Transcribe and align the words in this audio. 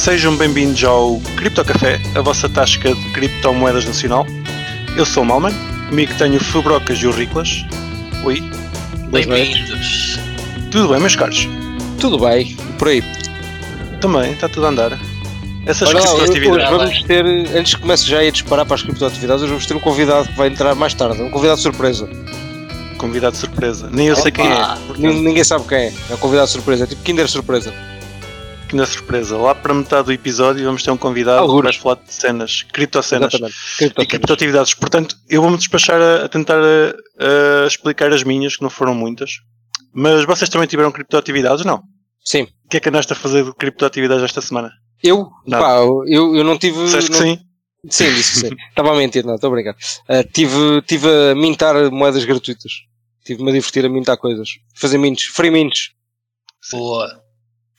Sejam 0.00 0.34
bem-vindos 0.34 0.82
ao 0.82 1.20
Cripto 1.36 1.62
Café, 1.62 2.00
a 2.14 2.22
vossa 2.22 2.48
tasca 2.48 2.94
de 2.94 3.10
criptomoedas 3.10 3.84
nacional. 3.84 4.26
Eu 4.96 5.04
sou 5.04 5.22
o 5.22 5.26
Malman, 5.26 5.52
comigo 5.90 6.12
tenho 6.16 6.36
o 6.36 6.40
Fubrocas 6.40 6.98
e 6.98 7.06
o 7.06 7.10
Riclas. 7.10 7.66
Oi, 8.24 8.42
Bem-vindos. 9.10 10.18
tudo 10.70 10.88
bem, 10.88 11.00
meus 11.00 11.16
caros? 11.16 11.46
Tudo 12.00 12.18
bem, 12.18 12.56
por 12.78 12.88
aí. 12.88 13.02
Também, 14.00 14.32
está 14.32 14.48
tudo 14.48 14.64
a 14.66 14.70
andar. 14.70 14.98
Essas 15.66 15.90
Olha 15.90 15.98
hoje 16.00 16.32
criptoatividades. 16.32 16.70
vamos 16.78 17.02
ter, 17.02 17.26
antes 17.58 17.74
que 17.74 17.80
comece 17.82 18.06
já 18.06 18.20
a 18.20 18.30
disparar 18.30 18.64
para 18.64 18.76
as 18.76 18.82
criptoatividades, 18.82 19.42
hoje 19.42 19.50
vamos 19.50 19.66
ter 19.66 19.74
um 19.76 19.80
convidado 19.80 20.28
que 20.28 20.34
vai 20.34 20.48
entrar 20.48 20.74
mais 20.74 20.94
tarde, 20.94 21.20
um 21.20 21.28
convidado 21.30 21.60
surpresa. 21.60 22.08
Convidado 22.96 23.32
de 23.32 23.38
surpresa. 23.38 23.90
Nem 23.92 24.06
eu 24.08 24.16
sei 24.16 24.32
quem 24.32 24.46
é. 24.46 24.54
Opa. 24.54 24.76
portanto, 24.86 24.98
Nin- 25.00 25.22
Ninguém 25.22 25.44
sabe 25.44 25.66
quem 25.68 25.78
é, 25.78 25.92
é 26.10 26.14
um 26.14 26.16
convidado 26.16 26.48
surpresa, 26.48 26.84
é 26.84 26.86
tipo 26.86 27.02
Kinder 27.02 27.28
surpresa. 27.28 27.72
Que 28.70 28.76
na 28.76 28.86
surpresa. 28.86 29.36
Lá 29.36 29.54
para 29.54 29.74
metade 29.74 30.06
do 30.06 30.12
episódio 30.12 30.64
vamos 30.64 30.82
ter 30.82 30.90
um 30.92 30.96
convidado 30.96 31.38
que 31.38 31.50
Algures. 31.50 31.76
vai 31.76 31.82
falar 31.82 32.04
de 32.06 32.12
cenas, 32.14 32.62
criptocenas 32.72 33.34
Exatamente. 33.34 33.94
e 33.98 34.06
criptoatividades. 34.06 34.74
Portanto, 34.74 35.16
eu 35.28 35.42
vou-me 35.42 35.56
despachar 35.56 36.00
a, 36.00 36.24
a 36.24 36.28
tentar 36.28 36.58
a, 36.58 37.64
a 37.64 37.66
explicar 37.66 38.12
as 38.12 38.22
minhas, 38.22 38.56
que 38.56 38.62
não 38.62 38.70
foram 38.70 38.94
muitas. 38.94 39.32
Mas 39.92 40.24
vocês 40.24 40.48
também 40.48 40.68
tiveram 40.68 40.92
criptoatividades, 40.92 41.64
não? 41.64 41.82
Sim. 42.24 42.42
O 42.64 42.68
que 42.68 42.76
é 42.76 42.80
que 42.80 42.88
andaste 42.88 43.12
a 43.12 43.16
fazer 43.16 43.44
de 43.44 43.52
criptoatividades 43.54 44.22
esta 44.24 44.40
semana? 44.40 44.70
Eu? 45.02 45.28
Nada. 45.46 45.64
Pá, 45.64 45.70
eu, 46.06 46.36
eu 46.36 46.44
não 46.44 46.56
tive. 46.56 46.82
Disseste 46.84 47.10
que 47.10 47.18
não- 47.18 47.26
sim? 47.26 47.38
Sim, 47.88 48.14
disse 48.14 48.32
que 48.42 48.48
sim. 48.48 48.54
Estava 48.70 48.92
a 48.92 48.96
mentir, 48.96 49.24
não, 49.26 49.34
estou 49.34 49.48
a 49.48 49.52
brincar. 49.54 49.74
Ah, 50.08 50.22
tive, 50.22 50.82
tive 50.82 51.08
a 51.08 51.34
mintar 51.34 51.90
moedas 51.90 52.24
gratuitas. 52.24 52.72
Tive-me 53.24 53.50
a 53.50 53.52
divertir 53.54 53.84
a 53.84 53.88
mintar 53.88 54.16
coisas. 54.16 54.48
Fazer 54.76 54.98
mints, 54.98 55.24
free 55.24 55.50
mints. 55.50 55.90
Boa. 56.70 57.19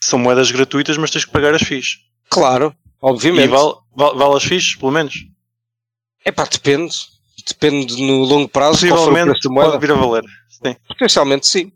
São 0.04 0.18
moedas 0.18 0.50
gratuitas, 0.50 0.96
mas 0.98 1.10
tens 1.12 1.24
que 1.24 1.30
pagar 1.30 1.54
as 1.54 1.62
FIIs. 1.62 1.98
Claro, 2.28 2.74
E 2.76 2.96
obviamente. 3.00 3.48
vale, 3.50 3.74
vale, 3.94 4.18
vale 4.18 4.36
as 4.36 4.42
FIIs, 4.42 4.74
pelo 4.74 4.90
menos. 4.90 5.14
É 6.24 6.32
pá, 6.32 6.44
depende. 6.44 6.94
Depende 7.46 8.00
no 8.00 8.24
longo 8.24 8.48
prazo 8.48 8.86
Possivelmente 8.86 9.40
da 9.48 9.54
pode 9.54 9.78
vir 9.78 9.92
a 9.92 9.94
valer. 9.94 10.24
Sim. 10.48 10.74
Potencialmente 10.88 11.46
sim. 11.46 11.72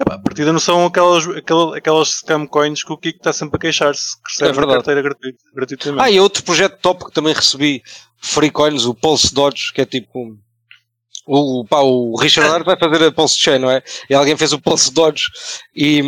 Epá, 0.00 0.14
a 0.14 0.18
partida 0.18 0.52
não 0.52 0.60
são 0.60 0.86
aquelas, 0.86 1.26
aquelas, 1.28 1.74
aquelas 1.74 2.08
scam 2.10 2.46
coins 2.46 2.84
que 2.84 2.92
o 2.92 2.96
Kiko 2.96 3.18
está 3.18 3.32
sempre 3.32 3.56
a 3.56 3.60
queixar-se. 3.60 4.16
Que 4.22 4.30
recebe 4.32 4.50
É 4.50 4.52
verdade. 4.52 4.74
carteira 4.76 5.02
gratuita, 5.02 5.38
gratuitamente. 5.54 6.02
Ah, 6.04 6.10
e 6.10 6.20
outro 6.20 6.44
projeto 6.44 6.78
top 6.80 7.06
que 7.06 7.12
também 7.12 7.34
recebi 7.34 7.82
free 8.20 8.50
coins, 8.50 8.84
o 8.84 8.94
Pulse 8.94 9.34
Dodge, 9.34 9.72
que 9.72 9.80
é 9.80 9.84
tipo. 9.86 10.36
O, 11.30 11.62
pá, 11.62 11.80
o 11.80 12.16
Richard 12.16 12.50
Hart 12.50 12.64
vai 12.64 12.74
fazer 12.78 13.04
a 13.04 13.12
Pulse 13.12 13.38
Chain, 13.38 13.58
não 13.58 13.70
é? 13.70 13.82
E 14.08 14.14
alguém 14.14 14.34
fez 14.34 14.54
o 14.54 14.58
Pulse 14.58 14.90
Dodge 14.90 15.24
e, 15.76 16.00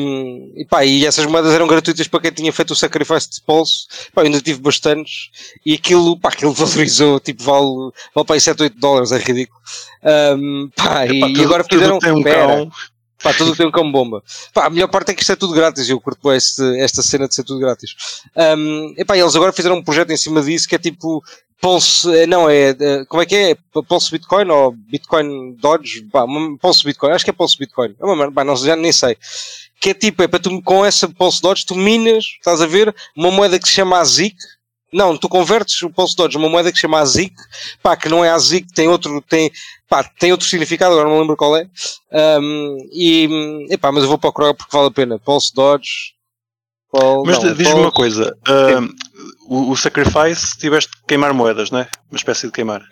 e, 0.56 0.64
pá, 0.64 0.82
e 0.82 1.04
essas 1.04 1.26
moedas 1.26 1.52
eram 1.52 1.66
gratuitas 1.66 2.08
para 2.08 2.20
quem 2.20 2.32
tinha 2.32 2.50
feito 2.50 2.70
o 2.70 2.76
sacrifice 2.76 3.30
de 3.30 3.42
Pulse. 3.42 3.86
Pá, 4.14 4.22
eu 4.22 4.26
ainda 4.26 4.41
tive 4.41 4.60
bastantes 4.60 5.28
e 5.64 5.74
aquilo, 5.74 6.18
pá, 6.18 6.30
aquilo 6.30 6.52
valorizou, 6.54 7.20
tipo, 7.20 7.42
vale, 7.42 7.92
vale 8.14 8.26
para 8.26 8.36
aí 8.36 8.41
7, 8.41 8.62
8 8.62 8.78
dólares, 8.80 9.12
é 9.12 9.18
ridículo. 9.18 9.60
Hum, 10.38 10.70
pá, 10.74 11.06
e, 11.06 11.18
Epá, 11.18 11.28
e 11.28 11.44
agora 11.44 11.64
fizeram. 11.64 11.98
tem 11.98 12.12
um 12.12 12.22
Pera. 12.22 12.46
cão. 12.46 12.70
Pá, 13.22 13.34
tudo 13.34 13.54
tem 13.54 13.66
um 13.66 13.70
cão 13.70 13.92
bomba. 13.92 14.22
Pá, 14.54 14.66
a 14.66 14.70
melhor 14.70 14.88
parte 14.88 15.10
é 15.10 15.14
que 15.14 15.20
isto 15.20 15.32
é 15.32 15.36
tudo 15.36 15.52
grátis. 15.52 15.86
Eu 15.88 16.00
curto 16.00 16.32
este, 16.32 16.62
esta 16.80 17.02
cena 17.02 17.28
de 17.28 17.34
ser 17.34 17.44
tudo 17.44 17.60
grátis. 17.60 17.94
Um, 18.34 18.94
epá, 18.96 19.18
eles 19.18 19.36
agora 19.36 19.52
fizeram 19.52 19.76
um 19.76 19.84
projeto 19.84 20.10
em 20.10 20.16
cima 20.16 20.41
disso 20.41 20.66
que 20.66 20.74
é 20.74 20.78
tipo 20.78 21.22
Pulse, 21.61 22.08
eh, 22.14 22.27
não 22.27 22.48
é, 22.48 22.75
como 23.06 23.22
é 23.22 23.27
que 23.27 23.36
é? 23.36 23.56
Pulse 23.86 24.11
Bitcoin 24.11 24.48
ou 24.50 24.72
Bitcoin 24.72 25.55
Dodge? 25.61 26.06
Pulse 26.61 26.84
Bitcoin, 26.84 27.11
acho 27.12 27.25
que 27.25 27.30
é 27.30 27.34
Pulse 27.34 27.58
Bitcoin. 27.58 27.94
É 28.00 28.05
uma 28.05 28.44
não, 28.44 28.56
já 28.56 28.75
nem 28.77 28.92
sei. 28.92 29.16
Que 29.78 29.91
é 29.91 29.94
tipo, 29.94 30.22
é 30.22 30.28
para 30.28 30.38
tu 30.41 30.62
com 30.62 30.84
essa 30.84 31.08
Pulse 31.08 31.42
Dodge 31.42 31.66
tu 31.66 31.75
minas, 31.75 32.25
estás 32.38 32.62
a 32.62 32.66
ver, 32.66 32.94
uma 33.16 33.31
moeda 33.31 33.58
que 33.58 33.69
se 33.69 33.75
chama 33.75 33.98
AZIC. 33.98 34.34
Não, 34.93 35.16
tu 35.16 35.28
convertes 35.28 35.81
o 35.82 35.91
Pulse 35.91 36.16
Dodge 36.16 36.37
numa 36.37 36.48
moeda 36.48 36.71
que 36.72 36.76
se 36.78 36.82
chama 36.82 36.98
AZIC, 36.98 37.32
pá, 37.82 37.94
que 37.97 38.09
não 38.09 38.25
é 38.25 38.31
AZIC, 38.31 38.72
tem 38.75 38.88
outro, 38.88 39.21
tem, 39.21 39.53
pá, 39.88 40.03
tem 40.03 40.32
outro 40.32 40.48
significado, 40.48 40.94
agora 40.94 41.09
não 41.09 41.21
lembro 41.21 41.37
qual 41.37 41.56
é. 41.56 41.69
Um, 42.41 42.88
e, 42.91 43.66
epá, 43.71 43.92
mas 43.92 44.03
eu 44.03 44.09
vou 44.09 44.19
procurar 44.19 44.53
porque 44.54 44.75
vale 44.75 44.88
a 44.88 44.92
pena. 44.92 45.19
Pulse 45.19 45.54
Dodge. 45.54 46.15
Pul- 46.91 47.25
Mas 47.25 47.38
diz-me 47.56 47.75
uma 47.75 47.92
coisa. 47.92 48.37
ah, 48.48 48.81
o, 49.49 49.71
o 49.71 49.77
Sacrifice 49.77 50.56
tiveste 50.59 50.91
que 50.93 51.06
queimar 51.09 51.33
moedas, 51.34 51.71
não 51.71 51.81
é? 51.81 51.89
Uma 52.11 52.17
espécie 52.17 52.47
de 52.47 52.53
queimar. 52.53 52.83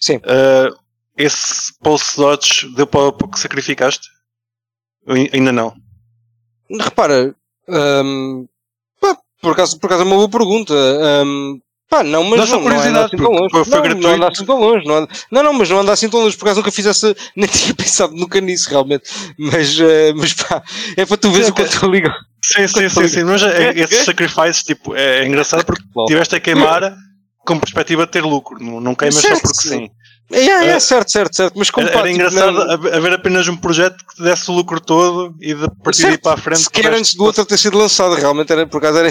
Sim. 0.00 0.20
Ah, 0.24 0.70
esse 1.16 1.72
Pulse 1.80 2.16
Dodge 2.16 2.68
deu 2.74 2.86
para 2.86 3.08
o 3.08 3.12
que 3.28 3.38
sacrificaste? 3.40 4.08
Ou 5.06 5.14
ai- 5.14 5.30
ainda 5.32 5.50
não. 5.52 5.74
Repara, 6.80 7.34
hum, 7.68 8.46
pá, 9.00 9.16
por, 9.40 9.52
acaso, 9.52 9.78
por 9.80 9.86
acaso 9.86 10.02
é 10.02 10.06
uma 10.06 10.16
boa 10.16 10.28
pergunta. 10.30 10.74
hum, 11.24 11.60
pá, 11.88 12.02
não, 12.02 12.24
mas 12.24 12.40
Não, 12.40 12.46
só 12.46 12.52
não, 12.54 12.60
anda 12.60 12.70
curiosidade, 12.70 13.06
assim 13.06 13.16
tão 13.16 13.30
longe. 13.32 13.48
porque 13.50 13.70
foi 13.70 13.76
não, 13.78 13.82
gratuito. 13.82 14.08
não 14.08 14.14
anda 14.14 14.28
assim 14.28 14.44
tão 14.44 14.60
longe. 14.60 14.86
Não, 14.86 14.94
anda- 14.96 15.08
não, 15.30 15.42
não, 15.42 15.52
mas 15.52 15.70
não 15.70 15.80
anda 15.80 15.92
assim 15.92 16.08
tão 16.08 16.20
longe. 16.20 16.36
Por 16.36 16.44
acaso 16.46 16.60
nunca 16.60 16.70
fiz 16.70 16.86
essa. 16.86 17.16
Nem 17.36 17.48
tinha 17.48 17.74
pensado 17.74 18.12
nunca 18.14 18.40
nisso, 18.40 18.68
realmente. 18.70 19.04
Mas, 19.38 19.78
eh, 19.80 20.12
mas 20.14 20.32
pá, 20.34 20.62
é 20.96 21.04
para 21.06 21.16
tu 21.16 21.30
veres 21.30 21.48
o 21.48 21.54
quanto 21.54 21.84
eu 21.84 21.90
ligo. 21.90 22.10
Sim, 22.44 22.66
sim, 22.68 22.88
sim, 22.88 23.08
sim. 23.08 23.24
Mas 23.24 23.42
é- 23.42 23.72
esses 23.80 24.04
sacrifices, 24.04 24.62
tipo, 24.62 24.94
é, 24.94 25.20
é 25.20 25.26
engraçado 25.26 25.64
porque 25.64 25.82
tiveste 26.06 26.36
a 26.36 26.40
queimar 26.40 26.94
com 27.44 27.58
perspectiva 27.58 28.04
de 28.06 28.12
ter 28.12 28.22
lucro. 28.22 28.62
Não, 28.62 28.80
não 28.80 28.94
queimas 28.94 29.16
só 29.22 29.28
Certo, 29.28 29.42
porque 29.42 29.56
sim. 29.62 29.68
sim. 29.68 29.90
É, 30.30 30.40
é, 30.40 30.46
é, 30.46 30.66
Eh, 30.72 30.80
certo, 30.80 31.10
certo, 31.10 31.34
certo. 31.34 31.54
Mas 31.58 31.70
como 31.70 31.86
Era, 31.88 31.94
pá, 31.96 32.00
era 32.06 32.08
tipo, 32.12 32.20
engraçado 32.20 32.52
não- 32.52 32.92
haver 32.92 33.12
apenas 33.14 33.48
um 33.48 33.56
projeto 33.56 33.96
que 34.06 34.16
te 34.16 34.22
desse 34.22 34.50
o 34.50 34.54
lucro 34.54 34.78
todo 34.78 35.34
e 35.40 35.54
de 35.54 35.66
partir 35.82 36.02
Certo, 36.02 36.20
para 36.20 36.34
a 36.34 36.36
frente. 36.36 36.60
sequer 36.64 36.92
antes 36.92 37.14
do 37.14 37.24
outro 37.24 37.46
ter 37.46 37.56
sido 37.56 37.78
lançado, 37.78 38.14
realmente 38.14 38.52
era, 38.52 38.66
por 38.66 38.76
acaso 38.76 38.98
era. 38.98 39.10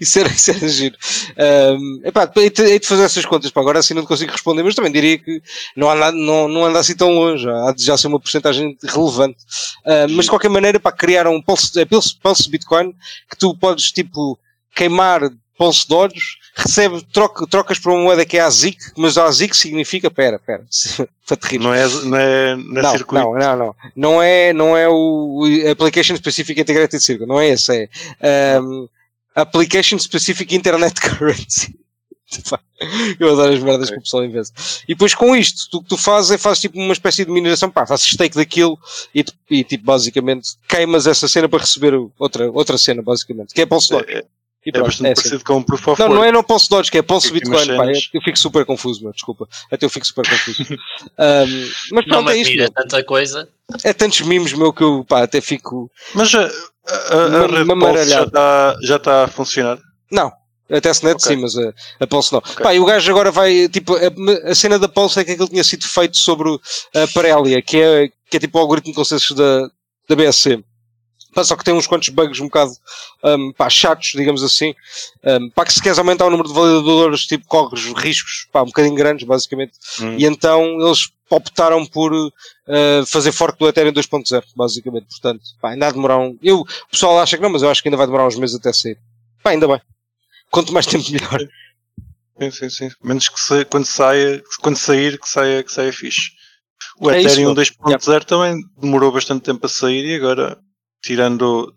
Isso, 0.00 0.18
era, 0.18 0.28
isso 0.28 0.50
era 0.50 0.68
giro. 0.68 0.96
Um, 1.38 2.00
epá, 2.04 2.30
hei 2.36 2.50
de, 2.50 2.62
hei 2.62 2.78
de 2.78 2.86
fazer 2.86 3.04
essas 3.04 3.24
contas, 3.24 3.50
pá, 3.50 3.60
agora 3.60 3.78
assim 3.78 3.94
não 3.94 4.04
consigo 4.04 4.32
responder, 4.32 4.62
mas 4.62 4.74
também 4.74 4.92
diria 4.92 5.18
que 5.18 5.42
não 5.76 5.90
anda, 5.90 6.12
não, 6.12 6.48
não 6.48 6.64
anda 6.64 6.78
assim 6.78 6.96
tão 6.96 7.10
longe, 7.10 7.48
há 7.48 7.72
de 7.72 7.84
já 7.84 7.96
ser 7.96 8.08
uma 8.08 8.20
porcentagem 8.20 8.76
relevante. 8.82 9.38
Uh, 9.84 10.10
mas 10.10 10.24
de 10.26 10.30
qualquer 10.30 10.50
maneira, 10.50 10.80
para 10.80 10.96
criar 10.96 11.26
um 11.26 11.40
pulse, 11.40 11.80
é 11.80 11.84
pulse, 11.84 12.16
pulse 12.20 12.50
Bitcoin 12.50 12.92
que 13.30 13.36
tu 13.38 13.56
podes 13.56 13.90
tipo 13.92 14.38
queimar 14.74 15.22
Pulse 15.56 15.88
Dodge, 15.88 16.36
recebe, 16.56 17.02
troca, 17.12 17.46
trocas 17.46 17.78
por 17.78 17.92
uma 17.92 18.02
moeda 18.02 18.24
que 18.24 18.36
é 18.38 18.40
a 18.40 18.48
ZIC, 18.50 18.78
mas 18.96 19.18
a 19.18 19.30
ZIC 19.30 19.54
significa, 19.54 20.10
pera, 20.10 20.38
pera, 20.38 20.64
para 21.26 21.36
te 21.36 21.44
rir. 21.48 21.58
Não 21.58 21.72
é, 21.74 21.86
não 22.04 22.16
é, 22.16 22.56
não 22.56 22.78
é 22.78 22.82
Não, 22.82 22.90
circuito. 22.92 23.24
não, 23.24 23.34
não, 23.38 23.56
não. 23.56 23.74
Não 23.94 24.22
é, 24.22 24.52
não 24.52 24.76
é 24.76 24.88
o 24.88 25.42
o 25.44 25.70
Application 25.70 26.16
Specific 26.16 26.58
Integrated 26.60 27.00
Circuit, 27.02 27.26
não 27.28 27.38
é 27.40 27.48
esse, 27.48 27.88
é 28.20 28.58
um, 28.60 28.88
Application 29.34 29.98
Specific 29.98 30.54
Internet 30.54 30.98
Currency. 31.00 31.76
Eu 33.20 33.32
adoro 33.32 33.52
as 33.52 33.60
merdas 33.62 33.86
Ok. 33.88 33.94
que 33.94 34.00
o 34.00 34.02
pessoal 34.02 34.24
inventa. 34.24 34.50
E 34.88 34.94
depois 34.94 35.14
com 35.14 35.36
isto, 35.36 35.70
tu, 35.70 35.78
o 35.78 35.82
que 35.82 35.88
tu 35.90 35.96
fazes 35.96 36.32
é 36.32 36.38
fazes 36.38 36.60
tipo 36.60 36.76
uma 36.78 36.92
espécie 36.92 37.24
de 37.24 37.30
mineração, 37.30 37.70
pá, 37.70 37.86
fazes 37.86 38.06
stake 38.06 38.34
daquilo 38.34 38.76
e, 39.14 39.24
e 39.50 39.62
tipo 39.62 39.84
basicamente 39.84 40.48
queimas 40.68 41.06
essa 41.06 41.28
cena 41.28 41.48
para 41.48 41.60
receber 41.60 41.94
o- 41.94 42.10
outra, 42.18 42.50
outra 42.50 42.76
cena, 42.78 43.00
basicamente, 43.00 43.54
que 43.54 43.60
é 43.60 43.66
Pulse 43.66 43.90
Dodge. 43.90 44.10
É, 44.12 44.24
E 44.66 44.70
é 44.70 44.72
pronto, 44.72 44.86
bastante 44.86 45.08
é 45.08 45.12
assim. 45.12 45.22
parecido 45.22 45.44
com 45.44 45.56
um 45.58 45.62
Proof 45.62 45.86
of 45.88 46.00
Não, 46.00 46.08
Work. 46.08 46.20
não 46.20 46.24
é 46.28 46.32
no 46.32 46.42
Pulse 46.42 46.68
Dodge, 46.68 46.90
que 46.90 46.98
é 46.98 47.02
Tem 47.02 47.20
Bitcoin, 47.32 47.76
pá, 47.76 47.86
eu 48.12 48.20
fico 48.22 48.36
super 48.36 48.66
confuso, 48.66 49.00
meu, 49.04 49.12
desculpa. 49.12 49.48
Até 49.70 49.86
eu 49.86 49.90
fico 49.90 50.04
super 50.06 50.28
confuso. 50.28 50.64
Um, 51.18 51.70
mas 51.92 52.04
Não 52.06 52.24
pronto, 52.24 52.30
é 52.30 52.34
me 52.34 52.42
isto, 52.42 52.56
meu. 52.56 52.70
tanta 52.70 53.04
coisa. 53.04 53.48
É 53.84 53.92
tantos 53.92 54.20
mimos, 54.22 54.52
meu, 54.52 54.72
que 54.72 54.82
eu 54.82 55.04
pá, 55.08 55.22
até 55.22 55.40
fico. 55.40 55.90
Mas 56.14 56.34
a, 56.34 56.40
a, 56.40 56.44
a, 56.44 58.00
a 58.00 58.04
já 58.04 58.22
está 58.24 58.76
já 58.82 58.96
está 58.96 59.24
a 59.24 59.28
funcionar. 59.28 59.78
Não. 60.10 60.32
A 60.68 60.80
testnet 60.80 61.14
Ok. 61.14 61.28
sim, 61.28 61.40
mas 61.40 61.56
a, 61.56 61.72
a 62.00 62.06
Pulse 62.08 62.32
não. 62.32 62.40
Pá, 62.40 62.74
e 62.74 62.80
o 62.80 62.84
gajo 62.84 63.08
agora 63.12 63.30
vai, 63.30 63.68
tipo, 63.68 63.94
a, 63.94 64.50
a 64.50 64.54
cena 64.54 64.78
da 64.80 64.88
Pulse 64.88 65.20
é 65.20 65.24
que 65.24 65.30
aquilo 65.30 65.48
tinha 65.48 65.62
sido 65.62 65.86
feito 65.86 66.16
sobre 66.18 66.48
o- 66.48 66.60
a 66.94 67.06
Parelia, 67.14 67.62
que 67.62 67.76
é, 67.80 68.08
que 68.28 68.36
é 68.36 68.40
tipo 68.40 68.58
o 68.58 68.60
algoritmo 68.60 68.90
de 68.90 68.96
consensos 68.96 69.30
da, 69.36 69.68
da 70.08 70.16
BSC. 70.16 70.64
Só 71.44 71.56
que 71.56 71.64
tem 71.64 71.74
uns 71.74 71.86
quantos 71.86 72.08
bugs 72.08 72.40
um 72.40 72.44
bocado 72.46 72.72
um, 73.24 73.52
pá, 73.52 73.68
chatos, 73.68 74.12
digamos 74.14 74.42
assim. 74.42 74.74
Um, 75.24 75.50
pá, 75.50 75.64
que 75.64 75.72
se 75.72 75.82
queres 75.82 75.98
aumentar 75.98 76.26
o 76.26 76.30
número 76.30 76.48
de 76.48 76.54
validadores, 76.54 77.26
tipo, 77.26 77.46
corres 77.46 77.84
riscos 77.96 78.46
pá, 78.52 78.62
um 78.62 78.66
bocadinho 78.66 78.94
grandes, 78.94 79.26
basicamente. 79.26 79.72
Hum. 80.00 80.16
E 80.18 80.24
então 80.24 80.64
eles 80.80 81.10
optaram 81.28 81.84
por 81.84 82.12
uh, 82.12 82.30
fazer 83.06 83.32
fork 83.32 83.58
do 83.58 83.68
Ethereum 83.68 83.92
2.0, 83.92 84.44
basicamente. 84.54 85.06
Portanto, 85.08 85.42
pá, 85.60 85.70
ainda 85.70 85.86
há 85.86 85.88
de 85.90 85.94
demorar 85.96 86.18
um. 86.18 86.38
Eu, 86.42 86.60
o 86.60 86.66
pessoal 86.90 87.18
acha 87.20 87.36
que 87.36 87.42
não, 87.42 87.50
mas 87.50 87.62
eu 87.62 87.70
acho 87.70 87.82
que 87.82 87.88
ainda 87.88 87.96
vai 87.96 88.06
demorar 88.06 88.26
uns 88.26 88.38
meses 88.38 88.56
até 88.56 88.72
sair. 88.72 88.98
Pá, 89.42 89.50
ainda 89.50 89.66
bem. 89.66 89.80
Quanto 90.50 90.72
mais 90.72 90.86
tempo, 90.86 91.04
melhor. 91.10 91.40
Sim, 92.40 92.50
sim, 92.50 92.70
sim. 92.70 92.88
Menos 93.02 93.28
que 93.28 93.40
se, 93.40 93.64
quando, 93.64 93.86
saia, 93.86 94.42
quando 94.60 94.76
sair, 94.76 95.18
que 95.18 95.28
saia, 95.28 95.62
que 95.62 95.72
saia 95.72 95.92
fixe. 95.92 96.32
O 96.98 97.10
É 97.10 97.20
Ethereum 97.22 97.54
meu. 97.54 97.64
2.0 97.64 98.24
também 98.24 98.62
demorou 98.78 99.10
bastante 99.10 99.42
tempo 99.42 99.64
a 99.64 99.68
sair 99.68 100.04
e 100.04 100.14
agora, 100.16 100.58
tirando 101.06 101.74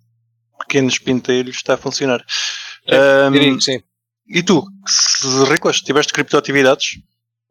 pequenos 0.59 0.99
pinteiros, 0.99 1.57
está 1.57 1.75
a 1.75 1.77
funcionar. 1.77 2.25
Diria 3.31 3.55
que 3.55 3.63
sim. 3.63 3.81
e 4.27 4.43
tu, 4.43 4.65
se 4.85 5.45
Riclas, 5.45 5.81
tiveste 5.81 6.11
criptoatividades? 6.11 6.99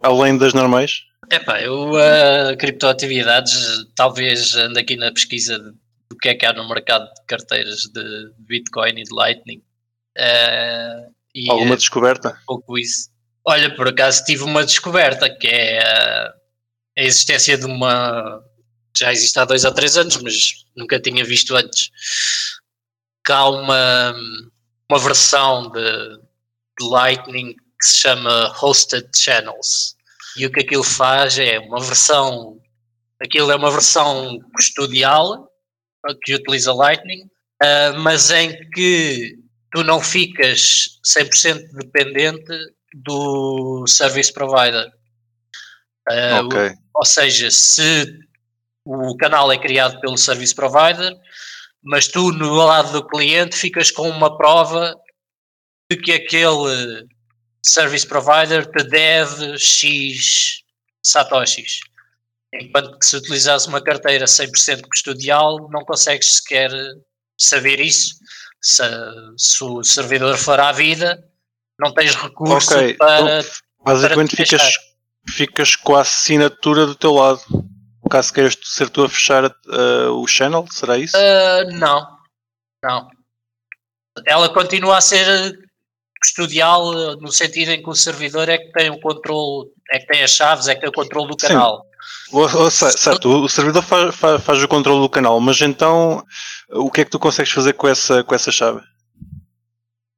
Além 0.03 0.37
das 0.37 0.55
normais? 0.55 1.03
Epá, 1.31 1.61
eu 1.61 1.93
uh, 1.93 2.57
criptoatividades, 2.59 3.85
talvez 3.95 4.55
ando 4.55 4.79
aqui 4.79 4.97
na 4.97 5.13
pesquisa 5.13 5.59
do 5.59 6.17
que 6.21 6.29
é 6.29 6.35
que 6.35 6.47
há 6.47 6.53
no 6.53 6.69
mercado 6.69 7.05
de 7.05 7.25
carteiras 7.27 7.83
de 7.93 8.33
Bitcoin 8.39 9.01
e 9.01 9.05
de 9.05 9.15
Lightning 9.15 9.63
Uh, 10.19 11.15
e 11.33 11.49
Alguma 11.49 11.75
é 11.75 11.77
descoberta? 11.77 12.31
um 12.31 12.47
pouco 12.47 12.77
isso. 12.77 13.09
Olha, 13.45 13.75
por 13.75 13.87
acaso 13.89 14.25
tive 14.25 14.43
uma 14.43 14.65
descoberta 14.65 15.31
que 15.31 15.47
é 15.47 15.81
a, 15.81 16.35
a 16.99 17.03
existência 17.03 17.57
de 17.57 17.65
uma. 17.65 18.43
Já 18.99 19.13
existe 19.13 19.39
há 19.39 19.45
dois 19.45 19.65
ou 19.65 19.73
três 19.73 19.97
anos, 19.97 20.17
mas 20.23 20.65
nunca 20.77 21.01
tinha 21.01 21.25
visto 21.25 21.57
antes. 21.57 21.91
Que 23.25 23.33
há 23.33 23.49
uma, 23.49 24.15
uma 24.91 24.99
versão 24.99 25.71
de, 25.71 26.19
de 26.81 26.89
Lightning 26.89 27.55
que 27.55 27.87
se 27.87 28.01
chama 28.01 28.55
Hosted 28.61 29.09
Channels. 29.17 29.97
E 30.37 30.47
o 30.47 30.53
que 30.53 30.61
aquilo 30.61 30.85
faz 30.85 31.39
é 31.39 31.59
uma 31.59 31.81
versão. 31.81 32.61
Aquilo 33.21 33.51
é 33.51 33.57
uma 33.57 33.71
versão 33.71 34.39
custodial 34.55 35.49
que 36.23 36.35
utiliza 36.35 36.73
Lightning, 36.73 37.23
uh, 37.63 37.99
mas 37.99 38.31
em 38.31 38.57
que 38.71 39.37
tu 39.73 39.83
não 39.83 40.01
ficas 40.01 41.01
100% 41.05 41.69
dependente 41.73 42.53
do 42.95 43.85
service 43.87 44.33
provider. 44.33 44.87
Uh, 46.11 46.47
ok. 46.47 46.73
Ou 46.95 47.05
seja, 47.05 47.51
se 47.51 48.07
o 48.91 49.15
canal 49.19 49.53
é 49.53 49.59
criado 49.59 50.01
pelo 50.01 50.17
service 50.17 50.55
provider, 50.55 51.15
mas 51.83 52.09
tu 52.09 52.33
no 52.33 52.55
lado 52.55 52.93
do 52.93 53.07
cliente 53.07 53.55
ficas 53.55 53.91
com 53.91 54.09
uma 54.09 54.39
prova 54.39 54.97
de 55.91 55.99
que 55.99 56.13
aquele 56.13 57.07
service 57.63 58.07
provider 58.07 58.67
te 58.67 58.85
deve 58.85 59.59
X 59.59 60.63
satoshis. 61.03 61.81
Enquanto 62.55 62.99
que 62.99 63.05
se 63.05 63.17
utilizares 63.17 63.67
uma 63.67 63.83
carteira 63.83 64.25
100% 64.25 64.89
custodial, 64.89 65.69
não 65.71 65.85
consegues 65.85 66.37
sequer 66.37 66.71
saber 67.37 67.81
isso. 67.81 68.15
Se, 68.63 68.83
se 69.37 69.63
o 69.63 69.85
servidor 69.85 70.39
for 70.39 70.59
à 70.59 70.73
vida, 70.73 71.23
não 71.79 71.93
tens 71.93 72.15
recurso 72.15 72.75
Ok, 72.75 72.95
para. 72.95 73.41
então, 73.41 73.51
basicamente 73.85 74.35
para 74.35 74.47
ficas, 74.47 74.73
ficas 75.29 75.77
com 75.77 75.95
a 75.95 76.01
assinatura 76.01 76.87
do 76.87 76.95
teu 76.95 77.13
lado. 77.13 77.43
Caso 78.09 78.33
queiras 78.33 78.57
ser 78.63 78.89
tu 78.91 79.05
a 79.05 79.09
fechar 79.09 79.45
uh, 79.45 80.11
o 80.13 80.27
channel, 80.27 80.67
será 80.71 80.97
isso? 80.97 81.17
Ah, 81.17 81.65
não, 81.73 82.07
não. 82.83 83.09
Ela 84.27 84.49
continua 84.53 84.99
a 84.99 85.01
ser 85.01 85.59
custodial 86.21 86.93
eh, 86.93 87.17
no 87.21 87.31
sentido 87.31 87.71
em 87.71 87.81
que 87.81 87.89
o 87.89 87.95
servidor 87.95 88.49
é 88.49 88.59
que 88.59 88.73
tem 88.73 88.91
o 88.91 88.99
controle, 89.01 89.69
é 89.93 90.01
que 90.01 90.07
tem 90.07 90.23
as 90.25 90.33
chaves, 90.33 90.67
é 90.67 90.75
que 90.75 90.81
tem 90.81 90.89
o 90.89 90.93
controle 90.93 91.29
do 91.29 91.41
Sim. 91.41 91.47
canal. 91.49 91.85
Ou 92.33 92.71
se- 92.71 92.91
certo, 92.93 93.45
o 93.45 93.49
servidor 93.49 93.83
fa- 93.83 94.11
fa- 94.11 94.39
faz, 94.41 94.61
o 94.63 94.67
controle 94.69 95.01
do 95.01 95.09
canal, 95.09 95.39
mas 95.41 95.61
então 95.61 96.25
o 96.71 96.91
que 96.91 97.03
é 97.03 97.05
que 97.05 97.11
tu 97.11 97.19
consegues 97.21 97.53
fazer 97.53 97.75
com 97.75 97.87
essa, 97.87 98.25
com 98.25 98.35
essa 98.35 98.51
chave? 98.51 98.81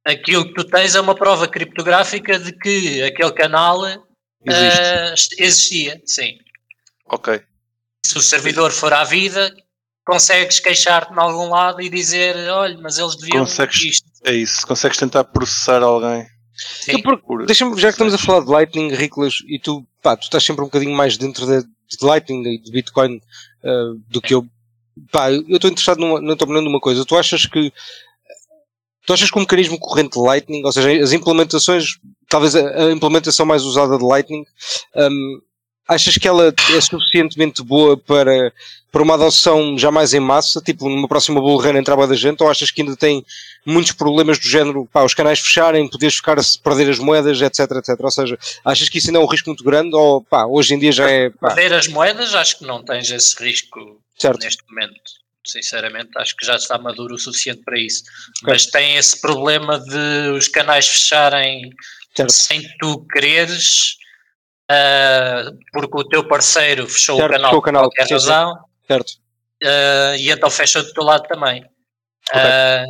Aquilo 0.05 0.45
que 0.45 0.53
tu 0.55 0.63
tens 0.63 0.95
é 0.95 1.01
uma 1.01 1.13
prova 1.13 1.47
criptográfica 1.47 2.39
de 2.39 2.51
que 2.53 3.03
aquele 3.03 3.31
canal 3.33 3.85
ah, 3.85 5.13
existia, 5.37 6.01
sim. 6.05 6.39
Ok. 7.05 7.43
Se 8.05 8.17
o 8.17 8.21
servidor 8.21 8.71
for 8.71 8.91
à 8.93 9.03
vida, 9.03 9.55
consegues 10.05 10.59
queixar-te 10.59 11.13
em 11.13 11.19
algum 11.19 11.49
lado 11.49 11.81
e 11.81 11.89
dizer, 11.89 12.35
olha, 12.49 12.77
mas 12.81 12.97
eles 12.97 13.15
deviam 13.15 13.45
Consegues- 13.45 13.83
isto. 13.85 14.11
É 14.25 14.33
isso. 14.33 14.65
Consegues 14.67 14.97
tentar 14.97 15.23
processar 15.25 15.81
alguém. 15.81 16.25
Por- 17.03 17.45
Deixa-me, 17.45 17.79
já 17.79 17.87
que 17.87 17.93
estamos 17.93 18.13
a 18.13 18.17
falar 18.17 18.41
de 18.41 18.51
Lightning, 18.51 18.93
Riclas, 18.93 19.35
e 19.47 19.59
tu, 19.59 19.85
pá, 20.01 20.15
tu 20.15 20.23
estás 20.23 20.43
sempre 20.43 20.61
um 20.61 20.65
bocadinho 20.67 20.95
mais 20.95 21.17
dentro 21.17 21.45
de, 21.45 21.63
de 21.63 22.05
Lightning 22.05 22.43
e 22.55 22.57
de 22.61 22.71
Bitcoin 22.71 23.19
ah, 23.63 23.93
do 24.09 24.21
que 24.21 24.33
eu. 24.33 24.45
Pá, 25.11 25.31
eu 25.31 25.43
estou 25.55 25.69
interessado 25.71 25.99
numa, 25.99 26.19
não 26.21 26.33
estou 26.33 26.47
numa 26.47 26.79
coisa. 26.79 27.05
Tu 27.05 27.17
achas 27.17 27.45
que 27.45 27.71
tu 29.07 29.13
achas 29.13 29.31
que 29.31 29.37
o 29.37 29.41
mecanismo 29.41 29.79
corrente 29.79 30.19
de 30.19 30.23
Lightning, 30.23 30.63
ou 30.63 30.71
seja, 30.71 30.91
as 31.03 31.13
implementações, 31.13 31.97
talvez 32.29 32.55
a, 32.55 32.87
a 32.87 32.91
implementação 32.91 33.45
mais 33.45 33.63
usada 33.63 33.97
de 33.97 34.03
Lightning, 34.03 34.43
hum, 34.95 35.41
achas 35.87 36.17
que 36.17 36.27
ela 36.27 36.47
é 36.47 36.81
suficientemente 36.81 37.63
boa 37.63 37.97
para, 37.97 38.53
para 38.91 39.01
uma 39.01 39.15
adoção 39.15 39.77
já 39.77 39.91
mais 39.91 40.13
em 40.13 40.19
massa, 40.19 40.61
tipo 40.61 40.87
numa 40.87 41.07
próxima 41.07 41.39
bull 41.39 41.61
run 41.61 41.77
entrava 41.77 42.07
da 42.07 42.15
gente, 42.15 42.41
ou 42.41 42.49
achas 42.49 42.71
que 42.71 42.81
ainda 42.81 42.95
tem 42.95 43.25
muitos 43.65 43.91
problemas 43.91 44.39
do 44.39 44.45
género, 44.45 44.87
pá, 44.91 45.03
os 45.03 45.13
canais 45.13 45.39
fecharem, 45.39 45.89
poderes 45.89 46.15
ficar 46.15 46.39
a 46.39 46.43
perder 46.63 46.89
as 46.89 46.99
moedas, 46.99 47.41
etc, 47.41 47.59
etc. 47.71 47.99
Ou 47.99 48.11
seja, 48.11 48.37
achas 48.65 48.89
que 48.89 48.97
isso 48.97 49.07
ainda 49.07 49.19
é 49.19 49.21
um 49.21 49.27
risco 49.27 49.49
muito 49.49 49.63
grande 49.63 49.95
ou, 49.95 50.21
pá, 50.23 50.45
hoje 50.45 50.73
em 50.73 50.79
dia 50.79 50.91
já 50.91 51.09
é, 51.09 51.29
pá, 51.29 51.53
Perder 51.53 51.73
as 51.75 51.87
moedas, 51.87 52.35
acho 52.35 52.59
que 52.59 52.65
não 52.65 52.83
tens 52.83 53.09
esse 53.09 53.41
risco 53.41 54.01
certo, 54.17 54.43
neste 54.43 54.63
momento. 54.69 55.21
Sinceramente, 55.45 56.09
acho 56.17 56.35
que 56.35 56.45
já 56.45 56.55
está 56.55 56.77
maduro 56.77 57.15
o 57.15 57.19
suficiente 57.19 57.63
para 57.65 57.79
isso. 57.79 58.03
Ok. 58.43 58.53
Mas 58.53 58.65
tem 58.67 58.95
esse 58.95 59.19
problema 59.19 59.79
de 59.79 60.29
os 60.37 60.47
canais 60.47 60.87
fecharem 60.87 61.71
certo, 62.15 62.31
sem 62.31 62.61
tu 62.79 63.05
quereres, 63.11 63.95
ah, 64.71 65.51
porque 65.73 65.97
o 65.97 66.03
teu 66.07 66.27
parceiro 66.27 66.87
fechou 66.87 67.17
Certo, 67.17 67.31
o 67.31 67.33
canal 67.33 67.51
por 67.51 67.71
qualquer 67.71 68.03
sim, 68.03 68.07
sim. 68.07 68.13
razão, 68.13 68.59
certo. 68.87 69.11
ah, 69.63 70.15
e 70.17 70.29
então 70.31 70.49
fecha 70.49 70.81
do 70.83 70.93
teu 70.93 71.03
lado 71.03 71.23
também. 71.27 71.63
Ah, 72.33 72.85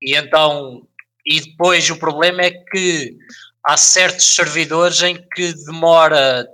e 0.00 0.14
então, 0.16 0.82
e 1.26 1.40
depois 1.40 1.88
o 1.90 1.96
problema 1.98 2.42
é 2.42 2.50
que 2.50 3.16
há 3.64 3.76
certos 3.76 4.34
servidores 4.34 5.02
em 5.02 5.16
que 5.34 5.52
demora 5.66 6.46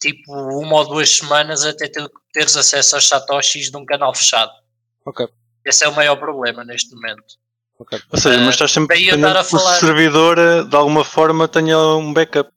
tipo 0.00 0.32
uma 0.32 0.76
ou 0.76 0.88
duas 0.88 1.10
semanas 1.10 1.64
até 1.64 1.90
teres 2.32 2.56
acesso 2.56 2.94
aos 2.96 3.08
satoshis 3.08 3.70
de 3.70 3.76
um 3.76 3.84
canal 3.84 4.14
fechado. 4.14 4.52
Ok, 5.04 5.26
Esse 5.64 5.84
é 5.84 5.88
o 5.88 5.94
maior 5.94 6.16
problema 6.16 6.64
neste 6.64 6.94
momento. 6.94 7.24
ok. 7.78 7.98
Ou 8.12 8.18
seja, 8.18 8.38
mas 8.40 8.54
estás 8.54 8.72
sempre 8.72 8.98
estar 8.98 9.12
a 9.14 9.16
dependente 9.16 9.48
que 9.50 9.56
o 9.56 9.58
falar- 9.58 9.80
servidor 9.80 10.38
eh, 10.38 10.64
de 10.64 10.76
alguma 10.76 11.04
forma 11.04 11.46
tenha 11.48 11.78
um 11.78 12.12
backup. 12.12 12.50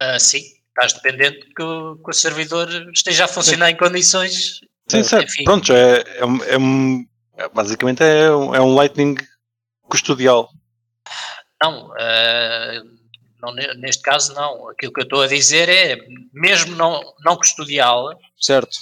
Ah, 0.00 0.18
sim, 0.18 0.42
estás 0.68 0.92
dependente 0.94 1.46
que 1.54 1.62
o, 1.62 1.96
que 1.96 2.10
o 2.10 2.12
servidor 2.12 2.68
esteja 2.92 3.24
a 3.24 3.28
funcionar 3.28 3.70
em 3.70 3.76
condições. 3.76 4.60
Sim, 4.88 5.00
ah, 5.00 5.04
certo. 5.04 5.24
enfim. 5.26 5.44
Pronto, 5.44 5.72
é, 5.72 5.98
é, 6.00 6.54
é 6.54 6.58
um- 6.58 7.06
é- 7.36 7.48
basicamente 7.48 8.02
é 8.02 8.30
um, 8.30 8.54
é 8.54 8.60
um 8.60 8.74
Lightning 8.74 9.16
custodial. 9.88 10.50
Não, 11.62 11.92
ah, 11.98 12.82
não, 13.40 13.54
ne- 13.54 13.74
neste 13.74 14.02
caso 14.02 14.34
não. 14.34 14.68
Aquilo 14.68 14.92
que 14.92 15.00
eu 15.00 15.04
estou 15.04 15.22
a 15.22 15.26
dizer 15.26 15.68
é, 15.68 15.98
mesmo 16.32 16.74
não, 16.76 17.00
não 17.24 17.36
custodial, 17.36 18.18
Certo, 18.40 18.76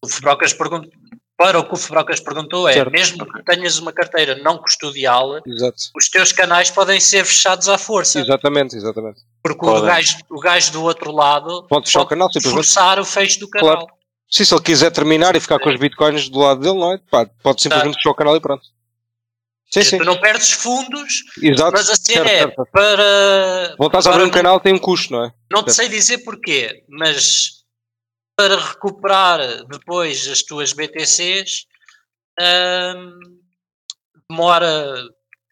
o 0.00 0.08
Fubrocas 0.08 0.54
perguntou, 0.54 0.90
para 1.42 1.58
o 1.58 1.64
que 1.64 1.74
o 1.74 1.76
Fubrocas 1.76 2.20
perguntou 2.20 2.68
é, 2.68 2.74
Certo. 2.74 2.92
mesmo 2.92 3.26
que 3.26 3.42
tenhas 3.42 3.76
uma 3.78 3.92
carteira 3.92 4.36
não 4.36 4.58
custodial, 4.58 5.40
exato. 5.44 5.76
os 5.96 6.08
teus 6.08 6.30
canais 6.30 6.70
podem 6.70 7.00
ser 7.00 7.24
fechados 7.24 7.68
à 7.68 7.76
força. 7.76 8.20
Exatamente, 8.20 8.76
exatamente. 8.76 9.20
Porque 9.42 9.66
o 9.66 9.80
gajo, 9.82 10.18
o 10.30 10.38
gajo 10.38 10.72
do 10.72 10.82
outro 10.84 11.10
lado 11.10 11.66
Pode 11.68 11.86
fechar 11.86 12.02
o 12.02 12.06
canal, 12.06 12.28
forçar 12.40 13.00
o 13.00 13.04
fecho 13.04 13.40
do 13.40 13.48
canal. 13.48 13.76
Claro. 13.78 13.92
Sim, 14.30 14.44
se 14.44 14.54
ele 14.54 14.62
quiser 14.62 14.90
terminar 14.92 15.34
e 15.34 15.40
ficar 15.40 15.58
com 15.58 15.68
os 15.68 15.78
bitcoins 15.78 16.28
do 16.28 16.38
lado 16.38 16.60
dele, 16.60 16.78
não 16.78 16.92
é? 16.92 16.98
Pá, 17.10 17.26
pode 17.42 17.60
simplesmente 17.60 17.96
fechar 17.96 18.10
o 18.10 18.14
canal 18.14 18.36
e 18.36 18.40
pronto. 18.40 18.62
Sim, 19.70 19.82
sim. 19.82 19.98
Tu 19.98 20.04
não 20.04 20.20
perdes 20.20 20.52
fundos, 20.52 21.24
Exato. 21.42 21.72
mas 21.72 21.90
a 21.90 21.96
cena 21.96 22.28
certo, 22.28 22.28
é 22.28 22.38
certo. 22.38 22.68
para. 22.70 23.74
Voltares 23.78 24.06
a 24.06 24.10
abrir 24.10 24.24
um 24.24 24.30
canal 24.30 24.60
tem 24.60 24.72
um 24.72 24.78
custo, 24.78 25.12
não 25.12 25.24
é? 25.24 25.32
Não 25.50 25.62
te 25.62 25.72
Certo. 25.72 25.88
sei 25.88 25.98
dizer 25.98 26.18
porquê, 26.18 26.84
mas 26.88 27.61
para 28.42 28.56
recuperar 28.58 29.38
depois 29.68 30.26
as 30.26 30.42
tuas 30.42 30.72
BTCs 30.72 31.64
hum, 32.40 33.18
demora 34.28 34.96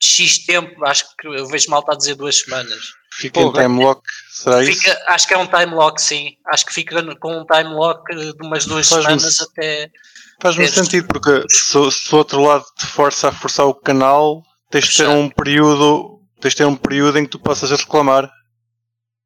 X 0.03 0.45
tempo, 0.45 0.85
acho 0.85 1.05
que 1.17 1.29
eu 1.29 1.47
vejo 1.47 1.71
mal 1.71 1.85
a 1.89 1.95
dizer 1.95 2.17
duas 2.17 2.39
semanas. 2.41 2.81
Fica 3.13 3.39
em 3.41 3.45
Porra. 3.45 3.63
time 3.63 3.85
lock, 3.85 4.03
será 4.33 4.63
isso? 4.65 4.81
Fica, 4.81 5.05
acho 5.07 5.29
que 5.29 5.35
é 5.35 5.39
um 5.39 5.47
time 5.47 5.73
lock, 5.75 6.03
sim. 6.03 6.37
Acho 6.47 6.67
que 6.67 6.73
fica 6.73 7.17
com 7.17 7.39
um 7.43 7.45
time 7.45 7.69
lock 7.75 8.03
de 8.13 8.35
umas 8.45 8.65
duas 8.67 8.89
Faz-me 8.89 9.21
semanas 9.21 9.41
até. 9.41 9.91
Faz-me 10.43 10.65
Estes- 10.65 10.85
sentido, 10.85 11.07
porque 11.07 11.45
se, 11.49 11.91
se 11.93 12.13
o 12.15 12.19
outro 12.19 12.43
lado 12.43 12.65
te 12.77 12.87
força 12.87 13.29
a 13.29 13.33
forçar 13.33 13.67
o 13.67 13.75
canal, 13.75 14.43
tens 14.69 14.89
de 14.89 14.97
ter 14.97 15.09
um 15.09 15.29
período, 15.29 16.19
tens 16.41 16.55
de 16.55 16.57
ter 16.59 16.65
um 16.65 16.77
período 16.77 17.19
em 17.19 17.25
que 17.25 17.31
tu 17.31 17.39
possas 17.39 17.71
reclamar. 17.71 18.29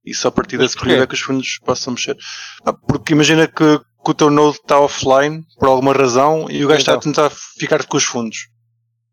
E 0.04 0.14
só 0.14 0.28
a 0.28 0.32
partir 0.32 0.58
desse 0.58 0.76
período 0.78 1.02
é 1.04 1.06
que 1.06 1.14
os 1.14 1.20
fundos 1.20 1.58
possam 1.64 1.94
mexer. 1.94 2.16
Ah, 2.64 2.72
Porque 2.72 3.12
imagina 3.14 3.46
que, 3.46 3.78
que 3.78 4.10
o 4.10 4.14
teu 4.14 4.30
node 4.30 4.56
está 4.56 4.78
offline, 4.78 5.42
por 5.58 5.68
alguma 5.68 5.92
razão, 5.92 6.46
e 6.50 6.64
o 6.64 6.68
gajo 6.68 6.80
está 6.80 6.92
a 6.92 6.96
Então. 6.96 7.12
tentar 7.12 7.30
ficar 7.58 7.84
com 7.86 7.96
os 7.96 8.04
fundos. 8.04 8.48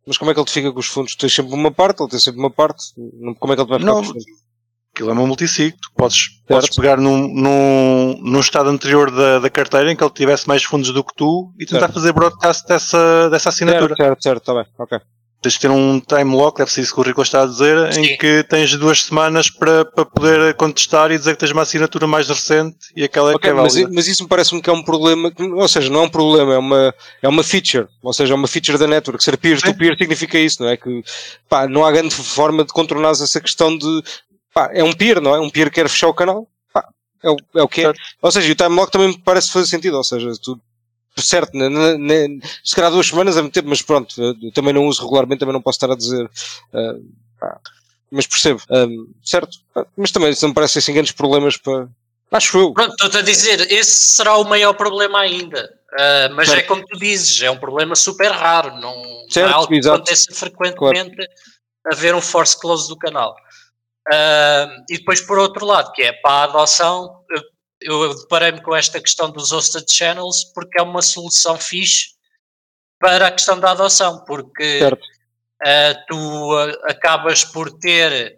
Mas 0.06 0.18
como 0.18 0.32
é 0.32 0.34
que 0.34 0.40
ele 0.40 0.48
te 0.48 0.52
fica 0.54 0.72
com 0.74 0.80
os 0.80 0.88
fundos? 0.88 1.16
Tu 1.16 1.20
tens 1.20 1.34
sempre 1.34 1.54
uma 1.54 1.72
parte, 1.72 2.02
ele 2.02 2.10
tem 2.10 2.20
sempre 2.20 2.40
uma 2.40 2.50
parte. 2.52 2.84
Como 3.40 3.54
é 3.54 3.56
que 3.56 3.62
ele 3.62 3.68
te 3.68 3.70
vai 3.70 3.80
ficar 3.80 3.86
Não, 3.92 3.96
com 3.96 4.02
os 4.02 4.08
fundos? 4.08 4.26
Aquilo 4.94 5.10
é 5.10 5.14
uma 5.14 5.26
multisig, 5.26 5.72
tu 5.82 5.90
podes, 5.96 6.28
podes 6.46 6.76
pegar 6.76 6.98
num, 6.98 7.26
num, 7.34 8.20
num 8.22 8.40
estado 8.42 8.70
anterior 8.70 9.10
da, 9.10 9.40
da 9.40 9.50
carteira 9.50 9.90
em 9.90 9.96
que 9.96 10.04
ele 10.04 10.12
tivesse 10.12 10.46
mais 10.50 10.64
fundos 10.64 10.92
do 10.92 11.02
que 11.02 11.16
tu 11.16 11.54
e 11.58 11.66
tentar 11.66 11.80
Certo. 11.86 11.94
fazer 11.94 12.12
broadcast 12.12 12.68
dessa, 12.68 13.30
dessa 13.30 13.48
assinatura. 13.48 13.96
Certo, 13.96 14.22
certo, 14.22 14.24
certo, 14.24 14.40
está 14.42 14.54
bem, 14.54 14.66
ok. 14.78 15.00
Tens 15.42 15.54
de 15.54 15.60
ter 15.60 15.72
um 15.72 16.00
time 16.00 16.36
lock, 16.36 16.64
ser 16.70 16.82
isso 16.82 16.94
que 16.94 17.00
o 17.00 17.04
Rico 17.04 17.22
está 17.22 17.44
a 17.44 17.46
dizer, 17.48 17.92
Sim. 17.94 18.02
em 18.02 18.18
que 18.18 18.44
tens 18.44 18.76
duas 18.76 19.02
semanas 19.04 19.50
para, 19.50 19.84
para 19.84 20.06
poder 20.06 20.54
contestar 20.54 21.12
e 21.12 21.18
dizer 21.18 21.34
que 21.34 21.40
tens 21.40 21.52
uma 21.52 21.64
assinatura 21.64 22.06
mais 22.06 22.28
recente 22.28 22.78
e 22.96 23.04
aquela 23.04 23.32
é 23.32 23.34
que 23.34 23.38
Ok, 23.38 23.50
é 23.50 23.54
mas, 23.54 23.76
mas 23.92 24.08
isso 24.08 24.24
me 24.24 24.30
parece-me 24.30 24.62
que 24.62 24.70
é 24.70 24.74
um 24.74 24.84
problema, 24.84 25.32
que- 25.32 25.42
ou 25.44 25.68
seja, 25.68 25.90
não 25.90 26.02
é 26.02 26.04
um 26.04 26.10
problema, 26.10 26.54
é 26.54 26.58
uma, 26.58 26.96
é 27.24 27.28
uma 27.28 27.44
feature, 27.44 27.88
ou 28.04 28.14
seja, 28.14 28.34
é 28.34 28.36
uma 28.36 28.48
feature 28.48 28.78
da 28.78 28.86
network. 28.88 29.24
Ser 29.24 29.36
peer-to-peer 29.38 29.98
significa 29.98 30.38
isso, 30.38 30.62
não 30.62 30.70
é? 30.70 30.78
Que 30.78 31.04
pá, 31.50 31.68
não 31.68 31.84
há 31.86 31.92
grande 31.92 32.14
forma 32.14 32.64
de 32.64 32.72
contornar 32.72 33.12
essa 33.12 33.42
questão 33.42 33.76
de 33.78 34.04
pá, 34.54 34.70
é 34.74 34.84
um 34.84 34.94
peer, 34.94 35.20
não 35.20 35.34
é? 35.34 35.40
Um 35.40 35.50
peer 35.50 35.72
quer 35.72 35.90
fechar 35.90 36.08
o 36.08 36.14
canal, 36.14 36.48
pá, 36.72 36.86
é, 37.24 37.30
o, 37.32 37.36
é 37.56 37.64
o 37.64 37.68
que 37.68 37.82
é. 37.82 37.86
Certo. 37.86 38.00
Ou 38.22 38.32
seja, 38.32 38.48
e 38.48 38.52
o 38.52 38.56
time 38.56 38.76
lock 38.76 38.92
também 38.92 39.08
me 39.08 39.18
parece 39.18 39.52
fazer 39.52 39.66
sentido, 39.68 39.98
ou 39.98 40.04
seja, 40.04 40.32
tu, 40.44 40.60
certo, 41.18 41.54
ne- 41.54 41.70
ne- 41.70 41.98
ne- 41.98 42.40
se 42.64 42.76
calhar 42.76 42.92
duas 42.92 43.08
semanas 43.08 43.38
é 43.38 43.42
muito 43.42 43.54
tempo, 43.54 43.70
mas 43.70 43.82
pronto, 43.82 44.16
eu 44.22 44.52
também 44.54 44.74
não 44.74 44.86
uso 44.88 45.02
regularmente, 45.04 45.40
também 45.40 45.54
não 45.54 45.62
posso 45.62 45.78
estar 45.78 45.92
a 45.92 45.96
dizer. 45.96 46.30
pá, 47.40 47.60
mas 48.12 48.28
percebo, 48.28 48.62
ah, 48.70 48.86
certo? 49.24 49.58
Mas 49.96 50.12
também 50.12 50.36
não 50.42 50.50
me 50.50 50.56
parece 50.56 50.80
assim 50.80 50.94
grandes 50.94 51.14
problemas 51.14 51.58
para. 51.58 51.88
Acho 52.32 52.58
eu. 52.60 52.74
Pronto, 52.74 52.92
estou-te 52.92 53.18
a 53.18 53.22
dizer, 53.22 53.72
esse 53.72 53.92
será 54.16 54.38
o 54.38 54.44
maior 54.46 54.74
problema 54.74 55.20
ainda. 55.20 55.70
Ah, 55.98 56.30
mas 56.34 56.50
Certo. 56.50 56.60
é 56.60 56.64
como 56.68 56.86
tu 56.86 56.98
dizes, 56.98 57.42
é 57.42 57.52
um 57.52 57.58
problema 57.58 57.96
super 57.96 58.32
raro, 58.32 58.72
não, 58.80 58.96
não 59.04 59.30
Certo, 59.30 59.50
é 59.50 59.54
algo 59.54 59.68
que 59.68 59.76
exato. 59.78 59.96
aconteça 59.98 60.34
frequentemente 60.34 61.16
haver 61.92 62.14
um 62.16 62.22
force 62.22 62.58
close 62.60 62.88
do 62.88 62.98
canal. 62.98 63.36
Ah, 64.12 64.70
e 64.90 64.98
depois, 64.98 65.22
por 65.22 65.38
outro 65.40 65.66
lado, 65.66 65.92
que 65.92 66.02
é 66.04 66.14
para 66.14 66.32
a 66.32 66.44
adoção, 66.44 67.22
eu, 67.82 68.14
deparei-me 68.22 68.62
com 68.62 68.76
esta 68.76 69.00
questão 69.02 69.32
dos 69.32 69.52
hosted 69.52 69.86
channels 69.92 70.44
porque 70.54 70.80
é 70.80 70.84
uma 70.84 71.02
solução 71.02 71.58
fixe 71.58 72.12
para 73.00 73.28
a 73.28 73.32
questão 73.32 73.60
da 73.60 73.72
adoção, 73.72 74.24
porque 74.26 74.80
Certo. 74.80 75.02
ah, 75.64 75.96
tu 76.08 76.52
ah, 76.58 76.92
acabas 76.92 77.44
por 77.44 77.72
ter, 77.80 78.38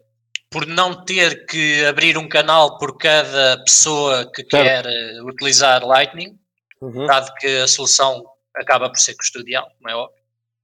por 0.50 0.66
não 0.66 1.04
ter 1.04 1.46
que 1.46 1.84
abrir 1.86 2.18
um 2.18 2.28
canal 2.30 2.78
por 2.78 2.98
cada 2.98 3.62
pessoa 3.64 4.32
que 4.34 4.44
quer 4.44 4.86
eh, 4.86 5.22
utilizar 5.24 5.84
Lightning, 5.86 6.38
Uhum. 6.82 7.06
dado 7.06 7.34
que 7.40 7.48
a 7.62 7.68
solução 7.68 8.24
acaba 8.56 8.90
por 8.90 8.98
ser 9.00 9.16
custodial, 9.16 9.66
como 9.78 9.90
é 9.90 9.96
óbvio. 9.96 10.22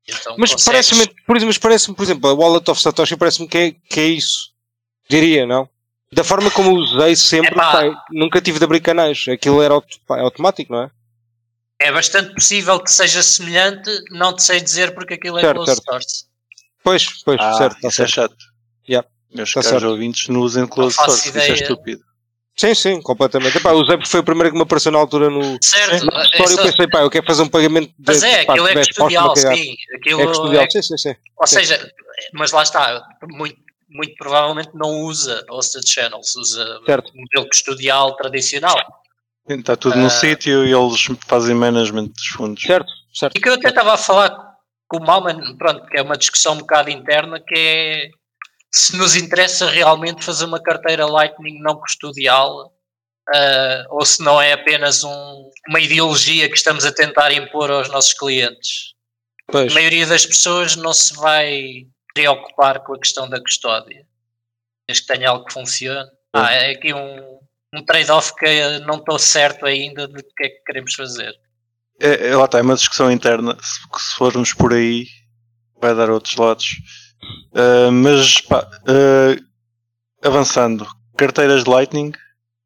Então, 0.08 0.36
Mas 0.38 0.52
consegues- 0.52 0.66
parece-me, 0.66 1.08
por 1.26 1.40
mas 1.46 1.58
parece-me, 1.58 1.96
por 1.96 2.04
exemplo, 2.04 2.30
a 2.30 2.34
Wallet 2.34 2.70
of 2.70 2.82
Satoshi 2.82 3.16
parece-me 3.16 3.48
que 3.48 3.58
é, 3.58 3.72
que 3.72 4.00
é 4.02 4.06
isso. 4.08 4.52
Diria, 5.10 5.46
não? 5.46 5.70
Da 6.12 6.24
forma 6.24 6.50
como 6.50 6.72
usei 6.72 7.16
sempre, 7.16 7.52
Epá. 7.52 8.04
nunca 8.12 8.42
tive 8.42 8.58
de 8.58 8.66
abrir 8.66 8.80
canais. 8.82 9.26
Aquilo 9.28 9.62
era 9.62 9.76
auto- 9.76 10.00
é 10.12 10.22
automático, 10.22 10.74
não 10.74 10.84
é? 10.84 10.92
é 11.82 11.92
bastante 11.94 12.34
possível 12.34 12.78
que 12.82 12.92
seja 12.92 13.24
semelhante, 13.24 13.90
não 14.12 14.36
te 14.36 14.44
sei 14.44 14.60
dizer 14.60 14.94
porque 14.94 15.14
aquilo 15.14 15.38
é 15.38 15.42
Certo, 15.42 15.56
closed 15.56 15.76
certo. 15.76 15.90
source. 15.92 16.26
Pois, 16.84 17.24
pois, 17.24 17.40
Ah, 17.40 17.54
certo, 17.54 17.80
tá 17.80 17.88
isso 17.88 18.02
é 18.02 18.08
certo. 18.08 18.12
chato. 18.14 18.36
Yeah. 18.88 19.08
Meus 19.34 19.54
Tá 19.54 19.62
caros 19.64 19.82
certo. 19.82 19.92
ouvintes, 19.92 20.28
não 20.28 20.42
usem 20.42 20.68
close 20.68 20.96
faço 20.98 21.12
source, 21.12 21.30
isso 21.30 21.38
é 21.38 21.46
ideia. 21.46 21.62
estúpido. 21.62 22.04
Sim, 22.58 22.76
sim, 22.76 23.02
completamente. 23.02 23.58
Epá, 23.58 23.72
usei 23.72 23.96
porque 23.96 24.10
foi 24.10 24.20
a 24.20 24.24
primeira 24.24 24.50
que 24.50 24.58
me 24.58 24.64
apareceu 24.64 24.92
na 24.92 25.00
altura 25.00 25.30
no, 25.30 25.58
Certo, 25.64 26.06
no 26.06 26.12
é 26.20 26.24
história. 26.26 26.54
Eu 26.54 26.64
pensei, 26.64 26.88
pá, 26.90 27.00
eu 27.02 27.10
quero 27.10 27.26
fazer 27.26 27.44
um 27.44 27.48
pagamento 27.48 27.88
de 27.98 28.04
mas 28.06 28.24
é, 28.24 28.44
pá, 28.44 28.54
aquilo 28.54 28.68
é 28.68 28.74
10 28.74 28.88
custodial, 28.88 29.28
não 29.28 29.36
sim. 29.38 29.76
Aquilo 29.96 30.22
É 30.22 30.28
custodial, 30.28 30.64
é- 30.66 30.70
sim, 30.70 30.82
sim, 30.82 30.98
sim. 30.98 31.16
ou 31.38 31.48
sim. 31.48 31.56
seja, 31.56 31.94
mas 32.34 32.52
lá 32.52 32.64
está, 32.64 33.08
muito, 33.32 33.56
muito 33.90 34.14
provavelmente 34.16 34.70
não 34.74 34.90
usa 35.02 35.44
hosted 35.50 35.88
channels, 35.90 36.36
usa 36.36 36.80
Certo. 36.86 37.12
o 37.14 37.18
modelo 37.22 37.48
custodial 37.48 38.16
tradicional. 38.16 38.76
Está 39.48 39.76
tudo 39.76 39.94
Ah. 39.96 39.98
no 39.98 40.10
sítio 40.10 40.66
e 40.66 40.72
eles 40.72 41.02
fazem 41.28 41.56
management 41.56 42.08
dos 42.10 42.28
fundos. 42.28 42.62
Certo, 42.62 42.92
certo. 43.14 43.36
E 43.38 43.42
que 43.42 43.50
eu 43.50 43.54
até 43.56 43.70
estava 43.70 43.94
a 43.94 43.98
falar 43.98 44.50
com 44.88 44.98
o 44.98 45.06
Malman, 45.06 45.58
pronto, 45.58 45.86
que 45.88 45.98
é 45.98 46.02
uma 46.02 46.18
discussão 46.18 46.54
um 46.54 46.58
bocado 46.60 46.90
interna, 46.92 47.40
que 47.40 47.56
é 47.58 48.10
se 48.72 48.96
nos 48.96 49.16
interessa 49.16 49.68
realmente 49.70 50.24
fazer 50.24 50.46
uma 50.46 50.62
carteira 50.62 51.06
Lightning 51.08 51.60
não 51.62 51.80
custodial 51.80 52.72
ah, 53.34 53.86
ou 53.90 54.04
se 54.06 54.24
não 54.24 54.40
é 54.42 54.54
apenas 54.54 55.04
um- 55.04 55.50
uma 55.68 55.80
ideologia 55.80 56.48
que 56.50 56.56
estamos 56.56 56.84
a 56.86 56.92
tentar 56.92 57.32
impor 57.32 57.70
aos 57.72 57.88
nossos 57.90 58.14
clientes. 58.14 58.94
Pois. 59.48 59.72
A 59.72 59.74
maioria 59.76 60.06
das 60.08 60.26
pessoas 60.26 60.76
não 60.76 60.94
se 60.94 61.16
vai 61.16 61.86
preocupar 62.14 62.80
com 62.82 62.94
a 62.94 63.00
questão 63.00 63.30
da 63.30 63.42
custódia, 63.42 64.06
desde 64.88 65.06
que 65.06 65.14
tenha 65.14 65.30
algo 65.30 65.46
que 65.46 65.54
funcione. 65.54 66.10
Ah, 66.34 66.52
é 66.52 66.72
aqui 66.72 66.94
um, 66.94 67.40
um 67.74 67.84
trade-off 67.86 68.36
que 68.36 68.80
não 68.80 68.96
estou 68.96 69.18
certo 69.18 69.66
ainda 69.66 70.08
de 70.08 70.24
que 70.24 70.44
é 70.44 70.50
que 70.50 70.64
queremos 70.66 70.94
fazer. 70.94 71.34
É, 72.00 72.30
é, 72.30 72.36
lá 72.36 72.46
está, 72.46 72.60
é 72.60 72.62
uma 72.62 72.76
discussão 72.76 73.12
interna. 73.12 73.58
Se, 73.62 73.80
se 73.82 74.16
formos 74.16 74.54
por 74.54 74.74
aí, 74.74 75.08
vai 75.82 75.96
dar 75.96 76.10
outros 76.10 76.36
lados. 76.36 76.66
Ah, 77.54 77.92
mas, 77.92 78.42
pá, 78.42 78.68
ah, 78.88 80.28
avançando, 80.28 80.88
carteiras 81.18 81.64
de 81.64 81.70
Lightning, 81.70 82.12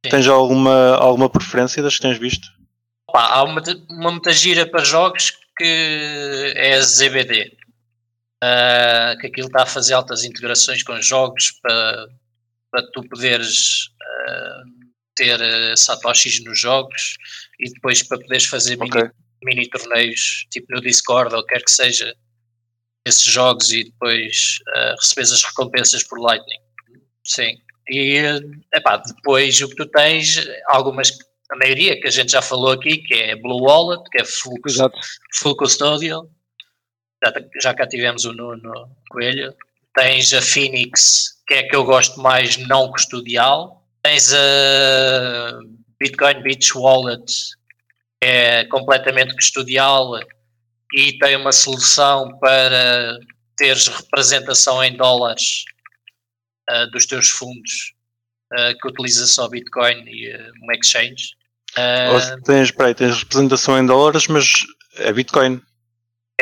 Sim. 0.05 0.11
tens 0.11 0.27
alguma, 0.27 0.95
alguma 0.95 1.29
preferência 1.29 1.81
das 1.81 1.95
que 1.95 2.01
tens 2.01 2.17
visto? 2.17 2.47
Pá, 3.11 3.27
há 3.27 3.43
uma, 3.43 3.61
uma 3.89 4.11
muita 4.11 4.31
gira 4.31 4.65
para 4.65 4.83
jogos 4.83 5.31
que 5.57 6.53
é 6.55 6.81
ZBD. 6.81 7.55
Ah, 8.45 9.15
que 9.21 9.27
aquilo 9.27 9.47
está 9.47 9.63
a 9.63 9.65
fazer 9.65 9.93
altas 9.93 10.25
integrações 10.25 10.83
com 10.83 11.01
jogos 11.01 11.51
para, 11.61 12.07
para 12.69 12.91
tu 12.91 13.01
poderes 13.07 13.87
ah, 14.01 14.63
ter 15.15 15.41
ah, 15.41 15.77
satoshis 15.77 16.43
nos 16.43 16.59
jogos 16.59 17.15
e 17.57 17.71
depois 17.71 18.03
para 18.03 18.19
poderes 18.19 18.43
fazer 18.45 18.77
Ok. 18.81 19.01
mini, 19.01 19.11
mini 19.45 19.69
torneios 19.69 20.45
tipo 20.51 20.67
no 20.71 20.81
Discord 20.81 21.33
ou 21.33 21.45
quer 21.45 21.63
que 21.63 21.71
seja 21.71 22.13
esses 23.07 23.23
jogos 23.23 23.71
e 23.71 23.85
depois 23.85 24.59
receberes 24.97 25.31
as 25.31 25.43
recompensas 25.43 26.03
por 26.03 26.19
Lightning. 26.19 26.59
Sim. 27.23 27.57
E 27.89 28.17
epá, 28.73 28.97
depois 28.97 29.61
o 29.61 29.69
que 29.69 29.75
tu 29.75 29.85
tens, 29.85 30.47
algumas, 30.67 31.17
a 31.51 31.55
maioria 31.57 31.99
que 31.99 32.07
a 32.07 32.11
gente 32.11 32.31
já 32.31 32.41
falou 32.41 32.71
aqui, 32.71 32.97
que 32.97 33.13
é 33.13 33.35
Blue 33.35 33.61
Wallet, 33.61 34.03
que 34.09 34.21
é 34.21 34.25
full, 34.25 34.57
Exato. 34.65 34.97
full 35.35 35.55
custodial, 35.57 36.29
já, 37.23 37.33
já 37.61 37.73
cá 37.73 37.87
tivemos 37.87 38.25
o 38.25 38.33
Nuno 38.33 38.89
Coelho. 39.09 39.55
Tens 39.95 40.33
a 40.33 40.41
Phoenix, 40.41 41.41
que 41.47 41.53
é 41.53 41.63
que 41.63 41.75
eu 41.75 41.83
gosto 41.83 42.19
mais 42.19 42.57
não 42.57 42.91
custodial. 42.91 43.85
Tens 44.03 44.33
a 44.33 45.59
Bitcoin 45.99 46.41
Beach 46.41 46.75
Wallet, 46.75 47.25
que 48.21 48.27
é 48.27 48.65
completamente 48.65 49.35
custodial 49.35 50.19
e 50.93 51.17
tem 51.17 51.35
uma 51.35 51.51
solução 51.51 52.37
para 52.39 53.17
teres 53.55 53.87
representação 53.87 54.83
em 54.83 54.95
dólares 54.95 55.63
ah, 56.69 56.85
dos 56.87 57.05
teus 57.05 57.29
fundos 57.29 57.93
ah, 58.51 58.73
que 58.79 58.87
utiliza 58.87 59.25
só 59.25 59.47
Bitcoin 59.47 60.03
e 60.07 60.31
ah, 60.31 60.51
um 60.61 60.71
exchange. 60.73 61.35
Se 62.19 62.41
tens, 62.43 62.71
peraí, 62.71 62.93
tens 62.93 63.17
representação 63.17 63.79
em 63.79 63.85
dólares, 63.85 64.27
mas 64.27 64.51
é 64.97 65.11
Bitcoin. 65.11 65.61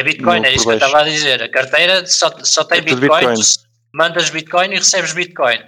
É 0.01 0.03
Bitcoin, 0.03 0.39
Não, 0.39 0.45
é 0.45 0.53
isso 0.53 0.63
que 0.65 0.71
eu 0.71 0.73
estava 0.75 0.99
a 1.01 1.03
dizer. 1.03 1.43
A 1.43 1.49
carteira 1.49 2.05
só, 2.07 2.31
só 2.43 2.63
tem 2.63 2.79
É 2.79 2.81
Bitcoin, 2.81 3.07
Bitcoin. 3.27 3.35
mandas 3.93 4.29
Bitcoin 4.31 4.71
e 4.71 4.75
recebes 4.77 5.13
Bitcoin. 5.13 5.59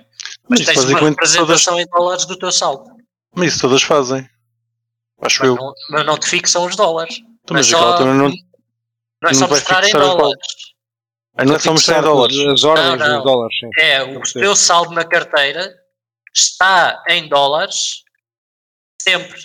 Mas 0.49 0.59
Mas 0.59 0.65
tens 0.65 0.83
uma 0.85 0.99
representação 1.09 1.79
em 1.79 1.85
dólares 1.87 2.25
do 2.25 2.37
teu 2.37 2.51
saldo. 2.51 2.89
Mas 3.35 3.53
isso 3.53 3.61
todas 3.61 3.83
fazem. 3.83 4.27
Acho 5.21 5.39
Mas 5.41 5.49
eu. 5.49 5.55
não, 5.55 5.73
mas 5.91 6.05
não 6.05 6.17
te 6.17 6.27
fixam 6.27 6.65
os 6.65 6.75
dólares. 6.75 7.15
Então, 7.43 7.55
mas 7.55 7.67
aquela 7.71 7.91
só- 7.91 7.97
também 7.97 8.13
não, 8.15 8.29
Não 8.29 9.29
é 9.29 9.31
não 9.31 9.33
só 9.33 9.47
vai 9.47 9.59
mostrar 9.59 9.87
em 9.87 9.91
dólares. 9.91 10.47
Ah, 11.37 11.45
não 11.45 11.55
é 11.55 11.59
só 11.59 11.71
mostrar 11.71 11.99
em 11.99 12.01
dólares. 12.01 12.37
As 12.39 12.63
ordens 12.63 12.87
Não, 12.99 13.07
não. 13.07 13.15
dos 13.15 13.23
dólares, 13.23 13.55
sim. 13.59 13.69
É, 13.79 14.03
o 14.03 14.21
teu 14.21 14.55
saldo 14.55 14.91
na 14.91 15.03
carteira 15.05 15.73
está 16.35 17.03
em 17.09 17.27
dólares 17.29 18.03
sempre. 19.01 19.39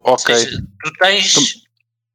Ou 0.00 0.14
Ok. 0.14 0.34
seja, 0.34 0.58
tu 0.82 0.92
tens 1.00 1.36
Então- 1.36 1.65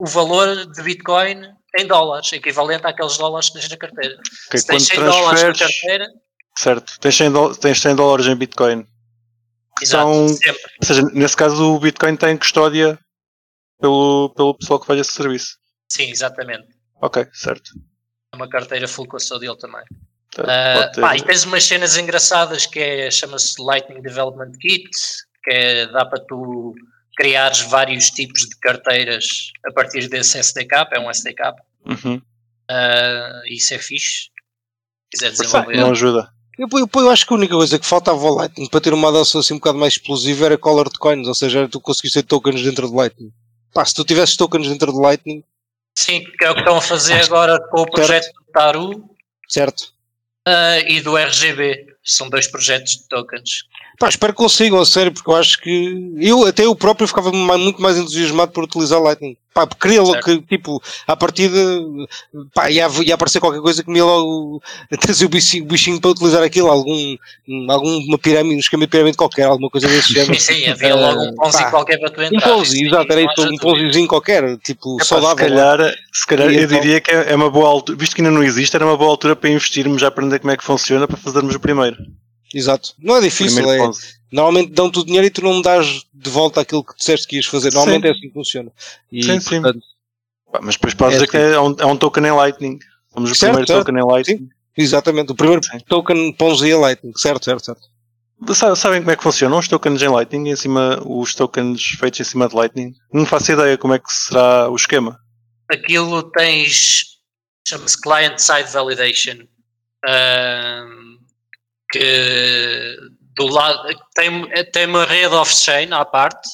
o 0.02 0.06
valor 0.08 0.66
de 0.66 0.82
Bitcoin 0.82 1.44
em 1.78 1.86
dólares, 1.88 2.34
equivalente 2.34 2.86
àqueles 2.88 3.18
dólares 3.18 3.50
que 3.50 3.60
tens 3.60 3.70
na 3.70 3.78
carteira. 3.78 4.16
ok, 4.48 4.60
Se 4.60 4.66
tens 4.68 4.90
Quando 4.90 5.06
100 5.06 5.06
dólares 5.06 5.44
na 5.44 5.54
carteira, 5.54 6.08
certo, 6.58 7.00
tens 7.00 7.16
100, 7.16 7.32
dó- 7.32 7.54
tens 7.54 7.82
100 7.82 7.96
dólares 7.96 8.26
em 8.26 8.36
Bitcoin. 8.36 8.86
exato, 9.82 10.04
São- 10.14 10.28
sempre. 10.30 10.62
Ou 10.82 10.86
seja, 10.88 11.02
nesse 11.14 11.38
caso 11.38 11.76
o 11.76 11.80
Bitcoin 11.80 12.16
tem 12.16 12.36
custódia 12.38 12.98
pelo, 13.80 14.34
pelo 14.36 14.56
pessoal 14.58 14.80
que 14.80 14.88
faz 14.88 15.00
esse 15.00 15.14
serviço. 15.14 15.58
Sim, 15.92 16.10
exatamente. 16.10 16.68
Ok, 17.02 17.28
certo. 17.34 17.72
É 18.34 18.36
uma 18.36 18.50
carteira 18.50 18.88
full 18.88 19.08
custodial 19.08 19.56
também. 19.58 19.84
Ter- 20.32 20.46
pá, 21.02 21.16
e 21.18 21.22
tens 21.24 21.44
umas 21.46 21.64
cenas 21.64 21.98
engraçadas 21.98 22.66
que 22.66 22.80
é, 22.80 23.12
chama-se 23.12 23.62
Lightning 23.62 24.02
Development 24.02 24.52
Kit, 24.60 24.90
que 25.44 25.52
é, 25.52 25.86
dá 25.88 26.06
para 26.06 26.24
tu 26.26 26.74
criares 27.16 27.62
vários 27.62 28.10
tipos 28.10 28.42
de 28.42 28.58
carteiras 28.60 29.52
a 29.66 29.72
partir 29.72 30.08
desse 30.08 30.38
SDK, 30.40 30.88
é 30.92 31.00
um 31.00 31.10
SDK. 31.10 31.54
Uhum. 31.86 32.22
Ah, 32.70 33.42
isso 33.48 33.74
é 33.74 33.80
fixe. 33.80 34.24
Se 34.24 34.32
quiser 35.12 35.32
desenvolver. 35.32 35.78
Não 35.78 35.92
ajuda. 35.92 36.30
Eu, 36.58 36.68
eu, 36.74 36.90
eu 36.94 37.10
acho 37.10 37.26
que 37.26 37.34
a 37.34 37.38
única 37.38 37.56
coisa 37.56 37.80
que 37.80 37.86
faltava 37.86 38.20
ao 38.26 38.36
Lightning 38.36 38.68
para 38.70 38.82
ter 38.82 38.94
uma 38.94 39.10
adoção 39.10 39.42
assim 39.42 39.54
um 39.54 39.58
bocado 39.58 39.78
mais 39.78 39.94
explosiva 39.94 40.46
era 40.46 40.58
colored 40.58 40.98
coins, 41.00 41.28
ou 41.28 41.34
seja, 41.34 41.60
era 41.60 41.68
tu 41.68 41.82
conseguiste 41.82 42.22
ter 42.22 42.28
tokens 42.28 42.62
dentro 42.62 42.88
do 42.88 42.96
Lightning. 42.96 43.32
Pá, 43.74 43.84
se 43.86 43.96
tu 43.96 44.04
tivesses 44.04 44.36
tokens 44.36 44.68
dentro 44.68 44.92
do 44.92 45.00
Lightning, 45.00 45.44
Sim, 45.96 46.24
que 46.24 46.46
é 46.46 46.52
o 46.52 46.54
que 46.54 46.62
estão 46.62 46.78
a 46.78 46.82
fazer 46.82 47.22
agora 47.24 47.60
com 47.70 47.82
o 47.82 47.90
projeto 47.90 48.32
do 48.34 48.52
Taru 48.54 49.10
Certo. 49.48 49.94
uh, 50.48 50.88
e 50.88 51.02
do 51.02 51.18
RGB. 51.18 51.91
São 52.04 52.30
dois 52.30 52.48
projetos 52.48 52.94
de 52.94 53.08
tokens. 53.08 53.66
Pá, 54.00 54.10
espero 54.10 54.34
que 54.34 54.38
consigam, 54.38 54.80
a 54.80 54.86
sério, 54.86 55.12
porque 55.12 55.30
eu 55.30 55.36
acho 55.36 55.62
que 55.62 56.12
eu, 56.20 56.46
até 56.46 56.66
eu 56.66 56.76
próprio, 56.76 57.08
ficava 57.08 57.32
muito 57.32 57.82
mais 57.82 57.98
entusiasmado 57.98 58.52
por 58.52 58.64
utilizar 58.64 59.00
Lightning. 59.00 59.38
Pá, 59.54 59.68
porque 59.68 59.82
queria 59.82 60.02
logo 60.02 60.22
que, 60.22 60.42
tipo, 60.44 60.82
à 61.06 61.16
partida, 61.16 61.58
pá, 62.54 62.70
ia, 62.72 62.88
ia 63.04 63.16
aparecer 63.16 63.42
qualquer 63.42 63.60
coisa 63.60 63.84
que 63.84 63.92
me 63.92 63.98
ia 64.00 64.06
logo 64.06 64.62
trazer 65.02 65.26
o 65.26 65.30
bichinho, 65.30 65.64
o 65.66 65.68
bichinho 65.68 66.00
para 66.00 66.12
utilizar 66.12 66.42
aquilo, 66.42 66.70
algum, 66.70 67.18
alguma 67.70 68.18
pirâmide, 68.18 68.56
um 68.56 68.60
esquema 68.60 68.86
de 68.86 68.90
pirâmide 68.92 69.18
qualquer, 69.18 69.44
alguma 69.44 69.70
coisa 69.70 69.90
desse 69.90 70.14
género. 70.14 70.40
Sim, 70.40 70.54
sim, 70.54 70.68
havia 70.68 70.96
logo 70.96 71.22
um 71.22 71.36
pãozinho 71.36 71.64
pá, 71.66 71.70
qualquer 71.72 72.00
para 72.00 72.10
tu 72.12 72.22
Um 72.22 72.24
entrar. 72.26 72.42
pãozinho, 72.50 72.86
Isso 72.88 72.96
exato, 72.96 73.12
era 73.12 73.22
isso, 73.22 73.42
um 73.54 73.58
pãozinho 73.58 74.08
qualquer, 74.08 74.58
tipo, 74.60 74.96
Epá, 74.96 75.06
saudável. 75.06 75.38
se 75.46 75.50
calhar, 75.54 75.96
se 76.14 76.28
calhar 76.28 76.48
eu 76.50 76.64
então? 76.64 76.80
diria 76.80 77.02
que 77.02 77.12
é 77.12 77.32
é 77.32 77.36
uma 77.36 77.50
boa 77.50 77.68
altura, 77.68 77.98
visto 77.98 78.16
que 78.16 78.22
ainda 78.22 78.32
não 78.32 78.44
existe, 78.44 78.74
era 78.76 78.86
uma 78.86 78.96
boa 78.98 79.10
altura 79.12 79.36
para 79.36 79.50
investirmos, 79.50 80.02
a 80.04 80.08
aprender 80.08 80.40
como 80.40 80.52
é 80.52 80.58
que 80.58 80.64
funciona 80.64 81.08
para 81.08 81.18
fazermos 81.18 81.56
o 81.56 81.60
primeiro. 81.60 81.98
Exato. 82.54 82.94
Não 83.00 83.18
é 83.18 83.22
difícil, 83.22 83.58
primeiro 83.62 83.84
é. 83.84 83.92
Normalmente 84.32 84.72
dão-te 84.72 85.00
o 85.00 85.06
dinheiro 85.06 85.28
e 85.28 85.30
tu 85.30 85.42
não 85.44 85.62
dás 85.62 86.06
de 86.14 86.30
volta 86.30 86.62
aquilo 86.62 86.84
que 86.84 86.96
disseste 86.96 87.28
que 87.28 87.36
ias 87.36 87.46
fazer. 87.46 87.74
Normalmente 87.74 88.08
é 88.08 88.12
assim 88.12 88.28
que 88.28 88.34
funciona. 88.34 88.72
E, 89.12 89.24
Sim, 89.24 89.40
sim. 89.40 89.62
portanto, 89.62 89.86
Pá, 90.52 90.60
Mas 90.62 90.76
depois 90.76 90.94
podes 90.94 91.16
É 91.16 91.18
dizer 91.20 91.32
que 91.32 91.38
é 91.38 91.60
um, 91.60 91.76
é 91.80 91.86
um 91.86 91.98
token 91.98 92.26
em 92.26 92.32
Lightning. 92.32 92.80
Somos 93.14 93.32
o 93.32 93.36
Certo, 93.36 93.52
primeiro 93.52 93.68
certo. 93.68 93.86
token 93.86 94.02
em 94.02 94.06
Lightning. 94.08 94.50
exatamente. 94.78 95.32
O 95.32 95.36
primeiro 95.36 95.64
Sim. 95.64 95.80
token 95.88 96.34
Ponzi 96.34 96.72
é 96.72 96.76
Lightning. 96.78 97.14
Certo, 97.16 97.44
certo, 97.46 97.66
certo. 97.66 97.82
Sa- 98.56 98.76
Sabem 98.76 99.00
como 99.02 99.12
é 99.12 99.16
que 99.16 99.24
funcionam 99.24 99.60
os 99.60 99.68
tokens 99.68 100.02
em 100.02 100.08
Lightning, 100.10 100.50
em 100.50 100.56
cima, 100.56 101.00
os 101.06 101.34
tokens 101.36 101.82
feitos 102.00 102.20
em 102.22 102.24
cima 102.24 102.48
de 102.50 102.56
Lightning? 102.56 102.94
Não 103.14 103.26
faço 103.26 103.52
ideia 103.52 103.78
como 103.78 103.94
é 103.94 104.00
que 104.00 104.12
será 104.12 104.70
o 104.70 104.76
esquema. 104.76 105.20
aquilo 105.70 106.24
tens 106.32 107.04
chama-se 107.68 108.02
client 108.02 108.38
side 108.40 108.72
validation 108.74 109.46
ahm, 110.06 111.18
que 111.92 112.98
do 113.36 113.48
lado 113.48 113.88
tem, 114.16 114.48
tem 114.72 114.86
uma 114.88 115.06
rede 115.06 115.34
off-chain 115.36 115.92
à 115.92 116.04
parte 116.06 116.50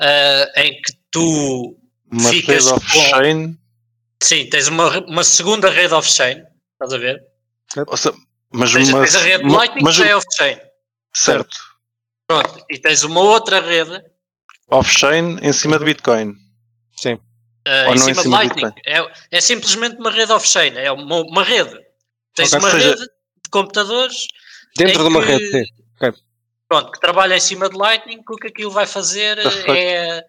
ah, 0.00 0.52
em 0.56 0.72
que 0.80 0.92
tu 1.10 1.76
Uma 2.10 2.30
Ficas 2.30 2.64
rede 2.66 2.74
off-chain. 2.74 3.58
sim, 4.22 4.48
tens 4.48 4.68
uma, 4.68 4.98
uma 5.00 5.24
segunda 5.24 5.68
rede 5.70 5.92
off-chain 5.94 6.42
estás 6.72 6.92
a 6.92 6.98
ver? 6.98 7.22
ou 7.86 7.96
seja, 7.96 8.14
Mas 8.52 8.72
Tens, 8.72 8.88
uma. 8.88 9.00
tens 9.02 9.14
a 9.16 9.20
rede 9.20 9.44
ma- 9.44 9.58
Lightning 9.58 9.82
mas- 9.84 9.96
que 9.96 10.02
já 10.04 10.08
é 10.10 10.16
off-chain 10.16 10.58
certo. 11.14 11.56
pronto, 12.26 12.64
e 12.70 12.78
tens 12.78 13.02
uma 13.02 13.20
outra 13.20 13.60
rede 13.60 14.02
Off-chain 14.70 15.38
em 15.42 15.52
cima 15.52 15.78
de 15.78 15.84
Bitcoin. 15.86 16.34
Sim. 16.96 17.18
Ou 17.86 17.94
em 17.94 17.98
não 17.98 17.98
cima 17.98 18.10
em 18.10 18.14
de 18.14 18.22
cima 18.22 18.22
de 18.22 18.28
Lightning 18.28 18.72
é, 18.86 19.12
é 19.30 19.40
simplesmente 19.40 19.96
uma 19.96 20.10
rede 20.10 20.32
off-chain 20.32 20.72
é 20.76 20.90
uma, 20.92 21.20
uma 21.22 21.42
rede 21.44 21.76
tens 22.34 22.52
Ok. 22.52 22.58
uma 22.60 22.70
seja- 22.70 22.90
rede 22.90 23.00
de 23.02 23.50
computadores 23.50 24.16
Dentro 24.76 25.02
de 25.02 25.08
uma 25.08 25.20
que- 25.22 25.26
rede, 25.32 25.50
sim. 25.50 25.64
Pronto, 26.68 26.92
que 26.92 27.00
trabalha 27.00 27.36
em 27.36 27.40
cima 27.40 27.68
de 27.68 27.76
Lightning, 27.76 28.22
que 28.22 28.32
o 28.32 28.36
que 28.36 28.48
aquilo 28.48 28.70
vai 28.70 28.86
fazer 28.86 29.36
Perfeito. 29.36 29.72
é. 29.72 30.24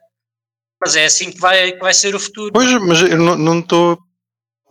Mas 0.81 0.95
é 0.95 1.05
assim 1.05 1.29
que 1.31 1.39
vai, 1.39 1.73
que 1.73 1.79
vai 1.79 1.93
ser 1.93 2.15
o 2.15 2.19
futuro. 2.19 2.51
Pois, 2.53 2.71
mas 2.81 3.01
eu 3.01 3.17
não- 3.17 3.59
estou. 3.59 3.99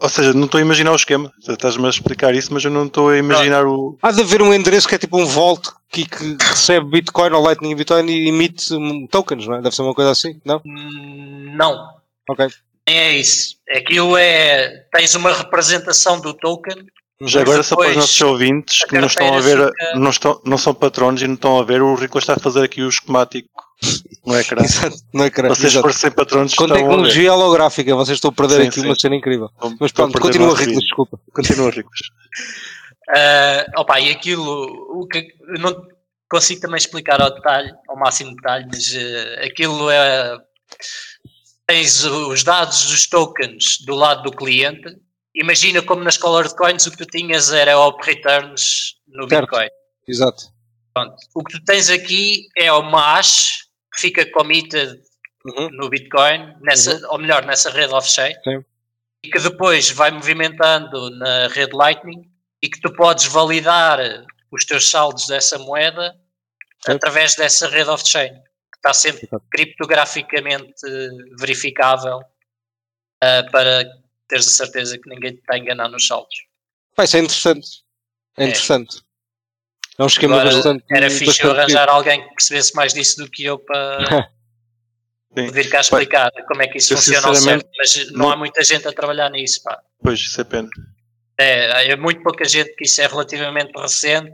Ou 0.00 0.08
seja, 0.08 0.32
não 0.32 0.44
estou 0.44 0.58
a 0.58 0.62
imaginar 0.62 0.92
o 0.92 0.96
esquema. 0.96 1.30
Estás-me 1.46 1.84
a 1.84 1.90
explicar 1.90 2.32
isso, 2.34 2.54
mas 2.54 2.64
eu 2.64 2.70
não 2.70 2.86
estou 2.86 3.10
a 3.10 3.18
imaginar 3.18 3.66
o. 3.66 3.98
Há 4.00 4.12
de 4.12 4.22
haver 4.22 4.40
um 4.40 4.54
endereço 4.54 4.88
que 4.88 4.94
é 4.94 4.98
tipo 4.98 5.18
um 5.18 5.26
vault 5.26 5.68
que, 5.90 6.06
que 6.08 6.36
recebe 6.40 6.88
Bitcoin 6.88 7.32
ou 7.32 7.42
Lightning 7.42 7.74
Bitcoin 7.74 8.08
e 8.08 8.28
emite 8.28 8.68
tokens, 9.10 9.46
não 9.46 9.56
é? 9.56 9.60
Deve 9.60 9.74
ser 9.74 9.82
uma 9.82 9.94
coisa 9.94 10.12
assim, 10.12 10.40
não? 10.44 10.62
Hum, 10.64 11.52
Não, 11.56 11.76
Ok. 12.30 12.46
nem 12.88 12.96
é 12.96 13.12
isso. 13.18 13.56
Aquilo 13.70 14.16
é. 14.16 14.86
Tens 14.92 15.14
uma 15.16 15.32
representação 15.32 16.20
do 16.20 16.32
token. 16.32 16.86
Já 17.22 17.40
agora, 17.40 17.62
só 17.64 17.74
para 17.74 17.82
os 17.82 17.88
depois, 17.88 17.96
nossos 18.06 18.20
ouvintes 18.20 18.84
que 18.84 18.96
não 18.98 19.06
estão 19.08 19.34
a 19.34 19.40
ver, 19.40 19.58
fica- 19.58 19.98
não, 19.98 20.10
estão, 20.10 20.40
não 20.44 20.56
são 20.58 20.72
patronos 20.72 21.20
e 21.20 21.26
não 21.26 21.34
estão 21.34 21.58
a 21.58 21.64
ver, 21.64 21.82
o 21.82 21.94
Rico 21.96 22.16
está 22.18 22.34
a 22.34 22.38
fazer 22.38 22.62
aqui 22.62 22.80
o 22.82 22.88
esquemático 22.88 23.48
no 24.24 24.36
ecrã. 24.38 24.62
Exato. 24.62 24.96
Não 25.12 25.24
é 25.24 25.30
caralho. 25.30 25.54
Vocês, 25.56 25.72
Exato. 25.74 25.92
ser 25.92 26.12
patronos, 26.12 26.54
Com 26.54 26.68
tecnologia 26.68 27.32
holográfica, 27.34 27.94
vocês 27.96 28.16
estão 28.18 28.30
a 28.30 28.34
perder 28.34 28.62
Sim, 28.62 28.68
aqui 28.68 28.80
sim. 28.80 28.86
uma 28.86 28.94
cena 28.94 29.16
incrível. 29.16 29.46
Estão- 29.52 29.76
Mas 29.80 29.90
pronto, 29.90 30.18
continua 30.20 30.54
vídeo. 30.54 30.78
desculpa. 30.78 31.18
Continua, 31.34 31.70
Ricos. 31.70 31.98
ah, 33.16 33.66
opa, 33.78 33.98
e 34.00 34.10
aquilo. 34.10 34.66
O 35.00 35.06
que, 35.08 35.18
eu 35.48 35.58
não 35.60 35.86
consigo 36.30 36.60
também 36.60 36.76
explicar 36.78 37.20
ao 37.20 37.34
detalhe, 37.34 37.72
ao 37.88 37.96
máximo 37.98 38.34
detalhe, 38.36 38.66
mas 38.72 38.94
eh, 38.94 39.44
aquilo 39.46 39.90
é. 39.90 40.36
Tens 41.66 42.04
os 42.04 42.42
dados 42.44 42.86
dos 42.86 43.06
tokens 43.08 43.78
do 43.84 43.94
lado 43.94 44.22
do 44.22 44.30
cliente. 44.30 44.88
Imagina 45.34 45.82
como 45.82 46.02
nas 46.02 46.16
Colored 46.16 46.54
Coins 46.56 46.86
o 46.86 46.90
que 46.90 46.98
tu 46.98 47.06
tinhas 47.06 47.52
era 47.52 47.78
op 47.78 48.04
returns 48.04 48.96
no 49.06 49.28
Certo. 49.28 49.42
Bitcoin. 49.50 49.68
Exato. 50.06 50.44
Pronto. 50.94 51.16
O 51.34 51.44
que 51.44 51.58
tu 51.58 51.64
tens 51.64 51.88
aqui 51.90 52.48
é 52.56 52.72
uma 52.72 53.00
hash 53.16 53.68
que 53.94 54.00
fica 54.00 54.30
committed 54.32 55.00
Uhum. 55.46 55.70
no 55.70 55.88
Bitcoin, 55.88 56.52
nessa, 56.60 57.00
ou 57.08 57.18
melhor, 57.18 57.46
nessa 57.46 57.70
rede 57.70 57.94
off-chain, 57.94 58.34
e 59.24 59.30
que 59.30 59.38
depois 59.38 59.88
vai 59.90 60.10
movimentando 60.10 61.08
na 61.10 61.46
rede 61.48 61.74
Lightning 61.74 62.28
e 62.60 62.68
que 62.68 62.80
tu 62.80 62.92
podes 62.92 63.24
validar 63.26 63.98
os 64.50 64.64
teus 64.66 64.90
saldos 64.90 65.26
dessa 65.26 65.56
moeda 65.58 66.14
através 66.86 67.34
dessa 67.36 67.68
rede 67.68 67.88
off-chain, 67.88 68.30
que 68.34 68.76
está 68.78 68.92
sempre 68.92 69.26
Exato. 69.26 69.44
criptograficamente 69.50 70.82
verificável 71.38 72.20
ah, 73.22 73.44
para 73.50 73.84
teres 74.28 74.46
a 74.46 74.50
certeza 74.50 74.98
que 74.98 75.08
ninguém 75.08 75.32
te 75.32 75.38
está 75.40 75.54
a 75.54 75.58
enganar 75.58 75.88
nos 75.88 76.06
saldos. 76.06 76.34
Pá, 76.94 77.04
isso 77.04 77.16
é 77.16 77.20
interessante. 77.20 77.68
É 78.36 78.44
É. 78.44 78.48
interessante. 78.48 79.00
É 79.98 80.02
um 80.02 80.06
esquema 80.06 80.36
Agora, 80.40 80.54
bastante. 80.54 80.84
Era 80.92 81.10
fixe 81.10 81.42
eu 81.42 81.50
arranjar 81.50 81.88
alguém 81.88 82.22
que 82.22 82.34
percebesse 82.34 82.74
mais 82.74 82.94
disso 82.94 83.16
do 83.16 83.28
que 83.28 83.44
eu 83.44 83.58
para 83.58 84.30
vir 85.52 85.68
cá 85.68 85.80
explicar 85.80 86.30
como 86.46 86.62
é 86.62 86.68
que 86.68 86.78
isso 86.78 86.94
funciona 86.94 87.26
ao 87.28 87.34
certo, 87.34 87.68
mas 87.76 88.10
não, 88.12 88.18
não- 88.18 88.30
há 88.30 88.36
muita 88.36 88.62
gente 88.62 88.86
a 88.86 88.92
trabalhar 88.92 89.28
nisso, 89.30 89.62
pá. 89.62 89.78
Pois, 90.02 90.20
isso 90.20 90.40
é 90.40 90.44
pena. 90.44 90.68
É, 91.40 91.90
é 91.92 91.96
muito 91.96 92.22
pouca 92.22 92.44
gente 92.44 92.74
que 92.74 92.84
isso 92.84 93.00
é 93.00 93.06
relativamente 93.06 93.72
recente. 93.76 94.32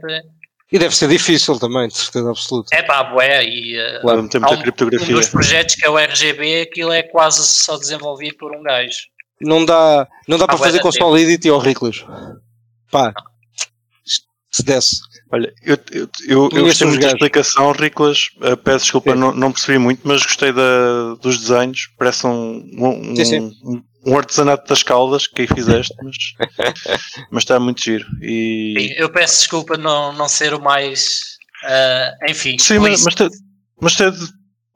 E 0.73 0.79
deve 0.79 0.95
ser 0.97 1.09
difícil 1.09 1.59
também, 1.59 1.89
de 1.89 1.97
certeza 1.97 2.31
absoluta. 2.31 2.75
É 2.75 2.83
pá, 2.83 3.05
bué, 3.05 3.45
e 3.45 3.79
uh, 3.79 4.01
Claro, 4.01 4.29
tem 4.29 4.41
há 4.43 4.47
muita 4.57 4.85
um, 4.85 4.87
um 4.89 4.91
dos 5.15 5.29
projetos 5.29 5.75
que 5.77 5.85
é 5.85 5.89
o 5.91 5.99
RGB, 5.99 6.63
aquilo 6.63 6.93
é 6.93 7.03
quase 7.03 7.47
só 7.47 7.77
desenvolvido 7.77 8.37
por 8.39 8.55
um 8.57 8.63
gajo. 8.63 8.97
Não 9.41 9.65
dá, 9.65 10.07
não 10.29 10.39
dá 10.39 10.47
para 10.47 10.57
bué 10.57 10.67
fazer 10.67 10.81
com 10.81 10.91
tempo. 10.91 11.05
Solidity 11.05 11.51
ou 11.51 11.59
Riclas. 11.59 12.05
Pá, 12.91 13.13
se 14.51 14.63
desse. 14.63 15.01
Olha, 15.33 15.53
eu, 15.63 15.77
eu, 15.91 16.09
eu, 16.29 16.49
eu 16.53 16.65
gostei 16.65 16.87
muito 16.87 17.01
da 17.01 17.09
explicação, 17.09 17.73
Riclas. 17.73 18.29
Uh, 18.37 18.57
peço 18.57 18.85
desculpa, 18.85 19.13
Sim. 19.13 19.19
não, 19.19 19.33
não 19.35 19.51
percebi 19.53 19.79
muito, 19.79 20.01
mas 20.05 20.23
gostei 20.23 20.53
da, 20.53 21.15
dos 21.21 21.39
desenhos. 21.41 21.89
Parece 21.99 22.25
um, 22.27 22.65
um, 22.79 23.17
Sim, 23.17 23.25
sim. 23.25 23.41
um, 23.65 23.83
um 24.07 24.17
artesanato 24.17 24.69
das 24.69 24.83
caldas 24.85 25.27
que 25.27 25.43
aí 25.43 25.49
fizeste, 25.49 25.93
mas, 26.03 26.17
mas 27.33 27.43
está 27.43 27.59
muito 27.59 27.83
giro. 27.83 28.07
E, 28.23 28.75
Sim, 28.79 28.95
eu 28.97 29.11
peço 29.11 29.39
desculpa 29.39 29.77
não, 29.77 30.13
não 30.13 30.29
ser 30.29 30.55
o 30.55 30.61
mais. 30.63 31.21
ah, 31.65 32.13
enfim, 32.29 32.57
Sim, 32.59 32.79
mas, 32.79 33.03
mas, 33.03 33.15
te- 33.17 33.29
mas 33.81 33.97
te- 33.97 34.05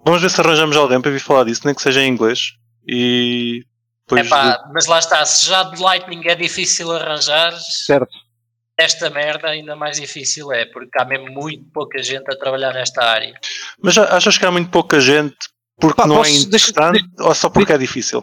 vamos 0.04 0.20
ver 0.22 0.30
se 0.30 0.40
arranjamos 0.40 0.76
alguém 0.76 1.00
para 1.00 1.12
vir 1.12 1.20
falar 1.20 1.44
disso, 1.44 1.62
nem 1.64 1.74
que 1.74 1.82
seja 1.82 2.02
em 2.02 2.08
inglês. 2.10 2.40
E 2.84 3.62
depois. 4.16 4.26
Epá, 4.26 4.64
mas 4.72 4.86
lá 4.86 4.98
está, 4.98 5.24
se 5.26 5.46
já 5.46 5.62
de 5.64 5.80
Lightning 5.80 6.22
é 6.26 6.34
difícil 6.34 6.90
arranjar, 6.92 7.52
Certo. 7.60 8.08
esta 8.76 9.10
merda 9.10 9.48
ainda 9.48 9.74
mais 9.76 10.00
difícil 10.00 10.52
é, 10.52 10.64
porque 10.66 10.98
há 11.00 11.04
mesmo 11.04 11.30
muito 11.30 11.64
pouca 11.72 12.02
gente 12.02 12.24
a 12.32 12.36
trabalhar 12.36 12.72
nesta 12.72 13.02
área. 13.04 13.34
Mas 13.82 13.96
achas 13.98 14.38
que 14.38 14.46
há 14.46 14.50
muito 14.50 14.70
pouca 14.70 15.00
gente 15.00 15.36
porque 15.80 15.96
Pá, 16.00 16.06
não 16.06 16.16
posso- 16.16 16.30
é 16.30 16.32
deixa- 16.46 16.70
interessante 16.70 17.04
ou 17.20 17.34
só 17.34 17.48
porque 17.48 17.72
é 17.72 17.78
difícil? 17.78 18.22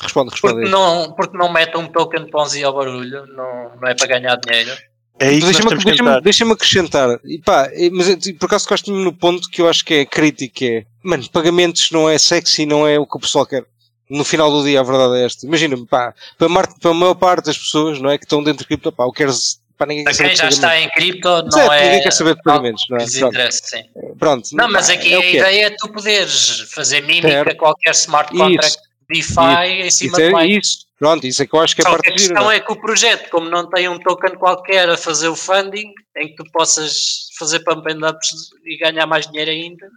Responde, 0.00 0.30
responde. 0.30 0.54
Porque 0.54 0.70
não, 0.70 1.12
porque 1.14 1.36
não 1.36 1.52
metem 1.52 1.80
um 1.80 1.88
token 1.88 2.24
de 2.24 2.30
Ponzi 2.30 2.62
ao 2.64 2.74
barulho, 2.74 3.26
não, 3.26 3.76
não 3.76 3.88
é 3.88 3.94
para 3.94 4.06
ganhar 4.06 4.36
dinheiro. 4.36 4.70
É 5.18 5.28
Deixa-me 5.38 5.68
deixa 5.84 6.20
deixa 6.22 6.50
acrescentar. 6.50 7.20
E 7.26 7.38
pá, 7.38 7.68
mas 7.92 8.08
por 8.38 8.46
acaso 8.46 8.66
gosto 8.66 8.90
no 8.90 9.12
ponto 9.12 9.50
que 9.50 9.60
eu 9.60 9.68
acho 9.68 9.84
que 9.84 9.92
é 9.94 10.04
crítico, 10.06 10.54
que 10.54 10.66
é, 10.78 10.84
mano, 11.04 11.28
pagamentos 11.30 11.90
não 11.90 12.08
é 12.08 12.16
sexy, 12.16 12.64
não 12.64 12.86
é 12.88 12.98
o 12.98 13.06
que 13.06 13.18
o 13.18 13.20
pessoal 13.20 13.44
quer. 13.44 13.64
No 14.10 14.24
final 14.24 14.50
do 14.50 14.64
dia 14.64 14.80
a 14.80 14.82
verdade 14.82 15.20
é 15.20 15.24
esta. 15.24 15.46
Imagina-me, 15.46 15.86
pá, 15.86 16.12
para, 16.36 16.48
para 16.48 16.90
a 16.90 16.94
maior 16.94 17.14
parte 17.14 17.46
das 17.46 17.56
pessoas, 17.56 18.00
não 18.00 18.10
é, 18.10 18.18
que 18.18 18.24
estão 18.24 18.42
dentro 18.42 18.60
de 18.60 18.66
cripto, 18.66 18.90
pá, 18.90 19.04
eu 19.04 19.12
quero, 19.12 19.32
pá, 19.78 19.86
ninguém 19.86 20.04
Para 20.04 20.14
quem 20.14 20.34
já 20.34 20.48
está 20.48 20.80
em 20.80 20.90
cripto, 20.90 21.28
não 21.28 21.50
Certo, 21.52 21.72
é. 21.72 21.84
ninguém 21.84 22.02
quer 22.02 22.12
saber 22.12 22.34
de 22.34 22.42
pagamentos, 22.42 22.84
não 22.90 22.98
é? 22.98 23.06
Pronto. 23.06 23.52
sim. 23.52 23.84
Pronto. 24.18 24.48
Não, 24.52 24.70
mas 24.70 24.90
aqui 24.90 25.14
é 25.14 25.16
a 25.16 25.22
é. 25.22 25.34
ideia 25.36 25.66
é 25.66 25.70
tu 25.70 25.88
poderes 25.88 26.60
fazer 26.72 27.02
mímica 27.02 27.28
Certo. 27.28 27.56
qualquer 27.56 27.92
smart 27.92 28.34
Isso. 28.34 28.42
contract 28.44 28.78
DeFi 29.08 29.86
em 29.86 29.90
cima 29.90 30.12
Isso 30.12 30.20
é 30.20 30.30
Lightning. 30.30 30.58
isso. 30.58 30.90
Pronto, 30.98 31.26
isso 31.26 31.42
é 31.42 31.46
que 31.46 31.54
eu 31.54 31.60
acho 31.60 31.74
que 31.74 31.82
é 31.82 31.86
a 31.86 31.90
parte 31.90 32.10
a 32.10 32.12
questão 32.12 32.44
não 32.44 32.50
é? 32.50 32.60
que 32.60 32.70
o 32.70 32.76
projeto, 32.76 33.30
como 33.30 33.48
não 33.48 33.68
tem 33.70 33.88
um 33.88 33.98
token 33.98 34.34
qualquer 34.36 34.88
a 34.90 34.98
fazer 34.98 35.28
o 35.28 35.34
funding, 35.34 35.92
em 36.16 36.28
que 36.28 36.34
tu 36.36 36.44
possas 36.52 37.28
fazer 37.38 37.60
pump 37.60 37.90
and 37.90 38.06
ups 38.06 38.50
e 38.66 38.76
ganhar 38.76 39.06
mais 39.06 39.26
dinheiro 39.26 39.50
ainda, 39.50 39.88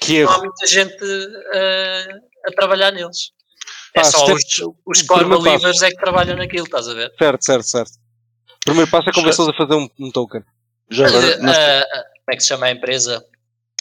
Que 0.00 0.24
não 0.24 0.32
há 0.32 0.38
muita 0.38 0.66
gente 0.66 1.04
uh, 1.04 2.18
a 2.46 2.52
trabalhar 2.56 2.92
neles. 2.92 3.30
É 3.94 4.00
Pá, 4.00 4.04
só 4.04 4.18
step- 4.38 4.66
os, 4.86 5.00
os 5.00 5.02
core 5.06 5.24
believers 5.24 5.82
é 5.82 5.90
que 5.90 5.96
trabalham 5.96 6.36
naquilo, 6.36 6.64
estás 6.64 6.88
a 6.88 6.94
ver? 6.94 7.12
Certo, 7.18 7.44
certo, 7.44 7.64
certo. 7.66 7.92
O 7.92 8.60
primeiro 8.66 8.90
passo 8.90 9.08
é 9.08 9.12
convencê-los 9.12 9.50
a 9.50 9.56
fazer 9.56 9.74
um, 9.74 9.88
um 9.98 10.10
token. 10.10 10.42
Já 10.90 11.06
agora, 11.06 11.36
não 11.38 11.52
sei- 11.54 11.62
eh, 11.62 11.84
como 11.84 12.32
é 12.32 12.36
que 12.36 12.42
se 12.42 12.48
chama 12.48 12.66
a 12.66 12.70
empresa 12.70 13.24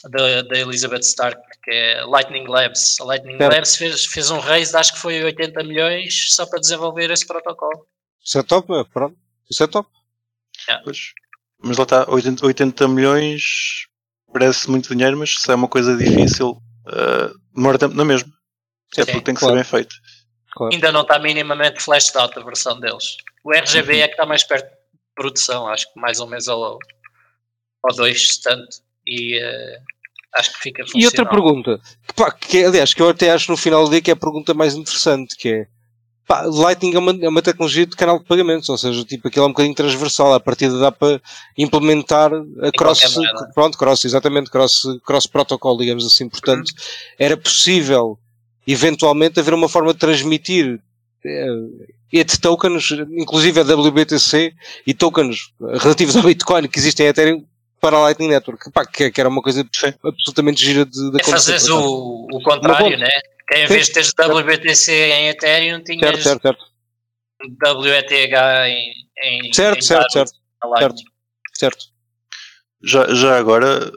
da, 0.10 0.42
da 0.44 0.58
Elizabeth 0.60 1.00
Stark, 1.02 1.42
que 1.64 1.72
é 1.72 2.06
Lightning 2.06 2.48
Labs. 2.48 2.96
A 3.02 3.04
Lightning 3.04 3.38
Certo. 3.38 3.54
Labs 3.54 3.76
fez, 3.76 4.06
fez 4.06 4.32
um 4.32 4.40
raise, 4.40 4.72
de 4.72 4.78
acho 4.78 4.94
que 4.94 5.00
foi 5.00 5.24
80 5.24 5.64
milhões, 5.64 6.28
só 6.34 6.46
para 6.46 6.60
desenvolver 6.60 7.10
esse 7.12 7.26
protocolo. 7.28 7.86
Isso 8.24 8.38
é 8.40 8.44
top, 8.44 8.74
é, 8.74 8.84
pronto. 8.86 9.18
Isso 9.50 9.64
é 9.64 9.68
top. 9.68 9.90
pois. 10.84 10.98
mas 11.64 11.78
lá 11.78 11.84
está, 11.84 12.10
80, 12.10 12.46
80 12.46 12.88
milhões 12.88 13.42
parece 14.32 14.70
muito 14.70 14.94
dinheiro, 14.94 15.18
mas 15.18 15.42
se 15.42 15.52
é 15.52 15.56
uma 15.56 15.68
coisa 15.68 15.96
difícil, 15.98 16.58
eh, 16.88 17.32
demora 17.56 17.78
tempo 17.80 17.96
na 17.96 18.06
mesma. 18.06 18.32
É 18.96 19.04
Sim, 19.04 19.12
porque 19.12 19.22
tem 19.22 19.34
que 19.34 19.40
claro. 19.40 19.56
ser 19.56 19.62
bem 19.62 19.64
feito. 19.64 19.96
Claro. 20.54 20.74
Ainda 20.74 20.92
não 20.92 21.02
está 21.02 21.20
minimamente 21.20 21.82
flashed 21.82 22.18
out 22.18 22.38
a 22.38 22.44
versão 22.44 22.80
deles. 22.80 23.18
O 23.44 23.54
RGB 23.54 24.00
é 24.00 24.08
que 24.08 24.14
está 24.14 24.26
mais 24.26 24.44
perto 24.44 24.70
de 24.70 24.78
produção, 25.16 25.68
acho 25.68 25.92
que 25.92 26.00
mais 26.00 26.20
ou 26.20 26.28
menos 26.28 26.48
ao, 26.48 26.80
ao 27.84 27.96
2 27.96 28.38
tanto. 28.40 28.78
E 29.06 29.40
eh, 29.40 29.80
acho 30.36 30.54
que 30.54 30.60
fica 30.60 30.84
funcional. 30.84 31.04
E 31.04 31.06
outra 31.06 31.26
pergunta, 31.26 31.82
que, 32.08 32.14
pá, 32.14 32.32
que, 32.32 32.64
aliás, 32.64 32.94
que 32.94 33.02
eu 33.02 33.10
até 33.10 33.32
acho 33.32 33.52
no 33.52 33.58
final 33.58 33.86
do 33.86 33.92
dia 33.92 34.02
que 34.02 34.12
é 34.12 34.14
a 34.14 34.18
pergunta 34.18 34.54
mais 34.54 34.74
interessante, 34.74 35.36
que 35.36 35.50
é 35.50 35.68
pá, 36.28 36.42
Lightning 36.42 36.96
é 36.96 37.00
uma, 37.00 37.18
é 37.22 37.30
uma 37.30 37.42
tecnologia 37.42 37.86
de 37.86 37.96
canal 37.96 38.20
de 38.20 38.26
pagamentos, 38.26 38.68
ou 38.68 38.78
seja, 38.78 39.04
tipo, 39.06 39.28
aquilo 39.28 39.46
é 39.46 39.48
um 39.48 39.52
bocadinho 39.52 39.76
transversal, 39.76 40.34
a 40.34 40.40
partir 40.40 40.70
dá 40.70 40.92
para 40.92 41.22
implementar 41.58 42.32
a 42.34 42.72
cross, 42.78 43.16
pronto, 43.54 43.78
cross, 43.78 44.04
exatamente, 44.04 44.50
cross, 44.50 44.84
cross 45.06 45.26
protocol, 45.26 45.78
digamos 45.78 46.06
assim, 46.06 46.28
portanto, 46.28 46.72
era 47.18 47.38
possível 47.38 48.20
eventualmente 48.68 49.40
haver 49.40 49.54
uma 49.54 49.70
forma 49.70 49.94
de 49.94 50.00
transmitir 50.00 50.80
ETH 52.12 52.38
tokens, 52.42 52.92
inclusive 53.12 53.60
a 53.60 53.64
WBTC 53.64 54.54
e 54.86 54.94
tokens 54.94 55.54
relativos 55.80 56.16
ao 56.16 56.24
Bitcoin 56.24 56.68
que 56.68 56.78
existem 56.78 57.06
em 57.06 57.10
Ethereum 57.10 57.46
para 57.80 57.98
a 57.98 58.02
Lightning 58.02 58.30
Network, 58.30 58.72
pá, 58.72 58.86
que, 58.86 59.12
que 59.12 59.22
era 59.22 59.30
uma 59.30 59.42
coisa 59.42 59.66
Sim. 59.72 59.94
absolutamente 60.04 60.64
gira 60.64 60.86
de, 60.86 61.12
de 61.12 61.22
É 61.22 61.24
fazeres 61.24 61.70
o, 61.70 62.28
o 62.32 62.42
contrário, 62.42 62.98
né? 62.98 63.10
Que 63.48 63.60
em 63.60 63.68
Sim. 63.68 63.74
vez 63.74 63.88
de 63.88 63.94
teres 63.94 64.14
WBTC 64.20 64.92
em 64.92 65.28
Ethereum, 65.30 65.84
tinhas 65.84 66.02
Certo, 66.02 66.24
certo, 66.24 66.42
certo. 66.42 66.64
WETH 67.80 68.12
em, 68.12 68.94
em, 69.24 69.54
Certo, 69.54 69.78
em 69.78 69.82
certo, 69.82 70.12
certo, 70.12 70.34
Lightning. 70.64 71.04
certo. 71.54 71.86
Já, 72.84 73.14
já 73.14 73.38
agora, 73.38 73.92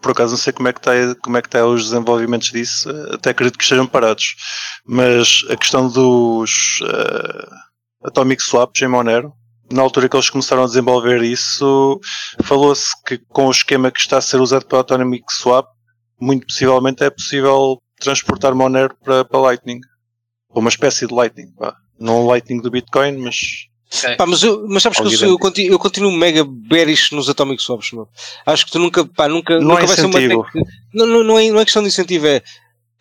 por 0.00 0.12
acaso 0.12 0.32
não 0.32 0.38
sei 0.38 0.52
como 0.52 0.68
é 0.68 0.72
que 0.72 0.80
está 0.80 0.92
como 1.22 1.36
é 1.36 1.42
que 1.42 1.48
está 1.48 1.64
os 1.66 1.84
desenvolvimentos 1.84 2.50
disso, 2.50 2.90
até 3.12 3.30
acredito 3.30 3.58
que 3.58 3.64
estejam 3.64 3.86
parados. 3.86 4.34
Mas 4.86 5.44
a 5.48 5.56
questão 5.56 5.88
dos 5.88 6.80
eh, 6.82 7.48
Atomic 8.04 8.42
Swaps 8.42 8.82
em 8.82 8.88
Monero, 8.88 9.32
na 9.70 9.82
altura 9.82 10.08
que 10.08 10.16
eles 10.16 10.30
começaram 10.30 10.64
a 10.64 10.66
desenvolver 10.66 11.22
isso, 11.22 12.00
falou-se 12.42 12.90
que 13.04 13.18
com 13.18 13.46
o 13.46 13.50
esquema 13.50 13.90
que 13.90 14.00
está 14.00 14.18
a 14.18 14.22
ser 14.22 14.40
usado 14.40 14.66
para 14.66 14.80
Atomic 14.80 15.32
Swap, 15.32 15.66
muito 16.20 16.46
possivelmente 16.46 17.04
é 17.04 17.10
possível 17.10 17.80
transportar 18.00 18.54
Monero 18.54 18.96
para, 19.04 19.24
para 19.24 19.40
Lightning. 19.40 19.80
Ou 20.48 20.60
uma 20.60 20.70
espécie 20.70 21.06
de 21.06 21.14
Lightning, 21.14 21.52
pá. 21.52 21.76
Não 21.98 22.26
Lightning 22.26 22.60
do 22.60 22.70
Bitcoin, 22.70 23.18
mas 23.18 23.36
Ok. 23.92 24.16
Pá, 24.16 24.26
mas, 24.26 24.42
eu, 24.42 24.66
mas 24.68 24.82
sabes 24.82 25.00
que 25.00 25.24
eu, 25.24 25.30
eu, 25.30 25.38
continuo, 25.38 25.72
eu 25.72 25.78
continuo 25.78 26.12
mega 26.12 26.44
bearish 26.44 27.10
nos 27.12 27.28
Atomic 27.28 27.60
Swaps, 27.62 27.92
meu. 27.92 28.08
Acho 28.46 28.66
que 28.66 28.72
tu 28.72 28.78
nunca, 28.78 29.04
pá, 29.04 29.28
nunca, 29.28 29.58
Não 29.58 29.70
nunca 29.70 29.82
é 29.82 29.86
vai 29.86 29.96
ser 29.96 30.06
uma 30.06 30.18
incentivo. 30.20 30.44
tec... 30.52 30.62
não, 30.94 31.06
não, 31.06 31.24
não, 31.24 31.38
é, 31.38 31.50
não 31.50 31.60
é 31.60 31.64
questão 31.64 31.82
de 31.82 31.88
incentivo, 31.88 32.26
é 32.26 32.42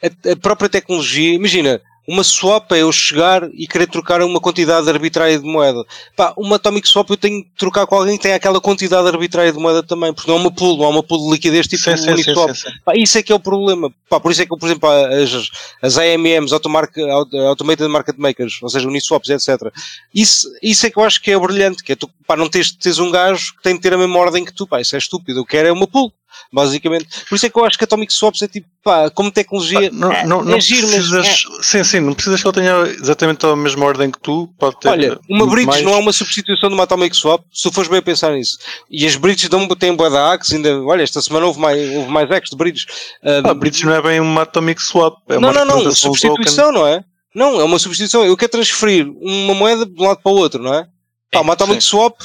a, 0.02 0.32
a 0.32 0.36
própria 0.36 0.70
tecnologia. 0.70 1.34
Imagina, 1.34 1.80
uma 2.10 2.24
swap 2.24 2.72
é 2.72 2.82
eu 2.82 2.92
chegar 2.92 3.48
e 3.54 3.68
querer 3.68 3.86
trocar 3.86 4.20
uma 4.24 4.40
quantidade 4.40 4.90
arbitrária 4.90 5.38
de 5.38 5.46
moeda. 5.46 5.86
Pá, 6.16 6.34
uma 6.36 6.56
Atomic 6.56 6.88
Swap 6.88 7.08
eu 7.12 7.16
tenho 7.16 7.44
que 7.44 7.52
trocar 7.56 7.86
com 7.86 7.96
alguém 7.96 8.18
que 8.18 8.24
tem 8.24 8.34
aquela 8.34 8.60
quantidade 8.60 9.08
arbitrária 9.08 9.54
de 9.54 9.60
moeda 9.60 9.84
também, 9.84 10.12
porque 10.12 10.30
não 10.30 10.40
é 10.40 10.42
uma 10.42 10.52
pool, 10.52 10.76
não 10.76 10.86
é 10.86 10.90
uma 10.90 11.04
pool 11.04 11.26
de 11.26 11.32
liquidez 11.34 11.68
tipo 11.68 11.84
sim, 11.84 11.96
sim, 11.96 12.04
sim, 12.04 12.12
Uniswap. 12.12 12.56
sim. 12.56 12.70
Pá, 12.84 12.94
isso 12.96 13.16
é 13.20 13.22
que 13.22 13.32
é 13.32 13.36
o 13.36 13.40
problema. 13.40 13.94
Pá, 14.10 14.20
por 14.20 14.32
isso 14.32 14.42
é 14.42 14.46
que, 14.46 14.58
por 14.58 14.66
exemplo, 14.66 14.90
as, 14.90 15.52
as 15.84 15.98
AMMs, 16.00 16.52
Automated 16.52 17.88
Market 17.88 18.18
Makers, 18.18 18.58
ou 18.64 18.70
seja, 18.70 18.88
Uniswaps, 18.88 19.30
etc. 19.30 19.72
Isso, 20.12 20.48
isso 20.64 20.88
é 20.88 20.90
que 20.90 20.98
eu 20.98 21.04
acho 21.04 21.22
que 21.22 21.30
é 21.30 21.38
brilhante, 21.38 21.84
que 21.84 21.92
é 21.92 21.96
tu, 21.96 22.10
pá, 22.26 22.36
não 22.36 22.50
tens, 22.50 22.72
tens 22.72 22.98
um 22.98 23.12
gajo 23.12 23.56
que 23.56 23.62
tem 23.62 23.76
de 23.76 23.82
ter 23.82 23.94
a 23.94 23.98
mesma 24.00 24.18
ordem 24.18 24.44
que 24.44 24.54
tu, 24.54 24.66
pá, 24.66 24.82
isso 24.82 24.96
é 24.96 24.98
estúpido. 24.98 25.42
Eu 25.42 25.46
quero 25.46 25.68
é 25.68 25.72
uma 25.72 25.86
pool, 25.86 26.12
basicamente. 26.52 27.08
Por 27.28 27.36
isso 27.36 27.46
é 27.46 27.50
que 27.50 27.58
eu 27.60 27.66
acho 27.66 27.78
que 27.78 27.84
Atomic 27.84 28.14
Swaps 28.14 28.42
é 28.42 28.48
tipo, 28.48 28.68
pá, 28.84 29.10
como 29.10 29.32
tecnologia, 29.32 29.90
Não, 29.92 30.12
é, 30.12 30.26
não, 30.26 30.42
é 30.42 30.44
não 30.44 30.62
giro, 30.62 30.88
mas 30.88 30.96
precisas, 31.10 31.26
é. 31.26 31.64
sim, 31.64 31.84
sim, 31.84 32.00
não 32.00 32.14
precisas 32.14 32.42
que 32.42 32.48
ele 32.48 32.56
tenha 32.56 32.76
exatamente 33.02 33.46
a 33.46 33.56
mesma 33.56 33.86
ordem 33.86 34.10
que 34.12 34.20
tu. 34.20 34.48
Pode 34.58 34.80
ter 34.80 34.90
Olha, 34.90 35.20
uma 35.30 35.46
bridge 35.48 35.68
mais. 35.68 35.84
não 35.84 35.94
é 35.94 35.98
uma 35.98 36.14
substituição 36.14 36.70
de 36.70 36.76
uma 36.76 36.84
Atomic 36.84 37.16
Swap, 37.16 37.44
se 37.52 37.64
tu 37.64 37.74
fores 37.74 37.90
bem 37.90 38.00
a 38.00 38.02
pensar 38.02 38.32
nisso. 38.32 38.58
E 38.90 39.06
as 39.06 39.16
bridges 39.16 39.50
dão, 39.50 39.68
têm 39.70 39.96
boa 39.96 40.10
da 40.10 40.34
Axe, 40.34 40.56
ainda, 40.56 40.82
olha, 40.84 41.04
esta 41.04 41.22
semana 41.22 41.46
houve 41.46 41.60
mais, 41.60 41.96
houve 41.96 42.12
mais 42.12 42.32
Axe 42.32 42.52
de 42.52 42.58
bridges. 42.58 42.86
Ah, 43.24 43.50
Ah, 43.50 43.54
Bridge 43.54 43.86
não 43.86 43.94
é 43.94 44.02
bem 44.02 44.20
uma 44.20 44.44
Atomic 44.44 44.82
Swap. 44.82 45.18
É 45.30 45.40
não, 45.40 45.50
uma 45.50 45.54
não, 45.54 45.66
não, 45.66 45.84
do 45.84 45.96
substituição, 45.96 46.72
não 46.72 46.86
é? 46.88 47.04
Não, 47.34 47.60
é 47.60 47.64
uma 47.64 47.80
substituição. 47.80 48.24
Eu 48.26 48.36
quero 48.38 48.52
transferir 48.52 49.08
uma 49.22 49.54
moeda 49.54 49.86
de 49.86 50.02
um 50.02 50.08
lado 50.08 50.22
para 50.22 50.32
o 50.32 50.36
outro, 50.36 50.62
não 50.62 50.74
é? 50.74 50.88
Pá, 51.32 51.42
uma 51.42 51.54
Atomic 51.54 51.84
Swap 51.84 52.16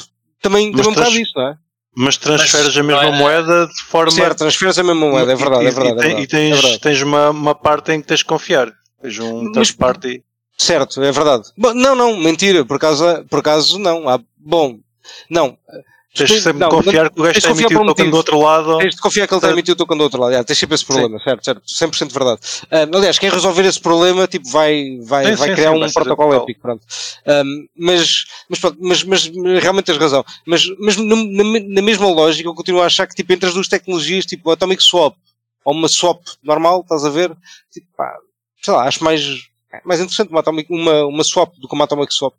também 0.40 0.70
Mas 0.70 0.86
também 0.86 0.92
um 0.92 0.94
bocado 0.94 1.16
não 1.34 1.48
é? 1.48 1.56
Mas 1.96 2.16
transferes 2.16 2.66
Mas 2.68 2.76
a 2.76 2.83
mesma 2.83 3.04
é- 3.04 3.18
moeda 3.18 3.66
de 3.68 3.83
forma. 3.85 4.11
Certo, 4.11 4.38
transferes 4.38 4.78
a 4.78 4.83
mesma 4.83 5.09
moeda, 5.09 5.33
é 5.33 5.37
verdade, 5.37 5.64
e, 5.64 5.68
é 5.68 5.70
verdade. 5.70 5.88
E, 5.88 5.98
é 5.98 6.00
tem- 6.00 6.09
verdade, 6.09 6.22
e 6.22 6.26
tens, 6.26 6.50
é 6.50 6.54
verdade. 6.61 6.80
tens 6.80 7.02
uma, 7.02 7.30
uma 7.30 7.54
parte 7.54 7.92
em 7.92 8.00
que 8.00 8.07
tens 8.09 8.18
de 8.18 8.24
confiar. 8.24 8.72
Tens 9.00 9.18
um 9.18 9.44
Mas- 9.44 9.68
third 9.68 9.74
party. 9.76 10.24
Certo, 10.57 11.02
é 11.02 11.11
verdade. 11.12 11.44
Bom, 11.57 11.74
não, 11.74 11.94
não, 11.94 12.16
mentira, 12.16 12.64
por 12.64 12.76
acaso, 12.76 13.04
por 13.28 13.40
acaso 13.40 13.78
não. 13.78 14.09
Há, 14.09 14.20
bom, 14.37 14.78
não. 15.28 15.57
Tens 16.14 16.31
de 16.31 16.40
sempre 16.40 16.61
não, 16.61 16.68
confiar 16.68 17.11
que 17.11 17.20
o 17.20 17.24
gajo 17.24 17.38
está 17.38 17.50
emitido 17.50 17.74
por 17.74 17.83
um 17.83 17.87
token 17.87 18.11
do 18.11 18.16
outro 18.16 18.38
lado. 18.40 18.79
Tens 18.79 18.94
de 18.94 19.00
confiar 19.00 19.27
que 19.27 19.35
ele 19.35 19.38
está 19.38 19.48
a 19.48 19.53
emitir 19.53 19.72
o 19.74 19.77
token 19.77 19.98
do 19.98 20.05
outro 20.05 20.20
lado. 20.20 20.31
Yeah, 20.31 20.46
tens 20.46 20.59
sempre 20.59 20.77
esse 20.77 20.85
problema, 20.85 21.18
certo, 21.18 21.44
certo. 21.44 21.62
100% 21.66 22.12
verdade. 22.12 22.40
Ah, 22.70 22.96
aliás, 22.96 23.18
quem 23.18 23.29
resolver 23.29 23.64
esse 23.64 23.81
problema 23.81 24.29
tipo, 24.29 24.48
vai, 24.48 24.98
vai, 25.03 25.27
Sim, 25.27 25.35
vai 25.35 25.48
sim, 25.48 25.55
criar 25.57 25.70
sim, 25.70 25.77
um 25.77 25.81
vai 25.81 25.92
protocolo 25.92 26.35
épico. 26.35 26.61
Pronto. 26.61 26.87
Ahm, 27.27 27.66
mas, 27.77 28.27
mas, 28.48 28.59
pronto, 28.61 28.79
mas, 28.81 29.03
mas 29.03 29.27
realmente 29.61 29.87
tens 29.87 29.98
razão. 29.98 30.24
Mas, 30.46 30.64
mas 30.79 30.96
na, 30.96 31.16
na 31.16 31.83
mesma 31.83 32.07
lógica, 32.07 32.48
eu 32.48 32.55
continuo 32.55 32.83
a 32.83 32.87
achar 32.87 33.09
que 33.09 33.14
tipo, 33.16 33.33
entre 33.33 33.48
as 33.48 33.55
duas 33.55 33.66
tecnologias, 33.66 34.24
tipo 34.24 34.50
Atomic 34.53 34.83
Swap 34.85 35.16
ou 35.64 35.74
uma 35.74 35.88
swap 35.88 36.20
normal, 36.42 36.83
estás 36.83 37.05
a 37.05 37.11
ver? 37.11 37.37
Tipo, 37.72 37.88
pá, 37.96 38.14
sei 38.62 38.74
lá, 38.74 38.87
acho 38.87 39.03
mais, 39.03 39.24
mais 39.85 40.00
interessante 40.00 40.31
uma, 40.31 40.44
uma, 40.68 41.07
uma 41.07 41.24
swap 41.24 41.55
do 41.59 41.66
que 41.66 41.74
uma 41.74 41.85
Atomic 41.85 42.12
Swap. 42.12 42.35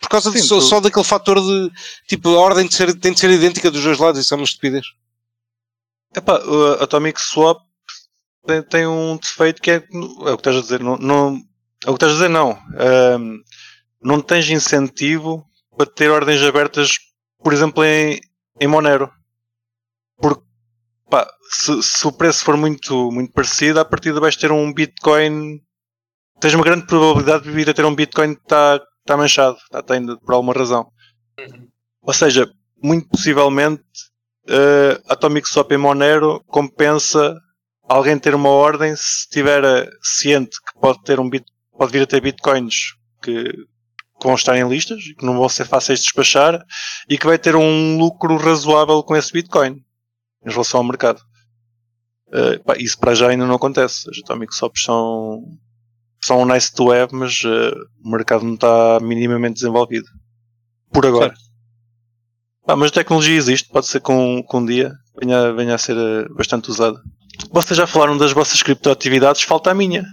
Por 0.00 0.08
causa 0.08 0.30
de, 0.30 0.40
Sim, 0.40 0.46
só, 0.46 0.54
tu- 0.56 0.62
só 0.62 0.80
daquele 0.80 1.04
fator 1.04 1.40
de 1.40 1.70
tipo, 2.06 2.28
a 2.30 2.38
ordem 2.40 2.66
de 2.66 2.74
ser, 2.74 2.94
tem 2.98 3.12
de 3.12 3.18
ser 3.20 3.30
idêntica 3.30 3.70
dos 3.70 3.82
dois 3.82 3.98
lados, 3.98 4.20
isso 4.20 4.32
é 4.32 4.36
uma 4.36 4.44
estupidez. 4.44 4.86
Epá, 6.16 6.38
o 6.40 6.82
Atomic 6.82 7.20
Swap 7.20 7.60
tem, 8.46 8.62
tem 8.62 8.86
um 8.86 9.16
defeito 9.16 9.60
que 9.60 9.70
é, 9.72 9.76
é 9.76 10.30
o 10.32 10.36
que 10.36 10.40
estás 10.48 10.56
a 10.56 10.60
dizer, 10.60 10.80
não, 10.80 10.96
não 10.96 11.36
é 11.84 11.90
o 11.90 11.94
que 11.94 12.04
estás 12.04 12.12
a 12.12 12.14
dizer, 12.14 12.28
não. 12.30 12.50
Ahm, 12.78 13.40
não 14.02 14.20
tens 14.20 14.48
incentivo 14.48 15.44
para 15.76 15.86
ter 15.86 16.10
ordens 16.10 16.42
abertas, 16.42 16.96
por 17.42 17.52
exemplo, 17.52 17.84
em, 17.84 18.20
em 18.60 18.66
Monero. 18.68 19.10
Porque 20.16 20.42
pá, 21.10 21.28
se, 21.50 21.82
se 21.82 22.06
o 22.06 22.12
preço 22.12 22.44
for 22.44 22.56
muito, 22.56 23.10
muito 23.10 23.32
parecido, 23.32 23.80
a 23.80 23.84
partir 23.84 24.12
de 24.12 24.20
vais 24.20 24.36
ter 24.36 24.50
um 24.52 24.72
Bitcoin. 24.72 25.60
Tens 26.40 26.54
uma 26.54 26.64
grande 26.64 26.86
probabilidade 26.86 27.44
de 27.44 27.50
vir 27.50 27.68
a 27.68 27.74
ter 27.74 27.84
um 27.84 27.94
Bitcoin 27.94 28.34
que 28.36 28.42
está 28.42 28.80
está 29.08 29.16
manchado, 29.16 29.56
está, 29.56 29.94
ainda 29.94 30.16
por 30.18 30.34
alguma 30.34 30.52
razão. 30.52 30.90
Ou 32.02 32.12
seja, 32.12 32.50
muito 32.82 33.08
possivelmente 33.08 33.82
uh, 34.48 35.02
Atomic 35.08 35.48
Swap 35.48 35.72
em 35.72 35.78
Monero 35.78 36.44
compensa 36.46 37.34
alguém 37.88 38.18
ter 38.18 38.34
uma 38.34 38.50
ordem 38.50 38.94
se 38.94 39.20
estiver 39.20 39.62
ciente 40.02 40.58
que 40.60 40.78
pode 40.78 41.02
ter 41.02 41.18
um 41.18 41.28
bit, 41.28 41.46
pode 41.76 41.92
vir 41.92 42.02
a 42.02 42.06
ter 42.06 42.20
bitcoins 42.20 42.94
que, 43.22 43.50
vão 44.22 44.34
estar 44.34 44.56
em 44.56 44.68
listas 44.68 45.00
e 45.04 45.14
que 45.14 45.24
não 45.24 45.38
vão 45.38 45.48
ser 45.48 45.64
fáceis 45.64 46.00
de 46.00 46.06
despachar 46.06 46.60
e 47.08 47.16
que 47.16 47.26
vai 47.26 47.38
ter 47.38 47.54
um 47.54 47.96
lucro 47.96 48.36
razoável 48.36 49.02
com 49.02 49.14
esse 49.16 49.32
bitcoin 49.32 49.80
em 50.44 50.50
relação 50.50 50.80
ao 50.80 50.86
mercado. 50.86 51.20
Uh, 52.26 52.62
pá, 52.64 52.74
isso 52.76 52.98
para 52.98 53.14
já 53.14 53.28
ainda 53.28 53.46
não 53.46 53.54
acontece. 53.54 54.10
As 54.10 54.18
Atomic 54.18 54.54
Swaps 54.54 54.82
são, 54.82 55.40
são 56.28 56.44
nice 56.44 56.72
to 56.72 56.92
have, 56.92 57.14
mas 57.14 57.42
uh, 57.44 57.74
o 58.04 58.10
mercado 58.10 58.44
não 58.44 58.54
está 58.54 59.00
minimamente 59.00 59.54
desenvolvido. 59.54 60.06
Por 60.92 61.06
agora. 61.06 61.34
Ah, 62.66 62.76
mas 62.76 62.90
a 62.90 62.94
tecnologia 62.94 63.36
existe, 63.36 63.70
pode 63.70 63.86
ser 63.86 64.00
que 64.00 64.12
um, 64.12 64.42
que 64.42 64.56
um 64.56 64.64
dia 64.64 64.92
venha, 65.18 65.52
venha 65.54 65.74
a 65.74 65.78
ser 65.78 65.96
uh, 65.96 66.34
bastante 66.34 66.70
usada. 66.70 67.00
Vocês 67.50 67.78
já 67.78 67.86
falaram 67.86 68.18
das 68.18 68.32
vossas 68.32 68.62
criptoatividades, 68.62 69.42
falta 69.42 69.70
a 69.70 69.74
minha. 69.74 70.04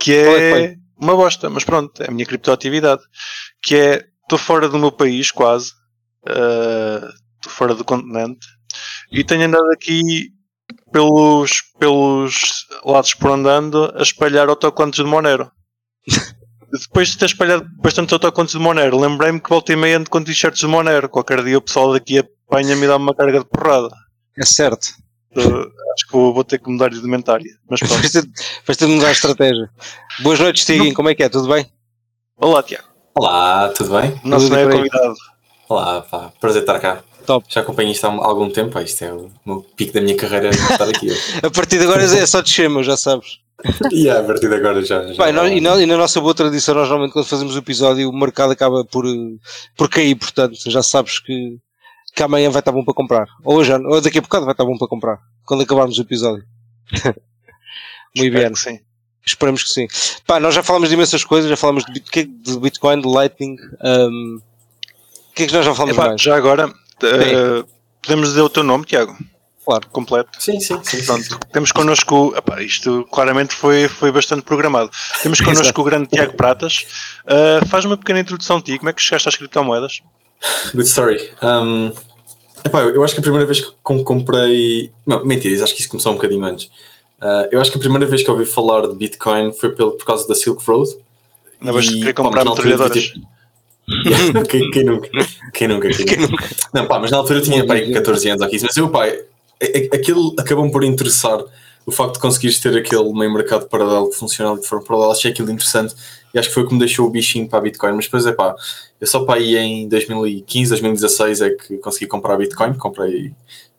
Que 0.00 0.14
é, 0.14 0.64
é 0.64 0.76
uma 0.98 1.14
bosta, 1.14 1.50
mas 1.50 1.64
pronto, 1.64 2.02
é 2.02 2.08
a 2.08 2.10
minha 2.10 2.24
criptoatividade. 2.24 3.02
Que 3.62 3.76
é, 3.76 4.04
estou 4.22 4.38
fora 4.38 4.68
do 4.68 4.78
meu 4.78 4.90
país 4.90 5.30
quase, 5.30 5.72
estou 6.26 7.08
uh, 7.08 7.50
fora 7.50 7.74
do 7.74 7.84
continente, 7.84 8.46
e 9.12 9.24
tenho 9.24 9.44
andado 9.44 9.70
aqui 9.72 10.30
pelos, 10.92 11.62
pelos 11.78 12.66
lados 12.84 13.14
por 13.14 13.30
andando 13.30 13.92
a 13.96 14.02
espalhar 14.02 14.48
autocontos 14.48 14.98
de 14.98 15.04
Monero. 15.04 15.50
depois 16.72 17.08
de 17.08 17.18
ter 17.18 17.26
espalhado 17.26 17.66
bastante 17.78 18.12
autocontos 18.12 18.52
de 18.52 18.58
Monero, 18.58 18.98
lembrei-me 18.98 19.40
que 19.40 19.48
voltei 19.48 19.76
meia 19.76 19.98
ando 19.98 20.10
com 20.10 20.22
t-shirts 20.22 20.60
de 20.60 20.66
Monero. 20.66 21.08
Qualquer 21.08 21.42
dia 21.42 21.58
o 21.58 21.62
pessoal 21.62 21.92
daqui 21.92 22.18
apanha-me 22.18 22.84
e 22.84 22.88
dá-me 22.88 23.04
uma 23.04 23.14
carga 23.14 23.40
de 23.40 23.46
porrada. 23.46 23.90
É 24.36 24.44
certo. 24.44 24.86
Uh, 25.36 25.70
acho 25.94 26.06
que 26.06 26.12
vou, 26.12 26.32
vou 26.32 26.44
ter 26.44 26.58
que 26.58 26.70
mudar 26.70 26.88
de 26.88 26.98
indumentária. 26.98 27.50
Mas 27.68 27.80
pronto. 27.80 27.94
Vais 27.94 28.12
ter, 28.12 28.24
vais 28.66 28.76
ter 28.76 28.86
de 28.86 28.92
mudar 28.92 29.08
a 29.08 29.12
estratégia. 29.12 29.70
Boas 30.20 30.40
noites, 30.40 30.64
Tiguin. 30.64 30.94
Como 30.94 31.08
é 31.08 31.14
que 31.14 31.22
é? 31.22 31.28
Tudo 31.28 31.48
bem? 31.48 31.70
Olá, 32.36 32.62
Tiago. 32.62 32.88
Olá, 33.14 33.68
tudo 33.70 33.98
bem? 33.98 34.20
Nosso 34.24 34.46
Tudo 34.46 34.54
não 34.54 34.62
é 34.62 34.66
bem. 34.66 34.76
convidado. 34.76 35.14
Olá, 35.68 36.02
pá, 36.02 36.32
prazer 36.40 36.62
estar 36.62 36.78
cá. 36.78 37.02
Top. 37.28 37.44
Já 37.48 37.60
acompanho 37.60 37.90
isto 37.92 38.06
há 38.06 38.10
algum 38.10 38.48
tempo, 38.48 38.72
pá, 38.72 38.80
isto 38.82 39.04
é 39.04 39.12
o 39.12 39.30
meu 39.44 39.60
pico 39.76 39.92
da 39.92 40.00
minha 40.00 40.16
carreira 40.16 40.48
estar 40.48 40.88
aqui. 40.88 41.08
A 41.42 41.50
partir 41.50 41.76
de 41.78 41.84
agora 41.84 42.02
é 42.02 42.26
só 42.26 42.40
descer, 42.40 42.70
mas 42.70 42.86
já 42.86 42.96
sabes. 42.96 43.38
e 43.92 44.08
a 44.08 44.22
partir 44.22 44.48
de 44.48 44.54
agora 44.54 44.82
já. 44.82 45.06
já 45.12 45.22
Bem, 45.24 45.32
nós- 45.34 45.52
e, 45.52 45.60
na, 45.60 45.76
e 45.76 45.84
na 45.84 45.96
nossa 45.98 46.20
boa 46.22 46.32
tradição, 46.34 46.74
nós 46.74 46.88
normalmente 46.88 47.12
quando 47.12 47.26
fazemos 47.26 47.54
o 47.54 47.58
episódio, 47.58 48.08
o 48.08 48.12
mercado 48.18 48.52
acaba 48.52 48.82
por, 48.84 49.04
por 49.76 49.90
cair, 49.90 50.14
portanto, 50.14 50.56
já 50.70 50.82
sabes 50.82 51.18
que, 51.18 51.58
que 52.14 52.22
amanhã 52.22 52.48
vai 52.50 52.60
estar 52.60 52.72
bom 52.72 52.82
para 52.82 52.94
comprar. 52.94 53.26
Ou, 53.44 53.62
já, 53.62 53.76
ou 53.78 54.00
daqui 54.00 54.18
a 54.18 54.22
bocado 54.22 54.46
vai 54.46 54.52
estar 54.54 54.64
bom 54.64 54.78
para 54.78 54.88
comprar, 54.88 55.18
quando 55.44 55.62
acabarmos 55.64 55.98
o 55.98 56.02
episódio. 56.02 56.44
Muito 58.16 58.32
bem, 58.32 58.54
sim. 58.54 58.80
esperamos 59.24 59.62
que 59.62 59.68
sim. 59.68 59.86
Pá, 60.26 60.40
nós 60.40 60.54
já 60.54 60.62
falamos 60.62 60.88
de 60.88 60.94
imensas 60.94 61.22
coisas, 61.24 61.50
já 61.50 61.56
falamos 61.56 61.84
de, 61.84 62.00
que- 62.00 62.24
de 62.24 62.58
Bitcoin, 62.58 63.00
de 63.02 63.06
Lightning. 63.08 63.56
hum, 63.84 64.38
o 65.30 65.34
que 65.34 65.42
é 65.44 65.46
que 65.46 65.52
nós 65.52 65.64
já 65.64 65.74
falamos 65.74 65.96
Epá, 65.96 66.08
mais? 66.08 66.22
já 66.22 66.36
agora, 66.36 66.72
uh, 67.06 67.68
podemos 68.02 68.28
dizer 68.30 68.40
o 68.42 68.48
teu 68.48 68.62
nome, 68.62 68.84
Tiago? 68.84 69.16
Claro. 69.64 69.86
Completo. 69.90 70.30
Sim, 70.42 70.58
sim, 70.60 70.80
sim. 70.82 70.98
sim, 71.00 71.04
Pronto, 71.04 71.22
sim. 71.24 71.36
temos 71.52 71.72
connosco, 71.72 72.34
epá, 72.34 72.62
isto 72.62 73.06
claramente 73.12 73.54
foi, 73.54 73.86
foi 73.86 74.10
bastante 74.10 74.42
programado. 74.42 74.90
Temos 75.22 75.40
connosco 75.42 75.80
o 75.82 75.84
grande 75.84 76.08
Tiago 76.08 76.32
Pratas. 76.34 76.86
Uh, 77.26 77.66
faz 77.68 77.84
uma 77.84 77.96
pequena 77.98 78.20
introdução 78.20 78.56
a 78.56 78.62
ti, 78.62 78.78
como 78.78 78.88
é 78.88 78.92
que 78.94 79.02
chegaste 79.02 79.28
às 79.28 79.36
criptomoedas? 79.36 80.00
Good 80.74 80.86
story. 80.88 81.30
Um, 81.42 81.92
epá, 82.64 82.80
eu 82.80 83.04
acho 83.04 83.12
que 83.12 83.20
a 83.20 83.22
primeira 83.22 83.44
vez 83.44 83.60
que 83.60 83.70
com- 83.82 84.02
comprei. 84.02 84.90
Não, 85.06 85.22
mentiras, 85.24 85.60
acho 85.60 85.74
que 85.74 85.80
isso 85.80 85.90
começou 85.90 86.12
um 86.12 86.14
bocadinho 86.14 86.44
antes. 86.46 86.66
Uh, 87.20 87.48
eu 87.50 87.60
acho 87.60 87.70
que 87.70 87.76
a 87.76 87.80
primeira 87.80 88.06
vez 88.06 88.22
que 88.22 88.30
ouvi 88.30 88.46
falar 88.46 88.86
de 88.86 88.94
Bitcoin 88.94 89.52
foi 89.52 89.70
pelo, 89.72 89.90
por 89.92 90.06
causa 90.06 90.26
da 90.26 90.34
Silk 90.34 90.64
Road. 90.64 90.88
Não 91.60 91.72
vais 91.74 91.86
E, 91.88 91.98
querer 91.98 92.14
comprar 92.14 92.42
mas 92.44 92.54
metralhadoras? 92.54 92.92
ter- 93.08 93.20
quem, 94.48 94.70
quem 94.70 94.84
nunca? 94.84 95.08
Quem 95.54 95.68
nunca? 95.68 95.88
Quem 95.88 96.16
nunca? 96.18 96.44
Não, 96.74 96.86
pá, 96.86 96.98
mas 96.98 97.10
na 97.10 97.16
altura 97.18 97.38
eu 97.38 97.42
tinha 97.42 97.66
pá, 97.66 97.74
aí 97.74 97.92
14 97.92 98.28
anos 98.30 98.42
ou 98.42 98.48
15, 98.48 98.64
mas 98.66 98.76
eu, 98.76 98.90
pá, 98.90 99.06
a- 99.06 99.96
aquilo 99.96 100.34
acabou 100.38 100.70
por 100.70 100.84
interessar 100.84 101.42
o 101.86 101.90
facto 101.90 102.14
de 102.14 102.20
conseguires 102.20 102.60
ter 102.60 102.76
aquele 102.76 103.10
meio 103.14 103.32
mercado 103.32 103.66
paralelo 103.66 104.10
que 104.10 104.16
funciona 104.16 104.60
de 104.60 104.66
forma 104.66 104.84
paralela, 104.84 105.12
achei 105.12 105.30
aquilo 105.30 105.50
interessante 105.50 105.94
e 106.34 106.38
acho 106.38 106.48
que 106.48 106.54
foi 106.54 106.64
o 106.64 106.66
que 106.68 106.74
me 106.74 106.78
deixou 106.80 107.06
o 107.06 107.10
bichinho 107.10 107.48
para 107.48 107.58
a 107.60 107.62
Bitcoin. 107.62 107.92
Mas 107.94 108.04
depois 108.04 108.26
é 108.26 108.32
pá, 108.32 108.54
eu 109.00 109.06
só 109.06 109.24
para 109.24 109.40
aí 109.40 109.56
em 109.56 109.88
2015, 109.88 110.68
2016 110.70 111.40
é 111.40 111.50
que 111.50 111.78
consegui 111.78 112.06
comprar 112.06 112.36
Bitcoin. 112.36 112.74
Comprei 112.74 113.32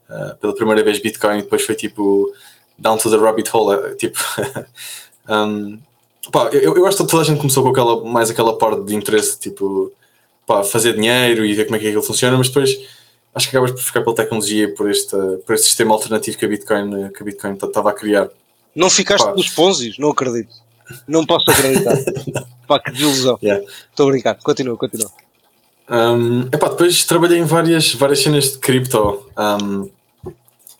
ah, 0.10 0.36
pela 0.42 0.56
primeira 0.56 0.84
vez 0.84 0.98
Bitcoin 1.00 1.38
e 1.38 1.42
depois 1.44 1.62
foi 1.62 1.76
tipo 1.76 2.34
down 2.80 2.98
to 2.98 3.12
the 3.12 3.18
rabbit 3.18 3.48
hole. 3.54 3.76
eh, 3.78 3.94
Tipo, 3.96 4.18
um, 5.30 5.78
pá, 6.32 6.50
eu, 6.52 6.76
eu 6.78 6.86
acho 6.88 6.98
que 6.98 7.06
toda 7.08 7.22
a 7.22 7.26
gente 7.26 7.38
começou 7.40 7.62
com 7.64 7.70
aquela, 7.70 8.04
mais 8.04 8.32
aquela 8.32 8.58
parte 8.58 8.84
de 8.86 8.96
interesse, 8.96 9.40
tipo, 9.40 9.92
pá, 10.50 10.64
fazer 10.64 10.96
dinheiro 10.96 11.46
e 11.46 11.54
ver 11.54 11.66
como 11.66 11.76
é 11.76 11.80
que 11.80 11.88
aquilo 11.88 12.02
funciona, 12.02 12.36
mas 12.36 12.48
depois 12.48 12.76
acho 13.36 13.48
que 13.48 13.56
acabas 13.56 13.72
por 13.72 13.82
ficar 13.84 14.02
pela 14.02 14.16
tecnologia 14.16 14.64
e 14.64 14.68
por 14.70 14.90
este, 14.90 15.16
por 15.46 15.54
este 15.54 15.68
sistema 15.68 15.94
alternativo 15.94 16.40
que 16.40 16.46
a 16.46 16.48
Bitcoin, 16.48 17.10
que 17.12 17.22
a 17.22 17.26
Bitcoin 17.26 17.54
estava 17.54 17.92
a 17.92 17.94
criar. 17.94 18.30
Não 18.76 18.90
ficaste 18.90 19.24
Pá. 19.24 19.32
pelos 19.32 19.50
Ponzis? 19.50 20.00
Não 20.00 20.10
acredito. 20.10 20.50
Não 21.08 21.24
posso 21.24 21.52
acreditar. 21.52 21.96
Pá, 22.68 22.80
que 22.80 22.92
desilusão. 22.92 23.38
Yeah. 23.44 23.64
Estou 23.92 24.08
a 24.08 24.12
brincar. 24.12 24.36
Continua, 24.42 24.76
continua. 24.76 25.12
Um, 25.88 26.42
epá, 26.52 26.70
depois 26.70 27.04
trabalhei 27.06 27.40
em 27.40 27.46
várias, 27.46 27.94
várias 27.94 28.20
cenas 28.20 28.54
de 28.54 28.58
cripto. 28.58 29.30
Um, 29.38 29.90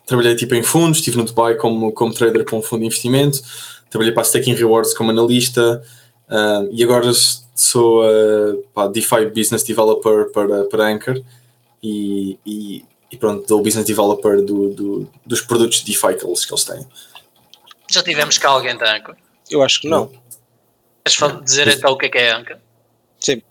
trabalhei 0.08 0.36
tipo 0.36 0.56
em 0.56 0.64
fundos, 0.64 0.98
estive 0.98 1.18
no 1.18 1.26
Dubai 1.26 1.56
como, 1.56 1.92
como 1.92 2.12
trader 2.12 2.44
para 2.44 2.56
um 2.56 2.62
fundo 2.62 2.80
de 2.80 2.88
investimento, 2.88 3.40
trabalhei 3.90 4.14
para 4.14 4.24
a 4.24 4.26
Staking 4.26 4.56
Rewards 4.56 4.96
como 4.96 5.12
analista 5.12 5.84
um, 6.30 6.70
e 6.72 6.84
agora 6.84 7.12
sou 7.56 8.04
uh, 8.04 8.58
pá, 8.74 8.88
DeFi 8.88 9.26
Business 9.28 9.64
Developer 9.64 10.32
para, 10.32 10.64
para 10.66 10.86
Anchor 10.88 11.22
e, 11.84 12.38
e, 12.46 12.86
e 13.12 13.18
pronto, 13.18 13.46
dou 13.48 13.62
Business 13.64 13.86
Developer 13.86 14.42
do, 14.44 14.70
do- 14.74 15.12
dos 15.26 15.42
produtos 15.42 15.82
DeFi 15.82 16.16
que 16.16 16.26
eles, 16.26 16.46
que 16.46 16.54
eles 16.54 16.64
têm. 16.64 16.86
Já 17.92 18.04
tivemos 18.04 18.38
cá 18.38 18.50
alguém 18.50 18.78
da 18.78 18.96
Anchor. 18.96 19.16
Eu 19.50 19.64
acho 19.64 19.82
que 19.82 19.90
não. 19.90 20.12
Queres 21.04 21.18
fal- 21.18 21.42
dizer 21.42 21.68
então 21.68 21.92
o 21.94 21.98
que 21.98 22.06
é 22.06 22.10
que 22.10 22.18
é 22.18 22.32
Anchor? 22.32 22.58
Sim. 23.20 23.42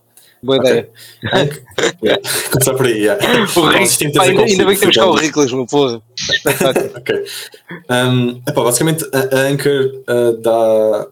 Boa 0.41 0.59
Ok. 0.59 0.71
ideia. 0.71 0.91
Anchor, 1.33 1.63
yeah. 2.05 2.23
Começar 2.53 2.75
por 2.75 2.87
aí, 2.87 2.99
yeah. 3.01 3.27
O 3.57 3.61
Nós 3.61 3.75
Rick, 3.75 3.99
temos 3.99 4.17
pá, 4.17 4.23
a 4.23 4.27
ainda, 4.27 4.43
ainda 4.45 4.65
bem 4.65 4.75
que 4.75 4.81
temos 4.81 4.97
cá 4.97 5.07
o. 5.07 5.15
Riclas, 5.17 5.53
meu 5.53 5.67
porra. 5.67 6.01
Ok. 6.97 7.25
Um, 7.91 8.41
epá, 8.47 8.63
basicamente, 8.63 9.05
a, 9.13 9.37
a 9.37 9.41
Anchor 9.49 10.03
uh, 10.09 10.37
dá. 10.41 11.09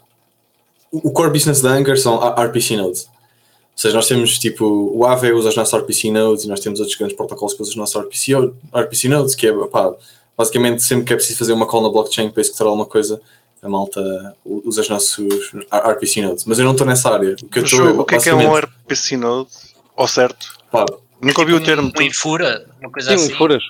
O 1.05 1.11
core 1.13 1.31
business 1.31 1.61
da 1.61 1.71
Anchor 1.71 1.97
são 1.97 2.19
RPC 2.19 2.77
nodes. 2.77 3.05
Ou 3.05 3.11
seja, 3.81 3.95
nós 3.95 4.07
temos 4.09 4.39
tipo 4.39 4.65
o 4.95 5.05
Aave 5.05 5.33
usa 5.33 5.51
as 5.51 5.57
nossas 5.57 5.81
RPC 5.81 6.11
nodes 6.11 6.45
e 6.45 6.49
nós 6.49 6.61
temos 6.61 6.81
outros 6.81 6.97
grandes 6.97 7.17
protocolos 7.17 7.55
que 7.55 7.63
usam 7.63 7.73
as 7.73 7.77
nossas 7.77 8.03
RPC, 8.03 8.33
RPC 8.75 9.09
nodes, 9.09 9.35
que 9.35 9.47
é 9.47 9.53
pá, 9.69 9.93
basicamente 10.37 10.83
sempre 10.83 11.05
que 11.05 11.13
é 11.13 11.17
preciso 11.17 11.39
fazer 11.39 11.53
uma 11.53 11.67
call 11.67 11.83
na 11.83 11.89
blockchain 11.91 12.31
para 12.31 12.41
executar 12.41 12.67
alguma 12.67 12.87
coisa, 12.87 13.21
a 13.63 13.69
malta 13.69 14.35
usa 14.45 14.81
os 14.81 14.89
nossos 14.89 15.53
RPC 15.73 16.23
nodes. 16.23 16.45
Mas 16.47 16.59
eu 16.59 16.65
não 16.65 16.73
estou 16.73 16.87
nessa 16.87 17.11
área. 17.13 17.33
O 17.33 17.37
que 17.37 17.59
eu 17.59 17.63
Mas 17.63 17.73
estou 17.73 18.01
o 18.01 18.05
que 18.05 18.15
é 18.15 18.19
que 18.19 18.29
é 18.31 18.35
um 18.35 18.55
RPC 18.57 19.17
Node? 19.19 19.51
Ao 19.97 20.09
certo? 20.09 20.57
pá, 20.71 20.85
Nunca 21.21 21.41
ouvi 21.41 21.55
o 21.55 21.63
termo. 21.63 21.91
Um 21.99 22.03
infura, 22.03 22.67
uma 22.81 22.91
coisa 22.91 23.11
Sim, 23.11 23.15
assim. 23.17 23.33
infuras. 23.33 23.63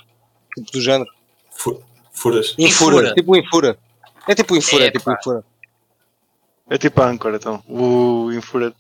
Tipo 0.56 0.72
do 0.72 0.80
género. 0.80 1.10
fu- 1.50 1.80
furas. 2.12 2.54
Infura. 2.58 2.96
Infura. 2.96 3.14
Tipo 3.14 3.32
um 3.32 3.36
infura. 3.36 3.78
É 4.28 4.34
tipo 4.34 4.54
um 4.54 4.56
infura, 4.56 4.84
é 4.86 4.90
tipo 4.90 5.08
um 5.08 5.12
Epá. 5.12 5.20
infura. 5.20 5.44
É 6.68 6.79
tipo 6.79 7.00
a 7.00 7.09
Anchor, 7.09 7.35
então. 7.35 7.62
O 7.68 8.31
Infura. 8.33 8.72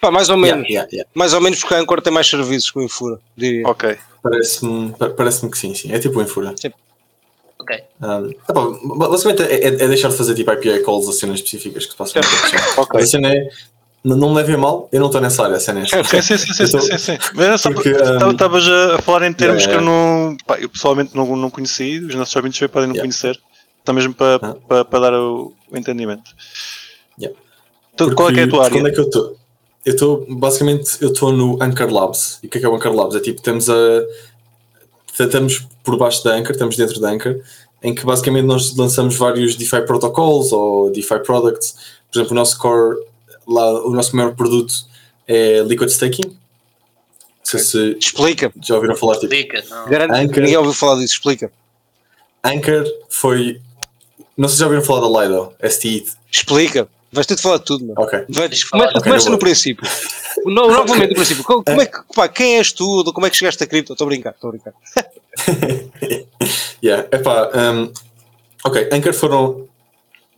Pá, 0.00 0.10
mais 0.10 0.28
ou 0.28 0.36
Yeah, 0.36 0.56
menos. 0.56 0.68
yeah, 0.70 0.88
yeah. 0.92 1.10
Mais 1.14 1.32
ou 1.34 1.40
menos 1.40 1.60
porque 1.60 1.74
a 1.74 1.78
Anchor 1.78 2.00
tem 2.00 2.12
mais 2.12 2.26
serviços 2.28 2.70
que 2.70 2.78
o 2.78 2.82
infura, 2.82 3.18
diria. 3.36 3.66
Ok. 3.68 3.96
Parece-me 4.22 4.92
pa- 4.92 5.10
parece 5.10 5.48
que 5.48 5.58
sim, 5.58 5.74
sim. 5.74 5.92
É 5.92 5.98
tipo 5.98 6.18
um 6.18 6.22
infura. 6.22 6.54
Ok. 7.58 7.84
Um, 8.00 8.30
epá, 8.30 9.08
basicamente 9.08 9.42
é, 9.42 9.54
é- 9.64 9.66
é 9.84 9.88
deixar 9.88 10.08
de 10.08 10.16
fazer 10.16 10.34
tipo 10.34 10.50
IPA 10.52 10.84
calls 10.84 11.08
a 11.08 11.12
cenas 11.12 11.36
específicas 11.36 11.84
que 11.84 11.92
se 11.92 11.96
passam. 11.96 12.20
Ok. 12.78 13.00
A 13.00 13.06
cena 13.06 13.32
é. 13.34 13.48
Não, 14.04 14.16
não 14.16 14.28
me 14.30 14.36
levem 14.36 14.56
mal, 14.56 14.88
eu 14.92 15.00
não 15.00 15.06
estou 15.06 15.20
nessa 15.20 15.42
área, 15.44 15.56
a 15.56 15.60
cena 15.60 15.80
é 15.80 15.82
esta. 15.82 16.04
Sim, 16.04 16.22
sim, 16.22 16.38
sim, 16.38 16.52
sim, 16.54 16.66
sim, 16.66 16.80
sim, 16.80 16.98
sim. 16.98 17.18
Mas 17.34 17.46
era 17.46 17.58
só 17.58 17.72
Porque, 17.72 17.90
porque 17.90 18.24
um, 18.24 18.30
estavas 18.30 18.68
a, 18.68 19.02
falar 19.02 19.26
em 19.26 19.32
termos 19.32 19.64
yeah, 19.64 19.72
que 19.82 19.84
eu 19.84 19.84
não. 19.84 20.36
Pá, 20.46 20.58
eu 20.60 20.68
pessoalmente 20.68 21.14
não, 21.16 21.34
não 21.36 21.50
conheci, 21.50 21.98
os 21.98 22.14
nossos 22.14 22.34
ouvintes 22.36 22.58
também 22.58 22.72
podem 22.72 22.88
não 22.88 22.94
Yeah. 22.94 23.02
conhecer. 23.04 23.40
Está 23.86 23.92
mesmo 23.92 24.12
para 24.12 24.34
Ah. 24.42 24.54
para- 24.66 24.84
para 24.84 24.98
dar 24.98 25.14
o, 25.14 25.52
o 25.70 25.76
entendimento. 25.76 26.32
Yeah. 27.16 27.38
Então, 27.94 28.12
qual 28.16 28.30
é 28.30 28.34
que 28.34 28.40
é 28.40 28.42
a 28.42 28.48
tua 28.48 28.62
Porque 28.64 28.78
área? 28.78 28.80
Onde 28.80 28.90
é 28.90 28.92
que 28.92 28.98
eu 29.00 29.04
estou? 29.04 29.36
Eu 29.84 29.92
estou, 29.92 30.26
basicamente, 30.28 30.90
eu 31.00 31.12
estou 31.12 31.30
no 31.32 31.62
Anchor 31.62 31.88
Labs. 31.92 32.40
E 32.42 32.48
o 32.48 32.50
que 32.50 32.58
é 32.58 32.60
que 32.60 32.66
é 32.66 32.68
o 32.68 32.74
Anchor 32.74 32.92
Labs? 32.92 33.14
É 33.14 33.20
tipo, 33.20 33.40
temos 33.40 33.70
a. 33.70 33.74
Estamos 35.18 35.66
por 35.84 35.96
baixo 35.96 36.24
da 36.24 36.34
Anchor, 36.34 36.50
estamos 36.50 36.76
dentro 36.76 37.00
da 37.00 37.10
Anchor, 37.10 37.40
em 37.80 37.94
que 37.94 38.04
basicamente 38.04 38.44
nós 38.44 38.76
lançamos 38.76 39.16
vários 39.16 39.54
DeFi 39.54 39.82
protocols 39.86 40.52
ou 40.52 40.90
DeFi 40.90 41.20
products. 41.20 41.76
Por 42.10 42.18
exemplo, 42.18 42.32
o 42.32 42.34
nosso 42.34 42.58
core, 42.58 42.98
lá, 43.46 43.86
o 43.86 43.90
nosso 43.90 44.14
maior 44.16 44.34
produto 44.34 44.74
é 45.28 45.60
Liquid 45.62 45.88
Staking. 45.90 46.36
Sei 47.44 47.60
se 47.60 47.96
Explica. 48.00 48.52
já 48.60 48.74
ouviram 48.74 48.96
falar 48.96 49.16
tipo. 49.20 49.32
Não. 49.70 49.88
Garanto 49.88 50.12
que 50.12 50.18
Anchor. 50.18 50.40
ninguém 50.42 50.56
ouviu 50.56 50.72
falar 50.74 50.96
disso. 50.96 51.14
Explica. 51.14 51.52
Anchor 52.44 52.84
foi. 53.08 53.60
Não 54.36 54.48
sei 54.48 54.54
se 54.56 54.60
já 54.60 54.66
ouviram 54.66 54.84
falar 54.84 55.00
da 55.08 55.22
Lido, 55.24 55.52
STI. 55.68 56.04
Explica. 56.30 56.88
Vais 57.12 57.26
ter 57.26 57.36
de 57.36 57.42
falar 57.42 57.58
de 57.58 57.64
tudo, 57.64 57.86
mano. 57.86 57.94
Ok. 57.96 58.24
Vai- 58.28 58.48
Tens 58.48 58.64
que 58.64 58.68
falar. 58.70 58.84
Começa, 58.84 58.98
Ok, 58.98 59.10
começa 59.10 59.30
no 59.30 59.38
princípio. 59.38 59.88
No, 60.44 60.68
novamente 60.68 61.08
no 61.10 61.14
princípio. 61.14 61.44
Como, 61.44 61.64
como 61.64 61.80
é 61.80 61.86
que, 61.86 61.98
pá, 62.14 62.28
quem 62.28 62.58
és 62.58 62.72
tu? 62.72 63.04
Como 63.14 63.26
é 63.26 63.30
que 63.30 63.36
chegaste 63.36 63.62
a 63.62 63.66
cripto? 63.66 63.92
Estou 63.94 64.04
a 64.06 64.08
brincar, 64.08 64.30
estou 64.32 64.48
a 64.48 64.52
brincar. 64.52 64.74
yeah, 66.82 67.06
epá, 67.12 67.50
um, 67.54 67.90
ok, 68.64 68.88
Anchor 68.92 69.12
foram, 69.14 69.68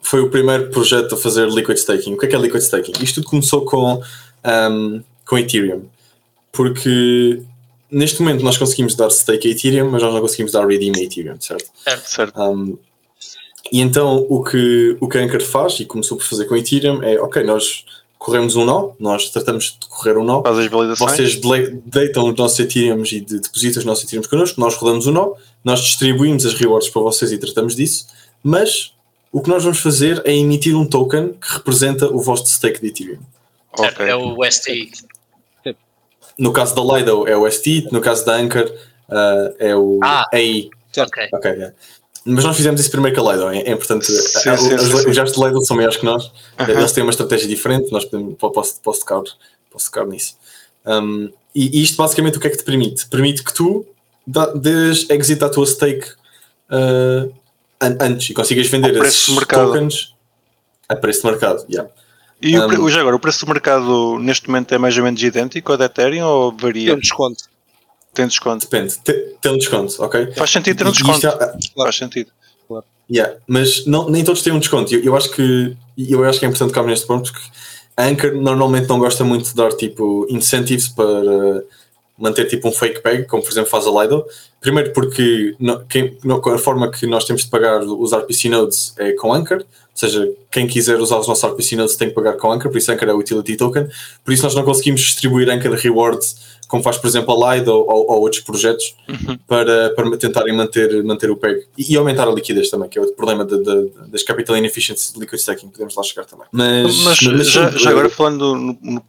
foi 0.03 0.21
o 0.21 0.31
primeiro 0.31 0.71
projeto 0.71 1.15
a 1.15 1.19
fazer 1.19 1.49
liquid 1.49 1.77
staking. 1.77 2.15
O 2.15 2.19
que 2.19 2.27
é 2.27 2.29
que 2.29 2.37
é 2.37 2.39
liquid 2.39 2.61
staking? 2.63 2.93
Isto 3.03 3.17
tudo 3.23 3.31
começou 3.31 3.65
com, 3.65 4.01
um, 4.71 5.03
com 5.27 5.39
Ethereum, 5.39 5.83
porque 6.53 7.43
neste 7.91 8.21
momento 8.21 8.45
nós 8.45 8.57
conseguimos 8.57 8.95
dar 8.95 9.11
stake 9.11 9.49
a 9.49 9.51
Ethereum, 9.51 9.91
mas 9.91 10.03
nós 10.03 10.13
não 10.15 10.21
conseguimos 10.21 10.53
dar 10.53 10.67
redeem 10.67 10.93
a 10.97 11.01
Ethereum, 11.03 11.41
certo? 11.41 11.71
Certo. 12.05 12.41
Um, 12.41 12.79
e 13.73 13.81
então 13.81 14.27
o 14.29 14.43
que, 14.43 14.97
o 15.01 15.09
que 15.09 15.19
Anchor 15.19 15.43
faz, 15.43 15.79
e 15.81 15.85
começou 15.85 16.17
por 16.17 16.25
fazer 16.25 16.45
com 16.47 16.57
Ethereum, 16.57 17.03
é 17.03 17.21
ok, 17.21 17.43
nós 17.43 17.85
corremos 18.19 18.57
um 18.57 18.65
nó, 18.65 18.91
nós 18.99 19.31
tratamos 19.31 19.77
de 19.81 19.89
correr 19.89 20.17
um 20.19 20.25
nó, 20.25 20.43
Faz 20.43 20.59
as 20.59 20.67
validações. 20.67 21.13
vocês 21.13 21.41
deitam 21.87 22.29
os 22.29 22.37
nossos 22.37 22.59
Ethereums 22.59 23.13
e 23.13 23.21
de- 23.21 23.39
depositam 23.41 23.79
os 23.81 23.85
nossos 23.85 24.05
Ethereums 24.05 24.27
connosco, 24.27 24.61
nós 24.61 24.75
rodamos 24.75 25.07
o 25.07 25.13
nó, 25.13 25.33
nós 25.65 25.81
distribuímos 25.81 26.45
as 26.45 26.55
rewards 26.55 26.89
para 26.89 27.03
vocês 27.03 27.31
e 27.33 27.39
tratamos 27.39 27.77
disso, 27.77 28.07
mas 28.43 28.93
o 29.31 29.41
que 29.41 29.49
nós 29.49 29.63
vamos 29.63 29.79
fazer 29.79 30.21
é 30.25 30.35
emitir 30.35 30.75
um 30.77 30.85
token 30.87 31.35
que 31.35 31.53
representa 31.55 32.07
o 32.13 32.21
vosso 32.21 32.47
stake 32.47 32.81
de 32.81 32.89
Ethereum. 32.89 33.19
Certo, 33.77 33.95
Ok. 34.03 34.07
É 34.09 34.17
o 34.17 34.45
STI. 34.51 34.91
No 36.39 36.53
caso 36.53 36.75
da 36.75 36.83
Lido 36.99 37.27
é 37.29 37.37
o 37.37 37.49
ST, 37.51 37.89
no 37.93 38.01
caso 38.01 38.25
da 38.25 38.37
Anchor 38.37 38.73
ah, 39.11 39.53
é 39.59 39.75
o 39.77 39.99
Ah. 40.03 40.25
AI. 40.33 40.71
Ok. 40.97 41.29
Ok, 41.33 41.51
yeah. 41.53 41.75
Mas 42.25 42.45
nós 42.45 42.57
fizemos 42.57 42.81
isso 42.81 42.91
primeiro 42.91 43.15
que 43.15 43.27
a 43.27 43.33
Lido, 43.33 43.49
é, 43.51 43.59
é 43.61 43.73
importante. 43.73 44.07
Sim, 44.07 44.51
Ah, 44.51 44.57
sim, 44.57 44.75
os, 44.75 44.83
sim, 44.83 44.95
os 44.95 45.03
sim. 45.03 45.13
gajos 45.13 45.33
de 45.35 45.45
Lido 45.45 45.65
são 45.65 45.77
maiores 45.77 45.97
que 45.97 46.05
nós, 46.05 46.31
eles 46.69 46.93
têm 46.93 47.03
uma 47.03 47.11
estratégia 47.11 47.49
diferente, 47.49 47.91
nós 47.93 48.05
podemos, 48.05 48.35
posso, 48.39 48.81
posso, 48.83 49.01
tocar, 49.01 49.23
posso 49.71 49.87
tocar 49.91 50.07
nisso. 50.07 50.37
Um, 50.87 51.31
e, 51.55 51.79
e 51.79 51.83
isto 51.83 51.97
basicamente 51.97 52.37
o 52.39 52.41
que 52.41 52.47
é 52.47 52.51
que 52.51 52.57
te 52.59 52.65
permite? 52.65 53.07
Permite 53.09 53.43
que 53.43 53.53
tu 53.55 53.87
dês 54.57 55.07
exit 55.09 55.43
à 55.43 55.49
tua 55.49 55.67
stake 55.67 56.07
an- 57.81 57.97
antes 58.01 58.31
e 58.31 58.35
consigas 58.35 58.67
vender 58.69 58.95
esses 59.05 59.27
de 59.27 59.33
mercado. 59.35 59.67
tokens 59.73 60.15
a 60.89 60.97
preço 60.97 61.23
de 61.23 61.27
mercado. 61.31 61.65
Yeah. 61.71 61.91
E 62.41 62.57
o, 62.59 62.85
Um, 62.85 62.89
já 62.89 63.01
agora, 63.01 63.17
o 63.17 63.19
preço 63.21 63.45
do 63.45 63.49
mercado 63.53 64.19
neste 64.21 64.47
momento 64.49 64.73
é 64.75 64.79
mais 64.79 64.97
ou 64.97 65.03
menos 65.05 65.23
idêntico 65.23 65.73
ao 65.73 65.79
da 65.79 65.87
Ethereum 65.87 66.25
ou 66.27 66.53
Tem 66.53 66.61
varia? 66.61 66.95
um 66.95 66.99
desconto. 66.99 67.45
Tem 68.19 68.27
desconto? 68.27 68.67
Depende, 68.69 68.99
te- 68.99 69.37
tem 69.41 69.53
um 69.53 69.59
desconto, 69.59 69.95
ok? 70.03 70.33
Faz 70.35 70.51
sentido 70.51 70.77
ter 70.79 70.87
um 70.89 70.91
desconto. 70.91 71.25
é- 71.25 71.57
Faz 71.77 71.95
sentido. 71.97 72.33
Yeah, 73.09 73.37
mas 73.47 73.87
não, 73.87 74.11
nem 74.11 74.25
todos 74.25 74.43
têm 74.43 74.53
um 74.53 74.59
desconto. 74.59 74.93
Eu, 74.93 75.03
eu 75.05 75.17
acho 75.17 75.31
que 75.31 75.77
eu 75.97 76.25
acho 76.25 76.41
que 76.41 76.45
é 76.45 76.49
importante 76.49 76.71
tocar 76.75 76.85
neste 76.85 77.07
ponto 77.07 77.33
porque 77.33 77.47
a 77.97 78.05
Anchor 78.07 78.33
normalmente 78.35 78.89
não 78.89 78.99
gosta 78.99 79.23
muito 79.23 79.49
de 79.51 79.55
dar 79.55 79.71
tipo 79.73 80.27
incentives 80.29 80.89
para 80.89 81.63
manter 82.19 82.47
tipo 82.47 82.69
um 82.69 82.73
fake 82.73 83.01
peg, 83.01 83.25
como 83.27 83.41
por 83.43 83.51
exemplo 83.53 83.71
faz 83.71 83.87
a 83.87 83.91
Lido. 84.03 84.25
Primeiro 84.61 84.93
porque 84.93 85.55
no- 85.61 85.85
quem- 85.87 86.19
no- 86.25 86.43
a 86.51 86.59
forma 86.59 86.91
que 86.91 87.07
nós 87.07 87.25
temos 87.25 87.45
de 87.45 87.49
pagar 87.49 87.81
os 87.85 88.13
RPC 88.13 88.49
nodes 88.49 88.93
é 88.99 89.13
com 89.13 89.33
Anchor, 89.33 89.59
ou 89.59 89.65
seja, 89.95 90.29
quem 90.51 90.67
quiser 90.67 90.97
usar 91.01 91.17
os 91.19 91.29
nossos 91.29 91.45
RPC 91.45 91.77
nodes 91.77 91.95
tem 91.97 92.09
que 92.09 92.15
pagar 92.15 92.33
com 92.35 92.51
Anchor, 92.53 92.71
por 92.71 92.77
isso 92.79 92.91
Anchor 92.93 93.09
é 93.09 93.13
o 93.15 93.19
utility 93.19 93.57
token, 93.57 93.87
por 94.25 94.35
isso 94.35 94.43
nós 94.43 94.55
não 94.57 94.65
conseguimos 94.65 95.01
distribuir 95.01 95.49
Anchor 95.49 95.73
rewards 95.75 96.58
como 96.69 96.83
faz 96.83 96.97
por 96.99 97.07
exemplo 97.09 97.45
a 97.45 97.55
Lido 97.57 97.73
ou, 97.73 97.89
ou 98.11 98.21
outros 98.21 98.43
projetos 98.43 98.95
para, 99.47 99.91
para 99.95 100.17
tentarem 100.19 100.55
manter, 100.55 101.03
manter 101.03 101.31
o 101.31 101.37
PEG 101.37 101.67
e, 101.77 101.93
e 101.93 101.97
aumentar 101.97 102.29
a 102.29 102.31
liquidez 102.31 102.69
também, 102.71 102.89
que 102.89 102.99
é 102.99 103.01
outro 103.01 103.17
problema 103.17 103.45
de- 103.45 103.59
de- 103.63 103.91
das 104.11 104.23
capital 104.23 104.57
inefficiencies 104.57 105.13
de 105.13 105.19
liquid 105.19 105.39
staking, 105.41 105.69
podemos 105.71 105.97
lá 105.97 106.03
chegar 106.03 106.25
também. 106.27 106.47
Mas, 106.53 106.97
Mas, 107.05 107.23
mas 107.23 107.51
já, 107.51 107.71
já 107.71 107.91
agora 107.91 108.09
falando 108.11 108.55
no- 108.55 109.03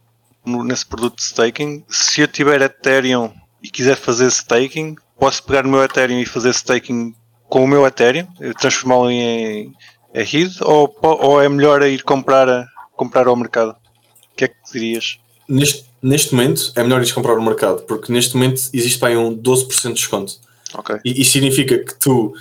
no- 0.44 0.64
nesse 0.64 0.86
produto 0.86 1.16
de 1.16 1.22
staking, 1.22 1.84
se 1.88 2.22
eu 2.22 2.26
tiver 2.28 2.60
Ethereum 2.62 3.30
e 3.62 3.68
quiser 3.70 3.96
fazer 3.96 4.26
staking, 4.28 4.96
posso 5.18 5.42
pegar 5.44 5.66
o 5.66 5.68
meu 5.68 5.84
Ethereum 5.84 6.18
e 6.18 6.24
fazer 6.26 6.50
staking 6.50 7.14
com 7.48 7.62
o 7.64 7.68
meu 7.68 7.86
Ethereum, 7.86 8.26
eh, 8.40 8.52
transformá-lo 8.58 9.10
em, 9.10 9.74
em 10.14 10.22
RID, 10.24 10.56
ou, 10.62 10.96
ou 11.02 11.42
é 11.42 11.48
melhor 11.48 11.82
ir 11.82 12.02
comprar, 12.04 12.48
a- 12.48 12.66
comprar 12.96 13.26
ao 13.26 13.36
mercado? 13.36 13.72
O 14.32 14.36
que 14.36 14.44
é 14.44 14.48
que 14.48 14.54
dirias? 14.72 15.18
neste, 15.46 15.84
neste 16.02 16.34
momento 16.34 16.72
é 16.74 16.82
melhor 16.82 17.00
ires 17.00 17.12
comprar 17.12 17.36
no 17.36 17.42
mercado, 17.42 17.82
porque 17.82 18.12
neste 18.12 18.34
momento 18.34 18.62
existe 18.72 18.98
para 18.98 19.08
aí 19.10 19.16
um 19.16 19.36
12% 19.36 19.88
de 19.88 19.92
desconto. 19.94 20.34
Ok. 20.74 20.96
E 21.04 21.20
isto 21.20 21.32
significa 21.32 21.78
que 21.78 21.94
tu. 21.98 22.34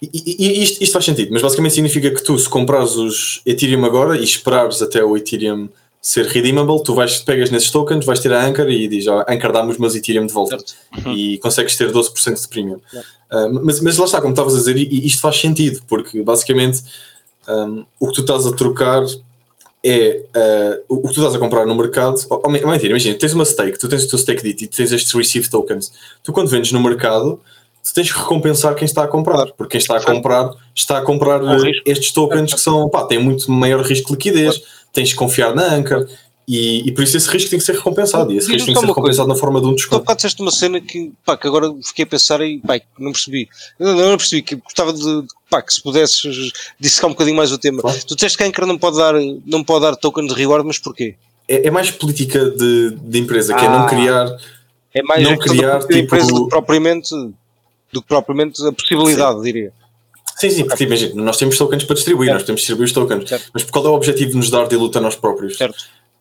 E, 0.00 0.08
e- 0.12 0.62
isto, 0.62 0.82
isto 0.82 0.92
faz 0.92 1.04
sentido, 1.04 1.32
mas 1.32 1.42
basicamente 1.42 1.74
significa 1.74 2.10
que 2.10 2.22
tu, 2.22 2.38
se 2.38 2.48
comprares 2.48 2.94
os 2.96 3.40
Ethereum 3.44 3.84
agora 3.84 4.16
e 4.16 4.24
esperares 4.24 4.80
até 4.80 5.04
o 5.04 5.16
Ethereum 5.16 5.68
ser 6.00 6.26
redeemable, 6.26 6.82
tu 6.82 6.94
vais, 6.94 7.18
pegas 7.18 7.50
nesses 7.50 7.70
tokens, 7.70 8.06
vais 8.06 8.20
ter 8.20 8.32
a 8.32 8.44
Anchor 8.44 8.68
e 8.70 8.86
diz: 8.86 9.08
ah, 9.08 9.24
Anchor, 9.28 9.52
dá-me 9.52 9.70
os 9.72 9.78
meus 9.78 9.94
Ethereum 9.94 10.26
de 10.26 10.32
volta. 10.32 10.58
Certo. 10.58 10.74
E 11.10 11.38
consegues 11.38 11.76
ter 11.76 11.92
12% 11.92 12.40
de 12.40 12.48
premium. 12.48 12.80
Ah, 13.30 13.48
mas, 13.48 13.80
mas 13.80 13.96
lá 13.96 14.04
está, 14.04 14.20
como 14.20 14.32
estavas 14.32 14.54
a 14.54 14.58
dizer, 14.58 14.76
isto 14.76 15.20
faz 15.20 15.40
sentido, 15.40 15.82
porque 15.88 16.22
basicamente 16.22 16.82
um, 17.48 17.84
o 17.98 18.08
que 18.08 18.14
tu 18.14 18.20
estás 18.20 18.46
a 18.46 18.52
trocar 18.52 19.02
é 19.84 20.22
uh, 20.36 20.84
o 20.88 21.08
que 21.08 21.14
tu 21.14 21.20
estás 21.20 21.34
a 21.34 21.38
comprar 21.38 21.66
no 21.66 21.74
mercado. 21.74 22.16
Oh, 22.30 22.42
oh, 22.44 22.50
mentira, 22.50 22.88
imagina, 22.88 23.16
tens 23.18 23.32
uma 23.32 23.44
stake, 23.44 23.78
tu 23.78 23.88
tens 23.88 24.04
o 24.04 24.08
teu 24.08 24.18
stake 24.18 24.42
DIT 24.42 24.64
e 24.64 24.66
tens 24.68 24.92
estes 24.92 25.12
receive 25.12 25.48
tokens. 25.48 25.92
Tu, 26.22 26.32
quando 26.32 26.48
vendes 26.48 26.72
no 26.72 26.80
mercado, 26.80 27.40
tu 27.82 27.94
tens 27.94 28.10
que 28.12 28.18
recompensar 28.18 28.74
quem 28.74 28.84
está 28.84 29.04
a 29.04 29.08
comprar, 29.08 29.46
porque 29.52 29.72
quem 29.72 29.80
está 29.80 29.96
a 29.96 30.04
comprar 30.04 30.50
está 30.74 30.98
a 30.98 31.02
comprar 31.02 31.40
estes 31.86 32.12
tokens 32.12 32.52
que 32.52 32.60
são, 32.60 32.88
pá, 32.88 33.04
têm 33.04 33.18
muito 33.18 33.50
maior 33.50 33.82
risco 33.82 34.08
de 34.08 34.12
liquidez, 34.12 34.62
tens 34.92 35.12
que 35.12 35.18
confiar 35.18 35.54
na 35.54 35.74
Anchor. 35.74 36.08
E, 36.50 36.88
e 36.88 36.92
por 36.92 37.04
isso 37.04 37.14
esse 37.14 37.28
risco 37.28 37.50
tem 37.50 37.58
que 37.58 37.64
ser 37.64 37.74
recompensado. 37.74 38.32
E 38.32 38.38
esse 38.38 38.50
risco 38.50 38.64
tem 38.64 38.74
que 38.74 38.80
ser 38.80 38.86
uma 38.86 38.94
coisa. 38.94 39.22
recompensado 39.22 39.28
na 39.28 39.34
forma 39.34 39.60
de 39.60 39.66
um 39.66 39.72
Tu 39.72 39.76
desconto. 39.76 40.00
bocado 40.00 40.16
disseste 40.16 40.40
uma 40.40 40.50
cena 40.50 40.80
que, 40.80 41.12
pá, 41.22 41.36
que 41.36 41.46
agora 41.46 41.70
fiquei 41.84 42.04
a 42.04 42.06
pensar 42.06 42.40
e, 42.40 42.58
pá, 42.60 42.78
que 42.78 42.86
não 42.98 43.12
percebi. 43.12 43.46
Não, 43.78 43.94
não 43.94 44.16
percebi, 44.16 44.40
que 44.40 44.56
gostava 44.56 44.92
de, 44.94 45.24
pá, 45.50 45.60
que 45.60 45.74
se 45.74 45.82
pudesses 45.82 46.50
dissecar 46.80 47.10
um 47.10 47.12
bocadinho 47.12 47.36
mais 47.36 47.52
o 47.52 47.58
tema. 47.58 47.82
Tu 48.06 48.14
disseste 48.14 48.38
que 48.38 48.44
a 48.44 48.46
Anchor 48.46 48.64
não 48.64 48.78
pode 48.78 48.96
dar, 48.96 49.12
não 49.44 49.62
pode 49.62 49.82
dar 49.84 49.94
token 49.94 50.26
de 50.26 50.32
reward, 50.32 50.66
mas 50.66 50.78
porquê? 50.78 51.16
É, 51.46 51.66
é 51.66 51.70
mais 51.70 51.90
política 51.90 52.48
de, 52.50 52.92
de 52.98 53.18
empresa, 53.18 53.54
que 53.54 53.64
é 53.64 53.68
não 53.68 53.80
Ah. 53.84 53.86
criar 53.88 54.36
É 54.94 55.02
mais 55.02 55.22
Não 55.22 55.36
criar, 55.36 55.78
própria 55.80 55.98
empresa 55.98 56.26
tipo- 56.26 56.38
do 56.38 56.44
que 56.44 56.50
propriamente, 56.50 57.10
do 57.92 58.00
que 58.02 58.08
propriamente 58.08 58.66
a 58.66 58.72
possibilidade, 58.72 59.42
diria. 59.42 59.70
Sim, 60.38 60.50
sim, 60.50 60.64
porque 60.64 60.84
imagina, 60.84 61.22
nós 61.22 61.36
temos 61.36 61.58
tokens 61.58 61.84
para 61.84 61.94
distribuir, 61.94 62.28
Certo. 62.28 62.38
nós 62.38 62.46
temos 62.46 62.60
de 62.60 62.62
distribuir 62.66 62.86
os 62.86 62.92
tokens, 62.92 63.28
Certo. 63.28 63.50
mas 63.52 63.64
qual 63.64 63.84
é 63.84 63.88
o 63.88 63.92
objetivo 63.92 64.30
de 64.30 64.36
nos 64.38 64.48
dar 64.50 64.66
dilute 64.66 64.96
a 64.96 65.00
nós 65.00 65.14
próprios? 65.14 65.56
Certo. 65.58 65.76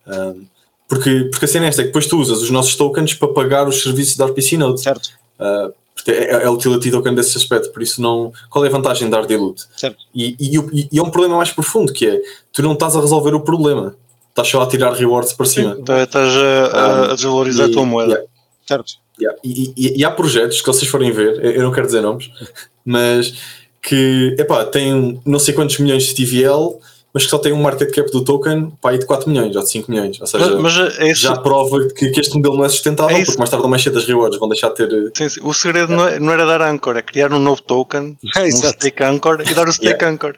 Um, 0.08 0.46
porque, 0.88 1.26
porque 1.32 1.46
a 1.46 1.48
cena 1.48 1.65
é 1.65 1.70
esta, 1.70 1.82
é 1.82 1.84
que 1.84 1.89
depois 1.89 2.08
tu 2.08 2.17
usas 2.17 2.41
os 2.41 2.50
nossos 2.50 2.76
tokens 2.76 3.13
para 3.13 3.28
pagar 3.30 3.67
os 3.67 3.82
serviços 3.84 4.15
da 4.15 4.26
RPC 4.26 4.58
Node. 4.58 4.82
Certo. 4.82 5.10
Uh, 5.39 5.74
é, 6.08 6.12
é, 6.12 6.43
é 6.43 6.50
o 6.50 6.54
utility 6.54 6.89
token 6.91 7.13
desse 7.13 7.38
aspecto, 7.38 7.70
por 7.74 7.82
isso 7.82 8.02
não. 8.02 8.32
Qual 8.50 8.63
é 8.63 8.70
a 8.70 8.72
vantagem 8.72 9.06
de 9.06 9.12
dar 9.12 9.26
dilute? 9.26 9.65
Certo. 9.76 9.98
E, 10.15 10.36
e, 10.39 10.88
e 10.91 10.98
é 11.00 11.04
um 11.04 11.10
problema 11.10 11.36
mais 11.38 11.52
profundo, 11.52 11.91
que 11.91 12.06
é 12.08 12.22
tu 12.54 12.62
não 12.62 12.74
estás 12.74 12.96
a 12.96 13.02
resolver 13.02 13.34
o 13.34 13.41
problema, 13.41 13.96
estás 14.30 14.48
só 14.48 14.62
a 14.62 14.67
tirar 14.67 14.93
rewards 14.93 15.34
para 15.34 15.46
cima. 15.46 15.76
Então, 15.78 15.98
Estás 16.02 16.34
a, 16.38 17.12
a- 17.12 17.15
desvalorizar 17.15 17.67
a 17.67 17.72
tua 17.72 17.82
E- 17.82 17.86
moeda. 17.86 18.12
yeah. 18.13 18.28
Certo. 18.65 18.93
Yeah. 19.20 19.38
E, 19.43 19.74
e- 19.76 20.00
e 20.00 20.06
há 20.06 20.12
projetos 20.12 20.62
que 20.62 20.67
vocês 20.67 20.89
forem 20.89 21.12
ver, 21.12 21.43
eu 21.43 21.63
não 21.63 21.72
quero 21.72 21.88
dizer 21.88 22.02
nomes, 22.02 22.30
mas 22.86 23.34
que 23.82 24.36
epá, 24.39 24.63
têm 24.65 25.20
não 25.26 25.39
sei 25.39 25.54
quantos 25.54 25.78
milhões 25.80 26.04
de 26.04 26.13
TVL, 26.15 26.80
mas 27.13 27.24
que 27.24 27.30
só 27.30 27.38
têm 27.39 27.52
um 27.54 27.62
market 27.62 27.89
cap 27.96 28.12
do 28.12 28.24
token 28.24 28.72
pá, 28.82 28.91
aí 28.91 29.00
de 29.00 29.06
4 29.06 29.30
milhões 29.30 29.56
ou 29.56 29.63
de 29.63 29.70
5 29.72 29.89
milhões. 29.89 30.20
Ou 30.22 30.28
seja, 30.28 30.58
Mas, 30.60 30.76
mas 30.78 31.00
é 31.00 31.12
isso, 31.12 31.22
já 31.22 31.36
prova 31.38 31.88
que, 31.89 32.10
que 32.12 32.20
este 32.20 32.36
modelo 32.36 32.58
não 32.58 32.65
é 32.65 32.70
sustentável, 32.70 33.15
É 33.15 33.20
isso. 33.22 33.32
porque 33.32 33.39
mais 33.39 33.50
tarde 33.50 33.63
ou 33.63 33.70
mais 33.70 33.82
cedo 33.84 33.98
as 33.98 34.06
rewards 34.06 34.38
vão 34.39 34.48
deixar 34.50 34.70
de 34.70 34.76
ter. 34.76 34.91
eh, 34.93 35.10
sim, 35.15 35.30
sim. 35.30 35.39
o 35.43 35.54
segredo 35.54 35.91
não, 35.93 36.08
é- 36.08 36.20
não 36.20 36.32
era 36.34 36.46
dar 36.46 36.62
Anchor, 36.62 36.96
é 36.98 37.02
criar 37.02 37.32
um 37.34 37.39
novo 37.39 37.62
token, 37.62 38.17
um 38.38 38.41
Exato. 38.41 38.74
stake 38.76 39.04
Anchor 39.04 39.41
e 39.50 39.54
dar 39.54 39.67
o 39.67 39.74
stake 39.74 40.04
Anchor. 40.06 40.36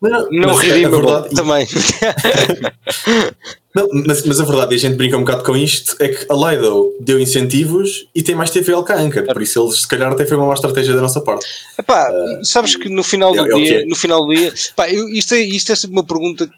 Não, 0.00 0.28
Não 0.30 0.50
a 0.50 0.60
redeemable 0.60 1.06
verdade- 1.06 1.34
também. 1.34 1.66
Não, 3.74 3.88
mas, 4.06 4.24
mas 4.24 4.38
a 4.40 4.44
verdade, 4.44 4.72
e 4.74 4.76
a 4.76 4.78
gente 4.78 4.94
brinca 4.94 5.16
um 5.16 5.20
bocado 5.24 5.42
com 5.42 5.56
isto, 5.56 5.96
é 5.98 6.08
que 6.08 6.26
a 6.30 6.34
Lido 6.36 6.94
deu 7.00 7.18
incentivos 7.18 8.06
e 8.14 8.22
tem 8.22 8.34
mais 8.36 8.50
TVL 8.50 8.84
que 8.84 8.92
a 8.92 8.96
Anchor, 9.00 9.24
por 9.26 9.42
isso 9.42 9.60
eles 9.64 9.80
se 9.80 9.88
calhar 9.88 10.12
até 10.12 10.24
foi 10.24 10.36
uma 10.36 10.46
má 10.46 10.54
estratégia 10.54 10.94
da 10.94 11.00
nossa 11.00 11.20
parte. 11.20 11.44
Epá, 11.76 12.08
sabes 12.44 12.76
que 12.76 12.88
no 12.88 13.02
final 13.02 13.32
do 13.32 13.40
é- 13.44 13.50
é 13.50 13.54
dia, 13.56 13.80
quê? 13.80 13.86
no 13.86 13.96
final 13.96 14.24
do 14.24 14.32
dia, 14.32 14.54
pá, 14.76 14.88
eu- 14.88 15.08
isto, 15.08 15.34
é, 15.34 15.40
isto 15.40 15.72
é 15.72 15.74
sempre 15.74 15.96
uma 15.96 16.04
pergunta 16.04 16.48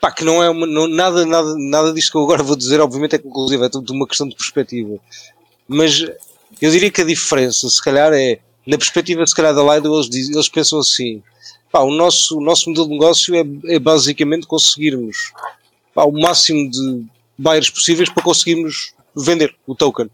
pá, 0.00 0.10
que 0.10 0.24
não 0.24 0.42
é 0.42 0.50
uma, 0.50 0.66
não- 0.66 0.88
nada, 0.88 1.24
nada, 1.24 1.54
nada 1.56 1.92
disto 1.92 2.10
que 2.10 2.18
eu 2.18 2.22
agora 2.22 2.42
vou 2.42 2.56
dizer, 2.56 2.80
obviamente 2.80 3.14
é 3.14 3.18
conclusivo, 3.18 3.64
é 3.64 3.68
tudo 3.68 3.92
uma 3.92 4.06
questão 4.06 4.28
de 4.28 4.34
perspectiva. 4.34 4.98
Mas 5.68 6.00
eu 6.60 6.70
diria 6.72 6.90
que 6.90 7.00
a 7.00 7.04
diferença, 7.04 7.68
se 7.68 7.80
calhar, 7.80 8.12
é 8.12 8.40
na 8.66 8.76
perspectiva 8.76 9.24
se 9.24 9.34
calhar 9.36 9.54
da 9.54 9.62
Lido, 9.76 9.94
eles, 9.94 10.08
dizem- 10.10 10.34
eles 10.34 10.48
pensam 10.48 10.80
assim, 10.80 11.22
pá, 11.70 11.78
o 11.80 11.92
nosso, 11.92 12.38
o 12.38 12.40
nosso 12.40 12.68
modelo 12.68 12.86
de 12.88 12.92
negócio 12.94 13.34
é, 13.36 13.44
é 13.74 13.78
basicamente 13.78 14.48
conseguirmos 14.48 15.32
pá, 15.98 16.04
o 16.04 16.12
máximo 16.12 16.70
de 16.70 17.04
buyers 17.36 17.68
possíveis 17.68 18.08
para 18.08 18.22
conseguirmos 18.22 18.92
vender 19.16 19.52
o 19.66 19.74
token. 19.74 20.08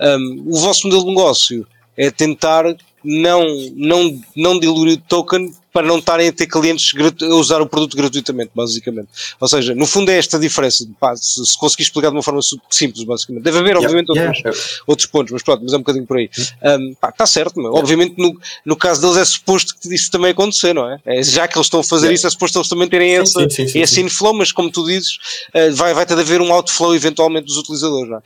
Um, 0.00 0.42
o 0.48 0.58
vosso 0.58 0.88
modelo 0.88 1.04
de 1.04 1.10
negócio 1.10 1.66
é 1.96 2.10
tentar 2.10 2.64
não, 3.04 3.44
não, 3.76 4.20
não 4.34 4.58
diluir 4.58 4.98
o 4.98 5.02
token 5.02 5.54
para 5.78 5.86
não 5.86 5.98
estarem 6.00 6.26
a 6.26 6.32
ter 6.32 6.48
clientes 6.48 6.90
a 7.22 7.26
usar 7.36 7.62
o 7.62 7.66
produto 7.68 7.96
gratuitamente, 7.96 8.50
basicamente. 8.52 9.06
Ou 9.40 9.46
seja, 9.46 9.76
no 9.76 9.86
fundo 9.86 10.10
é 10.10 10.18
esta 10.18 10.36
a 10.36 10.40
diferença. 10.40 10.84
Pá, 10.98 11.14
se, 11.14 11.46
se 11.46 11.56
conseguir 11.56 11.84
explicar 11.84 12.08
de 12.10 12.16
uma 12.16 12.22
forma 12.22 12.40
simples, 12.68 13.04
basicamente. 13.04 13.44
Deve 13.44 13.58
haver, 13.58 13.76
obviamente, 13.76 14.08
Yeah, 14.08 14.26
outros, 14.28 14.42
yeah. 14.44 14.82
outros 14.88 15.06
pontos, 15.06 15.32
mas 15.32 15.42
pronto, 15.44 15.62
mas 15.62 15.72
é 15.72 15.76
um 15.76 15.80
bocadinho 15.80 16.04
por 16.04 16.16
aí. 16.16 16.28
Um, 16.64 16.94
pá, 17.00 17.10
está 17.10 17.26
certo, 17.26 17.60
mas 17.60 17.72
obviamente 17.72 18.14
no, 18.18 18.36
no 18.66 18.74
caso 18.74 19.00
deles 19.02 19.16
é 19.18 19.24
suposto 19.24 19.76
que 19.80 19.94
isso 19.94 20.10
também 20.10 20.32
acontecer, 20.32 20.72
não 20.74 20.90
é? 20.90 20.98
É, 21.06 21.22
já 21.22 21.46
que 21.46 21.56
eles 21.56 21.66
estão 21.66 21.78
a 21.78 21.84
fazer 21.84 22.06
Yeah. 22.06 22.14
isso, 22.16 22.26
é 22.26 22.30
suposto 22.30 22.58
eles 22.58 22.68
também 22.68 22.88
terem 22.88 23.10
Sim, 23.10 23.22
essa, 23.44 23.50
sim, 23.50 23.68
sim, 23.68 23.80
esse 23.80 24.00
inflow, 24.00 24.34
mas 24.34 24.50
como 24.50 24.68
tu 24.72 24.84
dizes, 24.84 25.16
uh, 25.54 25.72
vai, 25.74 25.94
vai 25.94 26.04
ter 26.04 26.16
de 26.16 26.22
haver 26.22 26.40
um 26.40 26.52
outflow 26.52 26.92
eventualmente 26.94 27.46
dos 27.46 27.56
utilizadores, 27.56 28.10
não 28.10 28.16
é? 28.18 28.20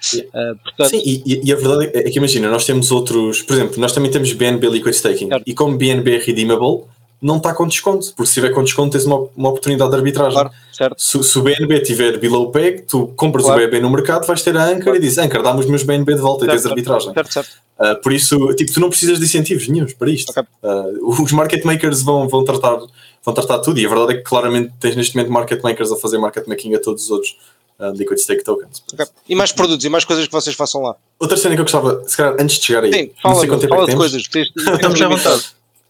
Uh, 0.53 0.57
portanto, 0.62 0.90
Sim, 0.90 1.03
e, 1.05 1.40
e- 1.44 1.53
a 1.53 1.57
verdade 1.57 1.90
é 1.92 2.11
que 2.11 2.16
imagina, 2.18 2.48
nós 2.48 2.64
temos 2.64 2.90
outros, 2.90 3.42
por 3.42 3.55
exemplo, 3.57 3.78
nós 3.80 3.92
também 3.92 4.11
temos 4.11 4.32
BNB 4.32 4.68
Liquid 4.68 4.94
Staking 4.94 5.28
Certo. 5.28 5.42
e 5.46 5.53
como 5.53 5.76
BNB 5.76 6.14
é 6.16 6.18
redeemable, 6.18 6.84
não 7.22 7.36
está 7.36 7.54
com 7.54 7.66
desconto, 7.68 8.12
porque 8.16 8.26
se 8.26 8.34
tiver 8.34 8.50
com 8.50 8.64
desconto 8.64 8.90
tens 8.92 9.04
uma, 9.06 9.28
uma 9.36 9.48
oportunidade 9.50 9.90
de 9.90 9.96
arbitragem. 9.96 10.32
claro, 10.32 10.50
certo? 10.72 11.00
Se, 11.00 11.22
se 11.22 11.38
o 11.38 11.42
BNB 11.42 11.80
tiver 11.80 12.18
below 12.18 12.50
peg, 12.50 12.82
tu 12.82 13.06
compras 13.16 13.44
Claro. 13.44 13.60
o 13.60 13.64
BNB 13.64 13.80
no 13.80 13.90
mercado, 13.90 14.26
vais 14.26 14.42
ter 14.42 14.56
a 14.56 14.64
Anchor 14.66 14.96
e 14.96 14.98
dizes 14.98 15.18
Anchor, 15.18 15.40
dá-me 15.42 15.60
os 15.60 15.66
meus 15.66 15.84
BNB 15.84 16.14
de 16.16 16.20
volta 16.20 16.44
e 16.44 16.48
tens 16.48 16.62
Certo, 16.62 16.72
arbitragem. 16.72 17.14
Certo, 17.14 17.32
certo. 17.32 17.50
Uh, 17.78 18.00
por 18.02 18.12
isso, 18.12 18.36
tipo, 18.54 18.72
tu 18.72 18.80
não 18.80 18.88
precisas 18.90 19.18
de 19.18 19.24
incentivos 19.24 19.66
nenhums 19.68 19.92
para 19.94 20.10
isto. 20.10 20.30
Ok. 20.30 20.42
Uh, 20.62 21.22
os 21.22 21.32
market 21.32 21.64
makers 21.64 22.02
vão, 22.02 22.28
vão 22.28 22.44
tratar 22.44 22.78
vão 23.24 23.32
tratar 23.34 23.60
tudo. 23.60 23.78
E 23.78 23.86
a 23.86 23.88
verdade 23.88 24.12
é 24.14 24.16
que 24.16 24.22
claramente 24.22 24.72
tens 24.80 24.96
neste 24.96 25.16
momento 25.16 25.32
market 25.32 25.62
makers 25.62 25.92
a 25.92 25.96
fazer 25.96 26.18
market 26.18 26.46
making 26.48 26.74
a 26.74 26.80
todos 26.80 27.04
os 27.04 27.10
outros 27.10 27.36
uh, 27.78 27.90
liquid 27.92 28.18
stake 28.18 28.42
tokens. 28.44 28.82
Okay. 28.92 29.06
E 29.28 29.34
mais 29.36 29.52
produtos 29.52 29.84
e 29.84 29.88
mais 29.88 30.04
coisas 30.04 30.26
que 30.26 30.32
vocês 30.32 30.54
façam 30.56 30.82
lá. 30.82 30.96
Outra 31.20 31.36
cena 31.36 31.54
que 31.54 31.60
eu 31.60 31.64
gostava, 31.64 32.02
se 32.06 32.16
calhar 32.16 32.34
antes 32.40 32.58
de 32.58 32.64
chegar 32.66 32.82
aí, 32.84 32.92
Sim, 32.92 33.10
não 33.24 33.30
fala, 33.30 33.40
sei 33.40 33.48
quanto 33.48 33.60
tempo 33.60 33.74
é 33.74 33.76
fala 33.76 33.86
que 33.86 33.92
de 33.92 33.98
temos. 33.98 34.12
coisas. 34.12 34.28
Tens- 34.28 34.52
Estamos 34.74 35.02
à 35.02 35.08
vontade. 35.08 35.44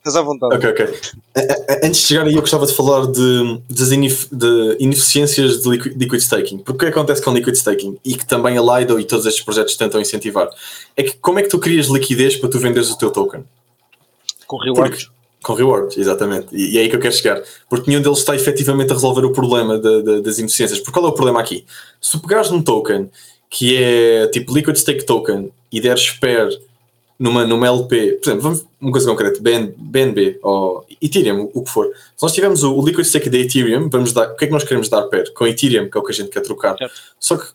Estás 0.05 0.17
à 0.17 0.23
vontade. 0.23 0.57
Ok, 0.57 0.69
ok. 0.71 0.99
Antes 1.85 2.01
de 2.01 2.07
chegar 2.09 2.27
aí, 2.27 2.35
eu 2.35 2.41
gostava 2.41 2.67
de 2.67 2.75
falar 2.75 3.07
de, 3.07 3.61
das 3.71 3.93
inef- 3.93 4.27
de 4.33 4.77
ineficiências 4.81 5.63
de 5.63 5.69
liqui- 5.71 5.91
liquid 5.91 6.21
staking. 6.21 6.59
Porque 6.59 6.73
o 6.73 6.91
que 6.91 6.99
acontece 6.99 7.23
com 7.23 7.33
liquid 7.33 7.55
staking 7.55 7.97
e 8.05 8.17
que 8.17 8.27
também 8.27 8.59
a 8.59 8.63
Lido 8.81 8.99
e 8.99 9.05
todos 9.05 9.27
estes 9.27 9.45
projetos 9.45 9.77
tentam 9.77 10.01
incentivar 10.01 10.49
é 10.97 11.05
que 11.05 11.13
como 11.19 11.39
é 11.39 11.43
que 11.43 11.49
tu 11.49 11.59
crias 11.61 11.87
liquidez 11.87 12.35
para 12.37 12.51
tu 12.51 12.59
venderes 12.59 12.91
o 12.91 12.99
teu 12.99 13.13
token? 13.13 13.45
Com 14.47 14.57
rewards. 14.59 15.05
Porque- 15.05 15.23
com 15.43 15.55
rewards, 15.55 15.97
exatamente. 15.97 16.49
E, 16.53 16.75
e 16.75 16.79
é 16.79 16.83
aí 16.83 16.89
que 16.89 16.97
eu 16.97 17.01
quero 17.01 17.15
chegar. 17.15 17.41
Porque 17.71 17.89
nenhum 17.91 18.03
deles 18.03 18.19
está 18.19 18.35
efetivamente 18.35 18.91
a 18.91 18.95
resolver 18.95 19.25
o 19.25 19.33
problema 19.33 19.79
da- 19.79 20.01
da- 20.01 20.21
das 20.21 20.39
ineficiências. 20.39 20.81
Porque 20.81 20.93
qual 20.93 21.07
é 21.07 21.09
o 21.11 21.13
problema 21.13 21.41
aqui? 21.41 21.65
Se 22.01 22.13
tu 22.13 22.21
pegares 22.21 22.51
num 22.51 22.61
token 22.63 23.09
que 23.49 23.77
é 23.77 24.27
tipo 24.29 24.53
Liquid 24.55 24.77
Stake 24.77 25.05
Token 25.05 25.53
e 25.71 25.81
deres 25.81 26.01
spare 26.03 26.59
numa, 27.23 27.47
numa 27.47 27.69
LP, 27.69 28.19
por 28.21 28.29
exemplo, 28.29 28.43
vamos 28.43 28.67
uma 28.81 28.91
coisa 28.91 29.09
concreta, 29.09 29.41
BN, 29.41 29.73
BNB 29.79 30.41
ou 30.43 30.85
Ethereum, 31.01 31.49
o 31.55 31.63
que 31.63 31.71
for. 31.71 31.87
Se 32.17 32.23
nós 32.23 32.33
tivermos 32.33 32.65
o, 32.65 32.75
o 32.75 32.85
Liquid 32.85 33.07
Stake 33.07 33.31
da 33.31 33.39
Ethereum, 33.39 33.89
vamos 33.89 34.13
dar, 34.13 34.33
o 34.33 34.35
que 34.35 34.45
é 34.45 34.47
que 34.49 34.53
nós 34.53 34.65
queremos 34.65 34.89
dar 34.89 35.03
pair? 35.03 35.33
Com 35.33 35.47
Ethereum, 35.47 35.89
que 35.89 35.97
é 35.97 36.01
o 36.01 36.03
que 36.03 36.11
a 36.11 36.15
gente 36.15 36.31
quer 36.31 36.41
trocar. 36.41 36.77
Certo. 36.77 36.95
Só 37.21 37.37
que 37.37 37.47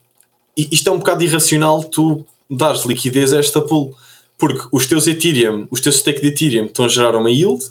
isto 0.56 0.88
é 0.88 0.92
um 0.92 0.96
bocado 0.96 1.22
irracional 1.22 1.84
tu 1.84 2.24
dares 2.50 2.86
liquidez 2.86 3.34
a 3.34 3.40
esta 3.40 3.60
pool. 3.60 3.94
Porque 4.38 4.66
os 4.72 4.86
teus 4.86 5.06
Ethereum, 5.06 5.68
os 5.70 5.82
teus 5.82 5.96
stake 5.96 6.22
de 6.22 6.28
Ethereum 6.28 6.64
estão 6.64 6.86
a 6.86 6.88
gerar 6.88 7.14
uma 7.14 7.30
yield, 7.30 7.62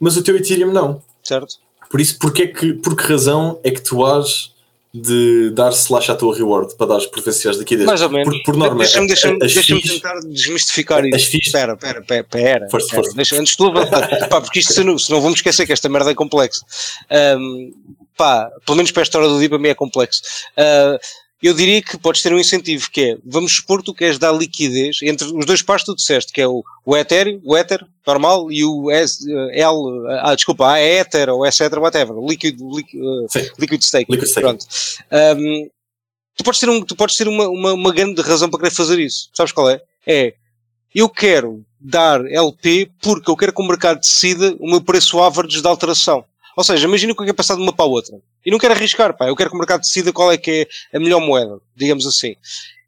mas 0.00 0.16
o 0.16 0.22
teu 0.22 0.34
Ethereum 0.34 0.72
não. 0.72 1.02
Certo? 1.22 1.56
Por 1.90 2.00
isso, 2.00 2.18
porque 2.18 2.44
é 2.44 2.46
que, 2.46 2.72
por 2.72 2.96
que 2.96 3.02
razão 3.02 3.60
é 3.62 3.70
que 3.70 3.82
tu 3.82 4.02
has 4.02 4.51
de 4.94 5.50
dar 5.50 5.70
slash 5.72 6.10
à 6.10 6.14
tua 6.14 6.34
reward 6.36 6.76
para 6.76 6.86
dar 6.98 7.00
preferenciais 7.08 7.56
de 7.56 7.60
liquidez? 7.62 7.86
Mais 7.86 8.02
ou 8.02 8.10
menos. 8.10 8.36
Por, 8.38 8.42
por 8.44 8.56
norma, 8.56 8.78
Deixa-me 8.78 9.06
deixa 9.06 9.32
as 9.32 9.38
deixa 9.54 9.74
tentar 9.80 10.20
desmistificar 10.20 11.04
isso. 11.06 11.16
as 11.16 11.24
fees- 11.24 11.46
Espera, 11.46 11.72
espera, 11.72 12.00
espera. 12.00 12.20
espera, 12.20 12.68
Força, 12.70 12.86
espera. 12.86 13.02
força. 13.02 13.16
Deixa, 13.16 13.40
antes 13.40 13.56
de 13.56 13.64
pá, 14.28 14.40
porque 14.40 14.58
isto, 14.60 14.72
senão, 14.74 14.98
senão 14.98 15.20
vamos 15.22 15.38
esquecer 15.38 15.64
que 15.66 15.72
esta 15.72 15.88
merda 15.88 16.10
é 16.10 16.14
complexa. 16.14 16.64
Ahm, 17.10 17.70
pá, 18.16 18.50
pelo 18.66 18.76
menos 18.76 18.90
para 18.90 19.02
a 19.02 19.04
história 19.04 19.28
do 19.28 19.38
dia, 19.38 19.48
para 19.48 19.58
mim 19.58 19.68
é 19.68 19.74
complexo. 19.74 20.22
Ah, 20.56 20.98
eu 21.42 21.54
diria 21.54 21.82
que 21.82 21.98
podes 21.98 22.22
ter 22.22 22.32
um 22.32 22.38
incentivo 22.38 22.88
que 22.90 23.00
é, 23.00 23.18
vamos 23.24 23.56
supor 23.56 23.80
que 23.80 23.86
tu 23.86 23.94
queres 23.94 24.18
dar 24.18 24.32
liquidez 24.32 24.98
entre 25.02 25.26
os 25.26 25.44
dois 25.44 25.60
pares 25.60 25.82
que 25.82 25.90
tu 25.90 25.96
disseste, 25.96 26.32
que 26.32 26.40
é 26.40 26.46
o, 26.46 26.62
o 26.86 26.96
Ethereum, 26.96 27.40
o 27.44 27.56
Ether 27.56 27.84
normal 28.06 28.50
e 28.52 28.64
o 28.64 28.90
S, 28.90 29.24
eh, 29.28 29.60
L, 29.60 29.74
ah, 30.20 30.34
desculpa, 30.34 30.70
a 30.70 30.80
Ether 30.80 31.28
ou 31.30 31.44
etc, 31.44 31.72
whatever, 31.78 32.16
liquid, 32.16 32.60
liquid, 32.60 33.00
eh, 33.34 33.50
liquid 33.58 33.82
staking. 33.82 34.12
Liquid 34.12 34.28
staking. 34.28 34.48
Pronto. 34.48 34.66
Um, 35.10 35.68
tu 36.36 36.44
podes 36.44 36.60
ter, 36.60 36.68
um, 36.70 36.84
tu 36.84 36.94
podes 36.94 37.16
ter 37.16 37.26
uma, 37.26 37.48
uma, 37.48 37.72
uma 37.72 37.92
grande 37.92 38.22
razão 38.22 38.48
para 38.48 38.60
querer 38.60 38.74
fazer 38.74 39.00
isso. 39.00 39.28
Sabes 39.34 39.52
qual 39.52 39.68
é? 39.68 39.82
É, 40.06 40.34
eu 40.94 41.08
quero 41.08 41.64
dar 41.80 42.24
LP 42.26 42.90
porque 43.00 43.30
eu 43.30 43.36
quero 43.36 43.52
que 43.52 43.62
o 43.62 43.66
mercado 43.66 43.98
decida 43.98 44.56
o 44.60 44.68
meu 44.68 44.80
preço 44.80 45.20
average 45.20 45.60
de 45.60 45.66
alteração. 45.66 46.24
Ou 46.56 46.64
seja, 46.64 46.86
imagina 46.86 47.14
que 47.14 47.20
eu 47.20 47.24
quero 47.24 47.36
passar 47.36 47.56
de 47.56 47.62
uma 47.62 47.72
para 47.72 47.84
a 47.84 47.88
outra. 47.88 48.16
E 48.44 48.50
não 48.50 48.58
quero 48.58 48.74
arriscar, 48.74 49.16
pá. 49.16 49.26
Eu 49.26 49.36
quero 49.36 49.50
que 49.50 49.56
o 49.56 49.58
mercado 49.58 49.80
decida 49.80 50.12
qual 50.12 50.30
é 50.30 50.36
que 50.36 50.68
é 50.92 50.96
a 50.96 51.00
melhor 51.00 51.20
moeda, 51.20 51.58
digamos 51.74 52.06
assim. 52.06 52.36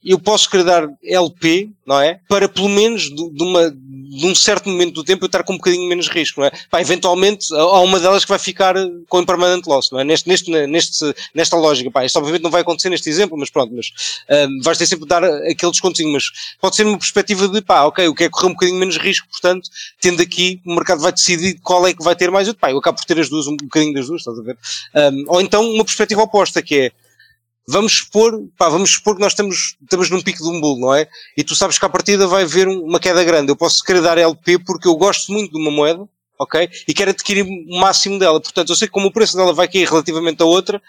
Eu 0.04 0.18
posso 0.18 0.50
querer 0.50 0.64
dar 0.64 0.88
LP, 1.02 1.70
não 1.86 2.00
é? 2.00 2.20
Para 2.28 2.48
pelo 2.48 2.68
menos 2.68 3.02
de, 3.04 3.30
de 3.30 3.42
uma, 3.42 3.70
de 3.70 4.26
um 4.26 4.34
certo 4.34 4.68
momento 4.68 4.94
do 4.94 5.04
tempo 5.04 5.24
eu 5.24 5.26
estar 5.26 5.42
com 5.42 5.54
um 5.54 5.56
bocadinho 5.56 5.88
menos 5.88 6.08
risco, 6.08 6.40
não 6.40 6.46
é? 6.46 6.52
Pá, 6.70 6.80
eventualmente 6.80 7.52
há 7.54 7.80
uma 7.80 7.98
delas 7.98 8.24
que 8.24 8.30
vai 8.30 8.38
ficar 8.38 8.74
com 9.08 9.20
impermanent 9.20 9.66
loss, 9.66 9.90
não 9.90 10.00
é? 10.00 10.04
Neste, 10.04 10.28
neste, 10.28 10.50
neste, 10.66 11.14
nesta 11.34 11.56
lógica, 11.56 11.90
pá. 11.90 12.04
Isto 12.04 12.18
obviamente 12.18 12.42
não 12.42 12.50
vai 12.50 12.60
acontecer 12.60 12.90
neste 12.90 13.08
exemplo, 13.08 13.36
mas 13.36 13.50
pronto, 13.50 13.74
mas 13.74 13.90
um, 14.48 14.60
vais 14.62 14.78
ter 14.78 14.86
sempre 14.86 15.04
de 15.04 15.08
dar 15.08 15.24
aquele 15.24 15.72
descontinho, 15.72 16.12
mas 16.12 16.24
pode 16.60 16.76
ser 16.76 16.86
uma 16.86 16.98
perspectiva 16.98 17.48
de 17.48 17.60
pá, 17.60 17.84
ok, 17.84 18.06
eu 18.06 18.14
quero 18.14 18.30
correr 18.30 18.46
um 18.48 18.52
bocadinho 18.52 18.78
menos 18.78 18.96
risco, 18.96 19.26
portanto, 19.30 19.68
tendo 20.00 20.22
aqui, 20.22 20.60
o 20.64 20.74
mercado 20.74 21.00
vai 21.00 21.12
decidir 21.12 21.58
qual 21.62 21.86
é 21.86 21.92
que 21.92 22.04
vai 22.04 22.14
ter 22.14 22.30
mais, 22.30 22.46
eu, 22.46 22.54
pá, 22.54 22.70
eu 22.70 22.78
acabo 22.78 22.98
por 22.98 23.04
ter 23.04 23.18
as 23.18 23.28
duas, 23.28 23.46
um 23.46 23.56
bocadinho 23.56 23.94
das 23.94 24.06
duas, 24.06 24.20
estás 24.20 24.38
a 24.38 24.42
ver? 24.42 24.56
Um, 24.94 25.24
ou 25.28 25.40
então 25.40 25.68
uma 25.70 25.84
perspectiva 25.84 26.22
oposta, 26.22 26.62
que 26.62 26.74
é, 26.76 26.92
vamos 27.68 27.92
supor, 27.98 28.32
pá, 28.58 28.68
vamos 28.68 28.90
supor 28.90 29.14
que 29.16 29.20
nós 29.22 29.32
estamos, 29.32 29.76
estamos 29.82 30.10
num 30.10 30.20
pico 30.20 30.42
de 30.42 30.48
um 30.48 30.60
bull, 30.60 30.78
não 30.78 30.94
é? 30.94 31.06
E 31.36 31.42
tu 31.44 31.54
sabes 31.54 31.78
que 31.78 31.84
à 31.84 31.88
partida 31.88 32.26
vai 32.26 32.42
haver 32.42 32.68
um- 32.68 32.82
uma 32.84 33.00
queda 33.00 33.22
grande. 33.24 33.50
Eu 33.50 33.56
posso 33.56 33.82
querer 33.82 34.00
dar 34.02 34.18
LP 34.18 34.58
porque 34.58 34.86
eu 34.88 34.94
gosto 34.96 35.32
muito 35.32 35.52
de 35.52 35.58
uma 35.58 35.70
moeda, 35.70 36.06
ok? 36.38 36.68
E 36.88 36.92
quero 36.94 37.10
adquirir 37.10 37.42
o 37.44 37.78
máximo 37.80 38.18
dela. 38.18 38.40
Portanto, 38.40 38.68
eu 38.70 38.76
sei 38.76 38.88
que 38.88 38.92
como 38.92 39.06
o 39.08 39.12
preço 39.12 39.36
dela 39.36 39.52
vai 39.52 39.66
cair 39.68 39.88
relativamente 39.88 40.42
a 40.42 40.46
outra, 40.46 40.80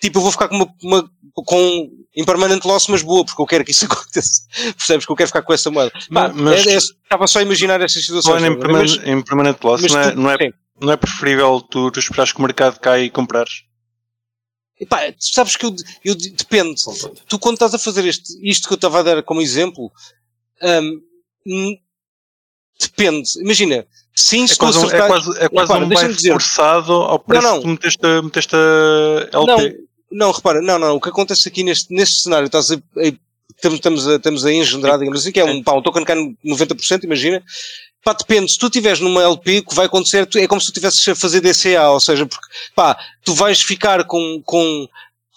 tipo, 0.00 0.18
eu 0.18 0.22
vou 0.22 0.32
ficar 0.32 0.48
com 0.48 0.56
uma, 0.56 0.74
uma 0.82 1.10
com 1.46 1.90
impermanent 2.16 2.64
loss, 2.64 2.86
mas 2.88 3.02
boa, 3.02 3.24
porque 3.24 3.42
eu 3.42 3.46
quero 3.46 3.64
que 3.64 3.72
isso 3.72 3.84
aconteça. 3.90 4.42
Percebes 4.76 5.04
que 5.04 5.10
eu 5.12 5.16
quero 5.16 5.26
ficar 5.28 5.42
com 5.42 5.52
essa 5.52 5.70
moeda. 5.70 5.90
Pá, 6.12 6.28
Mas- 6.32 6.66
é- 6.66 6.74
é- 6.74 6.76
estava 6.76 7.26
só 7.26 7.40
a 7.40 7.42
imaginar 7.42 7.80
essas 7.80 8.04
situações. 8.04 8.40
Falando 8.42 8.54
em, 8.56 8.58
ver? 8.60 8.72
Mas- 8.72 8.94
em 9.04 9.20
permanent 9.22 9.58
loss, 9.62 9.82
não, 9.82 10.00
é, 10.00 10.10
tu- 10.12 10.20
não, 10.20 10.30
é, 10.30 10.36
sim. 10.38 10.52
não 10.80 10.92
é 10.92 10.96
preferível 10.96 11.60
tu, 11.60 11.90
tu 11.90 11.98
esperares 12.00 12.32
que 12.32 12.38
o 12.38 12.42
mercado 12.42 12.78
caia 12.78 13.02
e 13.04 13.10
comprares? 13.10 13.64
Epá, 14.80 15.14
sabes 15.18 15.56
que 15.56 15.64
eu, 15.66 15.74
eu 16.04 16.14
depende. 16.14 16.82
Tu 17.28 17.38
quando 17.38 17.54
estás 17.54 17.74
a 17.74 17.78
fazer 17.78 18.04
este, 18.06 18.32
isto 18.42 18.66
que 18.66 18.74
eu 18.74 18.76
estava 18.76 19.00
a 19.00 19.02
dar 19.02 19.22
como 19.22 19.40
exemplo, 19.40 19.90
hum, 20.62 21.00
hum, 21.46 21.78
depende. 22.80 23.28
Imagina, 23.40 23.86
sim, 24.14 24.44
É 24.44 24.46
se 24.48 24.54
tu 24.54 24.58
quase, 24.60 24.78
um, 24.78 24.90
é 24.90 25.06
quase, 25.06 25.30
é 25.38 25.48
quase 25.48 25.72
Repara, 25.72 25.84
um 26.08 26.12
dizer. 26.12 26.32
forçado 26.32 26.92
ao 26.92 27.18
preço 27.18 27.42
não. 27.46 27.56
que 27.56 27.62
tu 27.62 27.68
meteste, 27.68 28.06
a- 28.06 28.22
meteste 28.22 28.56
a 28.56 29.38
LP. 29.38 29.78
Não, 30.10 30.26
não, 30.26 30.32
repara, 30.32 30.60
não, 30.60 30.78
não, 30.78 30.96
o 30.96 31.00
que 31.00 31.08
acontece 31.08 31.48
aqui 31.48 31.62
neste, 31.62 31.92
neste 31.94 32.22
cenário, 32.22 32.46
estás 32.46 32.70
a, 32.72 32.74
a- 32.74 32.80
estamos, 33.56 33.78
estamos, 33.78 34.08
a, 34.08 34.16
estamos 34.16 34.44
a 34.46 34.52
engendrar, 34.52 34.98
digamos 34.98 35.20
assim, 35.20 35.32
que 35.32 35.40
é 35.40 35.44
um, 35.44 35.62
pá, 35.62 35.72
um 35.72 35.82
token 35.82 36.04
cai 36.04 36.16
90%, 36.44 37.04
imagina. 37.04 37.42
Pá, 38.02 38.12
depende, 38.12 38.52
se 38.52 38.58
tu 38.58 38.66
estiveres 38.66 39.00
numa 39.00 39.22
LP, 39.22 39.60
o 39.60 39.64
que 39.70 39.74
vai 39.74 39.86
acontecer 39.86 40.26
tu- 40.26 40.38
é 40.38 40.46
como 40.46 40.60
se 40.60 40.66
tu 40.66 40.70
estivesses 40.70 41.08
a 41.08 41.14
fazer 41.14 41.40
DCA, 41.40 41.88
ou 41.90 42.00
seja, 42.00 42.26
porque, 42.26 42.46
pá, 42.74 42.96
tu 43.24 43.32
vais 43.34 43.60
ficar 43.62 44.04
com, 44.04 44.42
com, 44.44 44.86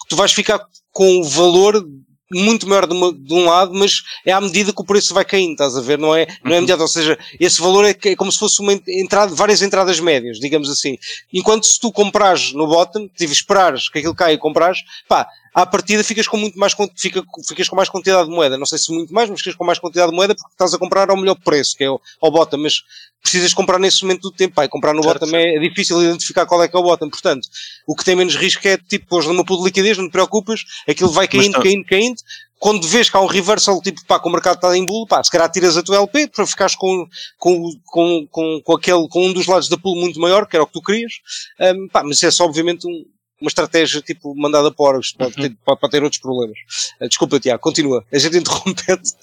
tu 0.08 0.16
vais 0.16 0.32
ficar 0.32 0.60
com 0.92 1.20
o 1.20 1.24
valor 1.24 1.82
muito 2.30 2.68
maior 2.68 2.86
de, 2.86 2.92
uma- 2.92 3.10
de 3.14 3.32
um 3.32 3.46
lado, 3.46 3.72
mas 3.72 4.02
é 4.26 4.32
à 4.32 4.40
medida 4.42 4.70
que 4.70 4.82
o 4.82 4.84
preço 4.84 5.14
vai 5.14 5.24
caindo, 5.24 5.52
estás 5.52 5.74
a 5.78 5.80
ver? 5.80 5.96
Não 5.98 6.14
é, 6.14 6.26
não 6.44 6.52
é 6.52 6.58
imediato, 6.58 6.82
ou 6.82 6.88
seja, 6.88 7.18
esse 7.40 7.58
valor 7.58 7.86
é, 7.86 7.96
é 8.04 8.14
como 8.14 8.30
se 8.30 8.38
fosse 8.38 8.60
uma 8.60 8.74
entrada, 8.86 9.34
várias 9.34 9.62
entradas 9.62 9.98
médias, 9.98 10.38
digamos 10.38 10.68
assim. 10.68 10.98
Enquanto 11.32 11.66
se 11.66 11.80
tu 11.80 11.90
comprares 11.90 12.52
no 12.52 12.66
bottom, 12.66 13.08
tive 13.16 13.32
esperares 13.32 13.88
que 13.88 14.00
aquilo 14.00 14.14
caia 14.14 14.34
e 14.34 14.38
comprares, 14.38 14.80
pá, 15.08 15.26
à 15.54 15.66
partida 15.66 16.02
ficas 16.04 16.26
com 16.28 16.36
muito 16.36 16.58
mais, 16.58 16.74
fica, 16.96 17.22
ficas 17.46 17.68
com 17.68 17.76
mais 17.76 17.88
quantidade 17.88 18.28
de 18.28 18.34
moeda. 18.34 18.56
Não 18.58 18.66
sei 18.66 18.78
se 18.78 18.92
muito 18.92 19.12
mais, 19.12 19.28
mas 19.28 19.40
ficas 19.40 19.54
com 19.54 19.64
mais 19.64 19.78
quantidade 19.78 20.10
de 20.10 20.16
moeda 20.16 20.34
porque 20.34 20.52
estás 20.52 20.74
a 20.74 20.78
comprar 20.78 21.10
ao 21.10 21.16
melhor 21.16 21.36
preço, 21.36 21.76
que 21.76 21.84
é 21.84 21.90
o, 21.90 22.00
ao 22.20 22.30
bottom, 22.30 22.58
mas 22.58 22.82
precisas 23.22 23.52
comprar 23.52 23.78
nesse 23.78 24.02
momento 24.02 24.22
do 24.22 24.30
tempo, 24.30 24.60
e 24.62 24.68
comprar 24.68 24.94
no 24.94 25.02
Certo, 25.02 25.20
bottom 25.20 25.36
é, 25.36 25.56
é 25.56 25.58
difícil 25.58 26.00
identificar 26.02 26.46
qual 26.46 26.62
é 26.62 26.68
que 26.68 26.76
é 26.76 26.78
o 26.78 26.82
bottom. 26.82 27.10
Portanto, 27.10 27.48
o 27.86 27.94
que 27.94 28.04
tem 28.04 28.14
menos 28.16 28.36
risco 28.36 28.66
é, 28.66 28.76
tipo, 28.76 29.06
pôs 29.06 29.26
numa 29.26 29.44
pool 29.44 29.58
de 29.58 29.64
liquidez, 29.64 29.98
não 29.98 30.06
te 30.08 30.12
preocupes, 30.12 30.64
aquilo 30.88 31.10
vai 31.10 31.26
caindo, 31.26 31.52
tá- 31.54 31.62
caindo, 31.62 31.84
caindo, 31.84 32.16
quando 32.60 32.86
vês 32.88 33.08
que 33.08 33.16
há 33.16 33.20
um 33.20 33.26
reversal, 33.26 33.80
tipo, 33.80 34.04
pá, 34.04 34.18
que 34.18 34.28
o 34.28 34.32
mercado 34.32 34.56
está 34.56 34.76
em 34.76 34.84
bull, 34.84 35.06
pá, 35.06 35.22
se 35.22 35.30
calhar 35.30 35.48
tiras 35.50 35.76
a 35.76 35.82
tua 35.82 35.96
LP 35.96 36.28
para 36.28 36.46
ficares 36.46 36.74
com, 36.74 37.06
com, 37.38 37.70
com, 37.84 38.26
com, 38.30 38.60
com 38.64 38.72
aquele, 38.74 39.08
com 39.08 39.26
um 39.28 39.32
dos 39.32 39.46
lados 39.46 39.68
da 39.68 39.76
pool 39.76 39.94
muito 39.96 40.18
maior, 40.18 40.46
que 40.46 40.56
era 40.56 40.62
o 40.64 40.66
que 40.66 40.72
tu 40.72 40.82
querias, 40.82 41.12
Hum, 41.60 41.88
pá, 41.92 42.02
mas 42.02 42.16
isso 42.16 42.26
é 42.26 42.30
só, 42.30 42.44
obviamente, 42.44 42.86
um- 42.86 43.04
uma 43.40 43.48
estratégia, 43.48 44.00
tipo, 44.02 44.34
mandada 44.34 44.70
por 44.70 44.88
horas, 44.88 45.12
pode, 45.12 45.34
ter, 45.34 45.56
pode, 45.64 45.80
pode 45.80 45.90
ter 45.92 46.02
outros 46.02 46.20
problemas. 46.20 46.58
Ah, 47.00 47.06
desculpa, 47.06 47.38
Tiago, 47.38 47.60
continua. 47.62 48.04
A 48.12 48.18
gente 48.18 48.36
interrompe-te. 48.38 49.14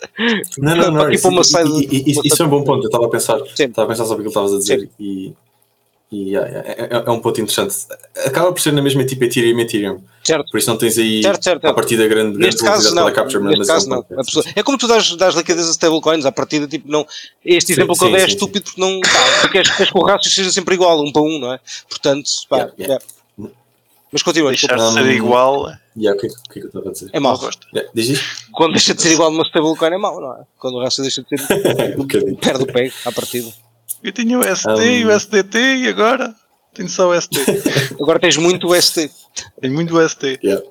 Não, 0.57 0.75
não, 0.75 0.91
não. 0.91 1.01
Aqui 1.01 1.15
Isso, 1.15 1.21
para 1.23 1.31
uma 1.31 1.41
isso- 1.41 2.43
é 2.43 2.45
um 2.45 2.49
bom 2.49 2.63
ponto. 2.63 2.83
Eu 2.83 2.87
estava 2.87 3.05
a 3.05 3.09
pensar, 3.09 3.39
Sim. 3.55 3.65
estava 3.65 3.87
a 3.87 3.89
pensar 3.91 4.05
sobre 4.05 4.21
aquilo 4.21 4.23
que 4.23 4.27
estavas 4.29 4.53
a 4.53 4.57
dizer 4.57 4.89
e, 4.99 5.33
e 6.11 6.29
yeah, 6.29 6.47
yeah, 6.49 6.69
é, 6.69 6.73
é- 6.97 7.03
é 7.07 7.11
um 7.11 7.19
ponto 7.19 7.41
interessante. 7.41 7.75
Acaba 8.25 8.51
por 8.53 8.61
ser 8.61 8.71
na 8.71 8.81
mesma 8.81 9.03
tipo 9.03 9.23
Ethereum 9.25 9.59
e 9.59 9.61
Ethereum. 9.63 10.01
Certo. 10.23 10.49
Por 10.49 10.57
isso 10.57 10.69
não 10.69 10.77
tens 10.77 10.97
aí 10.97 11.21
Certo, 11.21 11.43
certo, 11.43 11.57
a 11.57 11.61
certo. 11.67 11.75
partir 11.75 11.97
da 11.97 12.07
grande, 12.07 12.39
caso, 12.39 12.63
velocidade 12.63 12.95
não. 12.95 13.13
capture, 13.13 13.43
Neste 13.43 13.57
mas 13.59 13.67
caso, 13.67 13.85
é 13.85 13.89
não. 13.89 14.05
é 14.55 14.63
como 14.63 14.77
tu 14.77 14.87
dás, 14.87 15.15
dás 15.17 15.35
liquidez 15.35 15.67
a 15.67 15.71
stablecoins, 15.71 16.25
à 16.25 16.31
partida, 16.31 16.67
tipo, 16.67 16.89
não. 16.89 17.05
Este 17.43 17.67
Sim, 17.67 17.73
exemplo 17.81 17.95
que 17.97 18.03
eu 18.03 18.07
sim, 18.07 18.13
dei 18.13 18.21
é 18.23 18.25
sim, 18.27 18.33
estúpido 18.33 18.63
porque 18.65 18.79
não. 18.81 18.99
Pá, 19.01 19.09
tu 19.41 19.49
queres, 19.51 19.69
queres 19.75 19.91
que 19.91 19.97
o 19.99 20.03
rácio 20.03 20.31
seja 20.31 20.51
sempre 20.51 20.73
igual, 20.75 21.03
um 21.03 21.11
para 21.11 21.21
um, 21.21 21.37
não 21.37 21.53
é? 21.53 21.59
Portanto, 21.89 22.29
pá. 22.49 22.57
Yeah, 22.57 22.73
yeah. 22.79 22.93
yeah. 22.93 23.05
Mas 24.15 24.23
continua, 24.23 24.49
Deixar 24.51 24.67
desculpa. 24.77 24.97
de 25.01 25.07
ser 25.09 25.13
igual, 25.13 25.73
Yeah, 25.97 26.17
o 26.17 26.21
que, 26.21 26.27
é 26.27 26.29
que- 26.29 26.35
o 26.35 26.41
que 26.43 26.49
é 26.51 26.53
que 26.53 26.59
eu 26.61 26.67
estava 26.67 26.87
a 26.87 26.91
dizer? 26.93 27.09
É 27.11 27.19
mau. 27.19 27.37
Yeah, 27.73 27.91
diz 27.93 28.07
isto? 28.11 28.25
Quando 28.53 28.71
deixa 28.71 28.93
de 28.95 29.01
ser 29.01 29.11
igual 29.11 29.29
numa 29.29 29.43
stablecoin 29.43 29.89
é 29.93 29.97
mau, 29.97 30.21
não 30.21 30.33
é? 30.37 30.43
Quando 30.57 30.75
o 30.75 30.81
rácio 30.81 31.01
deixa 31.01 31.21
de 31.21 31.37
ser. 31.37 31.99
um 31.99 32.35
perde 32.37 32.63
o 32.63 32.67
peg 32.67 32.93
à 33.03 33.11
partida. 33.11 33.51
Eu 34.01 34.13
tinha 34.13 34.39
o 34.39 34.41
e 34.41 35.03
Um. 35.03 35.07
o 35.09 35.11
SDT 35.11 35.57
e 35.59 35.89
agora 35.89 36.33
tenho 36.73 36.87
só 36.87 37.09
o 37.09 37.21
ST. 37.21 37.35
Agora 38.01 38.17
tens 38.17 38.37
muito 38.37 38.73
ST. 38.81 39.11
tenho 39.59 39.73
muito 39.73 39.93
ST. 40.07 40.39
Yeah. 40.41 40.63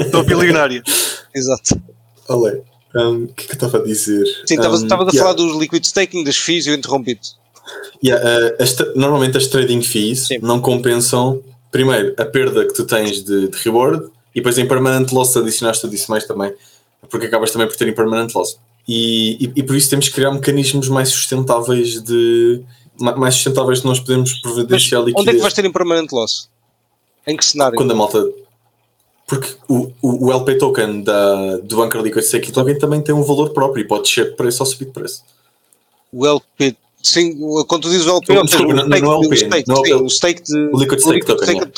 Estou 0.00 0.24
bilionário. 0.24 0.82
Exato. 1.34 1.78
Olha, 2.26 2.62
um, 2.94 3.24
o 3.24 3.28
que 3.34 3.44
é 3.44 3.46
que 3.48 3.52
eu 3.52 3.66
estava 3.66 3.78
a 3.78 3.84
dizer? 3.84 4.24
Sim, 4.46 4.54
estavas 4.54 4.80
Um, 4.80 4.84
estavas 4.84 5.08
a 5.08 5.10
yeah. 5.10 5.20
falar 5.20 5.32
dos 5.34 5.58
liquid 5.60 5.84
staking, 5.84 6.24
das 6.24 6.36
FIIs 6.38 6.66
e 6.66 6.70
eu 6.70 6.74
interrompi-te. 6.74 7.32
Yeah, 8.02 8.24
uh, 8.24 8.62
as 8.62 8.74
normalmente 8.94 9.36
as 9.36 9.46
trading 9.48 9.82
fees 9.82 10.28
Sim. 10.28 10.38
não 10.40 10.60
compensam, 10.60 11.42
primeiro, 11.76 12.14
a 12.16 12.24
perda 12.24 12.66
que 12.66 12.72
tu 12.72 12.86
tens 12.86 13.22
de, 13.22 13.48
de 13.48 13.58
reward 13.58 14.06
e 14.34 14.40
depois 14.40 14.56
em 14.56 14.66
permanent 14.66 15.12
loss 15.12 15.36
adicionaste 15.36 15.82
tudo 15.82 15.94
isso 15.94 16.10
mais 16.10 16.26
também, 16.26 16.50
porque 17.10 17.26
acabas 17.26 17.50
também 17.50 17.68
por 17.68 17.76
ter 17.76 17.86
impermanent 17.86 18.34
loss. 18.34 18.58
E, 18.88 19.44
e, 19.44 19.52
e, 19.56 19.62
por 19.62 19.76
isso 19.76 19.90
temos 19.90 20.08
que 20.08 20.14
criar 20.14 20.30
mecanismos 20.30 20.88
mais 20.88 21.10
sustentáveis 21.10 22.02
de 22.02 22.62
mais 22.98 23.34
sustentáveis 23.34 23.80
de 23.80 23.84
nós 23.84 24.00
podemos 24.00 24.32
providenciar 24.40 25.02
liquidez. 25.02 25.20
Onde 25.20 25.30
é 25.30 25.34
que 25.34 25.42
vais 25.42 25.52
ter 25.52 25.66
impermanent 25.66 26.10
loss? 26.12 26.48
Em 27.26 27.36
que 27.36 27.44
cenário? 27.44 27.76
Quando 27.76 27.90
a 27.90 27.94
malta 27.94 28.24
porque 29.26 29.54
o, 29.68 29.92
o, 30.00 30.28
o 30.28 30.32
LP 30.32 30.54
token 30.54 31.02
da, 31.02 31.58
do 31.58 31.82
Anchor 31.82 32.00
Liquid 32.00 32.24
Staking 32.24 32.52
Token 32.52 32.78
também 32.78 33.02
tem 33.02 33.14
um 33.14 33.22
valor 33.22 33.50
próprio 33.50 33.82
e 33.82 33.86
pode 33.86 34.04
descer 34.04 34.30
de 34.30 34.36
preço 34.36 34.62
ou 34.62 34.66
subir 34.66 34.86
de 34.86 34.92
preço. 34.92 35.22
O 36.10 36.24
LP, 36.24 36.74
sim, 37.08 37.38
quando 37.66 37.82
tu 37.82 37.90
dizes 37.90 38.06
o 38.06 38.16
LP, 38.16 38.34
não, 38.34 38.44
desculpa, 38.44 38.74
não, 38.74 38.88
não, 38.88 38.96
é 38.96 39.00
o 39.00 39.14
LP, 39.20 39.34
o 39.34 39.36
stake, 39.36 39.68
não, 39.68 39.84
sim, 39.84 39.92
o 39.94 40.08
stake 40.08 40.42
de. 40.42 40.58
O 40.72 40.78
Liquid. 40.78 41.00
Stake, 41.00 41.72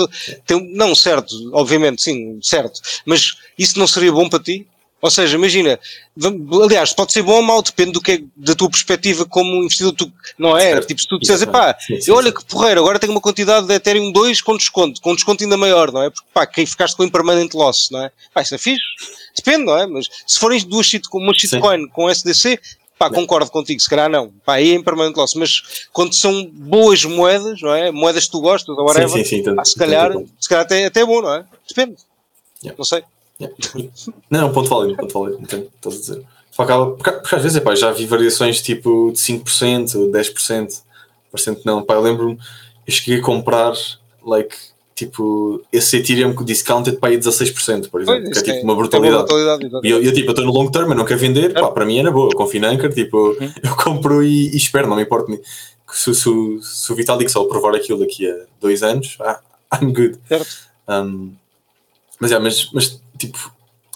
tem, 0.47 0.75
não, 0.75 0.95
certo, 0.95 1.35
obviamente, 1.53 2.03
sim, 2.03 2.39
certo. 2.43 2.81
Mas 3.05 3.37
isso 3.59 3.79
não 3.79 3.87
seria 3.87 4.13
bom 4.13 4.29
para 4.29 4.43
ti? 4.43 4.67
Ou 5.01 5.11
seja, 5.11 5.37
imagina, 5.37 5.79
aliás, 6.65 6.93
pode 6.93 7.13
ser 7.13 7.23
bom 7.23 7.35
ou 7.35 7.43
mau, 7.43 7.63
depende 7.63 7.93
do 7.93 8.01
que 8.01 8.13
é, 8.13 8.21
da 8.37 8.55
tua 8.57 8.69
perspectiva 8.69 9.25
como 9.25 9.63
investidor, 9.63 9.93
tu, 9.93 10.13
não 10.37 10.59
é? 10.59 10.73
Certo. 10.73 10.89
Tipo, 10.89 11.01
se 11.01 11.07
tu 11.07 11.19
disseres, 11.21 11.45
pá, 11.45 11.77
olha 12.11 12.33
que 12.33 12.45
porreiro, 12.45 12.81
agora 12.81 12.99
tenho 12.99 13.13
uma 13.13 13.21
quantidade 13.21 13.69
de 13.69 13.75
Ethereum 13.75 14.11
2 14.11 14.43
com 14.43 14.57
desconto, 14.57 15.01
com 15.01 15.15
desconto 15.15 15.45
ainda 15.45 15.57
maior, 15.57 15.93
não 15.93 16.03
é? 16.03 16.11
Porque, 16.11 16.27
pá, 16.35 16.45
quem 16.47 16.67
ficaste 16.67 16.97
com 16.97 17.05
impermanent 17.05 17.55
loss, 17.55 17.91
não 17.93 18.03
é? 18.03 18.11
Pá, 18.35 18.43
isso 18.43 18.57
é 18.57 18.59
fixe, 18.59 18.83
depende, 19.37 19.67
não 19.67 19.79
é? 19.79 19.87
Mas 19.87 20.09
se 20.27 20.37
forem 20.37 20.61
duas 20.67 20.91
uma 21.13 21.33
shitcoin 21.33 21.87
com 21.91 22.11
SDC, 22.11 22.59
pá, 22.99 23.11
concordo 23.11 23.51
contigo, 23.51 23.81
se 23.81 23.89
calhar 23.89 24.11
não, 24.11 24.31
pá, 24.45 24.55
aí 24.55 24.73
é 24.73 24.75
impermanent 24.75 25.17
loss, 25.17 25.35
mas 25.35 25.87
quando 25.93 26.15
são 26.15 26.45
boas 26.53 27.05
moedas, 27.05 27.61
não 27.63 27.75
é? 27.75 27.91
Moedas 27.91 28.27
que 28.27 28.33
tu 28.33 28.41
gostas, 28.41 28.77
ou 28.77 28.85
whatever, 28.85 29.09
sim, 29.09 29.25
sim, 29.25 29.37
sim, 29.37 29.43
tanto, 29.43 29.57
pá, 29.57 29.65
se, 29.65 29.77
calhar, 29.77 30.13
se 30.39 30.49
calhar 30.49 30.65
até, 30.65 30.85
até 30.87 31.01
é 31.01 31.07
bom, 31.07 31.23
não 31.23 31.35
é? 31.35 31.45
Depende, 31.69 31.97
yeah. 32.63 32.77
não 32.77 32.85
sei. 32.85 33.03
Yeah. 33.41 33.57
Não, 34.29 34.53
ponto 34.53 34.69
válido, 34.69 34.97
ponto 34.97 35.19
válido, 35.19 35.41
entendo, 35.41 35.71
estás 35.77 35.95
a 35.95 35.99
dizer. 35.99 36.27
Acaba, 36.59 36.91
porque, 36.91 37.13
porque 37.13 37.37
às 37.37 37.43
vezes 37.43 37.57
epá, 37.57 37.73
já 37.77 37.93
vi 37.93 38.05
variações 38.05 38.61
tipo 38.61 39.13
de 39.13 39.19
5%, 39.19 40.11
10%, 40.11 40.83
porcento 41.31 41.63
não. 41.65 41.85
Pá, 41.85 41.95
eu 41.95 42.01
lembro-me, 42.01 42.37
eu 42.85 42.93
cheguei 42.93 43.21
a 43.21 43.23
comprar 43.23 43.75
like, 44.27 44.57
tipo, 44.99 45.63
esse 45.73 45.97
Ethereum 45.97 46.35
com 46.35 46.45
discounted 46.45 46.99
para 46.99 47.11
aí 47.11 47.19
16%, 47.19 47.89
por 47.89 48.03
exemplo, 48.03 48.25
pois, 48.25 48.43
que 48.43 48.51
é 48.51 48.55
tipo 48.55 48.65
uma 48.65 48.75
brutalidade. 48.75 49.29
e 49.85 49.91
eu, 49.91 50.03
eu, 50.03 50.13
tipo, 50.13 50.29
eu 50.29 50.33
estou 50.33 50.45
no 50.45 50.53
long 50.53 50.69
term, 50.71 50.91
eu 50.91 50.97
não 50.97 51.05
quero 51.05 51.21
vender, 51.21 51.57
é. 51.57 51.61
pá, 51.61 51.71
para 51.71 51.87
mim 51.87 51.99
era 51.99 52.11
boa, 52.11 52.31
eu 52.33 52.37
confio 52.37 52.61
na 52.61 52.71
Anchor, 52.71 52.93
tipo, 52.93 53.17
uhum. 53.17 53.53
eu 53.63 53.77
compro 53.77 54.25
e, 54.25 54.49
e, 54.53 54.57
espero, 54.57 54.89
não 54.89 54.97
me 54.97 55.03
importa. 55.03 55.33
Se, 55.93 56.13
se, 56.15 56.31
se 56.63 56.93
o 56.93 56.97
Vitalik 56.97 57.31
só 57.31 57.45
provar 57.45 57.77
aquilo 57.77 58.01
daqui 58.01 58.29
a 58.29 58.35
dois 58.61 58.83
anos, 58.83 59.17
ah, 59.21 59.41
I'm 59.81 59.93
good. 59.93 60.19
Um, 60.89 61.33
mas, 62.19 62.33
é, 62.33 62.39
mas, 62.41 62.69
mas 62.73 63.01
tipo, 63.17 63.39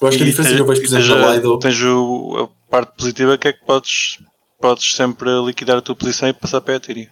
eu 0.00 0.09
acho 0.09 0.16
que 0.18 0.22
a 0.22 0.26
diferença 0.26 0.55
que 0.55 0.61
eu 0.61 0.66
vejo, 0.66 0.80
por 0.80 0.86
exemplo, 0.86 1.20
na 1.20 1.34
Lido. 1.34 1.59
Tens 1.59 1.82
o, 1.82 2.48
a 2.48 2.70
parte 2.70 2.96
positiva 2.96 3.36
que 3.36 3.48
é 3.48 3.53
que 3.53 3.64
podes, 3.66 4.20
podes 4.61 4.94
sempre 4.94 5.28
liquidar 5.44 5.78
a 5.78 5.82
tua 5.82 5.96
posição 5.96 6.28
e 6.28 6.32
passar 6.32 6.61
para 6.61 6.74
a 6.74 6.76
Ethereum. 6.76 7.09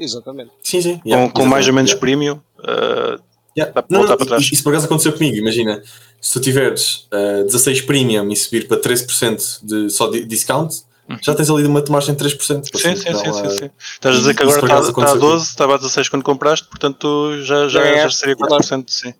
Exatamente. 0.00 0.50
Sim, 0.62 0.80
sim. 0.80 1.00
Yeah, 1.06 1.30
com, 1.30 1.42
com 1.42 1.46
mais 1.46 1.68
ou 1.68 1.74
menos 1.74 1.90
yeah. 1.90 2.00
premium. 2.00 2.40
Uh, 2.60 3.22
yeah. 3.56 3.84
não, 3.88 4.00
não, 4.04 4.16
para 4.16 4.26
trás. 4.26 4.50
Isso 4.52 4.62
por 4.62 4.70
acaso 4.70 4.86
aconteceu 4.86 5.12
comigo. 5.12 5.36
Imagina, 5.36 5.82
se 6.20 6.32
tu 6.32 6.40
tiveres 6.40 7.08
uh, 7.12 7.44
16 7.44 7.82
premium 7.82 8.30
e 8.30 8.36
subir 8.36 8.68
para 8.68 8.80
13% 8.80 9.60
de 9.62 9.90
só 9.90 10.08
de 10.08 10.24
discount, 10.24 10.82
uhum. 11.08 11.18
já 11.22 11.34
tens 11.34 11.50
ali 11.50 11.64
uma 11.64 11.82
margem 11.88 12.14
de 12.14 12.24
3%. 12.24 12.38
Sim, 12.40 12.62
sim, 12.96 12.96
sim, 12.96 13.32
sim, 13.32 13.50
sim. 13.50 13.70
Estás 13.78 14.16
a 14.16 14.18
dizer 14.18 14.34
que 14.34 14.42
agora 14.42 14.60
está, 14.60 14.80
está 14.80 15.10
a 15.12 15.14
12, 15.14 15.44
estava 15.44 15.74
a 15.74 15.78
16 15.78 16.08
quando 16.08 16.22
compraste, 16.22 16.68
portanto 16.68 17.42
já, 17.42 17.68
já, 17.68 17.84
é, 17.84 18.02
já 18.02 18.10
seria 18.10 18.36
4%, 18.36 18.84
sim. 18.88 19.14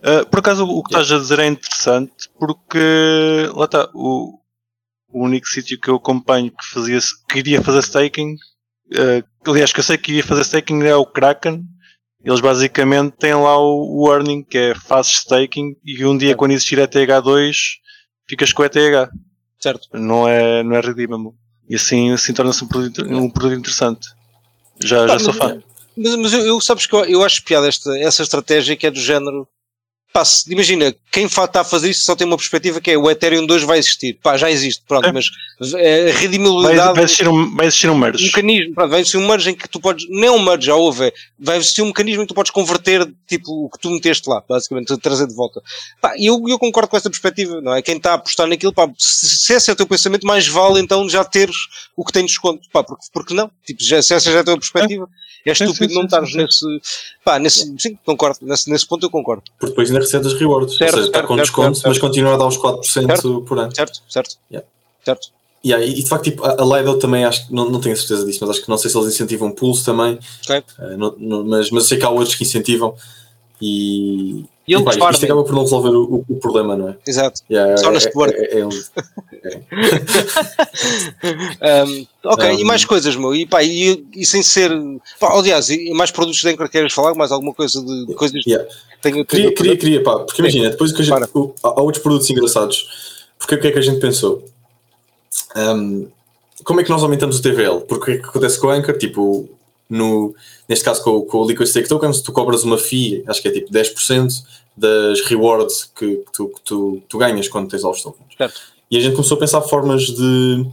Uh, 0.00 0.26
por 0.28 0.40
acaso 0.40 0.66
o 0.66 0.82
que 0.82 0.90
estás 0.90 1.10
a 1.10 1.18
dizer 1.18 1.38
é 1.38 1.46
interessante 1.46 2.28
porque 2.38 3.48
lá 3.54 3.64
está, 3.64 3.88
o, 3.94 4.38
o 5.12 5.24
único 5.24 5.46
sítio 5.46 5.78
que 5.80 5.88
eu 5.88 5.96
acompanho 5.96 6.50
que 6.50 6.66
fazia 6.72 6.98
que 7.28 7.38
iria 7.38 7.62
fazer 7.62 7.80
staking, 7.80 8.34
uh, 8.34 9.50
aliás 9.50 9.72
que 9.72 9.80
eu 9.80 9.84
sei 9.84 9.96
que 9.96 10.10
iria 10.10 10.24
fazer 10.24 10.42
staking 10.42 10.82
é 10.82 10.96
o 10.96 11.06
Kraken. 11.06 11.64
Eles 12.24 12.40
basicamente 12.40 13.14
têm 13.16 13.34
lá 13.34 13.58
o, 13.58 14.08
earning 14.12 14.44
que 14.44 14.56
é 14.56 14.74
fazes 14.74 15.12
staking 15.20 15.76
e 15.84 16.04
um 16.04 16.16
dia 16.16 16.36
quando 16.36 16.52
existir 16.52 16.78
ETH2 16.78 17.52
ficas 18.28 18.52
com 18.52 18.64
ETH. 18.64 19.10
Certo. 19.58 19.88
Não 19.92 20.28
é, 20.28 20.62
não 20.62 20.76
é 20.76 20.80
redeemable. 20.80 21.32
E 21.68 21.74
assim, 21.74 22.12
assim 22.12 22.32
torna-se 22.32 22.64
um 22.64 22.68
produto, 22.68 23.04
um 23.04 23.30
produto 23.30 23.58
interessante. 23.58 24.08
Já, 24.82 25.06
já 25.06 25.18
sou 25.18 25.32
fã. 25.32 25.62
Mas, 25.96 26.16
mas 26.16 26.32
eu, 26.32 26.40
eu, 26.46 26.60
sabes 26.60 26.86
que 26.86 26.94
eu, 26.94 27.04
eu 27.04 27.24
acho 27.24 27.44
piada 27.44 27.68
esta, 27.68 27.96
essa 27.98 28.22
estratégia 28.22 28.76
que 28.76 28.86
é 28.86 28.90
do 28.90 29.00
género 29.00 29.46
Pá, 30.12 30.22
imagina, 30.48 30.94
quem 31.10 31.24
está 31.24 31.62
a 31.62 31.64
fazer 31.64 31.88
isso 31.88 32.04
só 32.04 32.14
tem 32.14 32.26
uma 32.26 32.36
perspectiva 32.36 32.82
que 32.82 32.90
é 32.90 32.98
o 32.98 33.10
Ethereum 33.10 33.46
2 33.46 33.62
vai 33.62 33.78
existir. 33.78 34.18
Pá, 34.22 34.36
já 34.36 34.50
existe, 34.50 34.82
pronto, 34.86 35.08
é. 35.08 35.12
mas 35.12 35.30
eh, 35.74 36.10
a 36.10 36.18
redimibilidade. 36.18 36.76
Vai, 36.76 36.94
vai, 36.94 37.04
existir 37.04 37.28
um, 37.28 37.56
vai 37.56 37.66
existir 37.66 37.90
um 37.90 37.94
merge. 37.96 38.24
Um 38.24 38.26
mecanismo, 38.26 38.74
pronto, 38.74 38.90
vai 38.90 39.00
existir 39.00 39.16
um 39.16 39.26
merge 39.26 39.50
em 39.50 39.54
que 39.54 39.66
tu 39.66 39.80
podes. 39.80 40.06
Nem 40.10 40.28
um 40.28 40.42
merge, 40.42 40.66
já 40.66 40.74
houve. 40.74 41.10
Vai 41.38 41.56
existir 41.56 41.80
um 41.80 41.86
mecanismo 41.86 42.22
em 42.22 42.26
que 42.26 42.28
tu 42.28 42.34
podes 42.34 42.50
converter 42.50 43.10
tipo 43.26 43.64
o 43.64 43.70
que 43.70 43.78
tu 43.78 43.90
meteste 43.90 44.28
lá, 44.28 44.42
basicamente, 44.46 44.94
trazer 44.98 45.26
de 45.26 45.34
volta. 45.34 45.62
Pá, 45.98 46.14
e 46.18 46.26
eu, 46.26 46.42
eu 46.46 46.58
concordo 46.58 46.88
com 46.90 46.96
essa 46.98 47.08
perspectiva, 47.08 47.62
não 47.62 47.74
é? 47.74 47.80
Quem 47.80 47.96
está 47.96 48.10
a 48.10 48.14
apostar 48.14 48.46
naquilo, 48.46 48.74
pá, 48.74 48.90
se, 48.98 49.38
se 49.38 49.54
esse 49.54 49.70
é 49.70 49.72
o 49.72 49.76
teu 49.76 49.86
pensamento, 49.86 50.26
mais 50.26 50.46
vale 50.46 50.78
então 50.78 51.08
já 51.08 51.24
teres 51.24 51.56
o 51.96 52.04
que 52.04 52.12
tem 52.12 52.26
desconto. 52.26 52.68
Pá, 52.70 52.84
porque, 52.84 53.06
porque 53.10 53.32
não? 53.32 53.50
Tipo, 53.64 53.82
já, 53.82 54.02
se 54.02 54.12
essa 54.12 54.30
já 54.30 54.38
é 54.38 54.40
a 54.42 54.44
tua 54.44 54.58
perspectiva. 54.58 55.04
É 55.04 55.22
é 55.50 55.52
estúpido 55.52 55.76
sim, 55.76 55.88
sim, 55.88 55.94
não 55.94 56.04
estares 56.04 56.34
nesse. 56.34 56.66
Pá, 57.24 57.38
nesse. 57.38 57.74
Sim, 57.78 57.98
concordo. 58.04 58.38
Nesse, 58.42 58.70
nesse 58.70 58.86
ponto 58.86 59.04
eu 59.04 59.10
concordo. 59.10 59.42
Porque 59.58 59.70
depois 59.70 59.88
ainda 59.88 60.00
recebe 60.00 60.26
os 60.26 60.34
rewards. 60.34 60.76
Certo, 60.76 60.92
ou 60.92 60.96
seja, 60.98 61.06
está 61.08 61.22
com 61.22 61.34
certo, 61.34 61.46
desconto, 61.46 61.74
certo, 61.76 61.88
mas 61.88 61.98
continua 61.98 62.34
a 62.34 62.36
dar 62.36 62.46
os 62.46 62.58
4% 62.58 62.82
certo, 62.84 63.42
por 63.42 63.58
ano. 63.58 63.74
Certo, 63.74 64.02
certo. 64.08 64.36
Yeah. 64.50 64.68
Certo. 65.04 65.28
Yeah, 65.64 65.84
e 65.84 65.94
de 65.94 66.08
facto, 66.08 66.24
tipo, 66.24 66.44
a 66.44 66.56
Lido 66.64 66.98
também 66.98 67.24
acho 67.24 67.46
que 67.46 67.54
não, 67.54 67.70
não 67.70 67.80
tenho 67.80 67.96
certeza 67.96 68.26
disso, 68.26 68.38
mas 68.40 68.50
acho 68.50 68.62
que 68.62 68.68
não 68.68 68.76
sei 68.76 68.90
se 68.90 68.98
eles 68.98 69.14
incentivam 69.14 69.52
pools 69.52 69.84
também. 69.84 70.18
Okay. 70.42 70.58
Uh, 70.78 70.96
não, 70.96 71.14
não, 71.16 71.44
mas, 71.44 71.70
mas 71.70 71.84
sei 71.86 71.98
que 71.98 72.04
há 72.04 72.10
outros 72.10 72.34
que 72.34 72.42
incentivam 72.42 72.96
e, 73.60 74.44
e, 74.66 74.74
e 74.74 74.84
pá, 74.84 75.10
isto 75.10 75.24
acaba 75.24 75.42
por 75.42 75.52
não 75.54 75.62
resolver 75.62 75.90
o, 75.90 76.24
o 76.28 76.36
problema, 76.36 76.76
não 76.76 76.90
é? 76.90 76.96
Exato. 77.06 77.42
Yeah, 77.50 77.76
Só 77.78 77.90
neste 77.90 78.08
é, 78.08 78.12
é, 78.30 78.58
é, 78.58 78.60
é 78.60 78.66
um, 78.66 78.70
ok, 82.30 82.50
um, 82.50 82.58
e 82.60 82.64
mais 82.64 82.84
coisas, 82.84 83.16
meu. 83.16 83.34
E, 83.34 83.44
pá, 83.44 83.64
e, 83.64 84.06
e 84.14 84.24
sem 84.24 84.42
ser. 84.42 84.70
Pá, 85.18 85.36
aliás, 85.36 85.68
e 85.68 85.92
mais 85.92 86.12
produtos 86.12 86.40
de 86.40 86.48
Anchor 86.48 86.68
queres 86.68 86.92
falar? 86.92 87.14
Mais 87.14 87.32
alguma 87.32 87.52
coisa 87.52 87.82
de, 87.82 88.14
coisas 88.14 88.40
yeah. 88.46 88.68
tenho, 89.00 89.24
queria, 89.24 89.52
queria, 89.52 89.76
queria, 89.76 90.02
pá, 90.02 90.20
porque 90.20 90.40
imagina, 90.40 90.70
depois 90.70 90.92
que 90.92 91.02
a 91.02 91.04
gente. 91.04 91.28
O, 91.34 91.52
há 91.62 91.82
outros 91.82 92.02
produtos 92.02 92.30
engraçados. 92.30 92.86
Porque 93.38 93.56
o 93.56 93.60
que 93.60 93.66
é 93.66 93.72
que 93.72 93.78
a 93.80 93.82
gente 93.82 93.98
pensou? 93.98 94.44
Um, 95.56 96.06
como 96.62 96.80
é 96.80 96.84
que 96.84 96.90
nós 96.90 97.02
aumentamos 97.02 97.40
o 97.40 97.42
TVL? 97.42 97.80
Porque 97.80 97.94
o 97.94 98.04
que 98.04 98.10
é 98.12 98.18
que 98.18 98.28
acontece 98.28 98.60
com 98.60 98.68
o 98.68 98.70
Anchor? 98.70 98.96
Tipo, 98.96 99.48
no, 99.92 100.34
neste 100.68 100.84
caso 100.84 101.02
com, 101.04 101.22
com 101.22 101.38
o 101.38 101.46
Liquid 101.46 101.68
Stake 101.68 101.88
Tokens, 101.88 102.22
tu 102.22 102.32
cobras 102.32 102.64
uma 102.64 102.78
fee, 102.78 103.22
acho 103.26 103.42
que 103.42 103.48
é 103.48 103.50
tipo 103.50 103.70
10% 103.70 104.42
das 104.76 105.20
rewards 105.26 105.90
que, 105.94 106.16
que, 106.16 106.32
tu, 106.32 106.48
que 106.48 106.60
tu, 106.62 107.02
tu, 107.08 107.18
ganhas 107.18 107.46
quando 107.46 107.68
tens 107.68 107.82
lá 107.82 107.90
os 107.90 108.02
tokens. 108.02 108.26
Certo. 108.36 108.60
E 108.90 108.96
a 108.96 109.00
gente 109.00 109.14
começou 109.14 109.36
a 109.36 109.40
pensar 109.40 109.60
formas 109.60 110.04
de, 110.04 110.66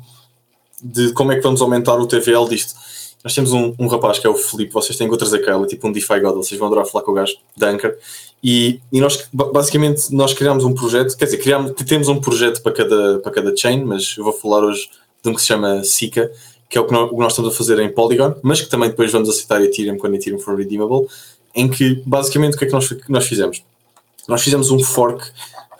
de 0.82 1.14
como 1.14 1.34
é 1.34 1.36
que 1.36 1.42
vamos 1.42 1.62
aumentar 1.62 1.96
o 1.98 2.08
TVL 2.08 2.48
disto. 2.48 2.76
Nós 3.22 3.36
temos 3.36 3.52
um, 3.52 3.76
um 3.78 3.88
rapaz 3.88 4.20
que 4.20 4.26
é 4.26 4.30
o 4.30 4.36
Felipe, 4.36 4.72
vocês 4.72 4.98
têm 4.98 5.06
que 5.06 5.12
outras 5.12 5.34
aquela, 5.34 5.68
tipo 5.68 5.86
um 5.86 5.92
DeFi 5.92 6.22
God, 6.22 6.36
vocês 6.36 6.58
vão 6.58 6.68
adorar 6.68 6.86
falar 6.86 7.04
com 7.04 7.12
o 7.12 7.14
gajo 7.14 7.36
da 7.58 7.70
Anchor. 7.70 7.94
E, 8.42 8.80
e 8.90 9.02
nós, 9.02 9.28
basicamente, 9.34 10.14
nós 10.16 10.34
criámos 10.34 10.64
um 10.64 10.74
projeto, 10.74 11.18
quer 11.18 11.26
dizer, 11.26 11.40
criámos, 11.40 11.74
temos 11.86 12.08
um 12.08 12.22
projeto 12.22 12.62
para 12.62 12.72
cada, 12.72 13.20
para 13.20 13.32
cada 13.34 13.58
chain, 13.58 13.84
mas 13.84 14.16
eu 14.18 14.24
vou 14.24 14.32
falar 14.32 14.64
hoje 14.64 14.90
de 15.22 15.30
um 15.30 15.34
que 15.34 15.42
se 15.42 15.48
chama 15.48 15.84
Sika, 15.84 16.32
que 16.70 16.78
é 16.78 16.82
o 16.82 16.86
que 16.86 16.94
nós, 16.94 17.32
estamos 17.34 17.54
a 17.54 17.58
fazer 17.58 17.80
em 17.80 17.90
Polygon, 17.90 18.36
mas 18.44 18.62
que 18.62 18.70
também 18.70 18.90
depois 18.90 19.12
vamos 19.12 19.28
aceitar 19.28 19.60
Ethereum 19.62 19.98
quando 19.98 20.16
Ethereum 20.16 20.38
for 20.38 20.56
redeemable, 20.56 21.08
em 21.56 21.68
que 21.68 22.02
basicamente 22.06 22.54
o 22.54 22.58
que 22.58 22.66
é 22.66 22.68
que 22.68 22.74
nós, 22.74 22.96
nós 23.10 23.26
fizemos? 23.26 23.64
Nós 24.28 24.44
fizemos 24.44 24.70
um 24.70 24.80
fork 24.80 25.26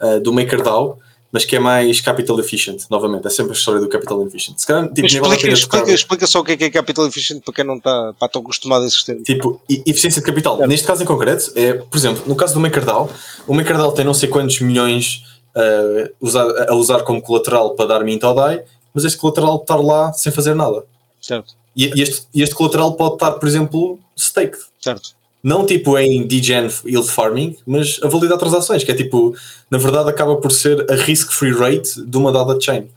uh, 0.02 0.18
do 0.20 0.32
MakerDAO, 0.32 0.98
mas 1.32 1.44
que 1.44 1.54
é 1.54 1.60
mais 1.60 2.00
capital 2.00 2.40
efficient, 2.40 2.82
novamente, 2.90 3.24
é 3.24 3.30
sempre 3.30 3.52
a 3.52 3.54
história 3.54 3.80
do 3.80 3.88
capital 3.88 4.26
efficient. 4.26 4.58
Se 4.58 4.66
calhar, 4.66 4.92
tipo, 4.92 5.06
explica, 5.06 5.48
explica, 5.48 5.92
explica, 5.92 6.26
só 6.26 6.40
o 6.40 6.44
que 6.44 6.52
é, 6.52 6.56
que 6.56 6.64
é 6.64 6.70
capital 6.70 7.06
efficient 7.06 7.40
para 7.44 7.54
quem 7.54 7.64
não 7.64 7.76
está, 7.76 8.12
tão 8.32 8.42
acostumado 8.42 8.84
a 8.84 8.90
sistema. 8.90 9.22
Tipo, 9.22 9.60
eficiência 9.86 10.20
de 10.20 10.26
capital. 10.26 10.58
Neste 10.66 10.84
caso 10.84 11.04
em 11.04 11.06
concreto, 11.06 11.52
é, 11.54 11.74
por 11.74 11.96
exemplo, 11.96 12.24
no 12.26 12.34
caso 12.34 12.54
do 12.54 12.60
MakerDAO, 12.60 13.08
o 13.46 13.54
MakerDAO 13.54 13.92
tem 13.92 14.04
não 14.04 14.14
sei 14.14 14.28
quantos 14.28 14.58
milhões 14.60 15.22
uh, 15.54 16.66
a 16.68 16.74
usar 16.74 17.02
como 17.02 17.22
colateral 17.22 17.76
para 17.76 17.86
dar 17.86 18.04
mint 18.04 18.24
ao 18.24 18.34
DAI, 18.34 18.64
mas 18.94 19.04
este 19.04 19.18
colateral 19.18 19.56
estar 19.56 19.76
lá 19.76 20.12
sem 20.12 20.30
fazer 20.32 20.54
nada. 20.54 20.84
Certo. 21.20 21.54
E, 21.76 21.86
este, 22.02 22.26
este 22.34 22.54
colateral 22.54 22.94
pode 22.94 23.14
estar, 23.14 23.32
por 23.32 23.48
exemplo, 23.48 23.98
staked. 24.16 24.58
Certo. 24.80 25.10
Não 25.42 25.64
tipo 25.64 25.96
em 25.98 26.26
degen 26.26 26.68
yield 26.84 27.08
farming, 27.10 27.56
mas 27.66 27.98
a 28.02 28.08
validar 28.08 28.36
transações, 28.36 28.84
que 28.84 28.90
é 28.90 28.94
tipo, 28.94 29.34
na 29.70 29.78
verdade 29.78 30.10
acaba 30.10 30.36
por 30.36 30.52
ser 30.52 30.84
a 30.90 30.94
risk-free 30.96 31.52
rate 31.52 32.02
de 32.04 32.16
uma 32.18 32.30
dada 32.30 32.58
chain. 32.60 32.90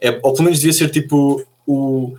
É, 0.00 0.18
ou 0.22 0.32
pelo 0.32 0.44
menos 0.44 0.58
devia 0.58 0.72
ser 0.72 0.90
tipo 0.90 1.44
o. 1.66 2.14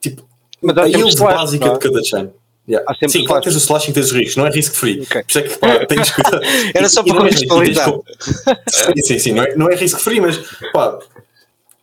Tipo, 0.00 0.22
Mas 0.62 0.78
a 0.78 0.86
yield 0.86 1.08
slash, 1.14 1.34
básica 1.36 1.66
é? 1.66 1.72
de 1.72 1.78
cada 1.78 2.02
chain. 2.04 2.30
Yeah. 2.68 2.94
Sim, 3.08 3.24
claro 3.24 3.42
que 3.42 3.48
tens 3.50 3.56
o 3.56 3.58
slashing, 3.64 3.92
tens 3.92 4.06
os 4.06 4.12
riscos, 4.12 4.36
não 4.36 4.46
é 4.46 4.50
risk 4.50 4.74
free. 4.74 5.00
Ok. 5.00 5.22
Por 5.22 5.28
isso 5.30 5.38
é 5.38 5.42
que 5.42 5.58
pá, 5.58 5.84
tens 5.88 6.10
que. 6.10 6.22
Era 6.74 6.88
só 6.88 7.02
para 7.02 7.12
é- 7.14 7.16
contextualizar. 7.18 7.92
que- 8.94 9.02
Sim, 9.02 9.18
sim, 9.18 9.32
não 9.32 9.42
é, 9.42 9.56
não 9.56 9.70
é 9.70 9.74
risk 9.74 9.98
free, 10.00 10.20
mas 10.20 10.38
pá, 10.72 10.98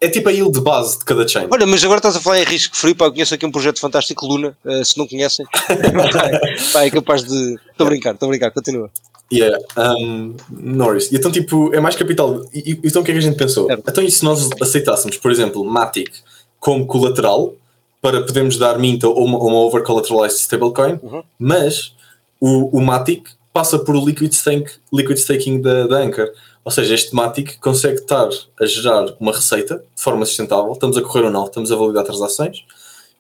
é 0.02 0.10
tipo 0.10 0.30
a 0.30 0.32
yield 0.32 0.60
base 0.62 1.00
de 1.00 1.06
cada 1.06 1.28
chain. 1.28 1.48
Olha, 1.52 1.66
mas 1.66 1.84
agora 1.84 2.00
estás 2.00 2.16
a 2.16 2.20
falar 2.20 2.40
em 2.42 2.44
risco 2.46 2.76
free, 2.76 2.94
pá, 2.94 3.06
eu 3.06 3.12
conheço 3.12 3.34
aqui 3.34 3.46
um 3.46 3.52
projeto 3.52 3.80
fantástico, 3.80 4.26
Luna, 4.26 4.56
eh, 4.66 4.84
se 4.84 4.98
não 4.98 5.08
conhecem, 5.08 5.46
pá, 6.74 6.84
é 6.86 6.90
capaz 6.90 7.24
de. 7.24 7.56
Estou 7.72 7.86
a 7.88 7.90
brincar, 7.90 8.14
estou 8.14 8.28
a 8.28 8.30
brincar, 8.30 8.52
continua. 8.52 8.90
Yeah, 9.34 9.58
um, 10.00 10.36
Norris. 10.52 11.12
Então, 11.12 11.32
tipo, 11.32 11.74
é 11.74 11.80
mais 11.80 11.96
capital. 11.96 12.46
E, 12.54 12.80
então, 12.84 13.02
o 13.02 13.06
que 13.06 13.12
é 13.12 13.14
que 13.14 13.20
a 13.20 13.24
gente 13.24 13.38
pensou? 13.38 13.68
Então, 13.72 14.04
e 14.04 14.12
se 14.12 14.24
nós 14.24 14.50
aceitássemos, 14.62 15.18
por 15.18 15.32
exemplo, 15.32 15.66
Matic 15.66 16.12
como 16.60 16.86
colateral 16.86 17.56
para 18.02 18.22
podermos 18.22 18.58
dar 18.58 18.78
Mint 18.78 19.04
ou 19.04 19.26
uma, 19.26 19.40
uma 19.40 19.58
over-collateralized 19.62 20.40
stablecoin, 20.40 21.00
Uhum. 21.02 21.24
mas 21.40 21.96
o, 22.40 22.78
o 22.78 22.82
Matic 22.82 23.28
passa 23.52 23.80
por 23.80 23.96
o 23.96 24.06
liquid, 24.06 24.32
stake, 24.32 24.74
liquid 24.94 25.18
staking 25.18 25.60
da, 25.62 25.88
da 25.88 25.98
Anchor. 25.98 26.30
Ou 26.66 26.72
seja, 26.72 26.96
este 26.96 27.14
Matic 27.14 27.60
consegue 27.60 28.00
estar 28.00 28.28
a 28.60 28.66
gerar 28.66 29.16
uma 29.20 29.32
receita 29.32 29.76
de 29.96 30.02
forma 30.02 30.26
sustentável, 30.26 30.74
estamos 30.74 30.98
a 30.98 31.02
correr 31.04 31.26
ou 31.26 31.32
não, 31.32 31.46
estamos 31.46 31.72
a 31.72 31.76
validar 31.76 32.04
transações, 32.04 32.66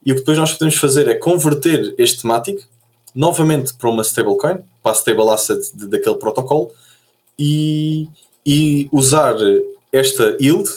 e 0.04 0.12
o 0.12 0.16
que 0.16 0.22
depois 0.22 0.38
nós 0.38 0.52
podemos 0.54 0.76
fazer 0.76 1.08
é 1.08 1.14
converter 1.14 1.94
este 2.00 2.26
Matic 2.26 2.66
novamente 3.14 3.76
para 3.76 3.90
uma 3.90 4.02
stablecoin, 4.02 4.58
para 4.82 4.92
a 4.92 4.96
stable 4.96 5.30
asset 5.30 5.62
de- 5.76 5.88
daquele 5.88 6.16
protocolo, 6.16 6.72
e, 7.38 8.08
e 8.44 8.90
usar 8.92 9.36
esta 9.92 10.36
yield 10.42 10.70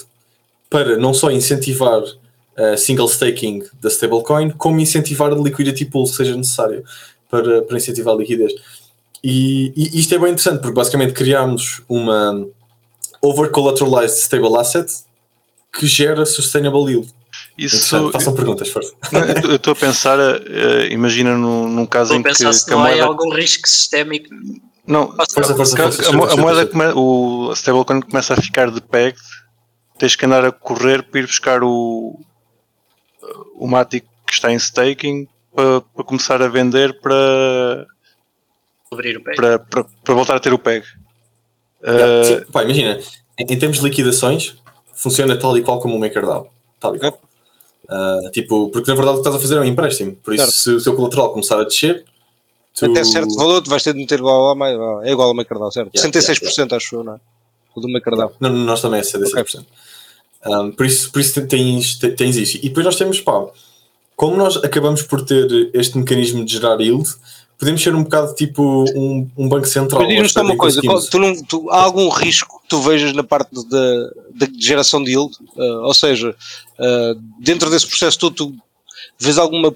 para 0.69 0.99
não 0.99 1.15
só 1.15 1.31
incentivar 1.31 2.03
a 2.55 2.77
single 2.77 3.09
staking 3.09 3.65
da 3.81 3.89
stablecoin, 3.89 4.51
como 4.51 4.79
incentivar 4.79 5.33
a 5.33 5.37
liquidity 5.37 5.87
pool, 5.87 6.07
se 6.07 6.17
seja 6.17 6.37
necessário, 6.37 6.85
para, 7.31 7.63
para 7.63 7.77
incentivar 7.79 8.15
a 8.15 8.19
liquidez. 8.19 8.53
E, 9.25 9.73
e 9.75 9.99
isto 9.99 10.15
é 10.15 10.19
bem 10.19 10.33
interessante, 10.33 10.61
porque 10.61 10.75
basicamente 10.75 11.15
criámos 11.15 11.83
uma 11.89 12.47
over-collateralized 13.23 14.19
stable 14.19 14.57
asset 14.59 14.91
que 15.73 15.87
gera 15.87 16.25
sustainable 16.27 16.91
yield. 16.91 17.13
Isso. 17.57 18.11
Façam 18.13 18.35
perguntas, 18.35 18.69
força. 18.69 18.93
Eu 19.49 19.57
estou 19.57 19.73
a 19.73 19.77
pensar, 19.77 20.19
eh, 20.19 20.89
imagina 20.91 21.37
num, 21.37 21.69
num 21.69 21.87
caso 21.87 22.15
Estou 22.15 22.17
a 22.17 22.21
em 22.21 22.23
que, 22.23 22.29
pensar 22.29 22.53
se 22.53 22.65
que 22.65 22.73
a 22.73 22.77
não 22.77 22.85
há 22.85 22.89
moeda. 22.89 23.05
algum 23.05 23.35
risco 23.35 23.69
sistémico. 23.69 24.29
Não, 24.87 25.09
Força, 25.15 25.55
força, 25.55 25.77
força, 25.77 26.03
a, 26.07 26.33
a 26.33 26.37
moeda, 26.37 26.67
come- 26.67 26.93
o 26.95 27.53
stablecoin 27.55 28.01
começa 28.01 28.33
a 28.35 28.37
ficar 28.41 28.71
de 28.71 28.81
pegged, 28.81 29.19
tens 29.99 30.17
que 30.17 30.25
andar 30.25 30.45
a 30.45 30.51
correr 30.53 31.03
para 31.03 31.21
ir 31.21 31.27
buscar 31.27 31.63
o, 31.63 32.19
o 33.55 33.67
Matic 33.69 34.05
que 34.27 34.33
está 34.33 34.51
em 34.53 34.57
staking 34.59 35.29
para, 35.55 35.81
para 35.81 36.05
começar 36.05 36.41
a 36.41 36.49
vender 36.49 36.99
para, 37.01 37.87
Abrir 38.91 39.17
o 39.19 39.23
pé. 39.23 39.35
para, 39.35 39.59
para, 39.59 39.85
para 39.85 40.15
voltar 40.15 40.37
a 40.37 40.41
ter 40.41 40.53
o 40.55 40.59
peg. 40.59 40.85
Yeah, 41.85 42.07
Eh, 42.07 42.25
sim. 42.25 42.53
Pá, 42.53 42.63
imagina, 42.65 42.99
em, 43.39 43.43
em 43.53 43.59
termos 43.59 43.79
de 43.79 43.85
liquidações, 43.85 44.57
funciona 44.95 45.37
tal 45.37 45.57
e 45.57 45.63
qual 45.63 45.79
como 45.81 45.97
o 45.97 46.01
MakerDAO. 46.01 46.49
Tal 46.81 46.97
e 46.97 46.99
qual. 46.99 47.21
Ah, 47.89 48.19
tipo, 48.33 48.69
porque 48.71 48.91
na 48.91 48.95
verdade 48.97 49.19
o 49.19 49.23
que 49.23 49.29
estás 49.29 49.37
a 49.37 49.41
fazer 49.41 49.57
é 49.57 49.61
um 49.61 49.65
empréstimo. 49.65 50.15
Por 50.17 50.35
isso, 50.35 50.45
Certo. 50.45 50.57
se 50.57 50.71
o 50.71 50.83
teu 50.83 50.95
colateral 50.97 51.31
começar 51.33 51.59
a 51.61 51.65
descer, 51.65 52.05
tu... 52.75 52.85
Até 52.87 53.03
certo 53.05 53.35
valor, 53.37 53.63
tu 53.63 53.71
vais 53.71 53.83
ter 53.83 53.93
de 53.95 53.99
meter 54.01 54.19
igual 54.19 54.53
é 55.03 55.11
igual 55.11 55.29
ao 55.29 55.35
McCardell, 55.35 55.71
certo? 55.71 55.91
Yeah, 55.97 56.11
66% 56.11 56.77
acho 56.77 56.97
eu, 56.97 57.05
não 57.05 57.15
é? 57.15 57.21
O 57.75 57.81
do 57.81 57.89
McCardell. 57.89 58.33
Não, 58.41 58.51
não, 58.51 58.65
nós 58.65 58.83
também 58.83 59.01
é 59.01 59.03
77%. 59.03 59.65
Um, 60.47 60.71
por 60.73 60.85
isso, 60.87 61.11
por 61.11 61.21
isso 61.21 61.47
tens, 61.47 61.97
te- 61.97 62.11
tens 62.11 62.37
isso. 62.37 62.59
E 62.59 62.69
depois 62.69 62.85
nós 62.87 62.97
temos, 62.97 63.21
pá, 63.21 63.47
como 64.17 64.37
nós 64.37 64.57
acabamos 64.59 65.03
por 65.03 65.25
ter 65.25 65.71
este 65.75 65.97
mecanismo 65.99 66.45
de 66.45 66.53
gerar 66.53 66.81
yield, 66.81 67.09
podemos 67.59 67.83
ser 67.83 67.95
um 67.95 68.05
bocado 68.05 68.35
tipo 68.35 68.85
um, 68.97 69.29
um 69.37 69.49
banco 69.49 69.67
central. 69.67 70.03
Mas 70.03 70.11
diz-nos 70.11 70.37
uma 70.37 70.57
coisa, 70.57 70.81
qual- 70.83 71.03
tu 71.03 71.19
não, 71.19 71.43
tu- 71.43 71.71
há 71.71 71.83
algum 71.83 72.09
risco 72.09 72.61
que 72.63 72.69
tu 72.69 72.81
vejas 72.81 73.13
na 73.13 73.25
parte 73.25 73.51
da, 73.69 74.47
geração 74.59 75.03
de 75.03 75.11
yield? 75.11 75.35
Uh, 75.57 75.83
ou 75.85 75.93
seja, 75.95 76.31
uh, 76.79 77.21
dentro 77.41 77.69
desse 77.71 77.87
processo 77.87 78.19
todo, 78.19 78.35
tu 78.35 78.57
vês 79.19 79.39
alguma, 79.39 79.75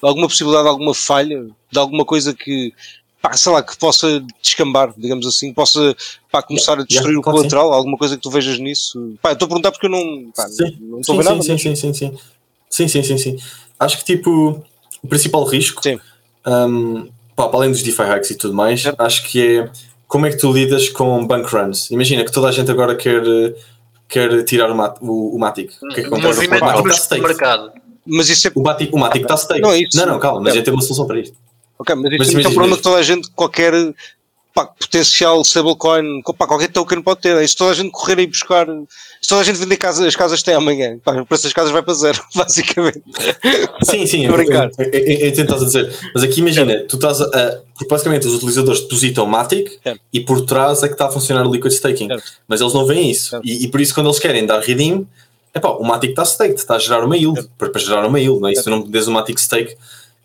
alguma 0.00 0.28
possibilidade 0.28 0.64
de 0.64 0.70
alguma 0.70 0.94
falha, 0.94 1.46
de 1.72 1.78
alguma 1.78 2.04
coisa 2.04 2.32
que, 2.32 2.72
pá, 3.20 3.36
sei 3.36 3.50
lá, 3.52 3.62
que 3.62 3.76
possa 3.76 4.22
descambar, 4.40 4.94
digamos 4.96 5.26
assim, 5.26 5.52
possa 5.52 5.96
pá, 6.30 6.42
começar 6.42 6.74
a 6.74 6.84
destruir 6.84 7.06
Yeah, 7.16 7.18
o 7.18 7.22
colateral? 7.22 7.72
Alguma 7.72 7.98
coisa 7.98 8.16
que 8.16 8.22
tu 8.22 8.30
vejas 8.30 8.58
nisso? 8.58 9.16
Pá, 9.20 9.32
estou 9.32 9.46
a 9.46 9.48
perguntar 9.48 9.72
porque 9.72 9.86
eu 9.86 9.90
não, 9.90 10.30
pá, 10.34 10.46
Sim. 10.48 10.76
não 10.80 11.00
estou 11.00 11.18
a 11.18 11.22
Sim, 11.22 11.24
ver 11.24 11.30
nada. 11.30 11.42
sim, 11.42 11.58
sim, 11.58 11.74
sim, 11.74 11.92
sim, 11.92 12.10
sim. 12.12 12.18
Sim, 12.70 12.88
sim, 12.88 13.02
sim, 13.02 13.18
sim. 13.18 13.36
Acho 13.80 13.98
que 13.98 14.04
tipo, 14.04 14.62
o 15.02 15.08
principal 15.08 15.44
risco, 15.44 15.82
Sim. 15.82 15.98
um, 16.46 17.08
pá, 17.36 17.46
para 17.48 17.58
além 17.58 17.70
dos 17.70 17.82
DeFi 17.82 18.02
hacks 18.02 18.30
e 18.30 18.34
tudo 18.34 18.54
mais, 18.54 18.82
Certo. 18.82 19.00
acho 19.00 19.22
que 19.30 19.58
é 19.58 19.70
como 20.08 20.26
é 20.26 20.30
que 20.30 20.38
tu 20.38 20.50
lidas 20.52 20.88
com 20.88 21.24
bank 21.26 21.48
runs. 21.54 21.90
Imagina 21.90 22.24
que 22.24 22.32
toda 22.32 22.48
a 22.48 22.52
gente 22.52 22.70
agora 22.70 22.94
quer, 22.96 23.22
quer 24.08 24.42
tirar 24.44 24.70
o, 24.70 24.74
mat, 24.74 24.96
o, 25.00 25.36
o 25.36 25.38
Matic. 25.38 25.72
O 25.82 25.88
que 25.88 26.00
é 26.00 26.02
que 26.02 26.06
acontece? 26.06 26.26
O 26.26 26.34
Movimento 26.34 26.64
Matic 26.64 26.86
está 26.92 27.18
mercado. 27.18 27.72
Mas 28.06 28.28
isso 28.28 28.48
é 28.48 28.52
O 28.54 28.62
Matic, 28.62 28.94
o 28.94 28.98
Matic 28.98 29.22
está 29.22 29.36
stake. 29.36 29.60
Não 29.60 29.72
é 29.72 29.80
isso. 29.80 29.96
Não, 29.96 30.06
não, 30.06 30.18
calma, 30.18 30.40
mas 30.40 30.54
É. 30.54 30.58
já 30.58 30.62
tem 30.64 30.72
uma 30.72 30.80
solução 30.82 31.06
para 31.06 31.18
isto. 31.20 31.36
Ok, 31.78 31.94
mas 31.94 32.12
isto 32.12 32.34
Mas 32.36 32.44
é 32.44 32.48
um 32.48 32.52
problema 32.54 32.76
que 32.76 32.82
toda 32.82 32.96
a 32.96 33.02
gente, 33.02 33.28
qualquer 33.32 33.72
pá, 34.56 34.64
potencial 34.64 35.42
stablecoin, 35.42 36.22
pá, 36.38 36.46
qualquer 36.46 36.68
token 36.72 37.02
pode 37.02 37.20
ter. 37.20 37.46
Se 37.46 37.54
toda 37.54 37.72
a 37.72 37.74
gente 37.74 37.90
correr 37.90 38.18
e 38.20 38.26
buscar, 38.26 38.66
se 39.20 39.28
toda 39.28 39.42
a 39.42 39.44
gente 39.44 39.56
vender 39.58 39.76
casa, 39.76 40.06
as 40.08 40.16
casas 40.16 40.40
até 40.40 40.54
amanhã, 40.54 40.98
pá, 41.04 41.12
o 41.20 41.26
preço 41.26 41.44
das 41.44 41.52
casas 41.52 41.70
vai 41.70 41.82
para 41.82 41.92
zero, 41.92 42.22
basicamente. 42.34 43.02
Sim, 43.82 44.06
sim, 44.06 44.26
brincar. 44.28 44.70
eu- 44.78 44.84
eu- 44.86 45.00
eu- 45.00 45.28
entendo 45.28 45.42
estás 45.54 45.62
a 45.62 45.66
dizer. 45.66 45.94
Mas 46.14 46.24
aqui 46.24 46.40
imagina, 46.40 46.80
tu 46.88 46.96
estás 46.96 47.20
a. 47.20 47.60
Porque 47.74 47.88
basicamente 47.88 48.26
os 48.26 48.34
utilizadores 48.34 48.80
depositam 48.80 49.26
Matic 49.26 49.68
Certo. 49.82 50.00
e 50.10 50.20
por 50.20 50.40
trás 50.46 50.82
é 50.82 50.88
que 50.88 50.94
está 50.94 51.06
a 51.08 51.10
funcionar 51.10 51.46
o 51.46 51.52
liquid 51.52 51.70
staking. 51.72 52.06
Certo. 52.08 52.24
Mas 52.48 52.62
eles 52.62 52.72
não 52.72 52.86
veem 52.86 53.10
isso. 53.10 53.38
E, 53.44 53.64
e 53.64 53.68
por 53.68 53.82
isso 53.82 53.94
quando 53.94 54.06
eles 54.06 54.18
querem 54.18 54.46
dar 54.46 54.60
redeem, 54.60 55.06
epá, 55.54 55.68
o 55.68 55.84
Matic 55.84 56.10
está 56.10 56.22
staked, 56.24 56.58
está 56.58 56.76
a 56.76 56.78
gerar 56.78 57.04
uma 57.04 57.16
yield. 57.18 57.46
Para, 57.58 57.68
para 57.68 57.80
gerar 57.80 58.06
uma 58.06 58.18
yield, 58.18 58.40
não 58.40 58.48
é? 58.48 58.52
E 58.52 58.56
se 58.56 58.64
tu 58.64 58.70
não 58.70 58.80
des 58.82 59.06
o 59.06 59.12
Matic 59.12 59.38
stake, 59.38 59.76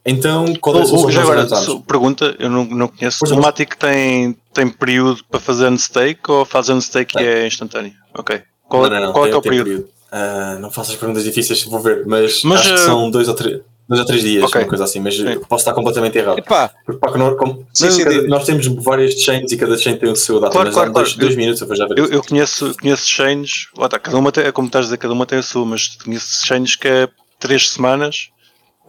então 0.06 0.54
qual 0.56 0.76
é 0.78 0.80
a 0.80 0.84
o- 0.84 0.88
solução 0.88 1.12
já 1.12 1.24
nós 1.24 1.52
agora, 1.54 1.82
pergunta, 1.88 2.36
eu 2.40 2.50
não, 2.50 2.66
não 2.66 2.88
conheço. 2.88 3.18
Pois 3.20 3.32
o 3.32 3.36
não. 3.36 3.42
Matic 3.42 3.76
tem, 3.76 4.36
tem 4.54 4.68
período 4.70 5.24
para 5.30 5.40
fazer 5.40 5.68
unstake 5.70 6.30
ou 6.30 6.44
faz 6.46 6.70
unstake 6.70 7.16
e 7.16 7.20
Tem. 7.20 7.28
é 7.28 7.48
instantâneo? 7.48 7.94
Ok. 8.18 8.42
Qual, 8.68 8.84
Não, 8.84 8.90
não, 8.90 9.02
não, 9.08 9.14
qual 9.14 9.26
é 9.28 9.30
é 9.32 9.36
o 9.36 9.42
tem 9.42 9.52
período? 9.52 9.88
Ah, 10.12 10.58
não 10.60 10.70
faças 10.72 10.96
perguntas 10.96 11.24
difíceis, 11.24 11.64
vou 11.64 11.80
ver, 11.80 12.06
mas, 12.06 12.42
Mas, 12.44 12.60
acho 12.62 12.70
que 12.70 12.76
ah, 12.76 12.86
são 12.86 13.10
dois 13.12 13.28
ou 13.28 13.34
três. 13.34 13.62
Dois 13.88 14.00
ou 14.00 14.06
três 14.08 14.22
dias, 14.22 14.44
Ok. 14.46 14.62
uma 14.62 14.68
coisa 14.68 14.84
assim, 14.86 15.00
mas 15.02 15.16
Sim. 15.18 15.40
posso 15.50 15.64
estar 15.64 15.74
completamente 15.74 16.18
errado. 16.18 16.38
Epá, 16.40 16.72
Porque, 16.86 17.00
pá, 17.00 17.18
não- 17.18 17.36
como- 17.36 17.68
Sim, 17.74 17.86
não, 17.86 17.92
sim, 17.92 18.04
cada- 18.06 18.22
nós 18.28 18.46
temos 18.46 18.66
várias 18.68 19.14
chains 19.22 19.52
e 19.52 19.58
cada 19.58 19.78
chain 19.78 19.98
tem 19.98 20.10
o 20.10 20.16
seu 20.16 20.40
data, 20.40 20.54
Claro, 20.54 20.68
mas 20.68 20.74
claro, 20.76 20.90
há 20.90 20.94
dois, 20.94 21.08
claro. 21.10 21.20
dois 21.22 21.34
Eu- 21.34 21.38
minutos 21.38 21.62
eu 21.62 21.68
vou 21.68 21.76
já 21.76 21.88
ver. 21.88 22.00
Eu, 22.00 22.06
eu 22.06 22.24
conheço, 22.24 22.74
conheço 22.80 23.08
chains, 23.10 23.68
lá 23.78 23.86
está, 23.88 24.00
cada 24.00 24.18
uma 24.18 24.32
tem, 24.32 24.46
é 24.46 24.52
como 24.52 24.68
estás 24.68 24.86
a 24.86 24.88
dizer, 24.88 24.98
cada 24.98 25.14
uma 25.14 25.26
tem 25.26 25.40
a 25.40 25.44
sua, 25.44 25.66
mas 25.66 25.88
conheço 25.98 26.46
chains 26.46 26.76
que 26.78 26.88
é 26.88 27.10
3 27.38 27.70
semanas, 27.70 28.30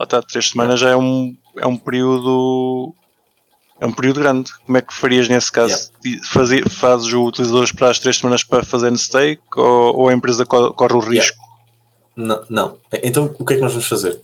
está, 0.05 0.23
3 0.23 0.49
semanas 0.51 0.81
já 0.81 0.91
é 0.91 0.97
um, 0.97 1.37
é 1.59 1.67
um 1.67 1.77
período 1.77 2.95
é 3.81 3.87
um 3.87 3.93
período 3.93 4.21
grande. 4.21 4.53
Como 4.65 4.79
é 4.79 4.81
que 4.83 4.95
farias 4.95 5.29
nesse 5.29 5.51
caso? 5.51 5.91
Fazi- 6.31 6.63
fazes 6.69 7.13
o 7.13 7.25
utilizador 7.25 7.65
esperar 7.65 7.91
as 7.91 7.99
3 7.99 8.17
semanas 8.17 8.45
para 8.45 8.63
fazer 8.65 8.91
no 8.91 8.99
stake 8.99 9.43
ou, 9.57 9.97
ou 10.01 10.09
a 10.09 10.13
empresa 10.13 10.47
co- 10.47 10.73
corre 10.73 10.95
o 10.95 11.01
risco? 11.01 11.37
Não, 12.15 12.45
não. 12.49 12.77
Então 13.03 13.35
o 13.39 13.45
que 13.45 13.55
é 13.55 13.57
que 13.57 13.63
nós 13.63 13.73
vamos 13.73 13.89
fazer? 13.89 14.21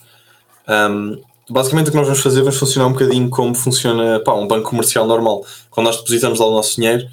Ahm, 0.67 1.17
basicamente 1.51 1.89
o 1.89 1.91
que 1.91 1.97
nós 1.97 2.07
vamos 2.07 2.23
fazer, 2.23 2.41
vamos 2.43 2.59
funcionar 2.59 2.87
um 2.89 2.93
bocadinho 2.93 3.29
como 3.31 3.55
funciona 3.55 4.21
pá, 4.21 4.35
um 4.35 4.47
banco 4.47 4.71
comercial 4.71 5.07
normal. 5.07 5.45
Quando 5.71 5.87
nós 5.87 5.97
depositamos 5.97 6.39
lá 6.39 6.47
o 6.47 6.53
nosso 6.53 6.77
dinheiro, 6.77 7.09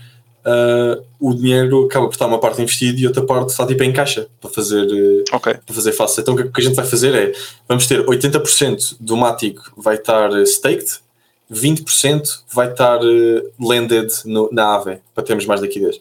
ah, 0.46 1.00
o 1.20 1.34
dinheiro 1.34 1.86
acaba 1.86 2.06
por 2.08 2.14
estar 2.14 2.28
uma 2.28 2.40
parte 2.40 2.62
investido 2.62 3.00
e 3.00 3.08
outra 3.08 3.24
parte 3.26 3.50
está 3.50 3.66
tipo 3.66 3.84
em 3.84 3.92
caixa 3.92 4.28
para 4.40 4.50
fazer, 4.50 4.86
eh, 4.88 5.24
Ok, 5.36 5.54
para 5.66 5.76
fazer 5.76 5.92
face. 5.92 6.22
Então 6.22 6.34
o 6.34 6.38
que, 6.38 6.44
o 6.44 6.52
que 6.52 6.62
a 6.62 6.64
gente 6.64 6.76
vai 6.76 6.86
fazer 6.86 7.14
é, 7.16 7.34
vamos 7.68 7.88
ter 7.88 8.06
80% 8.06 8.98
do 9.00 9.18
Matic 9.18 9.60
vai 9.76 9.96
estar 9.96 10.32
eh, 10.40 10.44
staked, 10.46 11.00
20% 11.52 12.22
vai 12.54 12.70
estar 12.72 13.00
eh, 13.04 13.44
landed 13.60 14.12
no- 14.26 14.50
na 14.52 14.76
AVE, 14.76 14.98
para 15.14 15.24
termos 15.24 15.46
mais 15.46 15.62
liquidez. 15.62 16.00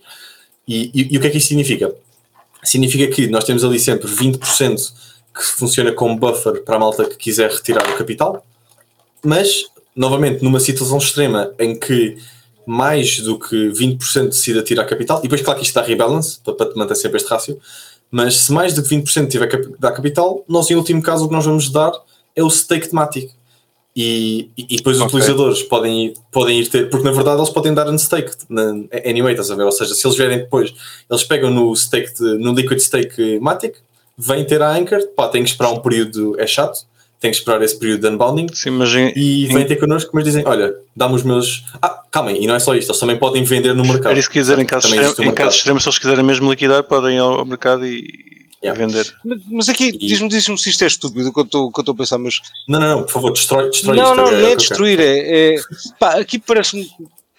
E, 0.66 0.90
e- 0.94 1.14
e 1.14 1.18
o 1.18 1.20
que 1.20 1.26
é 1.26 1.30
que 1.30 1.38
isto 1.38 1.48
significa? 1.48 1.94
Significa 2.62 3.06
que 3.14 3.26
nós 3.28 3.44
temos 3.44 3.62
ali 3.64 3.78
sempre 3.78 4.08
20% 4.08 4.92
que 5.34 5.42
funciona 5.42 5.92
como 5.92 6.16
buffer 6.16 6.62
para 6.62 6.76
a 6.76 6.78
malta 6.78 7.04
que 7.04 7.16
quiser 7.16 7.50
retirar 7.50 7.86
o 7.90 7.96
capital, 7.96 8.44
mas, 9.24 9.64
novamente, 9.94 10.42
numa 10.42 10.60
situação 10.60 10.98
extrema 10.98 11.52
em 11.58 11.78
que 11.78 12.16
mais 12.66 13.20
do 13.20 13.38
que 13.38 13.68
20% 13.70 14.28
decida 14.28 14.62
tirar 14.62 14.84
capital, 14.84 15.18
e 15.18 15.22
depois, 15.22 15.42
claro 15.42 15.58
que 15.60 15.64
isto 15.66 15.74
dá 15.74 15.82
rebalance, 15.82 16.38
para, 16.44 16.54
para 16.54 16.74
manter 16.74 16.94
sempre 16.96 17.16
este 17.18 17.28
rácio, 17.28 17.58
mas 18.10 18.36
se 18.38 18.52
mais 18.52 18.74
do 18.74 18.82
que 18.82 18.88
20% 18.94 19.28
tiver 19.28 19.46
cap 19.48 19.64
dar 19.78 19.92
capital, 19.92 20.44
nós, 20.48 20.70
em 20.70 20.74
último 20.76 21.02
caso, 21.02 21.24
o 21.24 21.28
que 21.28 21.34
nós 21.34 21.44
vamos 21.44 21.70
dar 21.70 21.92
é 22.36 22.42
o 22.42 22.50
stake 22.50 22.88
temático. 22.88 23.32
E, 23.96 24.50
e, 24.56 24.76
depois 24.76 24.96
os 24.96 25.02
Ok. 25.02 25.14
utilizadores 25.20 25.62
podem 25.62 26.06
ir, 26.06 26.14
podem 26.32 26.58
ir 26.58 26.66
ter, 26.68 26.90
porque 26.90 27.04
na 27.04 27.12
verdade 27.12 27.38
eles 27.38 27.50
podem 27.50 27.72
dar 27.72 27.88
unstaked 27.88 28.38
na, 28.48 28.72
anyway, 29.06 29.34
estás 29.34 29.52
a 29.52 29.54
ver? 29.54 29.62
Ou 29.62 29.70
seja, 29.70 29.94
se 29.94 30.04
eles 30.04 30.16
vierem 30.16 30.38
depois, 30.38 30.74
eles 31.08 31.22
pegam 31.22 31.48
no 31.50 31.74
stake, 31.76 32.12
de- 32.14 32.38
no 32.38 32.52
liquid 32.54 32.80
stake 32.80 33.38
Matic, 33.38 33.76
vêm 34.18 34.44
ter 34.44 34.60
a 34.62 34.72
Anchor, 34.76 35.00
pá, 35.14 35.28
têm 35.28 35.44
que 35.44 35.50
esperar 35.50 35.70
um 35.70 35.78
período, 35.80 36.34
é 36.40 36.46
chato, 36.46 36.80
tem 37.20 37.30
que 37.30 37.36
esperar 37.38 37.62
esse 37.62 37.78
período 37.78 38.02
de 38.02 38.08
unbounding. 38.08 38.46
Sim, 38.52 38.70
mas 38.70 38.94
em, 38.94 39.12
e 39.16 39.46
vêm 39.46 39.66
ter 39.66 39.76
connosco, 39.76 40.10
mas 40.14 40.24
dizem: 40.24 40.44
Olha, 40.46 40.74
dá-me 40.94 41.14
os 41.14 41.22
meus. 41.22 41.64
Ah, 41.80 42.02
calmem, 42.10 42.42
e 42.42 42.46
não 42.46 42.54
é 42.54 42.58
só 42.58 42.74
isto, 42.74 42.90
eles 42.90 43.00
também 43.00 43.16
podem 43.16 43.44
vender 43.44 43.74
no 43.74 43.82
mercado. 43.82 44.10
Era 44.10 44.18
isso 44.18 44.28
que 44.28 44.38
quiser, 44.38 44.58
em 44.58 44.66
casos 44.66 44.90
extremos, 44.90 45.18
em 45.18 45.32
casos 45.32 45.56
extremos, 45.56 45.82
se 45.82 45.88
eles 45.88 45.98
quiserem 45.98 46.24
mesmo 46.24 46.50
liquidar, 46.50 46.82
podem 46.84 47.16
ir 47.16 47.20
ao 47.20 47.44
mercado 47.44 47.86
e, 47.86 48.08
yeah. 48.62 48.78
e 48.80 48.86
vender. 48.86 49.14
Mas, 49.24 49.40
mas 49.50 49.68
aqui, 49.68 49.88
e... 49.88 49.98
diz-me 49.98 50.28
diz 50.28 50.44
se 50.44 50.70
isto 50.70 50.84
é 50.84 50.86
estúpido, 50.86 51.32
que 51.32 51.40
eu 51.40 51.44
estou 51.44 51.72
a 51.86 51.94
pensar, 51.94 52.18
mas. 52.18 52.40
Não, 52.68 52.78
não, 52.80 52.88
não, 52.88 53.02
por 53.02 53.12
favor, 53.12 53.32
destrói, 53.32 53.70
destrói 53.70 53.96
não, 53.96 54.04
isto. 54.04 54.16
Não, 54.16 54.24
não, 54.24 54.32
não 54.32 54.46
é, 54.46 54.52
é 54.52 54.56
destruir, 54.56 55.00
é. 55.00 55.54
é 55.54 55.60
pá, 55.98 56.18
aqui 56.18 56.38
parece-me 56.38 56.88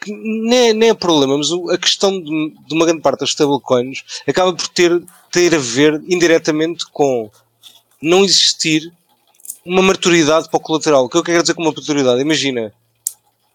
nem, 0.08 0.70
é, 0.70 0.74
nem 0.74 0.90
é 0.90 0.94
problema, 0.94 1.38
mas 1.38 1.48
a 1.74 1.78
questão 1.78 2.12
de, 2.12 2.26
de, 2.68 2.74
uma 2.74 2.86
grande 2.86 3.02
parte 3.02 3.22
das 3.22 3.30
stablecoins 3.30 4.04
acaba 4.28 4.54
por 4.54 4.68
ter, 4.68 5.02
ter 5.32 5.56
a 5.56 5.60
ver 5.60 6.02
indiretamente 6.08 6.86
com 6.92 7.30
não 8.02 8.24
existir 8.24 8.92
uma 9.66 9.82
maturidade 9.82 10.48
para 10.50 10.58
o 10.58 10.62
colateral. 10.62 11.06
O 11.06 11.10
que 11.10 11.18
eu 11.18 11.24
quero 11.24 11.42
dizer 11.42 11.54
com 11.54 11.64
uma 11.64 11.72
maturidade? 11.72 12.22
Imagina, 12.22 12.72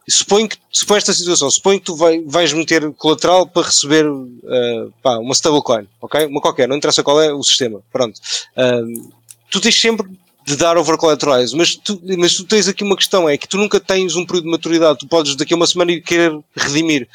suponho 0.08 0.48
que, 0.48 0.56
suponho 0.70 0.98
esta 0.98 1.12
situação, 1.12 1.50
suponho 1.50 1.78
que 1.78 1.86
tu 1.86 1.94
vai, 1.94 2.20
vais 2.26 2.52
meter 2.52 2.90
colateral 2.94 3.46
para 3.46 3.66
receber 3.66 4.08
uh, 4.08 4.92
pá, 5.02 5.18
uma 5.18 5.32
stablecoin, 5.32 5.86
ok? 6.00 6.26
Uma 6.26 6.40
qualquer, 6.40 6.68
não 6.68 6.76
interessa 6.76 7.02
qual 7.02 7.20
é 7.22 7.32
o 7.32 7.42
sistema, 7.42 7.80
pronto. 7.92 8.18
Uh, 8.56 9.10
tu 9.50 9.60
tens 9.60 9.80
sempre 9.80 10.08
de 10.44 10.56
dar 10.56 10.76
over 10.76 10.96
collateralize, 10.96 11.56
mas 11.56 11.76
tu, 11.76 12.00
mas 12.18 12.34
tu 12.34 12.44
tens 12.44 12.66
aqui 12.66 12.82
uma 12.82 12.96
questão, 12.96 13.28
é 13.28 13.38
que 13.38 13.46
tu 13.46 13.56
nunca 13.56 13.78
tens 13.78 14.16
um 14.16 14.26
período 14.26 14.44
de 14.44 14.50
maturidade, 14.50 14.98
tu 14.98 15.06
podes 15.06 15.36
daqui 15.36 15.54
a 15.54 15.56
uma 15.56 15.66
semana 15.66 16.00
querer 16.00 16.36
redimir. 16.56 17.08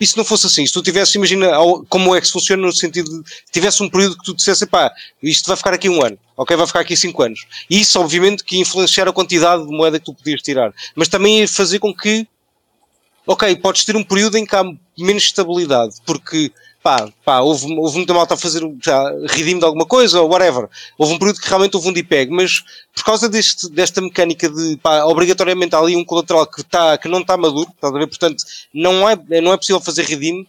E 0.00 0.06
se 0.06 0.16
não 0.16 0.24
fosse 0.24 0.46
assim, 0.46 0.64
se 0.64 0.72
tu 0.72 0.82
tivesse, 0.82 1.18
imagina 1.18 1.50
como 1.90 2.14
é 2.16 2.20
que 2.22 2.30
funciona 2.30 2.64
no 2.64 2.72
sentido 2.72 3.22
de 3.22 3.30
tivesse 3.52 3.82
um 3.82 3.90
período 3.90 4.16
que 4.16 4.24
tu 4.24 4.34
dissesse, 4.34 4.64
pá, 4.66 4.90
isto 5.22 5.46
vai 5.46 5.58
ficar 5.58 5.74
aqui 5.74 5.90
um 5.90 6.02
ano, 6.02 6.18
ok? 6.40 6.56
Vai 6.56 6.66
ficar 6.66 6.80
aqui 6.80 6.96
cinco 6.96 7.22
anos. 7.22 7.46
Isso, 7.68 8.00
obviamente, 8.00 8.42
que 8.42 8.56
ia 8.56 8.62
influenciar 8.62 9.06
a 9.06 9.12
quantidade 9.12 9.66
de 9.66 9.70
moeda 9.70 9.98
que 9.98 10.06
tu 10.06 10.14
podias 10.14 10.40
tirar. 10.40 10.72
Mas 10.94 11.06
também 11.06 11.46
fazer 11.46 11.78
com 11.78 11.94
que, 11.94 12.26
ok, 13.26 13.54
podes 13.56 13.84
ter 13.84 13.94
um 13.94 14.02
período 14.02 14.38
em 14.38 14.46
que 14.46 14.56
há 14.56 14.64
menos 14.98 15.24
estabilidade, 15.24 15.96
porque 16.06 16.50
pá, 16.82 17.10
pá, 17.22 17.40
houve, 17.40 17.70
houve 17.76 17.98
muita 17.98 18.14
malta 18.14 18.32
a 18.32 18.36
fazer 18.38 18.62
já, 18.82 19.12
redeem 19.28 19.58
de 19.58 19.66
alguma 19.66 19.84
coisa 19.84 20.22
ou 20.22 20.30
whatever. 20.30 20.66
Houve 20.96 21.12
um 21.12 21.18
período 21.18 21.40
que 21.40 21.46
realmente 21.46 21.76
houve 21.76 21.90
um 21.90 21.92
DPEG, 21.92 22.30
mas 22.30 22.62
por 22.94 23.04
causa 23.04 23.28
deste, 23.28 23.68
desta 23.70 24.00
mecânica 24.00 24.48
de, 24.48 24.78
pá, 24.78 25.04
obrigatoriamente 25.04 25.74
há 25.74 25.78
ali 25.78 25.94
um 25.94 26.04
colateral 26.06 26.46
que, 26.46 26.62
tá, 26.64 26.96
que 26.96 27.06
não 27.06 27.20
está 27.20 27.36
maduro, 27.36 27.70
a 27.82 27.90
ver? 27.90 28.06
Portanto, 28.06 28.42
não 28.72 29.06
é, 29.06 29.14
não 29.42 29.52
é 29.52 29.58
possível 29.58 29.80
fazer 29.80 30.06
redeem. 30.06 30.46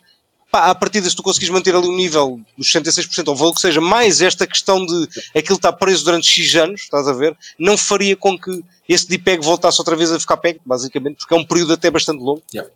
Pá, 0.51 0.69
a 0.69 0.75
partir 0.75 1.01
se 1.01 1.15
tu 1.15 1.23
conseguires 1.23 1.53
manter 1.53 1.73
ali 1.73 1.87
um 1.87 1.95
nível 1.95 2.41
dos 2.57 2.67
66% 2.67 3.27
ou 3.29 3.35
valor 3.35 3.53
que 3.53 3.61
seja, 3.61 3.79
mais 3.79 4.21
esta 4.21 4.45
questão 4.45 4.85
de 4.85 5.07
aquilo 5.33 5.55
está 5.55 5.71
preso 5.71 6.03
durante 6.03 6.27
X 6.27 6.53
anos, 6.55 6.81
estás 6.81 7.07
a 7.07 7.13
ver, 7.13 7.37
não 7.57 7.77
faria 7.77 8.17
com 8.17 8.37
que 8.37 8.61
esse 8.87 9.07
DPEG 9.07 9.41
voltasse 9.41 9.79
outra 9.79 9.95
vez 9.95 10.11
a 10.11 10.19
ficar 10.19 10.35
PEG, 10.35 10.59
basicamente, 10.65 11.19
porque 11.19 11.33
é 11.33 11.37
um 11.37 11.45
período 11.45 11.71
até 11.71 11.89
bastante 11.89 12.21
longo. 12.21 12.43
Yeah. 12.53 12.69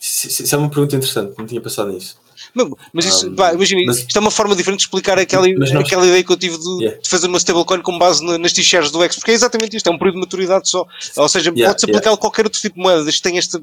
Isso 0.00 0.54
é 0.54 0.56
uma 0.56 0.70
pergunta 0.70 0.96
interessante, 0.96 1.34
não 1.36 1.46
tinha 1.46 1.60
pensado 1.60 1.92
nisso. 1.92 2.16
Mas 2.92 3.04
isso, 3.04 3.28
um, 3.28 3.34
pá, 3.34 3.52
imagina, 3.52 3.92
isto 3.92 4.16
é 4.16 4.20
uma 4.20 4.30
forma 4.30 4.54
diferente 4.56 4.80
de 4.80 4.86
explicar 4.86 5.18
aquela, 5.18 5.46
nós, 5.48 5.70
aquela 5.72 6.06
ideia 6.06 6.22
que 6.22 6.32
eu 6.32 6.36
tive 6.36 6.58
de, 6.58 6.84
yeah. 6.84 7.00
de 7.00 7.08
fazer 7.08 7.26
uma 7.26 7.38
stablecoin 7.38 7.80
com 7.82 7.98
base 7.98 8.24
na, 8.24 8.38
nas 8.38 8.52
t-shirts 8.52 8.90
do 8.90 9.02
X, 9.02 9.16
porque 9.16 9.30
é 9.30 9.34
exatamente 9.34 9.76
isto, 9.76 9.86
é 9.86 9.90
um 9.90 9.98
período 9.98 10.14
de 10.14 10.20
maturidade 10.20 10.68
só. 10.68 10.86
Ou 11.16 11.28
seja, 11.28 11.50
yeah, 11.50 11.72
pode-se 11.72 11.86
aplicar 11.86 12.10
yeah. 12.10 12.14
a 12.14 12.16
qualquer 12.16 12.44
outro 12.44 12.60
tipo 12.60 12.76
de 12.76 12.82
moeda, 12.82 13.02
desde 13.02 13.20
que 13.20 13.28
tenha 13.28 13.38
esta 13.38 13.60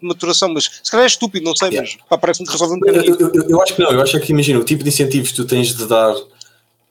maturação, 0.00 0.52
mas 0.52 0.70
se 0.82 0.90
calhar 0.90 1.04
é 1.04 1.08
estúpido, 1.08 1.44
não 1.44 1.56
sei, 1.56 1.70
mas 1.70 1.96
parece-me 2.20 2.46
que 2.46 2.52
resolve 2.52 2.74
um 2.74 2.80
eu, 2.86 2.94
eu, 2.94 3.32
eu, 3.34 3.48
eu 3.50 3.62
acho 3.62 3.74
que 3.74 3.82
não, 3.82 3.90
eu 3.90 4.00
acho 4.00 4.18
que 4.20 4.32
imagina, 4.32 4.58
o 4.58 4.64
tipo 4.64 4.82
de 4.82 4.88
incentivos 4.88 5.30
que 5.30 5.36
tu 5.36 5.44
tens 5.44 5.74
de 5.74 5.86
dar 5.86 6.14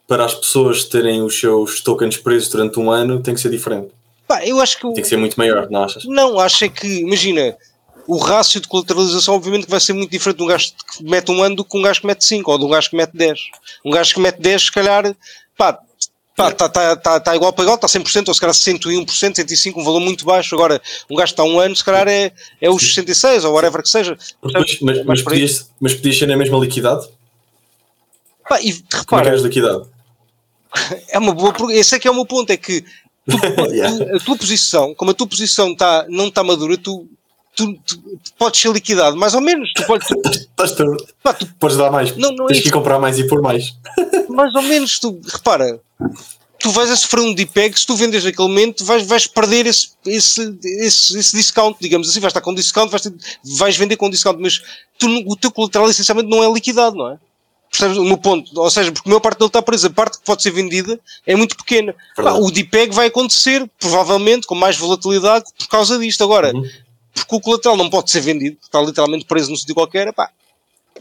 para 0.08 0.26
as 0.26 0.34
pessoas 0.34 0.84
terem 0.84 1.22
os 1.22 1.40
seus 1.40 1.82
tokens 1.82 2.18
presos 2.18 2.50
durante 2.50 2.80
um 2.80 2.90
ano 2.90 3.22
tem 3.22 3.36
que 3.36 3.40
ser 3.40 3.52
diferente. 3.52 3.90
Pá, 4.28 4.46
eu 4.46 4.60
acho 4.60 4.78
que. 4.78 4.94
Tem 4.94 5.04
que 5.04 5.08
ser 5.08 5.18
muito 5.18 5.36
maior, 5.38 5.70
não 5.70 5.84
achas? 5.84 6.04
Não, 6.06 6.40
acho 6.40 6.66
é 6.66 6.70
que, 6.70 7.00
imagina, 7.00 7.56
o 8.10 8.18
rácio 8.18 8.60
de 8.60 8.68
colateralização, 8.68 9.36
obviamente, 9.36 9.66
que 9.66 9.72
vai 9.72 9.80
ser 9.80 9.94
muito 9.94 10.10
diferente 10.10 10.38
de 10.38 10.44
um 10.44 10.48
gajo 10.48 10.72
que 10.98 11.04
mete 11.04 11.30
um 11.30 11.44
ano 11.44 11.58
do 11.58 11.64
que 11.64 11.78
um 11.78 11.82
gajo 11.84 12.02
que 12.02 12.08
mete 12.08 12.26
5 12.26 12.52
ou 12.52 12.58
de 12.58 12.66
um 12.66 12.70
gajo 12.70 12.90
que 12.90 12.96
mete 12.96 13.16
10. 13.16 13.40
Um 13.86 13.92
gajo 13.92 14.16
que 14.16 14.20
mete 14.20 14.40
10, 14.40 14.64
se 14.64 14.72
calhar, 14.72 15.16
pá, 15.56 15.80
pá, 16.36 16.50
está 16.50 16.68
tá, 16.68 16.96
tá, 16.96 17.20
tá 17.20 17.36
igual 17.36 17.54
para 17.54 17.66
igual, 17.66 17.76
está 17.76 17.88
100%, 17.88 18.30
ou 18.30 18.34
se 18.34 18.40
calhar 18.40 18.56
101%, 18.56 19.06
105%, 19.06 19.78
um 19.78 19.84
valor 19.84 20.00
muito 20.00 20.26
baixo. 20.26 20.56
Agora, 20.56 20.82
um 21.08 21.16
gajo 21.16 21.36
que 21.36 21.40
está 21.40 21.44
um 21.44 21.60
ano, 21.60 21.76
se 21.76 21.84
calhar 21.84 22.08
é, 22.08 22.32
é 22.60 22.68
os 22.68 22.82
66 22.82 23.46
ou 23.46 23.54
whatever 23.54 23.84
que 23.84 23.90
seja. 23.90 24.18
Mas, 24.42 24.80
mas, 24.82 25.06
mas, 25.06 25.22
podias, 25.22 25.70
mas 25.80 25.94
podias 25.94 26.18
ser 26.18 26.26
na 26.26 26.36
mesma 26.36 26.58
liquidade? 26.58 27.08
Pá, 28.50 28.60
e 28.60 28.72
repara. 28.72 29.06
Como 29.06 29.22
é 29.22 29.24
que 29.26 29.30
és 29.30 29.42
liquidado? 29.44 29.88
É 31.10 31.20
uma 31.20 31.34
boa 31.34 31.52
pergunta. 31.52 31.74
Esse 31.74 31.96
é 31.96 32.00
que 32.00 32.08
é 32.08 32.12
o 32.12 32.16
meu 32.16 32.26
ponto, 32.26 32.50
é 32.50 32.58
que 32.58 32.82
tu, 33.28 33.38
tu, 33.38 34.16
a 34.16 34.20
tua 34.20 34.36
posição, 34.36 34.96
como 34.96 35.12
a 35.12 35.14
tua 35.14 35.28
posição 35.28 35.76
tá, 35.76 36.06
não 36.10 36.28
está 36.28 36.44
madura, 36.44 36.76
tu 36.76 37.08
tu, 37.60 37.74
tu, 37.86 38.34
podes 38.38 38.62
ser 38.62 38.72
liquidado, 38.72 39.18
mais 39.18 39.34
ou 39.34 39.42
menos. 39.42 39.72
Tu 39.74 39.86
podes, 39.86 40.08
tu, 40.08 40.30
Estás 40.30 40.72
tu, 40.72 40.86
pá, 41.22 41.34
tu, 41.34 41.46
podes 41.60 41.78
dar 41.78 41.92
mais. 41.92 42.16
Não, 42.16 42.32
não 42.32 42.46
é 42.46 42.50
Tens 42.50 42.60
é 42.60 42.62
que 42.62 42.72
comprar 42.72 43.00
mais 43.00 43.20
e 43.20 43.28
pôr 43.28 43.42
mais. 43.42 43.74
Mais 44.30 44.54
ou 44.56 44.62
menos, 44.62 45.00
tu 45.00 45.20
repara, 45.28 45.82
tu 46.60 46.70
vais 46.70 46.90
a 46.90 46.96
sofrer 46.96 47.22
um 47.22 47.34
DPEG, 47.34 47.78
se 47.78 47.86
tu 47.86 47.96
vendes 47.96 48.24
naquele 48.24 48.48
momento, 48.48 48.86
vais, 48.86 49.06
vais 49.06 49.26
perder 49.26 49.66
esse, 49.66 49.90
esse, 50.06 50.58
esse, 50.64 51.18
esse 51.18 51.36
discount, 51.36 51.76
digamos 51.82 52.08
assim, 52.10 52.20
vais 52.20 52.30
estar 52.30 52.42
com 52.42 52.54
discount, 52.54 52.90
vais, 52.90 53.02
ter, 53.02 53.14
vais 53.58 53.76
vender 53.76 53.98
com 53.98 54.10
discount, 54.10 54.40
mas 54.40 54.62
tu, 54.98 55.08
o 55.26 55.36
teu 55.36 55.52
colateral 55.52 55.90
essencialmente 55.90 56.30
não 56.30 56.44
é 56.44 56.54
liquidado, 56.54 56.96
não 56.96 57.10
é? 57.10 57.18
Percebes 57.72 57.98
o 57.98 58.04
meu 58.04 58.18
ponto? 58.18 58.50
Ou 58.60 58.70
seja, 58.70 58.92
porque 58.92 59.10
a 59.10 59.12
maior 59.12 59.20
parte 59.20 59.40
dele 59.40 59.50
está 59.50 59.62
presa, 59.62 59.88
a 59.88 59.92
parte 59.92 60.20
que 60.20 60.26
pode 60.26 60.42
ser 60.42 60.52
vendida 60.52 61.00
é 61.26 61.36
muito 61.36 61.58
pequena. 61.58 61.94
Pá, 62.16 62.34
o 62.34 62.50
DPEG 62.50 62.94
vai 62.94 63.08
acontecer, 63.08 63.70
provavelmente, 63.80 64.48
com 64.48 64.56
mais 64.56 64.78
volatilidade 64.78 65.46
por 65.58 65.68
causa 65.68 65.98
disto. 66.00 66.24
Agora, 66.24 66.54
uhum 66.56 66.64
porque 67.14 67.36
o 67.36 67.42
colateral 67.42 67.78
não 67.78 67.90
pode 67.90 68.12
ser 68.12 68.22
vendido, 68.22 68.58
está 68.62 68.82
literalmente 68.82 69.26
preso 69.26 69.50
num 69.50 69.58
sítio 69.58 69.76
qualquer, 69.76 70.14
pá, 70.14 70.30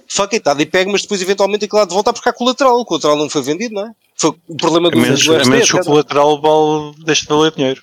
fuck 0.08 0.34
it, 0.34 0.36
está 0.36 0.54
de 0.54 0.66
pega, 0.66 0.90
mas 0.90 1.02
depois 1.02 1.20
eventualmente 1.20 1.66
aquilo 1.66 1.78
lá 1.78 1.84
de 1.84 1.94
voltar 1.94 2.12
porque 2.12 2.28
há 2.28 2.32
colateral, 2.32 2.80
o 2.80 2.84
colateral 2.84 3.16
não 3.16 3.28
foi 3.28 3.42
vendido, 3.42 3.74
não 3.74 3.86
é? 3.86 3.92
Foi 4.16 4.34
o 4.48 4.56
problema 4.56 4.90
do, 4.90 4.98
a 4.98 5.00
menos, 5.00 5.24
do 5.24 5.36
A 5.36 5.44
menos 5.44 5.70
que 5.70 5.76
o 5.76 5.84
colateral 5.84 6.40
vale, 6.40 6.94
deixe 7.04 7.22
de 7.22 7.28
valer 7.28 7.52
dinheiro. 7.52 7.82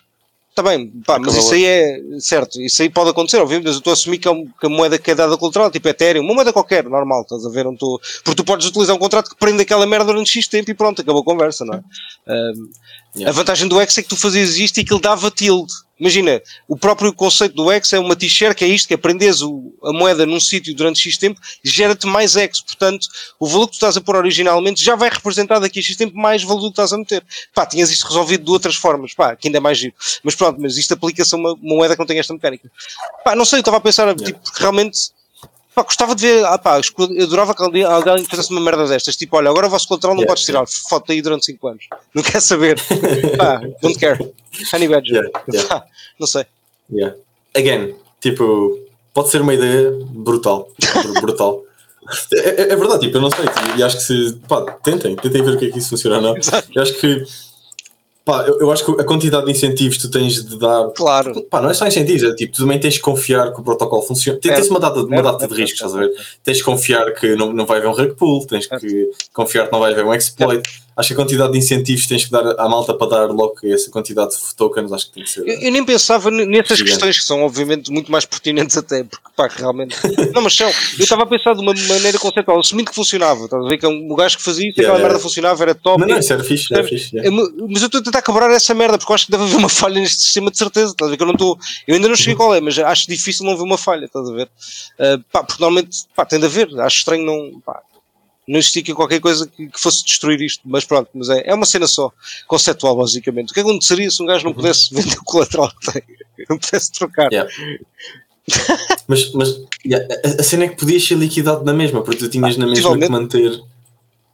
Está 0.50 0.64
bem, 0.64 0.88
pá, 1.06 1.20
mas 1.20 1.36
isso 1.36 1.54
aí 1.54 1.66
é 1.66 2.00
certo, 2.18 2.62
isso 2.62 2.82
aí 2.82 2.90
pode 2.90 3.10
acontecer, 3.10 3.42
obviamente, 3.42 3.66
mas 3.66 3.74
eu 3.76 3.80
estou 3.80 3.92
a 3.92 3.94
assumir 3.94 4.20
que, 4.20 4.30
é 4.30 4.34
que 4.34 4.66
a 4.66 4.70
moeda 4.70 4.98
que 4.98 5.12
é 5.12 5.16
dada 5.16 5.38
colateral, 5.38 5.70
tipo 5.70 5.86
Ethereum, 5.90 6.24
uma 6.24 6.34
moeda 6.34 6.54
qualquer, 6.54 6.86
normal, 6.86 7.24
estás 7.24 7.46
a 7.46 7.50
ver? 7.50 7.66
Não 7.66 7.74
estou... 7.74 8.00
Porque 8.24 8.36
tu 8.36 8.46
podes 8.46 8.66
utilizar 8.66 8.96
um 8.96 9.00
contrato 9.00 9.30
que 9.30 9.36
prende 9.36 9.62
aquela 9.62 9.86
merda 9.86 10.06
durante 10.06 10.32
X 10.32 10.48
tempo 10.48 10.72
e 10.72 10.74
pronto, 10.74 11.02
acabou 11.02 11.24
a 11.24 11.26
conversa, 11.26 11.66
não 11.66 11.74
é? 11.74 11.82
Um, 12.28 12.70
yeah. 13.16 13.30
A 13.30 13.32
vantagem 13.32 13.68
do 13.68 13.80
X 13.82 13.98
é 13.98 14.04
que 14.04 14.10
tu 14.10 14.16
fazias 14.16 14.58
isto 14.58 14.78
e 14.78 14.82
aquilo 14.82 15.00
dava 15.00 15.32
tilde. 15.32 15.74
Imagina, 15.98 16.42
o 16.68 16.76
próprio 16.76 17.14
conceito 17.14 17.56
do 17.56 17.72
X 17.72 17.94
é 17.94 18.00
uma 18.00 18.18
t-shirt, 18.18 18.58
que 18.58 18.66
é 18.66 18.68
isto, 18.68 18.88
que 18.88 18.94
é 18.94 18.98
prendes 18.98 19.42
a 19.42 19.94
moeda 19.94 20.26
num 20.26 20.42
sítio 20.42 20.76
durante 20.76 21.00
X 21.00 21.18
tempo, 21.18 21.40
gera-te 21.64 22.06
mais 22.06 22.36
X. 22.36 22.62
Portanto, 22.62 23.08
o 23.40 23.48
valor 23.48 23.68
que 23.68 23.74
tu 23.74 23.76
estás 23.76 23.96
a 23.96 24.02
pôr 24.02 24.18
originalmente 24.18 24.84
já 24.84 24.96
vai 24.96 25.10
representar 25.10 25.60
daqui 25.60 25.80
a 25.80 25.82
X 25.82 25.96
tempo 25.96 26.18
mais 26.18 26.44
valor 26.44 26.64
que 26.64 26.68
estás 26.72 26.92
a 26.92 26.98
meter. 26.98 27.24
Pá, 27.54 27.66
tinhas 27.66 27.90
isto 27.92 28.08
resolvido 28.08 28.44
de 28.44 28.52
outras 28.52 28.76
formas, 28.76 29.14
pá, 29.14 29.38
que 29.38 29.48
ainda 29.48 29.58
é 29.58 29.62
mais 29.62 29.78
giro. 29.78 29.94
Mas 30.22 30.36
pronto, 30.36 30.60
mas 30.60 30.78
isto 30.78 30.94
aplica-se 30.94 31.34
a 31.34 31.38
uma, 31.38 31.54
uma, 31.54 31.76
moeda 31.76 31.96
que 31.96 32.00
não 32.00 32.06
tem 32.06 32.20
esta 32.20 32.34
mecânica. 32.34 32.70
Pá, 33.24 33.34
não 33.34 33.46
sei, 33.46 33.60
eu 33.60 33.62
estava 33.62 33.78
a 33.78 33.82
pensar, 33.82 34.08
yeah. 34.08 34.26
tipo, 34.26 34.42
realmente 34.56 34.98
Pá, 35.76 35.84
gostava 35.84 36.16
de 36.16 36.26
ver, 36.26 36.46
ah, 36.46 36.58
pá, 36.58 36.80
eu 36.80 37.24
adorava 37.26 37.54
que 37.54 37.62
alguém, 37.62 37.84
alguém 37.84 38.24
fizesse 38.24 38.50
uma 38.50 38.62
merda 38.62 38.88
destas. 38.88 39.18
Tipo, 39.18 39.36
olha, 39.36 39.50
agora 39.50 39.68
o 39.68 39.70
vosso 39.70 39.86
controle 39.90 40.16
não 40.16 40.22
yeah, 40.22 40.32
podes 40.32 40.46
tirar 40.46 40.66
foto 40.66 41.12
aí 41.12 41.22
durante 41.22 41.46
5 41.46 41.68
anos. 41.68 41.86
Não 42.16 42.24
quer 42.24 42.42
saber. 42.42 42.80
pá, 43.38 43.62
don't 43.82 44.00
care. 44.00 44.18
Honey 44.74 44.88
Badger. 44.88 45.16
Yeah, 45.16 45.44
yeah. 45.52 45.70
Pá, 45.70 45.86
não 46.18 46.26
sei. 46.26 46.46
Yeah. 46.90 47.18
Again, 47.54 47.96
tipo, 48.22 48.80
pode 49.14 49.30
ser 49.30 49.42
uma 49.42 49.54
ideia 49.54 49.92
brutal. 50.10 50.70
brutal. 51.22 51.62
É, 52.32 52.38
é, 52.38 52.62
é, 52.72 52.76
verdade, 52.76 53.08
tipo, 53.08 53.18
eu 53.18 53.22
não 53.22 53.32
sei. 53.32 53.46
E 53.76 53.82
acho 53.82 53.98
que 53.98 54.04
se. 54.04 54.40
Pá, 54.48 54.62
tentem, 54.84 55.16
tentem 55.16 55.44
ver 55.44 55.56
o 55.56 55.58
que 55.58 55.66
é 55.66 55.72
que 55.72 55.80
isso 55.80 55.90
funciona 55.90 56.22
não. 56.22 56.36
Eu 56.76 56.84
acho 56.84 56.94
que 57.00 57.24
Pá, 58.26 58.44
eu, 58.48 58.60
eu, 58.60 58.72
acho 58.72 58.84
que 58.84 59.00
a 59.00 59.06
quantidade 59.06 59.46
de 59.46 59.52
incentivos 59.52 59.98
que 59.98 60.02
tu 60.02 60.10
tens 60.10 60.44
de 60.44 60.58
dar. 60.58 60.90
Claro. 60.96 61.44
Pá, 61.44 61.62
não 61.62 61.70
é 61.70 61.76
só 61.76 61.86
incentivos, 61.86 62.24
é 62.24 62.34
tipo, 62.34 62.56
tu 62.56 62.64
também 62.64 62.80
tens 62.80 62.96
de 62.96 63.00
confiar 63.00 63.54
que 63.54 63.62
o 63.62 63.64
protocolo 63.64 64.02
funciona. 64.02 64.40
Tens, 64.40 64.56
tens 64.56 64.70
uma 64.70 64.80
data, 64.80 65.00
uma 65.00 65.22
data 65.22 65.48
de 65.48 65.54
riscos, 65.54 65.74
estás 65.74 65.94
a 65.94 66.00
ver? 66.00 66.12
Tens 66.44 66.58
de 66.58 66.64
confiar 66.64 67.14
que 67.14 67.36
não, 67.36 67.54
não 67.54 67.68
vai 67.68 67.78
haver 67.78 67.88
um 67.88 67.94
rug 67.94 68.16
pull, 68.16 68.44
tens 68.48 68.66
que 68.66 69.12
confiar 69.32 69.68
que 69.68 69.72
não 69.72 69.80
vai 69.80 69.92
haver 69.92 70.04
um 70.04 70.12
exploit 70.12 70.68
acho 70.96 71.08
que 71.10 71.14
a 71.14 71.18
quantidade 71.18 71.52
de 71.52 71.58
incentivos 71.58 72.04
que 72.04 72.10
tens 72.10 72.26
que 72.26 72.32
dar 72.32 72.60
à 72.60 72.70
malta 72.70 72.94
para 72.94 73.08
dar 73.08 73.26
logo 73.28 73.56
essa 73.64 73.92
quantidade 73.92 74.32
de 74.32 74.56
tokens, 74.56 74.92
acho 74.92 75.08
que 75.08 75.14
tem 75.14 75.24
que 75.24 75.30
ser. 75.30 75.42
Eu, 75.42 75.60
eu 75.62 75.72
nem 75.72 75.84
pensava 75.84 76.32
nessas 76.32 76.82
questões 76.82 77.20
que 77.20 77.26
são, 77.26 77.44
obviamente, 77.44 77.92
muito 77.92 78.12
mais 78.12 78.26
pertinentes, 78.26 78.78
até 78.78 79.04
porque, 79.04 79.30
pá, 79.36 79.48
realmente. 79.48 79.96
não, 80.34 80.42
mas 80.42 80.56
são. 80.56 80.68
Eu 80.68 81.04
estava 81.04 81.24
a 81.24 81.26
pensar 81.26 81.54
de 81.54 81.62
uma 81.62 81.74
maneira 81.74 82.18
conceptual, 82.18 82.60
assumindo 82.60 82.90
que 82.90 82.96
funcionava. 82.96 83.46
Estás 83.46 83.66
a 83.66 83.68
ver 83.68 83.78
que 83.78 83.86
o 83.86 84.14
é 84.14 84.16
gajo 84.16 84.38
que 84.38 84.44
fazia 84.44 84.70
isso, 84.70 84.80
yeah, 84.80 84.94
aquela 84.94 84.98
yeah. 84.98 85.08
merda 85.08 85.20
funcionava, 85.20 85.64
era 85.64 85.76
top. 85.76 86.00
Não, 86.00 86.08
não, 86.08 86.18
isso 86.18 86.32
era 86.32 86.44
fixe, 86.44 86.74
era 86.74 86.84
fixe. 86.84 87.16
Yeah. 87.16 87.30
Mas 87.68 87.82
eu 87.82 87.88
estou 87.88 88.00
a 88.00 88.04
tentar 88.04 88.22
quebrar 88.22 88.50
essa 88.52 88.74
merda, 88.74 88.98
porque 88.98 89.12
eu 89.12 89.16
acho 89.16 89.26
que 89.26 89.32
deve 89.32 89.44
haver 89.44 89.58
uma 89.58 89.70
falha 89.70 90.00
neste 90.00 90.22
sistema 90.22 90.50
de 90.50 90.58
certeza. 90.58 90.92
Estás 90.92 91.10
a 91.10 91.12
ver 91.12 91.18
que 91.18 91.24
eu 91.24 91.28
não 91.28 91.34
estou. 91.34 91.58
Eu 91.88 91.96
ainda 91.96 92.08
não 92.08 92.16
cheguei 92.16 92.36
qual 92.36 92.56
é, 92.56 92.62
mas 92.62 92.78
acho 92.80 93.08
difícil 93.08 93.46
não 93.46 93.58
ver 93.58 93.64
uma 93.64 93.78
falha, 93.78 94.06
estás 94.06 94.30
a 94.30 94.34
ver? 94.34 94.46
Uh, 94.46 95.24
pá, 95.32 95.44
porque 95.44 95.62
normalmente, 95.62 96.06
pá, 96.16 96.26
tem 96.26 96.40
de 96.40 96.46
haver. 96.46 96.70
Acho 96.80 97.00
estranho 97.00 97.26
não. 97.26 97.60
Pá, 97.60 97.82
não 98.48 98.60
existia 98.60 98.94
qualquer 98.94 99.20
coisa 99.20 99.48
que, 99.48 99.68
que, 99.68 99.80
fosse 99.80 100.06
destruir 100.06 100.40
isto, 100.42 100.62
mas 100.66 100.86
pronto, 100.86 101.10
mas 101.14 101.30
é, 101.30 101.44
é 101.46 101.54
uma 101.54 101.66
cena 101.66 101.88
só, 101.88 102.12
conceptual 102.48 102.96
basicamente. 102.96 103.52
O 103.52 103.54
que 103.54 103.56
que 103.56 103.60
aconteceria 103.62 104.10
se 104.10 104.22
um 104.22 104.26
gajo 104.26 104.44
não 104.44 104.52
uhum. 104.52 104.58
pudesse 104.58 104.94
vender 104.94 105.18
o 105.18 105.24
colateral 105.24 105.72
que 105.82 105.92
tem, 105.92 106.04
não 106.50 106.58
pudesse 106.58 106.92
trocar? 106.92 107.32
Yeah. 107.32 107.52
mas 109.08 109.32
mas 109.34 109.60
yeah, 109.86 110.08
a, 110.24 110.42
a, 110.42 110.44
cena 110.44 110.66
é 110.66 110.68
que 110.68 110.76
podias 110.76 111.04
ser 111.04 111.16
liquidado 111.16 111.64
na 111.64 111.74
mesma, 111.74 112.04
porque 112.04 112.20
tu 112.20 112.30
tinhas 112.30 112.56
ah, 112.56 112.60
na 112.60 112.68
mesma 112.68 112.98
que 112.98 113.10
manter. 113.10 113.60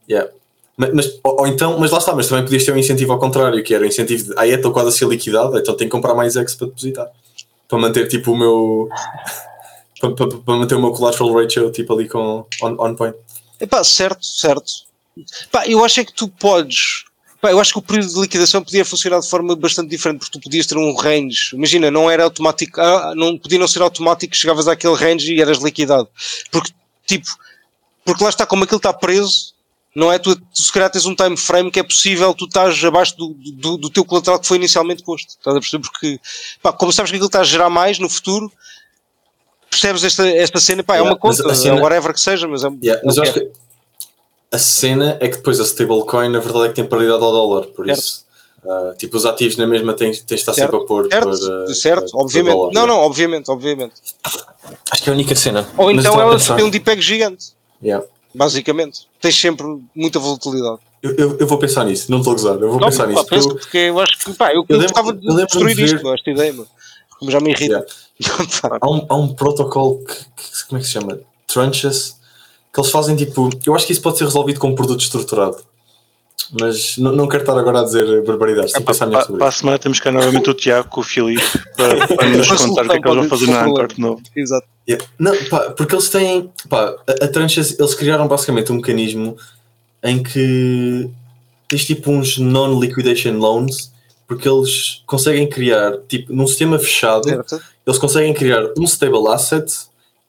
Yeah. 0.10 0.30
Mas, 0.76 0.94
mas 0.94 1.20
ou, 1.24 1.42
ou, 1.42 1.48
então, 1.48 1.80
mas 1.80 1.92
lá 1.92 2.00
está, 2.00 2.14
mas 2.14 2.28
também 2.28 2.44
podias 2.44 2.66
ter 2.66 2.74
um 2.74 2.78
incentivo 2.78 3.14
ao 3.14 3.20
contrário, 3.20 3.64
que 3.64 3.74
era 3.74 3.84
o 3.84 3.88
incentivo 3.88 4.26
de 4.26 4.34
ah, 4.36 4.48
é, 4.48 4.56
estou 4.56 4.72
quase 4.74 4.90
a 4.90 4.92
ser 4.92 5.08
liquidado, 5.08 5.58
então 5.58 5.76
tenho 5.76 5.90
que 5.90 5.96
comprar 5.96 6.14
mais 6.14 6.36
X 6.36 6.56
para 6.56 6.68
depositar. 6.68 7.08
Para 7.70 7.80
manter 7.80 8.08
tipo 8.10 8.32
o 8.32 8.38
meu. 8.38 8.90
para, 10.02 10.12
para, 10.14 10.28
para 10.28 10.56
manter 10.58 10.76
o 10.76 10.82
meu 10.82 10.92
collateral 10.92 11.34
ratio 11.34 11.72
tipo 11.72 11.94
ali 11.94 12.10
com 12.10 12.46
on, 12.62 12.76
on 12.80 12.96
point. 12.96 13.16
Epá, 13.62 13.84
certo, 13.84 14.26
certo. 14.26 14.72
Epá, 15.44 15.68
eu 15.68 15.86
acho 15.86 16.00
é 16.00 16.06
que 16.06 16.14
tu 16.14 16.28
podes. 16.28 17.04
Epá, 17.38 17.52
eu 17.52 17.60
acho 17.60 17.74
que 17.74 17.80
o 17.80 17.82
período 17.82 18.12
de 18.12 18.22
liquidação 18.22 18.64
podia 18.64 18.84
funcionar 18.84 19.20
de 19.20 19.30
forma 19.30 19.56
bastante 19.56 19.90
diferente, 19.90 20.20
porque 20.20 20.40
tu 20.40 20.44
podias 20.44 20.66
ter 20.66 20.78
um 20.78 20.96
range. 20.96 21.56
Imagina, 21.56 21.92
não 21.92 22.10
era 22.10 22.24
automático, 22.24 22.82
ah, 22.82 23.14
não 23.16 23.38
podia 23.38 23.60
não 23.60 23.68
ser 23.68 23.82
automático, 23.84 24.36
chegavas 24.36 24.68
àquele 24.68 24.96
range 24.96 25.34
e 25.34 25.40
eras 25.40 25.60
liquidado. 25.60 26.10
Porque, 26.52 26.72
tipo, 27.06 27.28
porque 28.04 28.24
lá 28.24 28.30
está, 28.32 28.46
como 28.48 28.64
aquilo 28.64 28.78
está 28.78 28.92
preso, 28.92 29.54
não 29.96 30.12
é? 30.12 30.18
Tu, 30.18 30.36
tu 30.36 30.62
se 30.62 30.72
calhar 30.72 30.90
tens 30.90 31.06
um 31.06 31.16
time 31.16 31.38
frame 31.38 31.70
que 31.70 31.80
é 31.80 31.84
possível 31.84 32.34
tu 32.34 32.46
estás 32.46 32.84
abaixo 32.84 33.16
do, 33.18 33.36
do, 33.54 33.78
do 33.78 33.90
teu 33.90 34.06
colateral 34.06 34.40
que 34.40 34.48
foi 34.48 34.58
inicialmente 34.58 35.04
posto. 35.04 35.30
Estás 35.30 35.56
a 35.56 35.60
perceber? 35.60 35.84
Porque, 35.84 36.20
pá, 36.64 36.74
como 36.74 36.92
sabes 36.92 37.12
que 37.12 37.18
aquilo 37.18 37.28
está 37.28 37.42
a 37.42 37.44
gerar 37.44 37.70
mais 37.70 38.00
no 38.00 38.10
futuro, 38.10 38.52
percebes 39.72 40.04
esta, 40.04 40.28
esta 40.28 40.60
cena, 40.60 40.84
pá, 40.84 40.96
é 40.96 40.98
yeah, 40.98 41.10
é 41.10 41.14
uma 41.14 41.18
conta, 41.18 41.56
cena, 41.56 41.80
é 41.80 41.82
whatever 41.82 42.14
que 42.14 42.20
seja, 42.20 42.48
mas 42.48 42.64
é 42.64 42.70
yeah, 42.84 43.02
Mas 43.04 43.18
eu 43.18 43.24
acho 43.24 43.34
que 43.34 43.50
a 44.52 44.58
cena 44.58 45.18
é 45.22 45.30
que 45.30 45.38
depois 45.38 45.60
a 45.62 45.64
stablecoin, 45.64 46.30
na 46.30 46.40
verdade, 46.40 46.66
é 46.66 46.68
que 46.68 46.76
tem 46.76 46.86
paridade 46.86 47.24
ao 47.24 47.32
dólar, 47.32 47.68
por 47.68 47.86
certo. 47.86 48.00
isso. 48.00 48.26
Uh, 48.64 48.96
tipo, 48.96 49.18
os 49.18 49.26
ativos 49.26 49.58
na 49.58 49.66
mesma 49.66 49.94
têm, 49.94 50.12
têm 50.12 50.22
de 50.22 50.34
estar 50.36 50.54
certo, 50.54 50.72
sempre 50.72 50.84
a 50.84 50.88
pôr. 50.88 51.08
Certo, 51.10 51.24
para, 51.24 51.74
certo 51.74 52.12
para, 52.12 52.22
obviamente. 52.22 52.54
Para 52.54 52.60
dólar, 52.60 52.74
não, 52.74 52.88
não, 52.88 52.98
obviamente, 53.00 53.50
obviamente. 53.50 53.94
Acho 54.92 55.04
que 55.04 55.10
é 55.10 55.14
a 55.14 55.16
única 55.16 55.36
cena. 55.36 55.68
Ou 55.78 55.90
então 55.90 56.20
ela 56.20 56.38
tem 56.38 56.66
um 56.66 56.70
DPEG 56.70 57.02
gigante. 57.02 57.54
Yeah. 57.82 58.06
Basicamente. 58.36 59.08
Tens 59.20 59.40
sempre 59.40 59.66
muita 59.96 60.20
volatilidade. 60.20 60.80
Eu, 61.02 61.16
eu, 61.16 61.38
eu, 61.40 61.48
vou 61.48 61.58
pensar 61.58 61.84
nisso, 61.86 62.12
não 62.12 62.20
estou 62.20 62.34
a 62.34 62.36
gozar, 62.36 62.54
eu 62.54 62.70
vou 62.70 62.80
não, 62.80 62.90
pensar 62.90 63.06
pá, 63.06 63.10
nisso. 63.10 63.26
Penso, 63.26 63.56
porque 63.56 63.78
eu 63.78 64.00
acho 64.00 64.20
que 64.20 64.34
pá, 64.34 64.54
eu, 64.54 64.64
eu 64.70 64.82
gostava 64.82 65.12
de 65.12 65.36
destruir 65.36 65.76
de 65.76 65.84
isto, 65.86 66.14
esta 66.14 66.30
ideia, 66.30 66.54
mano. 66.54 66.68
Como 67.22 67.30
já 67.30 67.40
me 67.40 67.52
irrita. 67.52 67.86
Yeah. 68.20 68.80
há, 68.82 68.90
um, 68.90 69.06
há 69.08 69.16
um 69.16 69.36
protocolo 69.36 70.04
que, 70.04 70.16
que, 70.16 70.68
como 70.68 70.80
é 70.80 70.82
que 70.82 70.88
se 70.88 70.94
chama? 70.94 71.20
Tranches, 71.46 72.16
que 72.74 72.80
eles 72.80 72.90
fazem 72.90 73.16
tipo. 73.16 73.48
Eu 73.64 73.76
acho 73.76 73.86
que 73.86 73.94
isso 73.94 74.02
pode 74.02 74.18
ser 74.18 74.24
resolvido 74.24 74.60
com 74.60 74.70
um 74.70 74.76
produto 74.76 75.02
estruturado. 75.02 75.58
Mas 76.60 76.98
não, 76.98 77.12
não 77.16 77.28
quero 77.28 77.44
estar 77.44 77.56
agora 77.56 77.82
a 77.82 77.84
dizer 77.84 78.24
barbaridades. 78.24 78.74
É, 78.74 78.80
pensar 78.80 79.06
melhor 79.06 79.22
sobre 79.22 79.38
Para 79.38 79.50
a 79.50 79.52
semana 79.52 79.78
temos 79.78 80.00
cá 80.00 80.12
novamente 80.12 80.50
o 80.50 80.54
Tiago 80.56 80.90
com 80.90 81.02
o 81.02 81.04
Filipe 81.04 81.44
para, 81.78 82.08
para 82.08 82.30
nos 82.30 82.48
contar 82.48 82.86
o 82.86 82.90
que 82.90 82.96
é 82.96 83.00
que 83.00 83.08
eles 83.08 83.20
vão 83.20 83.30
fazer 83.30 83.52
na 83.52 83.66
Anchor 83.66 83.88
de 83.88 84.02
novo. 84.02 84.22
Exato. 84.36 84.68
Yeah. 84.90 85.06
Não, 85.20 85.46
pá, 85.46 85.60
porque 85.78 85.94
eles 85.94 86.10
têm. 86.10 86.52
Pá, 86.68 86.96
a, 87.08 87.26
a 87.26 87.28
Tranches, 87.28 87.80
eles 87.80 87.94
criaram 87.94 88.28
basicamente 88.28 88.72
um 88.72 88.78
mecanismo 88.78 89.38
em 90.02 90.24
que 90.24 91.08
tens 91.68 91.86
tipo 91.86 92.10
uns 92.10 92.40
non-liquidation 92.40 93.38
loans, 93.38 93.91
porque 94.32 94.48
eles 94.48 95.04
conseguem 95.06 95.46
criar, 95.46 95.98
tipo, 96.08 96.32
num 96.32 96.48
sistema 96.48 96.80
fechado, 96.80 97.28
certo. 97.28 97.62
eles 97.86 98.00
conseguem 98.00 98.34
criar 98.34 98.64
um 98.80 98.86
stable 98.86 99.28
asset 99.28 99.70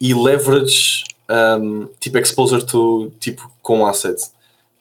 e 0.00 0.12
leverage, 0.12 1.04
um, 1.30 1.86
tipo, 2.00 2.18
exposure 2.18 2.66
to, 2.66 3.12
tipo, 3.20 3.48
com 3.62 3.86
asset. 3.86 4.20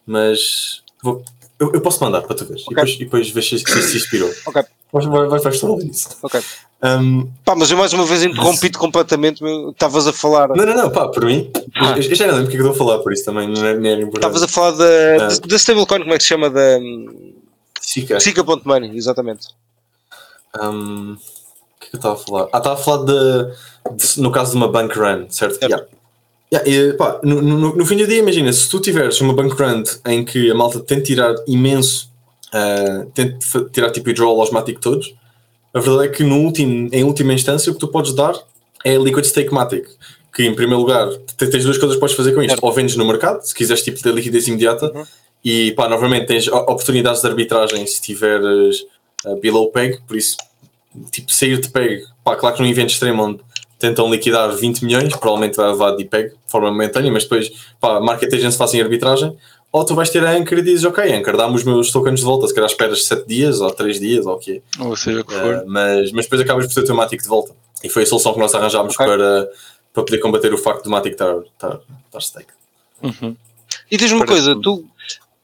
Mas 0.08 0.82
vou, 1.04 1.24
eu, 1.60 1.72
eu, 1.72 1.82
posso 1.82 2.04
mandar 2.04 2.24
para 2.24 2.36
tu 2.36 2.46
ver 2.46 2.56
okay. 2.56 2.66
e 2.66 2.74
depois, 2.74 2.96
e 2.96 3.06
depois 3.06 3.30
ver 3.30 3.44
se, 3.44 3.60
se, 3.60 3.98
inspirou. 3.98 4.32
Ok. 4.48 4.64
Vai, 4.92 5.06
vai, 5.06 5.28
vai 5.28 5.40
fazer 5.40 5.86
isso. 5.86 6.10
Ok. 6.24 6.42
Um, 6.84 7.30
pá, 7.46 7.56
mas 7.56 7.70
eu 7.70 7.78
mais 7.78 7.94
uma 7.94 8.08
vez 8.08 8.24
interrompi-te 8.24 8.80
completamente. 8.80 9.44
Estavas 9.70 10.08
a 10.08 10.14
falar. 10.14 10.48
Não, 10.50 10.66
não, 10.66 10.76
não, 10.76 10.90
pá, 10.90 11.08
por 11.10 11.26
mim. 11.26 11.52
Ah. 11.76 11.94
Eu, 11.96 12.16
já 12.16 12.26
não 12.26 12.38
lembro 12.38 12.48
o 12.48 12.50
que 12.50 12.58
é 12.58 12.60
que 12.60 12.66
eu 12.66 12.72
estou 12.72 12.88
a 12.88 12.88
falar, 12.90 13.04
por 13.04 13.14
isso 13.14 13.24
também 13.24 13.48
não 13.48 13.64
é, 13.64 13.76
não 13.76 13.86
é 13.86 13.94
importante. 14.02 14.16
Estavas 14.16 14.42
a 14.42 14.48
falar 14.48 14.72
da, 14.72 15.26
ah. 15.28 15.48
da 15.48 15.56
stablecoin, 15.58 16.00
como 16.00 16.14
é 16.16 16.18
que 16.18 16.24
se 16.24 16.30
chama? 16.30 16.50
Da. 16.50 16.80
Sica. 17.82 18.20
Sica.money, 18.20 18.96
exatamente. 18.96 19.48
Um, 20.62 21.14
o 21.14 21.80
que 21.80 21.88
é 21.88 21.90
que 21.90 21.96
eu 21.96 21.98
estava 21.98 22.16
a 22.16 22.18
falar? 22.18 22.48
Ah, 22.54 22.58
estava 22.58 22.80
a 22.80 22.84
falar 22.84 23.06
de, 23.06 23.98
de, 23.98 24.22
no 24.22 24.32
caso 24.32 24.52
de 24.52 24.58
uma 24.58 24.68
bank 24.68 24.98
run, 24.98 25.26
certo? 25.30 25.58
certo. 25.58 25.64
Yeah. 25.64 25.88
Yeah, 26.54 26.70
e, 26.70 26.94
pá, 26.94 27.20
no, 27.24 27.42
no, 27.42 27.76
no, 27.76 27.86
fim 27.86 27.96
do 27.96 28.06
dia, 28.06 28.20
imagina, 28.20 28.52
se 28.52 28.70
tu 28.70 28.82
tiveres 28.82 29.22
uma 29.22 29.34
bank 29.34 29.56
run 29.56 29.84
em 30.06 30.26
que 30.26 30.52
a 30.52 30.54
malta 30.54 30.82
de 30.82 31.02
tirar 31.02 31.34
imenso, 31.48 32.12
uh, 32.54 33.10
tem 33.12 33.38
de 33.38 33.70
tirar 33.72 33.90
tipo 33.92 34.10
withdrawal 34.10 34.40
automático 34.42 34.82
todos, 34.82 35.16
a 35.74 35.80
verdade 35.80 36.10
é 36.10 36.12
que 36.12 36.24
no 36.24 36.40
último, 36.40 36.90
em 36.92 37.04
última 37.06 37.34
instância 37.34 37.72
o 37.72 37.74
que 37.74 37.80
tu 37.80 37.88
podes 37.88 38.14
dar 38.14 38.36
é 38.84 38.98
Liquid 38.98 39.24
Stake 39.24 39.54
Matic, 39.54 39.88
que 40.34 40.44
em 40.44 40.54
primeiro 40.54 40.82
lugar 40.82 41.08
tens 41.38 41.64
duas 41.64 41.78
coisas 41.78 41.96
que 41.96 42.00
podes 42.00 42.16
fazer 42.16 42.34
com 42.34 42.42
isto. 42.42 42.60
Ou 42.62 42.74
vendes 42.74 42.98
no 42.98 43.06
mercado, 43.06 43.42
se 43.44 43.54
quiseres 43.54 43.82
tipo 43.82 44.02
ter 44.02 44.14
liquidez 44.14 44.48
imediata, 44.48 44.92
uhum. 44.94 45.06
E 45.44 45.72
pá, 45.74 45.90
novamente 45.90 46.28
tens 46.28 46.48
oportunidades 46.48 47.22
de 47.22 47.28
arbitragem 47.28 47.86
se 47.88 48.02
tiveres 48.02 48.82
uh, 49.26 49.36
below 49.40 49.72
peg, 49.72 50.00
por 50.08 50.16
isso, 50.16 50.38
tipo, 51.12 51.32
sair 51.32 51.60
de 51.60 51.70
peg, 51.70 52.04
pá, 52.24 52.36
claro 52.36 52.56
que 52.56 52.62
num 52.62 52.70
evento 52.70 52.92
extremo 52.92 53.24
onde 53.24 53.40
tentam 53.80 54.10
liquidar 54.12 54.56
20 54.56 54.86
milhões, 54.86 55.16
provavelmente 55.16 55.58
vai 55.58 55.68
levar 55.70 55.96
de 55.96 56.06
peg 56.06 56.30
de 56.30 56.36
forma 56.48 56.70
momentânea, 56.70 57.12
mas 57.12 57.24
depois, 57.24 57.52
pá, 57.80 58.00
market 58.00 58.32
agents 58.32 58.56
fazem 58.56 58.82
arbitragem, 58.82 59.36
ou 59.72 59.86
tu 59.86 59.96
vais 59.96 60.10
ter 60.10 60.24
a 60.26 60.32
Anchor 60.32 60.58
e 60.58 60.62
dizes, 60.62 60.84
ok, 60.84 61.12
Anchor, 61.16 61.38
dá-me 61.38 61.56
os 61.56 61.64
meus 61.64 61.92
tokens 61.92 62.20
de 62.20 62.26
volta, 62.26 62.46
se 62.46 62.54
calhar 62.54 62.70
esperas 62.70 63.06
7 63.06 63.26
dias 63.26 63.62
ou 63.62 63.72
3 63.72 64.00
dias 64.00 64.26
ou 64.26 64.36
o 64.36 64.38
quê. 64.38 64.62
Ou 64.80 64.96
seja, 64.98 65.22
o 65.22 65.26
que 65.26 65.34
for. 65.34 65.56
Uh, 65.56 65.64
mas, 65.66 66.12
mas 66.12 66.26
depois 66.26 66.42
acabas 66.42 66.68
por 66.68 66.74
ter 66.74 66.82
o 66.82 66.86
teu 66.86 66.96
Matic 66.96 67.22
de 67.22 67.28
volta. 67.30 67.56
E 67.82 67.88
foi 67.88 68.04
a 68.04 68.06
solução 68.06 68.34
que 68.34 68.40
nós 68.40 68.54
arranjámos 68.54 68.94
okay. 68.94 69.06
para, 69.06 69.50
para 69.94 70.04
poder 70.04 70.18
combater 70.18 70.54
o 70.54 70.58
facto 70.58 70.84
do 70.84 70.90
Matic 70.90 71.14
estar, 71.14 71.38
estar, 71.40 71.80
estar 72.06 72.20
stake. 72.20 72.52
Uhum. 73.02 73.36
E 73.90 73.98
diz-me 73.98 74.18
uma 74.18 74.26
coisa, 74.26 74.60
tu, 74.62 74.86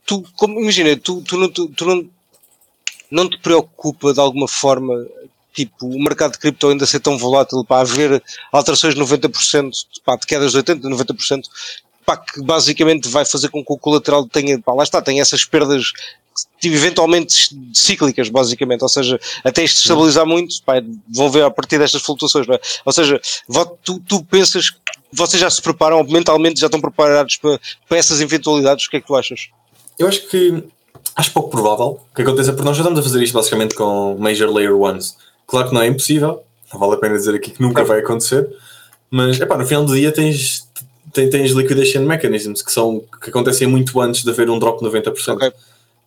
tu 0.08 0.24
como, 0.36 0.60
imagina, 0.60 0.98
tu, 0.98 1.22
tu, 1.22 1.38
não, 1.38 1.50
tu, 1.50 1.68
tu 1.68 1.86
não, 1.86 2.10
não 3.12 3.30
te 3.30 3.38
preocupa 3.40 4.14
de 4.14 4.20
alguma 4.20 4.48
forma 4.48 5.06
tipo, 5.54 5.88
o 5.88 6.00
mercado 6.00 6.34
de 6.34 6.40
cripto 6.40 6.70
ainda 6.70 6.86
ser 6.86 7.00
tão 7.00 7.18
volátil 7.18 7.64
para 7.66 7.82
haver 7.82 8.24
alterações 8.52 8.94
de 8.94 9.02
90%, 9.02 9.72
pá, 10.06 10.16
de 10.16 10.28
quedas 10.28 10.52
de 10.52 10.60
80%, 10.60 10.82
90%, 10.82 11.44
pá, 12.06 12.16
que 12.16 12.42
basicamente 12.44 13.10
vai 13.10 13.26
fazer 13.26 13.50
com 13.50 13.66
que 13.66 13.74
o 13.74 13.78
colateral 13.78 14.28
tenha, 14.28 14.60
pá, 14.62 14.74
lá 14.74 14.84
está, 14.84 15.02
tem 15.02 15.20
essas 15.20 15.44
perdas 15.44 15.92
eventualmente 16.64 17.58
cíclicas, 17.74 18.30
basicamente, 18.30 18.84
ou 18.84 18.90
seja, 18.90 19.20
até 19.44 19.64
isto 19.64 19.78
estabilizar 19.78 20.28
muito, 20.28 20.62
pá, 20.64 20.76
vão 21.10 21.32
ver 21.32 21.44
a 21.44 21.50
partir 21.50 21.80
destas 21.80 22.04
flutuações, 22.04 22.48
é? 22.48 22.60
ou 22.86 22.94
seja, 22.94 23.20
tu, 23.84 24.00
tu 24.08 24.24
pensas 24.26 24.70
que 24.70 24.78
vocês 25.12 25.42
já 25.42 25.50
se 25.50 25.62
preparam, 25.62 26.04
mentalmente 26.04 26.60
já 26.60 26.68
estão 26.68 26.80
preparados 26.80 27.38
para, 27.38 27.60
para 27.90 27.98
essas 27.98 28.22
eventualidades, 28.22 28.86
o 28.86 28.90
que 28.92 28.98
é 28.98 29.02
que 29.02 29.08
tu 29.08 29.16
achas? 29.16 29.50
Eu 29.98 30.08
acho 30.08 30.28
que 30.28 30.64
acho 31.16 31.32
pouco 31.32 31.50
provável 31.50 32.00
que 32.16 32.22
aconteça, 32.22 32.54
porque 32.54 32.66
nós 32.66 32.78
já 32.78 32.84
estamos 32.84 33.00
a 33.00 33.04
fazer 33.04 33.24
isto 33.24 33.34
basicamente 33.34 33.76
com 33.76 34.16
Major 34.20 34.52
Layer 34.54 34.76
Ones. 34.76 35.16
Claro 35.46 35.70
que 35.70 35.74
não 35.74 35.82
é 35.82 35.88
impossível, 35.88 36.44
não 36.72 36.80
vale 36.80 36.94
a 36.94 36.98
pena 36.98 37.16
dizer 37.16 37.34
aqui 37.36 37.52
que 37.52 37.62
nunca 37.62 37.84
vai 37.84 38.00
acontecer, 38.00 38.48
mas 39.10 39.40
epá, 39.40 39.58
no 39.58 39.66
final 39.66 39.86
do 39.86 39.96
dia 39.96 40.12
tens 40.12 40.68
tem, 41.18 41.30
tens 41.30 41.52
liquidation 41.52 42.02
mechanisms 42.02 42.62
que, 42.62 42.72
são, 42.72 43.02
que 43.22 43.30
acontecem 43.30 43.68
muito 43.68 44.00
antes 44.00 44.24
de 44.24 44.30
haver 44.30 44.50
um 44.50 44.60
drop 44.60 44.80
de 44.80 44.90
90%. 44.90 45.34
Okay. 45.34 45.52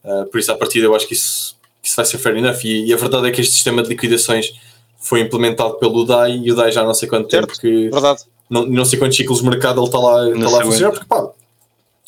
Uh, 0.04 0.26
por 0.26 0.38
isso, 0.38 0.52
à 0.52 0.56
partida, 0.56 0.86
eu 0.86 0.94
acho 0.94 1.06
que 1.06 1.14
isso, 1.14 1.56
isso 1.82 1.96
vai 1.96 2.04
ser 2.04 2.18
fair 2.18 2.36
enough. 2.36 2.64
E, 2.64 2.86
e, 2.86 2.94
a 2.94 2.96
verdade 2.96 3.28
é 3.28 3.30
que 3.30 3.40
este 3.40 3.54
sistema 3.54 3.82
de 3.82 3.88
liquidações 3.88 4.52
foi 4.98 5.20
implementado 5.20 5.74
pelo 5.78 6.04
DAI 6.04 6.42
e 6.44 6.52
o 6.52 6.54
DAI 6.54 6.70
já 6.70 6.84
não 6.84 6.94
sei 6.94 7.08
quanto 7.08 7.30
certo. 7.30 7.48
tempo 7.48 7.60
que 7.60 7.90
verdade. 7.90 8.22
Não, 8.48 8.66
não 8.66 8.84
sei 8.84 8.98
quantos 8.98 9.16
ciclos 9.16 9.38
de 9.38 9.48
mercado 9.48 9.80
ele 9.80 9.86
está 9.86 9.98
lá, 9.98 10.28
está 10.28 10.48
lá 10.48 10.60
a 10.60 10.64
funcionar, 10.64 10.90
porque 10.90 11.06
pá, 11.06 11.30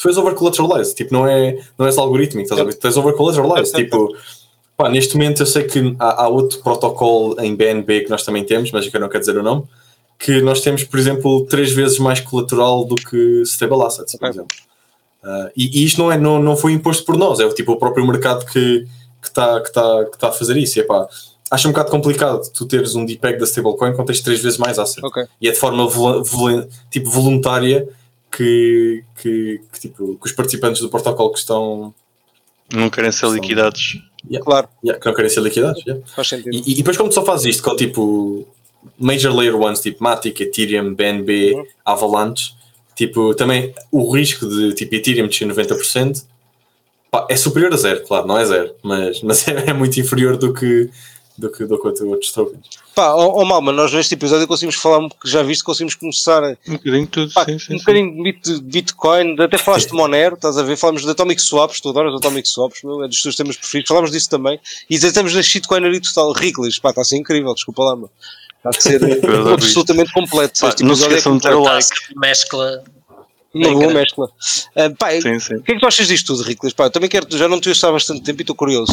tu 0.03 0.09
és 0.09 0.19
over 0.19 0.35
collateralized, 0.35 0.97
tipo, 0.97 1.15
não 1.15 1.27
é, 1.27 1.57
não 1.79 1.87
és 1.87 1.97
algorítmico, 1.97 2.43
estás 2.43 2.61
a 2.61 2.65
ver? 2.65 2.75
Tu 2.75 2.87
és 2.89 2.97
over 2.97 3.15
collateralized, 3.15 3.73
tipo, 3.73 4.17
pá, 4.77 4.89
neste 4.89 5.15
momento 5.15 5.43
eu 5.43 5.47
sei 5.47 5.63
que 5.63 5.95
há, 5.97 6.25
há 6.25 6.29
outro 6.29 6.59
protocolo 6.61 7.41
em 7.41 7.55
BNB 7.55 8.01
que 8.01 8.11
nós 8.11 8.25
também 8.25 8.45
temos, 8.45 8.73
mas 8.73 8.89
que 8.89 8.97
eu 8.97 9.01
não 9.01 9.09
quero 9.09 9.21
dizer 9.21 9.37
o 9.39 9.43
nome 9.43 9.65
que 10.19 10.41
nós 10.41 10.61
temos, 10.61 10.85
por 10.85 10.99
exemplo, 10.99 11.47
três 11.47 11.73
vezes 11.73 11.99
mais 11.99 12.21
colateral 12.21 12.85
do 12.85 12.95
que 12.95 13.43
stable 13.43 13.83
assets, 13.83 14.15
por 14.17 14.29
exemplo. 14.29 14.57
Uh, 15.23 15.51
e, 15.57 15.81
e, 15.81 15.85
isto 15.85 16.01
não, 16.01 16.13
é, 16.13 16.19
não, 16.19 16.41
não 16.41 16.57
foi 16.57 16.73
imposto 16.73 17.05
por 17.05 17.17
nós, 17.17 17.41
é 17.41 17.45
o, 17.45 17.53
tipo, 17.53 17.73
o 17.73 17.77
próprio 17.77 18.07
mercado 18.07 18.45
que 18.47 18.87
está 19.23 19.61
que 19.61 19.73
tá, 19.73 20.05
que 20.05 20.19
tá 20.19 20.29
a 20.29 20.33
fazer 20.33 20.57
isso. 20.57 20.79
E, 20.79 20.83
epá, 20.83 21.09
acho 21.51 21.69
um 21.69 21.73
bocado 21.73 21.91
complicado 21.91 22.41
tu 22.53 22.67
teres 22.67 22.95
um 22.95 23.05
DPEG 23.05 23.39
da 23.39 23.45
stablecoin 23.45 23.95
quando 23.95 24.09
tens 24.09 24.21
três 24.21 24.41
vezes 24.41 24.59
mais 24.59 24.79
assets. 24.79 25.03
Okay. 25.03 25.25
E 25.41 25.49
é 25.49 25.53
de 25.53 25.59
forma 25.59 25.89
vol, 25.89 26.23
vol, 26.23 26.65
tipo, 26.91 27.11
voluntária 27.11 27.89
que, 28.37 29.05
que, 29.21 29.61
que, 29.73 29.81
tipo, 29.81 30.17
que 30.17 30.27
os 30.27 30.33
participantes 30.33 30.81
do 30.81 30.89
protocolo 30.89 31.33
que 31.33 31.39
estão. 31.39 31.95
Não 32.73 32.89
querem 32.89 33.13
ser 33.13 33.29
liquidados. 33.31 34.03
Yeah, 34.25 34.45
claro. 34.45 34.69
Yeah, 34.83 35.01
que 35.01 35.07
não 35.07 35.15
querem 35.15 35.31
ser 35.31 35.41
liquidados. 35.41 35.83
Yeah. 35.85 36.05
Faz 36.15 36.29
sentido. 36.29 36.55
E, 36.55 36.73
e 36.73 36.75
depois, 36.75 36.97
como 36.97 37.09
tu 37.09 37.15
só 37.15 37.25
fazes 37.25 37.47
isto 37.47 37.63
com 37.63 37.77
tipo 37.77 38.47
major 38.99 39.35
layer 39.35 39.55
ones 39.55 39.81
tipo 39.81 40.03
Matic, 40.03 40.41
Ethereum, 40.41 40.95
BNB, 40.95 41.55
uhum. 41.55 41.67
Avalanche, 41.85 42.55
Tipo, 42.95 43.35
também 43.35 43.75
o 43.91 44.13
risco 44.13 44.47
de 44.47 44.75
tipo 44.75 44.95
Ethereum 44.95 45.27
descer 45.27 45.49
90% 45.49 46.25
pá, 47.11 47.27
é 47.29 47.37
superior 47.37 47.73
a 47.73 47.77
zero, 47.77 48.05
claro, 48.07 48.27
não 48.27 48.39
é 48.39 48.45
zero, 48.45 48.75
mas, 48.83 49.23
mas 49.25 49.49
é, 49.49 49.71
é 49.71 49.73
muito 49.73 49.99
inferior 49.99 50.37
do 50.37 50.53
que 50.53 50.91
do 51.37 51.51
que, 51.51 51.65
do 51.65 51.81
que 51.81 52.05
outros 52.05 52.31
tokens. 52.31 52.82
Pá, 52.95 53.15
ó 53.15 53.41
oh, 53.41 53.45
Malma, 53.45 53.73
nós 53.73 53.91
neste 53.93 54.15
episódio 54.15 54.47
conseguimos 54.47 54.77
falar, 54.77 55.09
já 55.25 55.43
viste, 55.43 55.65
conseguimos 55.65 55.95
começar 55.95 56.43
um 56.69 56.73
bocadinho 56.73 57.05
de 57.05 57.11
tudo, 57.11 57.33
pá, 57.33 57.45
sim, 57.47 57.59
sim, 57.59 57.75
um 57.75 57.79
sim. 57.79 57.85
bocadinho 57.85 58.33
de 58.43 58.61
Bitcoin, 58.61 59.37
até 59.41 59.57
falaste 59.57 59.89
de 59.89 59.95
Monero, 59.95 60.35
estás 60.35 60.59
a 60.59 60.63
ver? 60.63 60.77
Falamos 60.77 61.03
de 61.03 61.11
Atomic 61.11 61.41
Swaps, 61.41 61.81
tu 61.81 61.89
adoras 61.89 62.15
Atomic 62.15 62.47
Swaps, 62.47 62.83
meu, 62.85 63.03
é 63.03 63.09
dos 63.09 63.23
teus 63.23 63.35
temas 63.35 63.57
preferidos, 63.57 63.89
falámos 63.89 64.11
disso 64.11 64.29
também, 64.29 64.61
e 64.91 64.97
estamos 64.97 65.35
na 65.35 65.43
shitcoinery 65.43 66.01
total, 66.01 66.33
Rickles, 66.33 66.79
pá, 66.79 66.91
está 66.91 67.01
a 67.01 67.05
ser 67.05 67.17
incrível, 67.17 67.55
desculpa 67.55 67.83
lá, 67.83 67.97
meu. 67.97 68.11
Está 68.65 68.71
a 68.71 68.81
ser 68.81 69.01
absolutamente 69.53 70.13
completo. 70.13 70.61
Pá, 70.61 70.69
Este 70.69 70.85
não 70.85 70.95
se 70.95 71.05
é 71.05 71.09
esqueçam 71.09 71.37
de 71.37 71.43
ter 71.43 71.55
o 71.55 71.63
like. 71.63 71.89
mescla. 72.15 72.85
Uma 73.55 73.69
boa 73.69 73.79
grande. 73.81 73.95
mescla. 73.95 74.29
Ah, 74.77 74.91
pá, 74.99 75.11
Sim, 75.21 75.39
sim. 75.39 75.57
o 75.57 75.63
que 75.63 75.73
é 75.73 75.75
que 75.75 75.81
tu 75.81 75.87
achas 75.87 76.07
disto 76.07 76.27
tudo, 76.29 76.43
Riclas? 76.43 76.73
Pá, 76.73 76.85
eu 76.85 76.91
também 76.91 77.09
quero, 77.09 77.27
já 77.37 77.49
não 77.49 77.61
te 77.61 77.69
ouço 77.69 77.87
há 77.87 77.93
bastante 77.93 78.23
tempo 78.23 78.41
e 78.41 78.45
estou 78.45 78.55
curioso. 78.57 78.93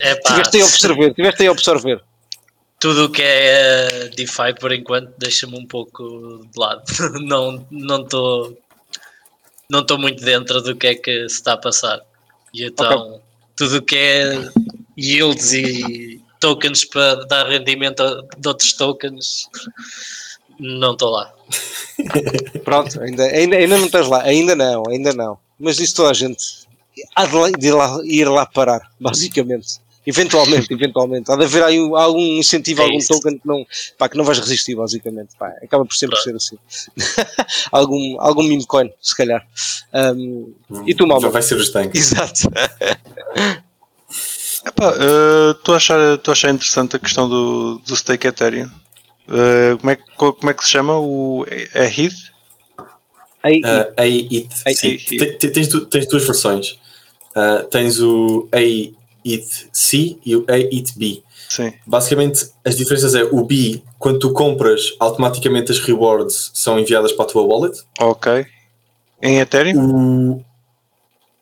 É 0.00 0.14
pá, 0.16 0.30
Tiveste 0.30 0.56
aí 0.56 0.62
a 0.62 0.66
observar, 0.66 1.14
tiveste 1.14 1.42
aí 1.42 1.48
a 1.48 1.52
observar. 1.52 2.00
Tudo 2.80 3.06
o 3.06 3.10
que 3.10 3.22
é 3.22 3.88
eh, 4.06 4.08
DeFi 4.10 4.54
por 4.60 4.72
enquanto 4.72 5.12
deixa-me 5.18 5.58
um 5.58 5.66
pouco 5.66 6.46
de 6.52 6.58
lado. 6.58 6.82
Não 7.20 7.66
não 7.70 8.02
estou 8.02 8.56
não 9.70 9.80
estou 9.80 9.98
muito 9.98 10.24
dentro 10.24 10.62
do 10.62 10.74
que 10.76 10.86
é 10.86 10.94
que 10.94 11.28
se 11.28 11.34
está 11.36 11.52
a 11.54 11.56
passar. 11.58 12.00
E 12.54 12.64
então 12.64 13.20
tudo 13.56 13.78
o 13.78 13.82
que 13.82 13.96
é 13.96 14.48
yields 14.96 15.52
e 15.52 16.22
tokens 16.40 16.84
para 16.84 17.26
dar 17.26 17.48
rendimento 17.48 18.00
a- 18.02 18.22
de 18.38 18.48
outros 18.48 18.72
tokens 18.72 19.46
não 20.58 20.92
estou 20.92 21.10
lá. 21.10 21.32
Pronto, 22.64 23.00
ainda, 23.02 23.24
ainda, 23.24 23.56
ainda 23.56 23.78
não 23.78 23.86
estás 23.86 24.08
lá, 24.08 24.22
ainda 24.22 24.54
não, 24.56 24.84
ainda 24.88 25.12
não. 25.12 25.38
Mas 25.58 25.78
isso 25.80 25.96
toda 25.96 26.10
a 26.10 26.14
gente 26.14 26.66
há 27.14 27.26
de, 27.26 27.34
lá- 27.34 27.50
de 27.50 27.70
lá, 27.72 28.00
ir 28.04 28.28
lá 28.28 28.46
parar, 28.46 28.80
basicamente. 29.00 29.80
Eventualmente, 30.08 30.72
eventualmente. 30.72 31.30
Há 31.30 31.36
de 31.36 31.44
haver 31.44 31.62
aí 31.62 31.78
um- 31.78 31.94
algum 31.94 32.18
incentivo, 32.38 32.80
É 32.80 32.84
algum 32.86 32.96
isso. 32.98 33.08
token 33.08 33.38
que 33.38 33.46
não, 33.46 33.66
pá, 33.98 34.08
que 34.08 34.16
não 34.16 34.24
vais 34.24 34.38
resistir, 34.38 34.74
basicamente. 34.74 35.36
Pá, 35.38 35.48
acaba 35.62 35.84
por 35.84 35.94
sempre 35.94 36.16
Pronto. 36.18 36.40
ser 36.40 36.56
assim. 36.56 36.58
algum, 37.70 38.16
algum 38.20 38.42
meme 38.42 38.64
coin, 38.66 38.90
se 39.02 39.14
calhar. 39.14 39.46
Um, 39.92 40.54
e 40.86 40.94
tu, 40.94 41.06
Malma? 41.06 41.28
Vai 41.28 41.42
ser 41.42 41.56
os 41.56 41.70
tanques. 41.70 42.00
Exato. 42.12 42.40
Eh, 44.80 45.50
Estou 45.52 45.74
a 45.74 45.76
achar, 45.76 45.98
a 46.32 46.34
achar 46.34 46.50
interessante 46.50 46.96
a 46.96 46.98
questão 46.98 47.28
do, 47.28 47.78
do 47.78 47.96
stake 47.96 48.26
Ethereum. 48.26 48.68
Eh, 49.28 49.76
como, 49.80 49.90
é, 49.90 49.96
como 50.16 50.50
é 50.50 50.54
que 50.54 50.64
se 50.64 50.70
chama? 50.70 50.98
O, 50.98 51.44
é 51.48 51.84
Uh, 53.44 53.92
AIT. 53.96 54.48
AI. 54.66 54.74
Sim, 54.74 54.96
te- 54.96 55.32
te- 55.38 55.48
tens, 55.50 55.68
du- 55.68 55.86
tens 55.86 56.06
duas 56.08 56.24
versões. 56.24 56.72
Uh, 57.36 57.64
tens 57.70 58.00
o 58.00 58.48
AIT-C 59.34 60.18
e 60.24 60.36
o 60.36 60.44
AIT-B. 60.48 61.22
Sim. 61.48 61.72
Basicamente, 61.86 62.46
as 62.64 62.76
diferenças 62.76 63.14
é 63.14 63.24
o 63.24 63.42
B, 63.44 63.82
quando 63.98 64.18
tu 64.18 64.32
compras, 64.32 64.94
automaticamente 65.00 65.72
as 65.72 65.78
rewards 65.80 66.50
são 66.54 66.78
enviadas 66.78 67.12
para 67.12 67.24
a 67.24 67.28
tua 67.28 67.42
wallet. 67.42 67.78
Ok. 68.00 68.44
Em 69.22 69.38
Ethereum? 69.40 69.78
O, 69.80 70.44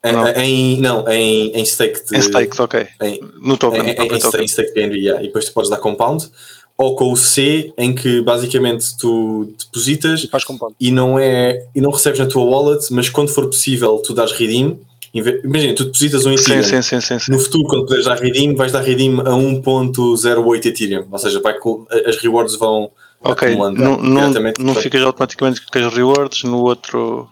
em- 0.04 0.12
Não. 0.12 0.28
Em, 0.28 0.80
não, 0.80 1.08
em, 1.08 1.50
em 1.52 1.64
stake. 1.64 2.06
De, 2.06 2.16
Em 2.16 2.22
stake, 2.22 2.60
ok. 2.62 2.86
em- 3.02 3.20
No 3.42 3.56
token. 3.58 3.80
em, 3.82 3.90
em, 3.90 4.18
token. 4.20 4.42
em 4.44 4.48
stake 4.48 4.72
BNB, 4.72 4.98
yeah, 5.00 5.22
e 5.22 5.26
depois 5.26 5.44
tu 5.46 5.52
podes 5.52 5.68
dar 5.70 5.78
compound. 5.78 6.30
Ou 6.78 6.94
com 6.94 7.10
o 7.10 7.16
C, 7.16 7.72
em 7.78 7.94
que 7.94 8.20
basicamente 8.20 8.96
tu 8.98 9.50
depositas 9.58 10.26
compound. 10.46 10.74
e 10.78 10.90
não 10.90 11.18
é 11.18 11.66
e 11.74 11.80
não 11.80 11.90
recebes 11.90 12.20
na 12.20 12.26
tua 12.26 12.44
wallet, 12.44 12.92
mas 12.92 13.08
quando 13.08 13.30
for 13.30 13.46
possível 13.46 13.98
tu 13.98 14.12
dás 14.14 14.30
redeem. 14.32 14.78
Imagina, 15.14 15.74
tu 15.74 15.84
depositas 15.84 16.26
um 16.26 16.32
Ethereum. 16.32 16.62
sim, 16.62 16.82
sim, 16.82 17.00
sim, 17.00 17.18
sim. 17.18 17.32
No 17.32 17.38
futuro, 17.38 17.64
quando 17.68 17.82
puderes 17.84 18.04
dar 18.04 18.18
redeem, 18.18 18.54
vais 18.54 18.72
dar 18.72 18.82
redeem 18.82 19.18
a 19.20 19.24
1.08 19.34 20.66
Ethereum. 20.66 21.06
Ou 21.10 21.18
seja, 21.18 21.40
vai, 21.40 21.54
com- 21.58 21.86
as 22.06 22.16
rewards 22.18 22.56
vão 22.56 22.90
Ok, 23.22 23.48
acumulando 23.48 23.80
não, 23.82 23.96
não, 23.96 24.52
não 24.58 24.74
ficas 24.74 25.02
automaticamente 25.02 25.60
com 25.64 25.78
as 25.78 25.92
rewards, 25.94 26.42
no 26.44 26.58
outro 26.62 27.28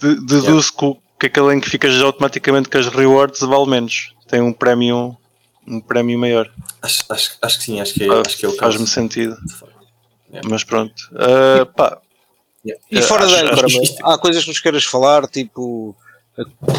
de- 0.00 0.20
deduzo 0.26 0.72
que 1.18 1.26
aquele 1.26 1.54
em 1.54 1.60
que 1.60 1.68
ficas 1.68 2.00
automaticamente 2.00 2.68
com 2.68 2.78
as 2.78 2.86
rewards 2.88 3.40
vale 3.40 3.66
menos, 3.68 4.14
tem 4.28 4.40
um 4.40 4.52
prémio 4.52 5.16
um 5.66 5.80
prémio 5.80 6.18
maior, 6.18 6.50
Acho, 6.80 7.04
acho, 7.08 7.32
acho 7.40 7.58
que 7.58 7.64
sim, 7.64 7.80
acho 7.80 7.94
que 7.94 8.02
é, 8.04 8.08
Faz- 8.08 8.22
acho 8.26 8.36
que 8.38 8.46
é 8.46 8.48
o 8.48 8.56
caso. 8.56 8.72
faz-me 8.78 8.86
sentido, 8.88 9.36
Yeah. 10.30 10.48
mas 10.50 10.64
pronto, 10.64 10.94
Ah, 11.16 11.66
pá, 11.66 11.98
Yeah. 12.64 12.80
E 12.92 13.02
fora 13.02 13.24
acho- 13.24 13.34
da 13.34 13.42
Anchor, 13.52 13.64
acho 13.64 13.82
isto- 13.82 14.06
há 14.06 14.16
coisas 14.18 14.42
que 14.44 14.50
nos 14.50 14.60
queiras 14.60 14.84
falar, 14.84 15.26
tipo 15.26 15.96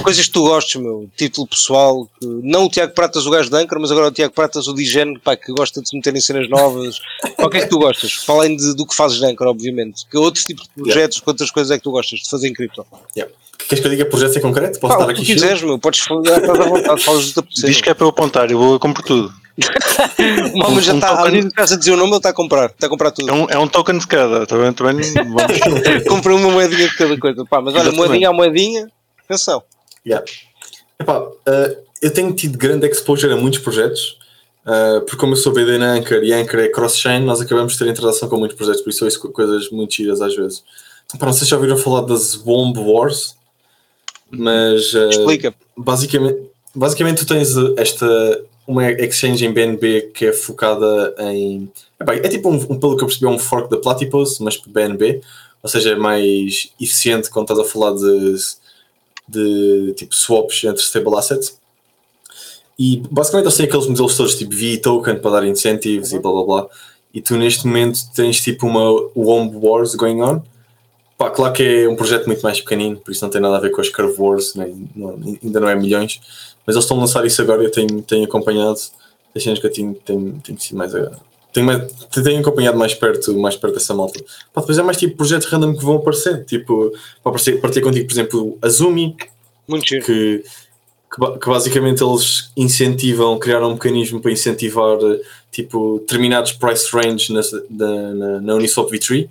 coisas 0.03 0.25
que 0.25 0.31
tu 0.33 0.43
gostes, 0.43 0.81
meu, 0.81 1.09
título 1.15 1.47
pessoal, 1.47 2.07
que, 2.19 2.25
não 2.25 2.65
o 2.65 2.69
Tiago 2.69 2.93
Pratas, 2.93 3.25
o 3.25 3.29
gajo 3.29 3.49
da 3.49 3.59
Anchor, 3.59 3.79
mas 3.79 3.91
agora 3.91 4.07
o 4.07 4.11
Tiago 4.11 4.33
Pratas, 4.33 4.67
o 4.67 4.73
Digene, 4.73 5.19
pá, 5.19 5.35
que 5.35 5.51
gosta 5.53 5.81
de 5.81 5.89
se 5.89 5.95
meter 5.95 6.15
em 6.15 6.21
cenas 6.21 6.49
novas. 6.49 6.97
O 7.39 7.49
que 7.49 7.57
é 7.57 7.61
que 7.61 7.67
tu 7.69 7.79
gostas? 7.79 8.15
Para 8.25 8.35
além 8.35 8.55
de- 8.57 8.75
do 8.75 8.85
que 8.85 8.95
fazes 8.95 9.19
da 9.19 9.27
Anchor, 9.27 9.47
obviamente. 9.47 10.05
Que 10.09 10.17
outros 10.17 10.43
tipos 10.45 10.63
de 10.75 10.83
projetos, 10.83 11.19
que 11.19 11.29
outras 11.29 11.51
coisas 11.51 11.71
é 11.71 11.77
que 11.77 11.83
tu 11.83 11.91
gostas 11.91 12.19
de 12.21 12.29
fazer 12.29 12.47
em 12.47 12.53
cripto? 12.53 12.85
Yeah. 13.15 13.33
Queres 13.67 13.79
que 13.81 13.87
eu 13.87 13.91
diga 13.91 14.05
projetos 14.05 14.35
em 14.35 14.41
concreto? 14.41 14.79
Posso 14.79 14.97
Pá, 14.97 15.05
tu 15.05 15.11
aqui 15.11 15.23
quiseres, 15.25 15.61
meu, 15.61 15.77
podes 15.79 16.01
falar, 16.01 16.21
estás 16.37 16.59
à 16.59 16.63
vontade, 16.63 17.03
falas 17.03 17.31
do 17.31 17.41
teu 17.43 17.69
diz 17.69 17.79
que 17.79 17.89
é 17.89 17.93
para 17.93 18.05
eu 18.05 18.09
apontar, 18.09 18.51
eu 18.51 18.57
vou 18.57 18.79
comprar 18.79 19.03
tudo. 19.03 19.31
O 20.53 20.57
Malma 20.57 20.81
já 20.81 20.93
um 20.93 20.95
está, 20.95 21.15
token- 21.17 21.41
de 21.41 21.47
estás 21.47 21.71
a 21.71 21.75
dizer 21.77 21.91
o 21.91 21.97
nome, 21.97 22.09
ele 22.09 22.17
está 22.17 22.29
a 22.29 22.33
comprar, 22.33 22.71
está 22.71 22.87
a 22.87 22.89
comprar 22.89 23.11
tudo. 23.11 23.29
É 23.29 23.33
um, 23.33 23.45
é 23.51 23.57
um 23.57 23.67
token 23.67 23.99
de 23.99 24.07
cada, 24.07 24.45
também, 24.47 24.73
também 24.73 24.95
vamos- 25.13 25.43
Compra 26.09 26.33
uma 26.35 26.49
moedinha 26.49 26.89
de 26.89 26.95
cada 26.95 27.15
coisa. 27.17 27.45
Pá, 27.45 27.61
mas 27.61 27.73
olha, 27.75 27.83
Exatamente. 27.83 28.07
moedinha 28.07 28.29
a 28.29 28.33
moedinha, 28.33 28.87
atenção. 29.25 29.63
Yeah. 30.05 30.25
Epá, 30.99 31.19
uh, 31.21 31.83
eu 32.01 32.11
tenho 32.11 32.33
tido 32.33 32.57
grande 32.57 32.87
exposure 32.87 33.33
a 33.33 33.37
muitos 33.37 33.59
projetos, 33.59 34.17
uh, 34.65 35.01
porque 35.01 35.17
como 35.17 35.33
eu 35.33 35.37
sou 35.37 35.53
BD 35.53 35.77
na 35.77 35.93
Anchor 35.93 36.23
e 36.23 36.33
Anchor 36.33 36.59
é 36.59 36.67
cross-chain, 36.67 37.23
nós 37.23 37.41
acabamos 37.41 37.73
de 37.73 37.79
ter 37.79 37.87
interação 37.87 38.27
com 38.27 38.37
muitos 38.37 38.57
projetos, 38.57 38.81
por 38.81 38.89
isso 38.89 39.03
eu 39.03 39.07
ouço 39.07 39.31
coisas 39.31 39.69
muito 39.69 39.93
giras 39.93 40.21
às 40.21 40.35
vezes. 40.35 40.63
Epá, 41.13 41.25
não 41.25 41.33
sei 41.33 41.45
se 41.45 41.51
já 41.51 41.55
ouviram 41.55 41.77
falar 41.77 42.01
das 42.01 42.35
Bomb 42.35 42.77
Wars, 42.77 43.35
mas 44.29 44.93
uh, 44.93 45.09
Explica. 45.09 45.53
basicamente, 45.77 46.39
basicamente 46.75 47.17
tu 47.19 47.27
tens 47.27 47.55
esta 47.77 48.43
uma 48.65 48.89
exchange 48.91 49.45
em 49.45 49.51
BNB 49.51 50.11
que 50.13 50.25
é 50.25 50.33
focada 50.33 51.13
em 51.19 51.69
epá, 51.99 52.15
é 52.15 52.29
tipo 52.29 52.49
um, 52.49 52.55
um, 52.55 52.79
pelo 52.79 52.95
que 52.95 53.03
eu 53.03 53.07
percebi 53.07 53.25
é 53.25 53.29
um 53.29 53.37
fork 53.37 53.69
da 53.69 53.77
Platypus 53.77 54.39
mas 54.39 54.55
para 54.55 54.71
BNB 54.71 55.21
ou 55.61 55.69
seja 55.69 55.91
é 55.91 55.95
mais 55.95 56.71
eficiente 56.79 57.29
quando 57.29 57.51
estás 57.51 57.59
a 57.59 57.69
falar 57.69 57.93
de, 57.93 58.35
de 59.27 59.93
tipo 59.95 60.15
swaps 60.15 60.63
entre 60.63 60.81
stable 60.83 61.15
assets. 61.17 61.57
E 62.77 62.97
basicamente 63.11 63.45
eles 63.45 63.57
têm 63.57 63.65
aqueles 63.67 63.87
modelos 63.87 64.17
todos 64.17 64.35
tipo 64.35 64.55
V 64.55 64.77
token 64.79 65.19
para 65.19 65.31
dar 65.31 65.45
incentives 65.47 66.11
Uhum. 66.11 66.17
e 66.17 66.21
blá 66.21 66.31
blá 66.31 66.43
blá. 66.43 66.67
E 67.13 67.21
tu 67.21 67.35
neste 67.37 67.67
momento 67.67 67.99
tens 68.15 68.41
tipo 68.41 68.65
uma 68.65 68.89
Womb 69.15 69.55
Wars 69.57 69.93
going 69.95 70.21
on. 70.21 70.41
Pá, 71.17 71.29
claro 71.29 71.53
que 71.53 71.61
é 71.63 71.87
um 71.87 71.95
projeto 71.95 72.25
muito 72.25 72.41
mais 72.41 72.59
pequenino, 72.59 72.97
por 72.97 73.11
isso 73.11 73.23
não 73.23 73.29
tem 73.29 73.39
nada 73.39 73.55
a 73.57 73.59
ver 73.59 73.69
com 73.69 73.79
as 73.81 73.89
Curve 73.89 74.15
Wars, 74.19 74.55
nem, 74.55 74.89
não- 74.95 75.19
ainda 75.43 75.59
não 75.59 75.69
é 75.69 75.75
milhões, 75.75 76.19
mas 76.65 76.75
eles 76.75 76.83
estão 76.85 76.97
a 76.97 77.01
lançar 77.01 77.23
isso 77.23 77.39
agora 77.41 77.63
eu 77.63 77.69
tenho, 77.71 78.01
tenho 78.01 78.25
acompanhado, 78.25 78.79
cenas 79.37 79.59
que 79.59 79.67
eu 79.67 79.71
tenho, 79.71 79.93
tenho, 79.93 80.41
tenho 80.43 80.59
sido 80.59 80.75
mais 80.77 80.93
a- 80.95 81.11
tenho, 81.53 81.87
tenho 82.23 82.41
acompanhado 82.41 82.77
mais 82.77 82.93
perto, 82.93 83.33
mais 83.37 83.55
perto 83.55 83.75
dessa 83.75 83.93
malta. 83.93 84.19
Pá, 84.53 84.61
depois 84.61 84.77
é 84.77 84.83
mais 84.83 84.97
tipo 84.97 85.15
projetos 85.15 85.47
random 85.47 85.75
que 85.75 85.83
vão 85.85 85.95
aparecer, 85.97 86.43
tipo, 86.45 86.89
para 87.21 87.29
aparecer, 87.29 87.61
partilhar 87.61 87.85
contigo, 87.85 88.07
por 88.07 88.13
exemplo, 88.13 88.57
a 88.61 88.67
Zumi, 88.69 89.15
Muito 89.67 89.85
que, 89.85 90.01
que, 90.01 90.43
que 91.39 91.47
basicamente 91.49 92.03
eles 92.03 92.51
incentivam, 92.57 93.37
criaram 93.39 93.69
um 93.69 93.73
mecanismo 93.73 94.19
para 94.19 94.31
incentivar 94.31 94.97
tipo, 95.51 95.99
determinados 95.99 96.51
price 96.53 96.87
range 96.91 97.31
na, 97.31 97.41
na, 97.69 98.13
na, 98.13 98.41
na 98.41 98.55
Uniswap 98.55 98.89
V3. 98.91 99.29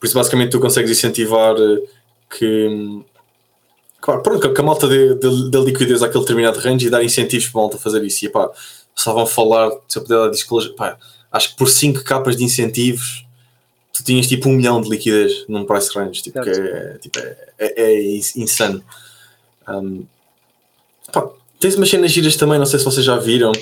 Por 0.00 0.06
isso, 0.06 0.14
basicamente, 0.14 0.50
tu 0.50 0.60
consegues 0.60 0.90
incentivar 0.90 1.54
eh, 1.56 1.82
que, 2.36 3.02
claro, 4.00 4.22
pronto, 4.22 4.52
que 4.52 4.60
a- 4.60 4.64
malta 4.64 4.86
dê 4.88 5.58
liquidez 5.64 6.02
àquele 6.02 6.20
determinado 6.20 6.58
range 6.58 6.86
e 6.86 6.90
dar 6.90 7.02
incentivos 7.04 7.48
para 7.48 7.60
a 7.60 7.62
malta 7.62 7.78
fazer 7.78 8.04
isso. 8.04 8.24
E 8.24 8.28
pá, 8.28 8.50
só 8.94 9.14
vão 9.14 9.26
falar, 9.26 9.70
se 9.88 9.98
eu 9.98 10.02
puder 10.02 10.18
dar 10.18 10.30
disclosure, 10.30 10.74
pá, 10.74 10.98
acho 11.36 11.50
que 11.50 11.56
por 11.56 11.68
5 11.68 12.02
capas 12.04 12.36
de 12.36 12.44
incentivos 12.44 13.26
tu 13.92 14.04
tinhas 14.04 14.26
tipo 14.26 14.48
um 14.48 14.52
milhão 14.52 14.80
de 14.80 14.90
liquidez 14.90 15.46
num 15.48 15.64
price 15.64 15.90
range, 15.96 16.22
tipo, 16.22 16.40
que 16.42 16.50
é, 16.50 16.98
tipo, 16.98 17.18
é, 17.18 17.36
é, 17.58 17.82
é 17.82 18.16
insano. 18.36 18.84
Um, 19.66 20.04
pá, 21.10 21.30
tens 21.58 21.76
umas 21.76 21.88
cenas 21.88 22.12
giras 22.12 22.36
também, 22.36 22.58
não 22.58 22.66
sei 22.66 22.78
se 22.78 22.84
vocês 22.84 23.06
já 23.06 23.16
viram, 23.16 23.52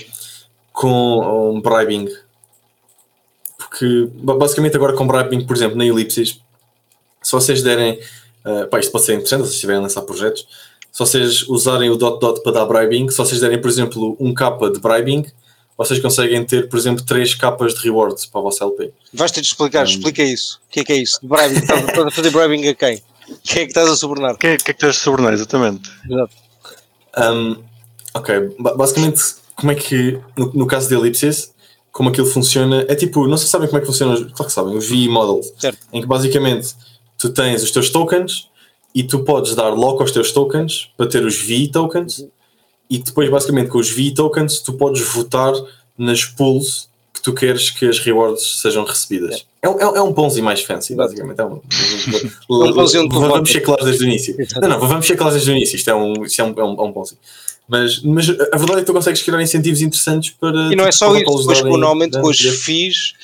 com 0.73 1.53
um, 1.53 1.61
bribing. 1.61 2.09
Porque 3.57 4.11
ba- 4.15 4.37
basicamente 4.37 4.75
agora 4.77 4.95
com 4.95 5.07
bribing, 5.07 5.47
por 5.47 5.55
exemplo, 5.55 5.77
na 5.77 5.87
Elipsis, 5.87 6.41
se 7.23 7.33
vocês 7.33 7.63
derem, 7.63 8.01
uh, 8.45 8.69
pá, 8.69 8.81
isto 8.81 8.91
pode 8.91 9.05
ser 9.05 9.13
interessante 9.15 9.43
se 9.43 9.47
vocês 9.47 9.55
estiverem 9.55 9.79
a 9.79 9.83
lançar 9.83 10.03
projetos, 10.03 10.47
se 10.91 10.99
vocês 10.99 11.49
usarem 11.49 11.91
o 11.91 11.97
dot 11.97 12.19
dot 12.21 12.43
para 12.43 12.53
dar 12.53 12.67
bribing, 12.67 13.09
se 13.09 13.17
vocês 13.17 13.41
derem, 13.41 13.61
por 13.61 13.71
exemplo, 13.71 14.17
um 14.19 14.35
capa 14.35 14.69
de 14.69 14.81
bribing, 14.81 15.25
vocês 15.77 16.01
conseguem 16.01 16.45
ter, 16.45 16.69
por 16.69 16.79
exemplo, 16.79 17.05
três 17.05 17.35
capas 17.35 17.75
de 17.75 17.81
rewards 17.83 18.27
para 18.27 18.41
a 18.41 18.45
vossa 18.45 18.65
LP. 18.65 18.93
Vais 19.13 19.31
ter 19.33 19.41
de 19.41 19.47
explicar, 19.49 19.85
explica 19.85 20.23
isso. 20.23 20.61
O 20.69 20.73
que 20.73 20.81
é 20.81 20.85
que 20.85 20.93
é 20.93 20.97
isso? 20.97 21.19
Bribing, 21.23 21.59
estás 21.59 21.83
a- 21.85 21.89
estás 21.89 22.07
a 22.07 22.11
fazer 22.11 22.31
bribing 22.31 22.69
a 22.69 22.75
quem? 22.75 23.03
Quem 23.43 23.63
é 23.63 23.65
que 23.65 23.71
estás 23.71 23.89
a 23.89 23.97
subornar? 23.97 24.35
O 24.35 24.39
que, 24.39 24.47
é- 24.47 24.57
que 24.57 24.71
é 24.71 24.75
que 24.75 24.81
tens 24.81 24.95
de 24.97 25.01
sobrenar, 25.01 25.33
exatamente? 25.33 25.91
Um, 27.19 27.57
ok, 28.15 28.55
ba- 28.59 28.75
basicamente, 28.75 29.23
como 29.57 29.73
é 29.73 29.75
que, 29.75 30.21
no, 30.37 30.53
no 30.53 30.67
caso 30.67 30.89
de 30.89 30.95
elipses, 30.95 31.53
como 31.93 32.09
aquilo 32.09 32.27
funciona, 32.27 32.85
é 32.89 32.95
tipo, 32.95 33.27
não 33.27 33.37
sei 33.37 33.47
se 33.47 33.53
sabem 33.53 33.69
como 33.69 33.79
é 33.79 33.81
que 33.81 33.87
funciona, 33.87 34.15
os- 34.15 34.21
claro 34.33 34.47
que 34.47 34.53
sabem, 34.53 34.77
os 34.77 34.87
VE 34.89 35.09
models, 35.09 35.53
Certo. 35.59 35.79
em 35.93 36.01
que 36.01 36.07
basicamente 36.07 36.75
tu 37.19 37.31
tens 37.31 37.63
os 37.63 37.71
teus 37.71 37.89
tokens 37.91 38.49
e 38.95 39.03
tu 39.05 39.21
podes 39.25 39.55
dar 39.55 39.69
lock 39.71 40.01
aos 40.03 40.11
teus 40.11 40.33
tokens 40.33 40.91
para 40.97 41.07
ter 41.09 41.25
os 41.25 41.37
VE 41.37 41.69
tokens 41.71 42.25
e 42.91 42.99
depois, 42.99 43.29
basicamente, 43.31 43.69
com 43.69 43.79
os 43.79 43.91
VE 43.91 44.13
tokens, 44.13 44.61
tu 44.61 44.73
podes 44.75 45.01
votar 45.03 45.53
nas 45.97 46.25
pools 46.25 46.89
que 47.13 47.23
tu 47.23 47.33
queres 47.33 47.71
que 47.71 47.87
as 47.87 47.99
rewards 47.99 48.61
sejam 48.61 48.85
recebidas. 48.85 49.47
É, 49.63 49.69
um- 49.69 49.81
é, 49.81 49.87
um- 49.89 49.97
é 49.97 50.03
um 50.03 50.13
Ponzi 50.13 50.43
mais 50.43 50.61
fancy, 50.63 50.95
basicamente. 50.95 51.41
É 51.41 51.45
um, 51.45 51.55
um 51.55 51.61
tu 53.09 53.21
vamos 53.29 53.51
ser 53.51 53.61
claros 53.61 53.85
desde 53.87 54.05
o 54.05 54.07
início. 54.09 54.37
Não, 54.61 54.69
não, 54.69 54.81
vamos 54.81 55.07
ser 55.07 55.17
claros 55.17 55.35
desde 55.35 55.51
o 55.51 55.57
início. 55.57 55.77
Isto 55.77 55.91
é 55.91 55.95
um, 55.95 56.25
isto 56.25 56.41
é 56.41 56.45
um, 56.45 56.49
é 56.59 56.65
um, 56.65 56.81
é 56.81 56.83
um 56.83 56.93
Ponzi. 56.93 57.17
Mas, 57.67 58.03
mas 58.03 58.29
a 58.29 58.57
verdade 58.59 58.73
é 58.73 58.81
que 58.81 58.85
tu 58.85 58.93
consegues 58.93 59.23
criar 59.23 59.41
incentivos 59.41 59.81
interessantes 59.81 60.31
para. 60.39 60.71
E 60.71 60.77
não 60.77 60.85
é 60.85 60.91
tipo, 60.91 60.99
só 60.99 61.17
isso, 61.17 61.39
depois 61.39 61.61
com, 61.63 61.69
normalmente 61.79 62.21
com 62.21 62.29
os 62.29 62.37
FIIs 62.39 63.15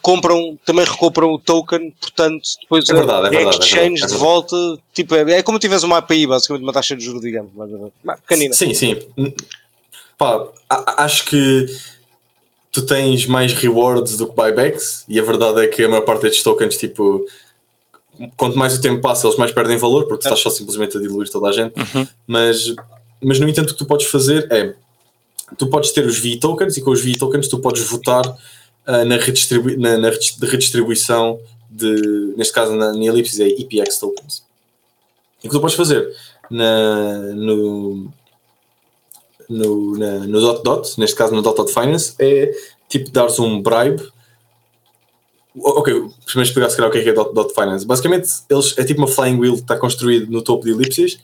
recompram, 0.00 0.58
também 0.64 0.84
recompram 0.84 1.32
o 1.32 1.38
token, 1.38 1.90
portanto, 2.00 2.42
depois 2.62 2.88
É 2.88 2.94
verdade, 2.94 3.24
é 3.24 3.28
a 3.28 3.30
verdade, 3.30 3.56
é 3.56 3.58
exchange 3.60 4.02
é 4.02 4.06
de 4.06 4.14
volta, 4.14 4.56
tipo, 4.94 5.14
é, 5.14 5.38
é 5.38 5.42
como 5.42 5.58
tivesse 5.58 5.84
uma 5.84 5.98
API, 5.98 6.26
basicamente 6.26 6.62
uma 6.62 6.72
taxa 6.72 6.96
de 6.96 7.04
juros, 7.04 7.20
digamos. 7.20 7.50
Mas 8.02 8.20
pequenina. 8.20 8.54
Sim, 8.54 8.74
sim. 8.74 8.96
Pá, 10.16 10.46
acho 10.96 11.24
que 11.26 11.66
tu 12.72 12.82
tens 12.82 13.26
mais 13.26 13.52
rewards 13.52 14.16
do 14.16 14.26
que 14.26 14.34
buybacks 14.34 15.04
e 15.08 15.18
a 15.18 15.22
verdade 15.22 15.64
é 15.64 15.66
que 15.66 15.84
a 15.84 15.88
maior 15.88 16.02
parte 16.02 16.22
destes 16.22 16.42
tokens, 16.42 16.76
tipo, 16.76 17.26
quanto 18.36 18.58
mais 18.58 18.76
o 18.76 18.80
tempo 18.80 19.00
passa, 19.00 19.26
eles 19.26 19.38
mais 19.38 19.52
perdem 19.52 19.76
valor 19.76 20.04
porque 20.04 20.22
tu 20.22 20.26
estás 20.26 20.40
só 20.40 20.50
simplesmente 20.50 20.96
a 20.96 21.00
diluir 21.00 21.30
toda 21.30 21.48
a 21.48 21.52
gente. 21.52 21.74
Mas, 22.26 22.74
mas 23.22 23.38
no 23.38 23.48
entanto, 23.48 23.70
o 23.70 23.72
que 23.72 23.78
tu 23.78 23.86
podes 23.86 24.06
fazer 24.06 24.46
é 24.52 24.74
tu 25.56 25.66
podes 25.66 25.90
ter 25.90 26.06
os 26.06 26.18
V 26.18 26.38
tokens 26.38 26.76
e 26.76 26.80
com 26.80 26.90
os 26.90 27.00
V 27.00 27.16
tokens 27.18 27.48
tu 27.48 27.58
podes 27.58 27.82
votar 27.82 28.22
ah, 28.86 29.04
na, 29.04 29.16
redistribu 29.16 29.76
na, 29.78 29.98
na 29.98 30.10
redistribuição 30.10 31.40
de, 31.70 32.34
neste 32.36 32.52
caso 32.52 32.74
na, 32.74 32.92
na 32.92 33.04
Ellipsis 33.04 33.38
é 33.40 33.48
EPX 33.48 33.98
tokens. 33.98 34.42
E 35.42 35.46
o 35.46 35.50
que 35.50 35.56
tu 35.56 35.60
podes 35.60 35.76
fazer 35.76 36.14
na, 36.50 37.18
no, 37.34 38.10
no, 39.48 39.98
na, 39.98 40.18
no 40.20 40.40
dot 40.40 40.62
dot, 40.62 40.98
neste 40.98 41.16
caso 41.16 41.34
no 41.34 41.42
dot 41.42 41.56
dot 41.56 41.72
finance, 41.72 42.14
é 42.18 42.52
tipo 42.88 43.10
dares 43.10 43.38
um 43.38 43.62
bribe. 43.62 44.02
Ok, 45.56 45.92
primeiro 46.24 46.48
explicar 46.48 46.70
se 46.70 46.76
calhar 46.76 46.90
o 46.90 46.92
que 46.92 46.98
é, 46.98 47.02
que 47.02 47.08
é 47.10 47.12
dot 47.12 47.34
dot 47.34 47.54
finance. 47.54 47.86
Basicamente, 47.86 48.28
eles, 48.48 48.76
é 48.78 48.84
tipo 48.84 49.00
uma 49.00 49.08
flying 49.08 49.38
wheel 49.38 49.54
que 49.54 49.62
está 49.62 49.76
construído 49.76 50.30
no 50.30 50.42
topo 50.42 50.64
de 50.64 50.72
elipses, 50.72 51.20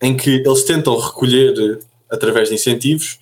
em 0.00 0.16
que 0.16 0.42
eles 0.44 0.64
tentam 0.64 0.98
recolher 0.98 1.80
através 2.10 2.48
de 2.48 2.54
incentivos 2.54 3.18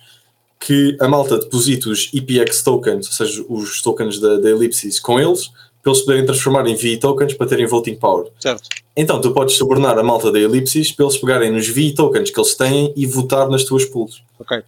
que 0.59 0.97
a 0.99 1.07
malta 1.07 1.37
deposite 1.37 1.87
os 1.89 2.09
EPX 2.13 2.61
tokens, 2.63 3.07
ou 3.07 3.13
seja, 3.13 3.45
os 3.47 3.81
tokens 3.81 4.19
da, 4.19 4.37
da 4.37 4.49
elipsis 4.49 4.99
com 4.99 5.19
eles, 5.19 5.49
para 5.83 5.91
eles 5.93 6.01
poderem 6.03 6.25
transformar 6.25 6.67
em 6.67 6.75
VE 6.75 6.97
tokens 6.97 7.33
para 7.33 7.47
terem 7.47 7.65
voting 7.67 7.95
power. 7.95 8.27
Certo. 8.39 8.67
Então, 8.95 9.21
tu 9.21 9.31
podes 9.31 9.55
subornar 9.55 9.97
a 9.97 10.03
malta 10.03 10.31
da 10.31 10.39
elipsis 10.39 10.91
para 10.91 11.05
eles 11.05 11.17
pegarem 11.17 11.51
nos 11.51 11.67
VE 11.67 11.93
tokens 11.93 12.31
que 12.31 12.39
eles 12.39 12.55
têm 12.55 12.91
e 12.95 13.05
votar 13.05 13.47
nas 13.49 13.63
tuas 13.63 13.85
pools. 13.85 14.21
Ok. 14.39 14.61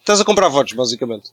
Estás 0.00 0.20
a 0.20 0.24
comprar 0.24 0.48
votos, 0.48 0.72
basicamente. 0.74 1.30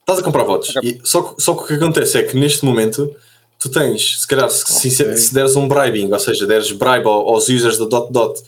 Estás 0.00 0.18
a 0.18 0.22
comprar 0.22 0.42
votos. 0.44 0.74
Ok. 0.74 0.82
E 0.82 1.00
só, 1.06 1.22
que- 1.22 1.42
só 1.42 1.54
que 1.54 1.62
o 1.62 1.66
que 1.66 1.74
acontece 1.74 2.18
é 2.18 2.22
que 2.22 2.36
neste 2.36 2.64
momento 2.64 3.14
tu 3.58 3.68
tens, 3.68 4.22
se 4.22 4.26
calhar, 4.26 4.50
se, 4.50 4.90
se- 4.90 5.16
se 5.18 5.34
deres 5.34 5.54
um 5.54 5.68
bribing, 5.68 6.10
ou 6.10 6.18
seja, 6.18 6.46
deres 6.46 6.72
bribe 6.72 7.06
ao- 7.06 7.28
aos 7.28 7.48
users 7.48 7.76
da 7.78 7.84
Dot 7.84 8.10
Dot 8.10 8.42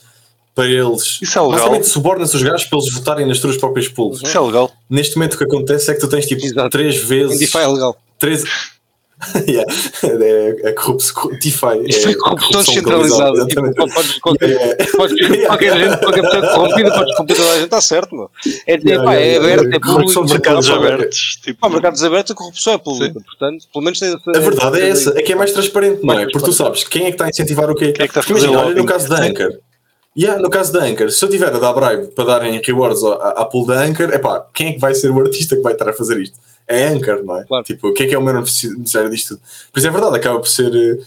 para 0.54 0.66
eles. 0.66 1.18
Isso 1.22 1.38
é 1.38 1.42
legal. 1.42 1.50
Basicamente, 1.58 1.88
subornas 1.88 2.34
os 2.34 2.42
gajos 2.42 2.64
para 2.66 2.78
eles 2.78 2.92
votarem 2.92 3.26
nas 3.26 3.38
tuas 3.40 3.56
próprias 3.56 3.88
pools. 3.88 4.22
Isso 4.22 4.36
é 4.36 4.40
legal. 4.40 4.70
Neste 4.88 5.16
momento 5.16 5.34
o 5.34 5.38
que 5.38 5.44
acontece 5.44 5.90
é 5.90 5.94
que 5.94 6.00
tu 6.00 6.08
tens 6.08 6.26
tipo 6.26 6.44
Exato. 6.44 6.70
três 6.70 6.96
vezes. 6.96 7.38
DeFi 7.38 7.58
é 7.58 7.66
legal. 7.66 7.96
Três... 8.18 8.44
yeah. 9.48 9.72
É, 10.02 10.68
é 10.68 10.72
corrupção. 10.72 11.30
DeFi. 11.40 11.86
Isto 11.86 12.08
é 12.08 12.14
corrupção 12.14 12.60
descentralizada. 12.64 13.46
Tipo, 13.46 13.62
podes, 13.94 14.18
qualquer, 14.18 14.48
Yeah, 14.50 14.74
yeah. 14.74 14.96
podes, 14.96 15.16
Yeah, 15.20 15.46
qualquer 15.46 15.78
gente, 15.78 15.98
qualquer 16.00 16.22
pessoa 16.22 16.54
corrompida, 16.54 16.90
podes 16.92 17.12
corromper 17.14 17.36
toda 17.36 17.48
a 17.48 17.54
gente, 17.54 17.64
está 17.64 17.80
certo, 17.80 18.14
meu. 18.16 18.30
É, 18.66 18.72
Yeah, 18.72 19.04
pá, 19.04 19.14
é 19.14 19.24
yeah, 19.24 19.46
aberto, 19.46 19.74
é 19.74 19.78
público. 19.78 20.24
de 20.26 20.32
Mercados 20.32 20.68
Mercado 20.68 20.86
abertos. 20.92 21.38
Tipo, 21.40 21.60
Pá, 21.60 21.68
mercados 21.68 22.02
abertos, 22.04 22.32
a 22.32 22.34
corrupção 22.34 22.72
é 22.74 22.78
pública, 22.78 23.20
portanto, 23.20 23.64
pelo 23.72 23.84
menos 23.84 23.98
tem 24.00 24.12
A 24.12 24.38
verdade 24.40 24.80
é 24.80 24.88
essa, 24.88 25.10
é 25.16 25.22
que 25.22 25.32
é 25.32 25.36
mais 25.36 25.52
transparente, 25.52 26.04
não 26.04 26.18
é? 26.18 26.24
Porque 26.24 26.44
tu 26.44 26.52
sabes 26.52 26.82
quem 26.84 27.02
é 27.02 27.06
que 27.06 27.12
está 27.12 27.26
a 27.26 27.28
incentivar 27.28 27.70
o 27.70 27.76
quê? 27.76 27.92
Quem 27.92 28.04
é 28.04 28.08
que 28.08 28.18
está 28.18 28.20
a 28.20 28.22
Porque 28.24 28.34
fazer 28.34 28.46
imagina, 28.48 28.66
olha 28.66 28.74
no 28.74 28.84
caso 28.86 29.08
da 29.08 29.18
Sim. 29.18 29.30
Anchor. 29.30 29.52
Yeah, 30.16 30.40
no 30.42 30.50
caso 30.50 30.72
da 30.72 30.84
Anchor, 30.84 31.10
se 31.10 31.24
eu 31.24 31.28
tiver 31.30 31.54
a 31.54 31.58
dar 31.58 31.72
bribe 31.72 32.08
para 32.14 32.24
darem 32.24 32.60
rewards 32.62 33.02
à, 33.02 33.30
à 33.30 33.44
pool 33.46 33.64
da 33.66 33.80
Anchor, 33.82 34.10
é 34.12 34.18
pá, 34.18 34.44
quem 34.52 34.68
é 34.68 34.72
que 34.74 34.78
vai 34.78 34.94
ser 34.94 35.10
o 35.10 35.18
artista 35.20 35.56
que 35.56 35.62
vai 35.62 35.72
estar 35.72 35.88
a 35.88 35.92
fazer 35.92 36.20
isto? 36.20 36.38
É 36.68 36.86
a 36.88 36.90
Anchor, 36.90 37.22
não 37.24 37.38
é? 37.38 37.44
Claro. 37.44 37.64
Tipo, 37.64 37.92
quem 37.94 38.06
é 38.06 38.08
que 38.10 38.14
é 38.14 38.18
o 38.18 38.22
maior 38.22 38.42
beneficiário 38.42 39.10
disto 39.10 39.28
tudo? 39.36 39.40
Pois 39.72 39.84
é 39.86 39.90
verdade, 39.90 40.16
acaba 40.16 40.38
por 40.38 40.48
ser 40.48 41.00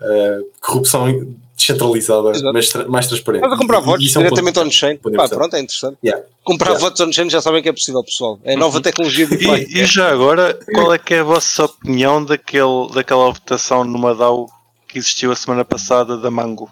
eh, 0.00 0.38
corrupção 0.60 1.34
descentralizada, 1.56 2.30
Exato. 2.30 2.52
mas 2.52 2.68
tra- 2.68 2.86
mais 2.88 3.06
transparente. 3.06 3.42
Estás 3.42 3.54
a 3.58 3.60
comprar 3.60 3.78
E- 3.78 3.82
e 3.82 3.84
votos 3.84 4.04
isso 4.06 4.18
é 4.18 4.20
um 4.20 4.24
diretamente 4.24 4.58
on-chain. 4.58 4.96
ponto 4.98 5.16
Pá, 5.16 5.28
pronto, 5.28 5.54
é 5.56 5.60
interessante. 5.60 5.98
Yeah. 6.04 6.24
Comprar 6.44 6.68
Yeah. 6.70 6.84
votos 6.84 7.00
on-chain 7.00 7.28
já 7.30 7.40
sabem 7.42 7.62
que 7.62 7.68
é 7.68 7.72
possível, 7.72 8.02
pessoal. 8.04 8.38
É 8.44 8.56
nova 8.56 8.80
tecnologia 8.80 9.26
de. 9.26 9.36
E, 9.36 9.82
e 9.82 9.86
já 9.86 10.10
agora, 10.10 10.58
qual 10.74 10.92
é 10.94 10.98
que 10.98 11.14
é 11.14 11.20
a 11.20 11.24
vossa 11.24 11.64
opinião 11.64 12.24
daquele, 12.24 12.88
daquela 12.94 13.24
votação 13.30 13.84
numa 13.84 14.14
DAO 14.14 14.46
que 14.88 14.98
existiu 14.98 15.30
a 15.32 15.36
semana 15.36 15.64
passada 15.64 16.16
da 16.18 16.30
Mango? 16.30 16.70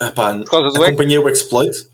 Ah, 0.00 0.10
pá, 0.10 0.38
causa 0.44 0.70
do 0.70 0.82
acompanhei 0.84 1.18
o 1.18 1.28
exploit, 1.28 1.86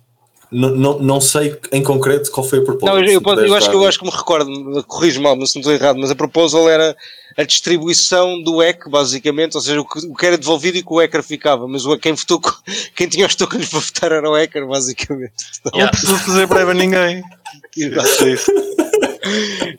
não, 0.50 0.70
não, 0.70 0.98
não 0.98 1.20
sei 1.20 1.56
em 1.72 1.82
concreto 1.82 2.30
qual 2.30 2.46
foi 2.46 2.58
a 2.58 2.62
proposta. 2.62 2.94
Não, 2.94 3.02
eu, 3.04 3.20
eu, 3.24 3.44
eu 3.46 3.54
acho 3.54 3.70
que 3.70 3.76
eu 3.76 3.86
acho 3.86 3.98
que 3.98 4.04
me 4.04 4.10
recordo, 4.10 4.84
corrijo 4.84 5.20
mal, 5.22 5.36
mas 5.36 5.50
se 5.50 5.56
não 5.56 5.60
estou 5.60 5.72
errado, 5.72 5.96
mas 5.98 6.10
a 6.10 6.14
proposal 6.14 6.68
era 6.68 6.94
a 7.38 7.42
distribuição 7.44 8.42
do 8.42 8.62
EC, 8.62 8.88
basicamente, 8.90 9.54
ou 9.54 9.60
seja, 9.62 9.80
o 9.80 9.84
que, 9.86 10.06
o 10.06 10.14
que 10.14 10.26
era 10.26 10.36
devolvido 10.36 10.76
e 10.76 10.82
que 10.82 10.92
o 10.92 10.98
hacker 10.98 11.22
ficava, 11.22 11.66
mas 11.66 11.86
o, 11.86 11.96
quem 11.96 12.12
votou, 12.12 12.40
quem 12.94 13.08
tinha 13.08 13.26
os 13.26 13.34
tokens 13.34 13.68
para 13.70 13.78
votar 13.80 14.12
era 14.12 14.28
o 14.28 14.34
hacker, 14.34 14.66
basicamente. 14.66 15.32
Não 15.64 15.72
Yeah. 15.72 15.90
precisa 15.90 16.18
fazer 16.18 16.46
breve 16.46 16.72
a 16.72 16.74
ninguém. 16.74 17.22
Exato. 17.76 18.28
Isso. 18.28 18.52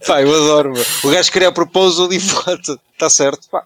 Pá, 0.08 0.22
eu 0.22 0.34
adoro, 0.34 0.72
meu. 0.74 0.86
o 1.04 1.10
gajo 1.10 1.32
cria 1.32 1.50
a 1.50 1.52
proposal 1.52 2.12
e 2.12 2.18
vota, 2.20 2.80
está 2.94 3.10
certo, 3.10 3.48
pá, 3.50 3.64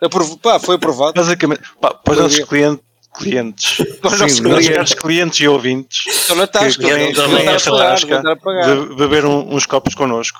Aprov- 0.00 0.38
pá, 0.38 0.58
foi 0.58 0.76
aprovado. 0.76 1.12
Basicamente, 1.14 1.60
pá, 1.80 1.92
para 1.92 2.14
os 2.14 2.18
nossos 2.20 2.44
clientes, 2.46 2.82
clientes, 3.14 3.76
Para 4.00 4.10
os 4.10 4.16
sim, 4.16 4.20
nossos 4.22 4.40
clientes. 4.40 4.94
clientes 4.94 5.40
e 5.40 5.48
ouvintes, 5.48 6.06
Estão 6.06 6.36
na 6.36 6.46
tasca, 6.46 6.82
que 6.82 6.92
vêm- 6.92 7.06
que 7.12 7.20
estar 7.20 7.26
vêm 7.28 7.48
a 7.48 7.52
esta 7.52 7.76
tasca 7.76 8.22
be- 8.22 8.94
beber 8.96 9.24
um- 9.24 9.54
uns 9.54 9.66
copos 9.66 9.94
connosco. 9.94 10.38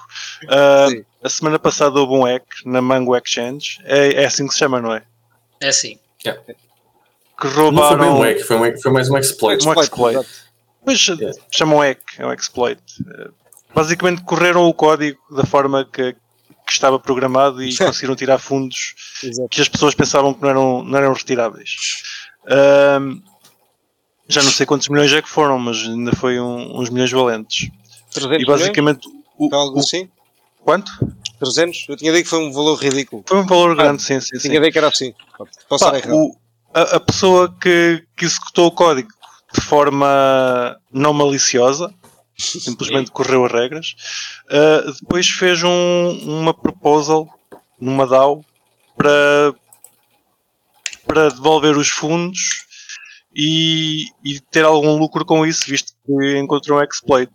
Sim. 0.89 1.05
a 1.23 1.29
semana 1.29 1.59
passada 1.59 1.99
houve 2.01 2.15
um 2.15 2.23
hack 2.25 2.45
na 2.65 2.81
Mango 2.81 3.17
Exchange, 3.17 3.79
é, 3.85 4.23
é 4.23 4.25
assim 4.27 4.47
que 4.47 4.53
se 4.53 4.59
chama, 4.59 4.81
não 4.81 4.95
é? 4.95 5.03
É 5.61 5.69
assim. 5.69 5.99
Que 6.19 6.29
Não 7.47 7.53
foi 7.53 7.53
bem 7.55 7.63
roubaram 7.81 8.19
um 8.19 8.23
hack, 8.23 8.41
foi, 8.41 8.57
um 8.57 8.61
hack, 8.63 8.81
foi 8.83 8.93
mais 8.93 9.09
um 9.11 9.17
exploit. 9.19 9.67
um 9.67 9.73
exploit. 9.81 10.27
Pois 10.85 11.07
Yeah. 11.07 11.39
chamam 11.51 11.79
hack, 11.81 12.01
é 12.19 12.27
um 12.27 12.33
exploit. 12.33 12.81
Eh, 13.19 13.29
Basicamente 13.75 14.23
correram 14.23 14.65
o 14.67 14.75
código 14.75 15.19
da 15.31 15.45
forma 15.45 15.85
que, 15.91 16.13
que 16.13 16.73
estava 16.73 16.99
programado 16.99 17.63
e 17.63 17.71
conseguiram 17.79 18.17
tirar 18.17 18.39
fundos 18.39 18.95
Exato. 19.23 19.49
que 19.49 19.61
as 19.61 19.69
pessoas 19.69 19.95
pensavam 19.95 20.35
que 20.35 20.43
não 20.43 20.49
eram, 20.51 20.83
não 20.83 20.99
eram 20.99 21.13
retiráveis. 21.13 21.71
Ahm, 22.51 23.21
já 24.29 24.43
não 24.43 24.51
sei 24.51 24.67
quantos 24.67 24.89
milhões 24.89 25.13
é 25.13 25.23
que 25.23 25.29
foram, 25.29 25.59
mas 25.59 25.79
ainda 25.79 26.13
foi 26.15 26.41
um- 26.41 26.79
uns 26.81 26.91
milhões 26.91 27.11
valentes. 27.11 27.71
300 28.13 28.43
E 28.43 28.47
basicamente 28.47 29.09
o? 29.39 29.55
Algo 29.55 29.77
o- 29.77 29.81
assim? 29.81 30.09
quanto? 30.65 30.91
300? 31.39 31.87
Eu 31.89 31.97
tinha 31.97 32.11
ideia 32.11 32.23
que 32.23 32.29
foi 32.31 32.39
um 32.41 32.53
valor 32.53 32.77
ridículo. 32.77 33.25
Foi 33.27 33.39
um 33.39 33.47
valor 33.47 33.73
Ah, 33.73 33.83
grande, 33.85 34.03
sim, 34.03 34.21
sim, 34.21 34.37
sim. 34.39 34.49
tinha 34.49 34.57
ideia 34.57 34.71
que 34.73 34.79
era 34.79 34.89
assim. 34.89 35.15
Posso 35.69 35.85
Pá, 35.85 35.93
o- 36.09 36.37
a, 36.75 36.83
a 36.97 37.01
pessoa 37.01 37.55
que, 37.61 38.05
que 38.17 38.25
executou 38.25 38.67
o 38.67 38.73
código 38.73 39.09
de 39.55 39.61
forma 39.63 40.77
não 40.93 41.13
maliciosa, 41.13 41.93
simplesmente 42.39 43.11
correu 43.11 43.45
as 43.45 43.53
regras, 43.53 43.95
uh, 44.51 44.93
depois 45.01 45.29
fez 45.29 45.63
um- 45.63 46.19
uma 46.41 46.55
proposal 46.55 47.29
numa 47.81 48.07
DAO 48.07 48.45
para, 48.97 49.55
para 51.13 51.29
devolver 51.29 51.77
os 51.77 51.89
fundos 51.89 52.39
e, 53.35 54.05
e 54.25 54.39
ter 54.51 54.65
algum 54.65 54.97
lucro 54.97 55.25
com 55.25 55.45
isso, 55.45 55.67
visto 55.67 55.93
que 56.07 56.39
encontrou 56.39 56.79
um 56.79 56.83
exploit. 56.83 57.31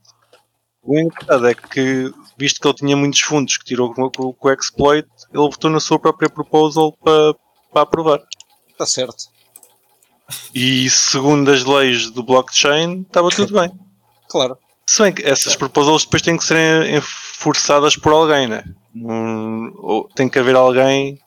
O 0.81 0.97
engraçado 0.97 1.47
é 1.47 1.53
que, 1.53 2.11
visto 2.37 2.61
que 2.61 2.67
ele 2.67 2.75
tinha 2.75 2.95
muitos 2.95 3.19
fundos 3.19 3.57
que 3.57 3.65
tirou 3.65 3.93
com, 3.93 4.09
com- 4.09 4.31
com 4.33 4.47
o 4.47 4.51
exploit, 4.51 5.07
ele 5.33 5.41
votou 5.43 5.69
na 5.69 5.79
sua 5.79 5.99
própria 5.99 6.29
proposal 6.29 6.93
para, 7.03 7.33
para 7.73 7.81
aprovar. 7.81 8.19
Está 8.69 8.85
certo. 8.85 9.25
E 10.53 10.89
segundo 10.89 11.51
as 11.51 11.63
leis 11.63 12.09
do 12.11 12.23
blockchain, 12.23 13.01
estava 13.01 13.29
tudo 13.29 13.53
bem. 13.59 13.71
Claro. 14.27 14.57
Se 14.87 15.01
bem 15.03 15.13
que 15.13 15.21
essas 15.23 15.55
proposals 15.55 16.03
depois 16.03 16.21
têm 16.21 16.35
que 16.35 16.43
ser 16.43 16.89
enforçadas 16.93 17.95
por 17.95 18.11
alguém, 18.11 18.47
né? 18.47 18.63
Ou 19.77 20.09
tem 20.15 20.27
que 20.27 20.37
haver 20.39 20.55
alguém 20.55 21.19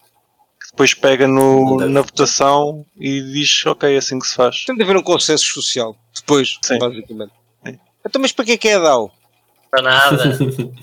depois 0.78 0.94
pega 0.94 1.26
no, 1.26 1.76
na 1.88 2.00
votação 2.02 2.86
e 2.96 3.20
diz 3.20 3.66
ok, 3.66 3.92
é 3.92 3.98
assim 3.98 4.16
que 4.20 4.28
se 4.28 4.36
faz. 4.36 4.64
Tem 4.64 4.76
de 4.76 4.82
haver 4.84 4.96
um 4.96 5.02
consenso 5.02 5.44
social, 5.44 5.96
depois, 6.14 6.56
Sim. 6.62 6.78
basicamente. 6.78 7.32
Sim. 7.66 7.78
Então, 8.06 8.22
mas 8.22 8.30
para 8.30 8.44
que 8.44 8.52
é 8.52 8.56
que 8.56 8.68
é 8.68 8.74
a 8.76 8.78
DAO? 8.78 9.10
Para 9.72 9.82
nada. 9.82 10.38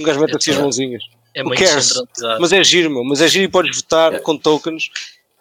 Um 0.00 0.02
gajo 0.04 0.18
mete 0.20 0.34
assim 0.36 0.50
as 0.52 0.56
É. 0.56 0.60
mãozinhas. 0.62 1.02
É 1.34 1.42
muito 1.44 1.58
centralizado. 1.58 2.40
Mas 2.40 2.52
é 2.52 2.64
giro, 2.64 2.90
meu. 2.90 3.04
Mas 3.04 3.20
é 3.20 3.28
giro 3.28 3.44
e 3.44 3.48
podes 3.48 3.76
votar 3.76 4.14
É. 4.14 4.18
com 4.18 4.36
tokens, 4.36 4.88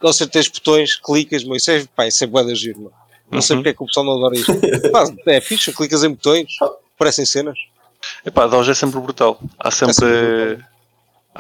com 0.02 0.12
certeza 0.12 0.50
botões, 0.54 0.96
clicas, 0.98 1.44
meu. 1.46 1.56
Isso 1.56 1.72
é, 1.72 1.86
pá, 1.96 2.06
isso 2.08 2.24
é 2.24 2.28
bué 2.28 2.44
da 2.44 2.54
giro, 2.54 2.80
meu. 2.80 2.92
Não 3.32 3.42
sei 3.42 3.56
Uhum. 3.56 3.62
porque 3.62 3.70
é 3.70 3.74
que 3.74 3.84
o 3.84 3.86
pessoal 3.86 4.06
não 4.06 4.18
adora 4.18 4.36
isto. 4.38 4.52
Pá, 4.92 5.06
é 5.28 5.40
fixe, 5.40 5.72
clicas 5.72 6.04
em 6.04 6.10
botões, 6.10 6.48
parecem 6.98 7.26
cenas. 7.26 7.58
Epá, 8.26 8.44
a 8.44 8.48
Doge 8.48 8.70
é 8.72 8.74
sempre 8.74 9.00
brutal. 9.00 9.40
Há 9.58 9.72
sempre, 9.72 9.94
sempre 9.94 10.66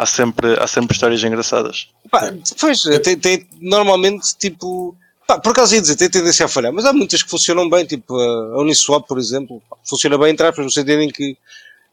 há 0.01 0.05
sempre, 0.05 0.53
há 0.59 0.65
sempre 0.67 0.93
histórias 0.93 1.23
engraçadas. 1.23 1.89
Pá, 2.09 2.33
pois, 2.59 2.81
tem, 3.03 3.17
tem- 3.17 3.47
normalmente, 3.59 4.35
tipo. 4.37 4.95
Pá, 5.27 5.37
por 5.39 5.51
acaso 5.51 5.75
ia 5.75 5.81
dizer, 5.81 5.95
tem 5.95 6.09
tendência 6.09 6.45
a 6.45 6.49
falhar, 6.49 6.73
mas 6.73 6.85
há 6.85 6.93
muitas 6.93 7.21
que 7.21 7.29
funcionam 7.29 7.69
bem, 7.69 7.85
tipo 7.85 8.15
a 8.17 8.59
Uniswap, 8.61 9.07
por 9.07 9.19
exemplo, 9.19 9.61
pá, 9.69 9.77
funciona 9.87 10.17
bem 10.17 10.31
entre 10.31 10.47
aspas, 10.47 10.65
no 10.65 10.71
sentido 10.71 11.01
em 11.01 11.09
que 11.09 11.37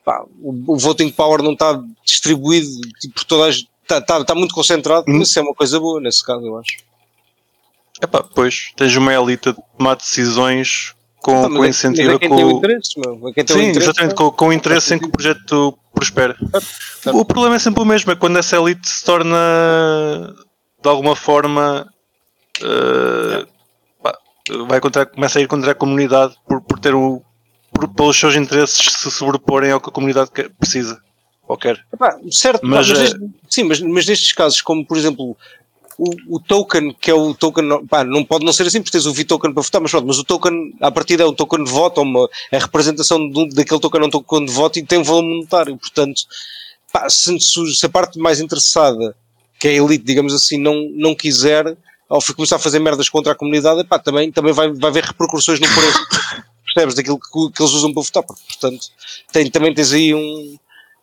pá, 0.04 0.24
o, 0.40 0.72
o 0.74 0.78
voting 0.78 1.10
power 1.10 1.42
não 1.42 1.52
está 1.52 1.78
distribuído 2.04 2.68
tipo, 3.00 3.14
por 3.14 3.24
todas. 3.24 3.64
Está 3.82 4.00
tá, 4.00 4.24
tá 4.24 4.34
muito 4.34 4.54
concentrado, 4.54 5.04
Hum. 5.08 5.18
mas 5.18 5.28
isso 5.28 5.38
é 5.38 5.42
uma 5.42 5.54
coisa 5.54 5.78
boa 5.78 6.00
nesse 6.00 6.24
caso, 6.24 6.44
eu 6.46 6.58
acho. 6.58 6.78
Epá, 8.02 8.22
pois, 8.22 8.72
tens 8.76 8.94
uma 8.96 9.12
elite 9.14 9.48
a 9.50 9.52
tomar 9.76 9.94
decisões 9.96 10.94
com, 11.18 11.42
Pá, 11.42 11.48
com 11.48 11.64
é- 11.64 11.68
incentivo 11.68 12.12
é 12.12 12.18
quem 12.18 12.28
tem 12.28 12.44
o 12.44 12.50
com, 12.52 12.56
interesse, 12.58 12.98
meu. 12.98 13.28
É 13.28 13.32
quem 13.32 13.44
tem 13.44 13.56
o 13.56 13.58
Sim, 13.58 13.64
interesse, 13.70 13.90
exatamente, 13.90 14.18
meu. 14.18 14.30
com, 14.30 14.36
com 14.36 14.48
o 14.48 14.52
interesse 14.52 14.94
em 14.94 14.98
que 14.98 15.04
o 15.06 15.10
projeto 15.10 15.78
prospera. 15.96 16.36
certo. 17.02 17.18
O 17.18 17.24
problema 17.24 17.56
é 17.56 17.58
sempre 17.58 17.82
o 17.82 17.86
mesmo, 17.86 18.12
é 18.12 18.16
quando 18.16 18.38
essa 18.38 18.56
elite 18.56 18.88
se 18.88 19.02
torna 19.04 19.36
de 20.82 20.88
alguma 20.88 21.16
forma 21.16 21.88
eh, 22.62 23.46
pá, 24.02 24.16
vai 24.68 24.80
contra, 24.80 25.06
começa 25.06 25.38
a 25.38 25.42
ir 25.42 25.48
contra 25.48 25.72
a 25.72 25.74
comunidade 25.74 26.34
por, 26.46 26.60
por 26.60 26.78
ter 26.78 26.94
o 26.94 27.22
por, 27.72 27.88
pelos 27.88 28.18
seus 28.18 28.34
interesses 28.36 28.92
se 28.94 29.10
sobreporem 29.10 29.70
ao 29.72 29.80
que 29.80 29.88
a 29.88 29.92
comunidade 29.92 30.30
quer- 30.30 30.48
precisa 30.50 31.00
ou 31.48 31.56
quer. 31.58 31.78
Epá, 31.92 32.16
certo, 32.30 32.60
pá, 32.62 32.66
Mas, 32.68 32.88
mas, 32.88 32.98
este- 33.00 33.20
sim, 33.50 33.64
mas, 33.64 33.80
mas 33.80 34.06
nestes 34.06 34.32
casos, 34.32 34.60
como 34.62 34.86
por 34.86 34.96
exemplo 34.96 35.36
o, 35.98 36.36
o 36.36 36.40
token, 36.40 36.92
que 37.00 37.10
é 37.10 37.14
o 37.14 37.34
token, 37.34 37.86
pá, 37.86 38.04
não 38.04 38.24
pode 38.24 38.44
não 38.44 38.52
ser 38.52 38.66
assim, 38.66 38.80
porque 38.80 38.92
tens 38.92 39.06
o 39.06 39.12
V-token 39.14 39.52
para 39.52 39.62
votar, 39.62 39.80
mas 39.80 39.90
pronto, 39.90 40.06
mas 40.06 40.18
o 40.18 40.24
token, 40.24 40.74
à 40.80 40.90
partida 40.90 41.22
é 41.22 41.26
um 41.26 41.32
token 41.32 41.64
de 41.64 41.70
voto, 41.70 41.98
ou 41.98 42.04
uma, 42.04 42.28
é 42.52 42.56
a 42.56 42.60
representação 42.60 43.28
de 43.30 43.48
daquele 43.54 43.80
token 43.80 44.02
é 44.02 44.04
um 44.04 44.10
token 44.10 44.44
de 44.44 44.52
voto 44.52 44.78
e 44.78 44.84
tem 44.84 44.98
um 44.98 45.02
valor 45.02 45.22
monetário, 45.22 45.76
portanto, 45.76 46.22
pá, 46.92 47.08
se, 47.08 47.38
se- 47.40 47.86
a 47.86 47.88
parte 47.88 48.18
mais 48.18 48.40
interessada, 48.40 49.16
que 49.58 49.68
é 49.68 49.70
a 49.70 49.74
elite, 49.74 50.04
digamos 50.04 50.34
assim, 50.34 50.58
não, 50.58 50.88
não 50.94 51.14
quiser, 51.14 51.76
ou 52.08 52.20
for 52.20 52.34
começar 52.36 52.56
a 52.56 52.60
fazer 52.60 52.78
merdas 52.78 53.08
contra 53.08 53.32
a 53.32 53.34
comunidade, 53.34 53.82
pá, 53.84 53.98
também, 53.98 54.30
também 54.30 54.52
vai, 54.52 54.70
vai 54.72 54.90
haver 54.90 55.04
repercussões 55.04 55.58
no 55.58 55.66
preço, 55.66 56.06
percebes, 56.74 56.94
daquilo 56.94 57.18
que, 57.18 57.52
que 57.54 57.62
eles 57.62 57.72
usam 57.72 57.92
para 57.94 58.02
votar, 58.02 58.22
portanto, 58.22 58.86
tem, 59.32 59.50
também 59.50 59.72
tens 59.72 59.92
aí 59.94 60.14
um, 60.14 60.58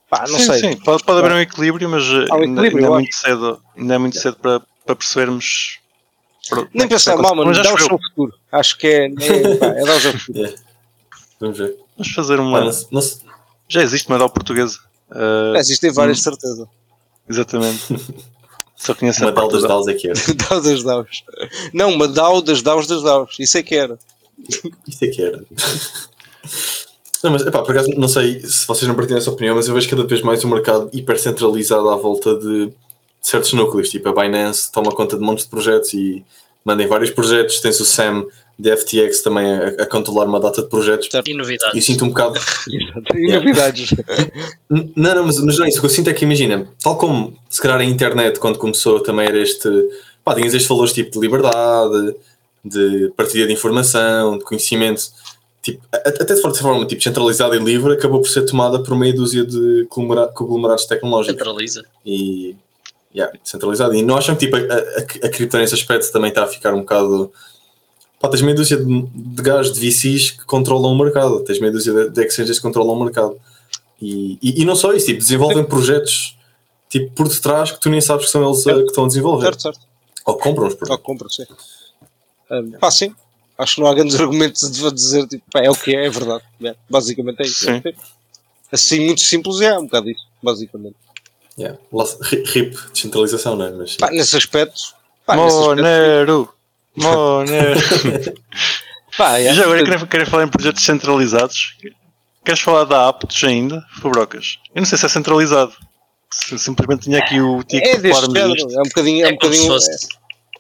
pá, 0.08 0.26
não 0.30 0.38
sim, 0.38 0.46
sei. 0.46 0.60
sim, 0.60 0.78
pode, 0.78 1.04
pode 1.04 1.18
haver 1.20 1.32
um 1.32 1.40
equilíbrio, 1.40 1.90
mas 1.90 2.04
um 2.08 2.20
ainda, 2.32 2.62
equilíbrio, 2.62 2.78
ainda 2.78 2.86
é 2.86 2.90
eu 2.90 2.94
muito 2.94 3.16
cedo, 3.16 3.62
ainda 3.76 3.94
é 3.96 3.98
muito 3.98 4.20
cedo 4.20 4.38
para, 4.38 4.62
para 4.86 4.96
percebermos. 4.96 5.80
Nem 6.74 6.86
é 6.86 6.90
pensar 6.90 7.16
mal, 7.18 7.36
mano, 7.36 7.52
acontecer. 7.52 7.64
dá 7.64 7.72
Mas 7.74 7.82
o 7.82 7.86
seu 7.86 7.94
eu, 7.96 8.00
futuro. 8.02 8.34
Acho 8.52 8.78
que 8.78 8.88
é. 8.88 9.06
É, 9.20 9.56
pá, 9.58 9.66
é 9.68 9.86
dar 9.86 9.96
o 9.96 10.00
seu 10.02 10.14
futuro. 10.20 10.40
Yeah. 10.40 10.62
Vamos 11.40 11.58
ver. 11.58 11.76
Vamos 11.98 12.14
fazer 12.14 12.40
uma. 12.40 12.60
não, 12.62 12.72
não 12.92 13.02
se- 13.02 13.22
Já 13.68 13.82
existe 13.82 14.08
uma 14.10 14.18
DAO 14.18 14.30
portuguesa. 14.30 14.78
Eh, 15.14 15.54
Existem 15.60 15.92
várias, 15.92 16.18
hum. 16.18 16.20
de 16.20 16.24
certeza. 16.24 16.70
Exatamente. 17.30 17.82
Só 18.76 18.94
conheço 18.94 19.22
uma 19.22 19.30
a 19.30 19.34
parte 19.34 19.52
das 19.54 19.62
da- 19.62 19.68
DAOs 19.70 19.88
é 19.88 19.94
que 19.94 20.08
era. 20.10 20.20
DAO 20.50 20.62
das 20.62 20.84
DAOs. 20.84 21.24
Não, 21.74 21.90
uma 21.92 22.08
DAO 22.08 22.42
das 22.42 22.62
DAOs 22.62 22.88
das 22.88 23.02
DAOs. 23.04 23.36
Isso 23.40 23.58
é 23.58 23.64
que 23.64 23.76
era. 23.76 23.98
Isto 24.88 25.04
é 25.04 25.08
que 25.08 25.22
era. 25.22 25.44
Não, 27.24 27.32
mas 27.32 27.42
epá, 27.46 27.62
por 27.62 27.72
acaso 27.72 27.90
não 27.96 28.08
sei 28.10 28.42
se 28.42 28.68
vocês 28.68 28.86
não 28.88 28.96
partilham 28.96 29.18
essa 29.18 29.32
opinião, 29.32 29.56
mas 29.56 29.68
eu 29.70 29.74
vejo 29.74 29.90
cada 29.90 30.04
vez 30.06 30.22
mais 30.22 30.44
um 30.44 30.50
mercado 30.50 30.90
hipercentralizado 30.92 31.90
à 31.90 31.96
volta 31.96 32.36
de 32.36 32.70
certos 33.24 33.54
núcleos. 33.54 33.90
Tipo, 33.90 34.10
a 34.10 34.14
Binance 34.24 34.72
toma 34.72 34.92
conta 34.92 35.18
de 35.18 35.24
montes 35.24 35.46
de 35.46 35.50
projetos 35.50 35.94
e 35.96 36.24
manda 36.64 36.84
em 36.84 36.88
vários 36.88 37.10
projetos. 37.10 37.60
Tens 37.60 37.80
o 37.80 37.86
Sam 37.86 38.26
de 38.60 38.76
FTX 38.78 39.22
também 39.24 39.46
a, 39.52 39.68
a 39.82 39.86
controlar 39.88 40.26
uma 40.26 40.40
data 40.40 40.62
de 40.62 40.70
projetos. 40.70 41.08
Certo. 41.10 41.28
E 41.28 41.34
novidades. 41.34 41.76
E 41.76 41.82
sinto 41.82 42.06
um 42.06 42.10
bocado. 42.10 42.40
E 43.16 43.32
novidades. 43.34 43.90
Não, 44.70 45.16
não, 45.16 45.26
mas, 45.26 45.40
mas 45.40 45.58
não 45.58 45.66
é 45.66 45.70
isso. 45.70 45.78
O 45.78 45.82
que 45.82 45.86
eu 45.88 45.90
sinto 45.90 46.10
é 46.10 46.14
que, 46.14 46.24
imagina, 46.26 46.68
tal 46.82 46.98
como 46.98 47.36
se 47.50 47.62
calhar 47.62 47.80
a 47.80 47.84
internet, 47.84 48.40
quando 48.40 48.58
começou, 48.60 49.00
também 49.02 49.26
era 49.28 49.40
este. 49.40 49.70
Pá, 50.24 50.34
tinhas 50.36 50.54
estes 50.54 50.68
valores 50.68 50.94
tipo 50.94 51.12
de 51.12 51.20
liberdade, 51.20 52.16
de 52.64 53.12
partilha 53.16 53.46
de 53.46 53.54
informação, 53.54 54.38
de 54.38 54.44
conhecimento, 54.44 55.04
tipo, 55.62 55.84
até 55.92 56.24
de 56.34 56.42
forma- 56.42 56.56
de 56.56 56.62
forma 56.62 56.86
tipo, 56.88 57.04
centralizada 57.04 57.56
e 57.56 57.60
livre, 57.60 57.94
acabou 57.94 58.22
por 58.22 58.30
ser 58.30 58.46
tomada 58.46 58.82
por 58.82 58.96
meia 58.98 59.14
dúzia 59.14 59.44
de 59.46 59.86
conglomera- 59.90 60.28
conglomerados 60.30 60.86
tecnológicos. 60.86 61.38
Centraliza. 61.38 61.84
E. 62.06 62.56
Yeah, 63.16 63.32
centralizado. 63.44 63.94
E 63.94 64.02
não 64.02 64.18
acham 64.18 64.36
que 64.36 64.46
tipo, 64.46 64.56
a, 64.56 64.60
a, 64.60 65.28
a 65.28 65.30
cripto 65.30 65.58
nesse 65.58 65.76
aspecto 65.76 66.12
também 66.12 66.30
está 66.30 66.44
a 66.44 66.48
ficar 66.48 66.74
um 66.74 66.80
bocado. 66.80 67.32
Pá, 68.20 68.28
tens 68.30 68.42
meia 68.42 68.56
dúzia 68.56 68.78
de, 68.78 69.02
de 69.14 69.42
gajos, 69.44 69.74
de 69.74 69.80
VCs 69.80 70.32
que 70.32 70.46
controlam 70.46 70.92
o 70.94 70.98
mercado, 70.98 71.44
tens 71.44 71.60
meia 71.60 71.72
dúzia 71.72 71.94
de, 71.94 72.10
de 72.10 72.22
exchanges 72.26 72.58
que 72.58 72.64
controlam 72.64 72.96
o 72.96 73.04
mercado. 73.04 73.38
E, 74.02 74.38
e, 74.42 74.62
e 74.62 74.66
não 74.66 74.76
só 74.76 74.94
isso, 74.94 75.06
tipo, 75.08 75.20
desenvolvem 75.20 75.64
projetos 75.64 76.38
tipo, 76.90 77.12
por 77.14 77.28
detrás 77.28 77.72
que 77.72 77.80
tu 77.80 77.90
nem 77.90 78.02
sabes 78.02 78.26
que 78.26 78.32
são 78.32 78.44
eles 78.48 78.66
a- 78.66 78.74
que 78.74 78.80
estão 78.84 79.04
a 79.06 79.08
desenvolver. 79.08 79.46
certo, 79.46 79.62
certo. 79.62 79.80
Ou 80.26 80.38
compram 80.38 80.68
os 80.68 80.74
Ou 80.74 80.80
projetos. 80.80 81.04
compra, 81.06 81.28
sim. 81.30 81.46
Um, 82.52 82.72
pá, 82.80 82.90
sim. 82.92 83.14
Acho 83.58 83.76
que 83.76 83.82
não 83.82 83.88
há 83.88 83.94
grandes 83.94 84.20
argumentos 84.20 84.72
de 84.72 84.92
dizer, 84.92 85.28
tipo, 85.28 85.44
pá, 85.52 85.62
é 85.62 85.70
o 85.70 85.76
que 85.76 85.96
é, 85.96 86.06
é 86.06 86.10
verdade. 86.10 86.44
É, 86.64 86.76
basicamente 86.90 87.42
é 87.42 87.46
isso. 87.46 87.66
Sim. 87.66 87.82
Assim, 88.72 89.06
muito 89.06 89.22
simples, 89.22 89.62
é 89.62 89.78
um 89.78 89.84
bocado 89.86 90.10
isso, 90.10 90.24
basicamente. 90.42 90.96
Yeah. 91.58 91.78
RIP, 92.22 92.76
descentralização, 92.92 93.56
não 93.56 93.66
é? 93.66 93.72
Mas, 93.72 93.98
Pá, 93.98 94.10
nesse 94.10 94.36
aspecto. 94.36 94.82
Pá, 95.26 95.36
nesse 95.36 95.58
aspecto 95.58 95.76
Monero! 95.76 96.54
Monero! 96.96 97.80
pá, 99.18 99.40
é, 99.40 99.52
E 99.52 99.54
já 99.54 99.64
agora 99.64 99.84
querem, 99.84 100.06
querem 100.08 100.26
falar 100.26 100.44
em 100.44 100.48
projetos 100.48 100.84
centralizados? 100.84 101.78
Queres 102.44 102.60
falar 102.60 102.84
da 102.86 103.08
Aptos 103.08 103.44
ainda, 103.44 103.84
Fabrocas? 104.02 104.58
Eu 104.76 104.82
não 104.82 104.86
sei 104.86 104.98
se 104.98 105.06
é 105.06 105.10
centralizado. 105.10 105.74
Se 106.32 106.58
simplesmente 106.58 107.04
tinha 107.04 107.20
aqui 107.20 107.40
o 107.40 107.62
tico 107.64 107.86
é 107.86 107.98
deste 107.98 108.26
género. 108.26 108.56
É 108.60 108.80
um 108.80 108.84
bocadinho. 108.84 109.26
É, 109.26 109.30
um 109.30 109.34
É 109.34 109.38
como 109.38 109.54
se 109.54 109.60
bocadinho 109.60 109.68
fosse. 109.68 110.08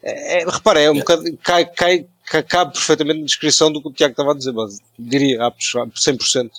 É, 0.04 0.42
é, 0.42 0.46
repara, 0.46 0.82
é 0.82 0.92
um 0.92 1.00
bocado, 1.00 1.24
cai, 1.42 1.66
cai, 1.66 2.06
cai, 2.26 2.44
cabe 2.44 2.74
perfeitamente 2.74 3.20
na 3.22 3.26
descrição 3.26 3.72
do 3.72 3.82
que 3.82 3.88
o 3.88 3.92
Tiago 3.94 4.12
estava 4.12 4.32
a 4.32 4.36
dizer, 4.36 4.52
mas 4.52 4.80
diria 5.00 5.46
aptos, 5.46 5.72
100%. 5.74 6.50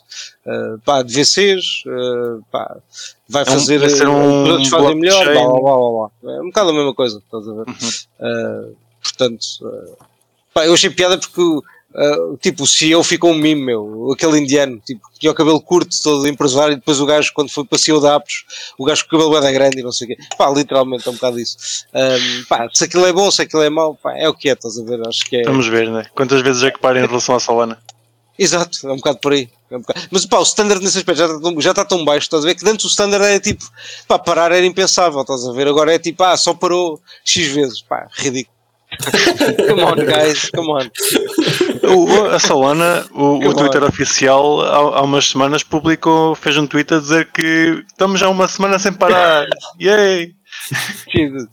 Uh, 0.47 0.79
pá, 0.85 1.03
de 1.03 1.13
VCs, 1.13 1.83
uh, 1.87 2.43
pá, 2.51 2.77
vai 3.29 3.43
um- 3.43 3.47
fazer, 3.47 3.79
vai 3.79 3.91
ser 3.91 4.09
uh, 4.09 4.11
um 4.13 4.45
os 4.45 4.49
outros 4.51 4.69
fazem 4.69 4.95
melhor, 4.97 5.25
blá, 5.25 5.33
blockchain. 5.35 5.61
blá, 5.61 5.61
blá, 5.61 5.91
blá, 5.91 6.11
blá. 6.23 6.37
É 6.37 6.41
um 6.41 6.47
bocado 6.47 6.71
a 6.71 6.73
mesma 6.73 6.95
coisa, 6.95 7.19
estás 7.19 7.49
a 7.49 7.53
ver? 7.53 7.67
Uhum. 7.69 8.71
Uh, 8.71 8.77
portanto, 9.03 9.45
uh, 9.63 9.97
pá, 10.55 10.67
eu 10.67 10.73
achei 10.75 10.89
piada 10.91 11.19
porque, 11.19 11.43
uh, 11.95 12.37
tipo, 12.39 12.65
o 12.65 12.67
CEO 12.67 13.03
ficou 13.03 13.31
um 13.31 13.35
mime, 13.39 13.65
meu, 13.65 14.13
aquele 14.13 14.39
indiano, 14.39 14.81
tipo, 14.85 15.01
tinha 15.19 15.33
o 15.33 15.35
cabelo 15.35 15.61
curto, 15.61 15.91
todo 16.03 16.27
empresário, 16.29 16.73
e 16.73 16.77
depois 16.77 17.01
o 17.01 17.07
gajo, 17.07 17.33
quando 17.35 17.51
foi 17.51 17.65
para 17.65 17.79
CEO 17.79 18.01
da 18.01 18.17
Aptos, 18.17 18.45
o 18.79 18.85
gajo 18.85 19.07
com 19.09 19.17
o 19.17 19.19
cabelo 19.19 19.37
era 19.37 19.53
grande 19.53 19.81
e 19.81 19.83
não 19.83 19.93
sei 19.93 20.07
o 20.07 20.09
quê. 20.09 20.17
Pá, 20.37 20.51
literalmente 20.51 21.07
é 21.07 21.11
um 21.11 21.15
bocado 21.15 21.39
isso. 21.41 21.57
Um, 21.95 22.45
pá, 22.45 22.69
se 22.73 22.85
aquilo 22.85 23.07
é 23.07 23.13
bom, 23.13 23.31
se 23.31 23.43
aquilo 23.43 23.63
é 23.63 23.71
mau, 23.71 23.95
pá, 23.95 24.17
é 24.17 24.29
o 24.29 24.35
que 24.35 24.49
é, 24.49 24.53
estás 24.53 24.79
a 24.79 24.85
ver? 24.85 25.01
Acho 25.07 25.25
que 25.25 25.37
é. 25.37 25.43
Vamos 25.45 25.67
ver, 25.69 25.91
né? 25.91 26.07
Quantas 26.15 26.41
vezes 26.43 26.63
é 26.63 26.71
que 26.71 26.79
para 26.81 26.99
em 27.01 27.07
relação 27.07 27.35
à 27.35 27.41
Solana? 27.41 27.79
Exato, 28.37 28.89
é 28.89 28.93
um 28.93 28.97
bocado 28.97 29.19
por 29.19 29.33
aí. 29.33 29.49
É 29.71 29.77
um 29.77 29.81
bocado- 29.81 30.01
Mas 30.11 30.27
pá, 30.27 30.39
o 30.39 30.43
standard 30.43 30.83
nesse 30.83 30.99
aspecto 30.99 31.19
já 31.19 31.27
está, 31.27 31.41
tão, 31.41 31.61
já 31.61 31.71
está 31.71 31.85
tão 31.85 32.05
baixo, 32.05 32.25
estás 32.27 32.45
a 32.45 32.47
ver? 32.49 32.57
Que 32.57 32.69
antes 32.69 32.85
o 32.85 32.89
standard 32.89 33.25
era 33.25 33.39
tipo, 33.39 33.65
pá, 34.09 34.19
parar 34.19 34.51
era 34.51 34.67
impensável, 34.67 35.21
estás 35.21 35.47
a 35.47 35.53
ver? 35.53 35.69
Agora 35.69 35.95
é 35.95 35.99
tipo, 36.01 36.23
ah, 36.25 36.37
só 36.37 36.53
parou 36.53 37.01
X 37.25 37.47
vezes, 37.49 37.81
pá, 37.83 38.09
ridículo. 38.13 38.53
come 39.69 39.83
on, 39.83 39.97
guys, 39.97 40.51
come 40.51 40.69
on. 40.71 40.89
O- 41.87 42.27
a 42.31 42.39
Solana, 42.39 43.07
o, 43.13 43.37
o 43.49 43.55
Twitter 43.55 43.83
oficial, 43.85 44.61
há, 44.63 44.99
há 44.99 45.03
umas 45.03 45.29
semanas 45.29 45.63
publicou, 45.63 46.35
fez 46.35 46.57
um 46.57 46.67
tweet 46.67 46.95
a 46.95 46.99
dizer 47.01 47.31
que 47.33 47.85
estamos 47.89 48.21
já 48.21 48.29
uma 48.29 48.49
semana 48.49 48.79
sem 48.79 48.93
parar. 48.93 49.47
Yay! 49.81 50.35
Jesus, 51.15 51.49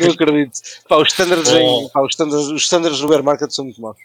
não 0.00 0.10
acredito. 0.12 0.52
Pá, 0.88 0.96
os 0.96 1.08
standards, 1.08 1.50
em, 1.52 1.62
Oh. 1.66 1.90
pá, 1.90 2.00
os 2.02 2.10
standards, 2.12 2.46
os 2.48 2.62
standards 2.62 3.00
no 3.00 3.08
bear 3.08 3.22
market 3.22 3.50
são 3.50 3.64
muito 3.64 3.80
maus. 3.80 3.96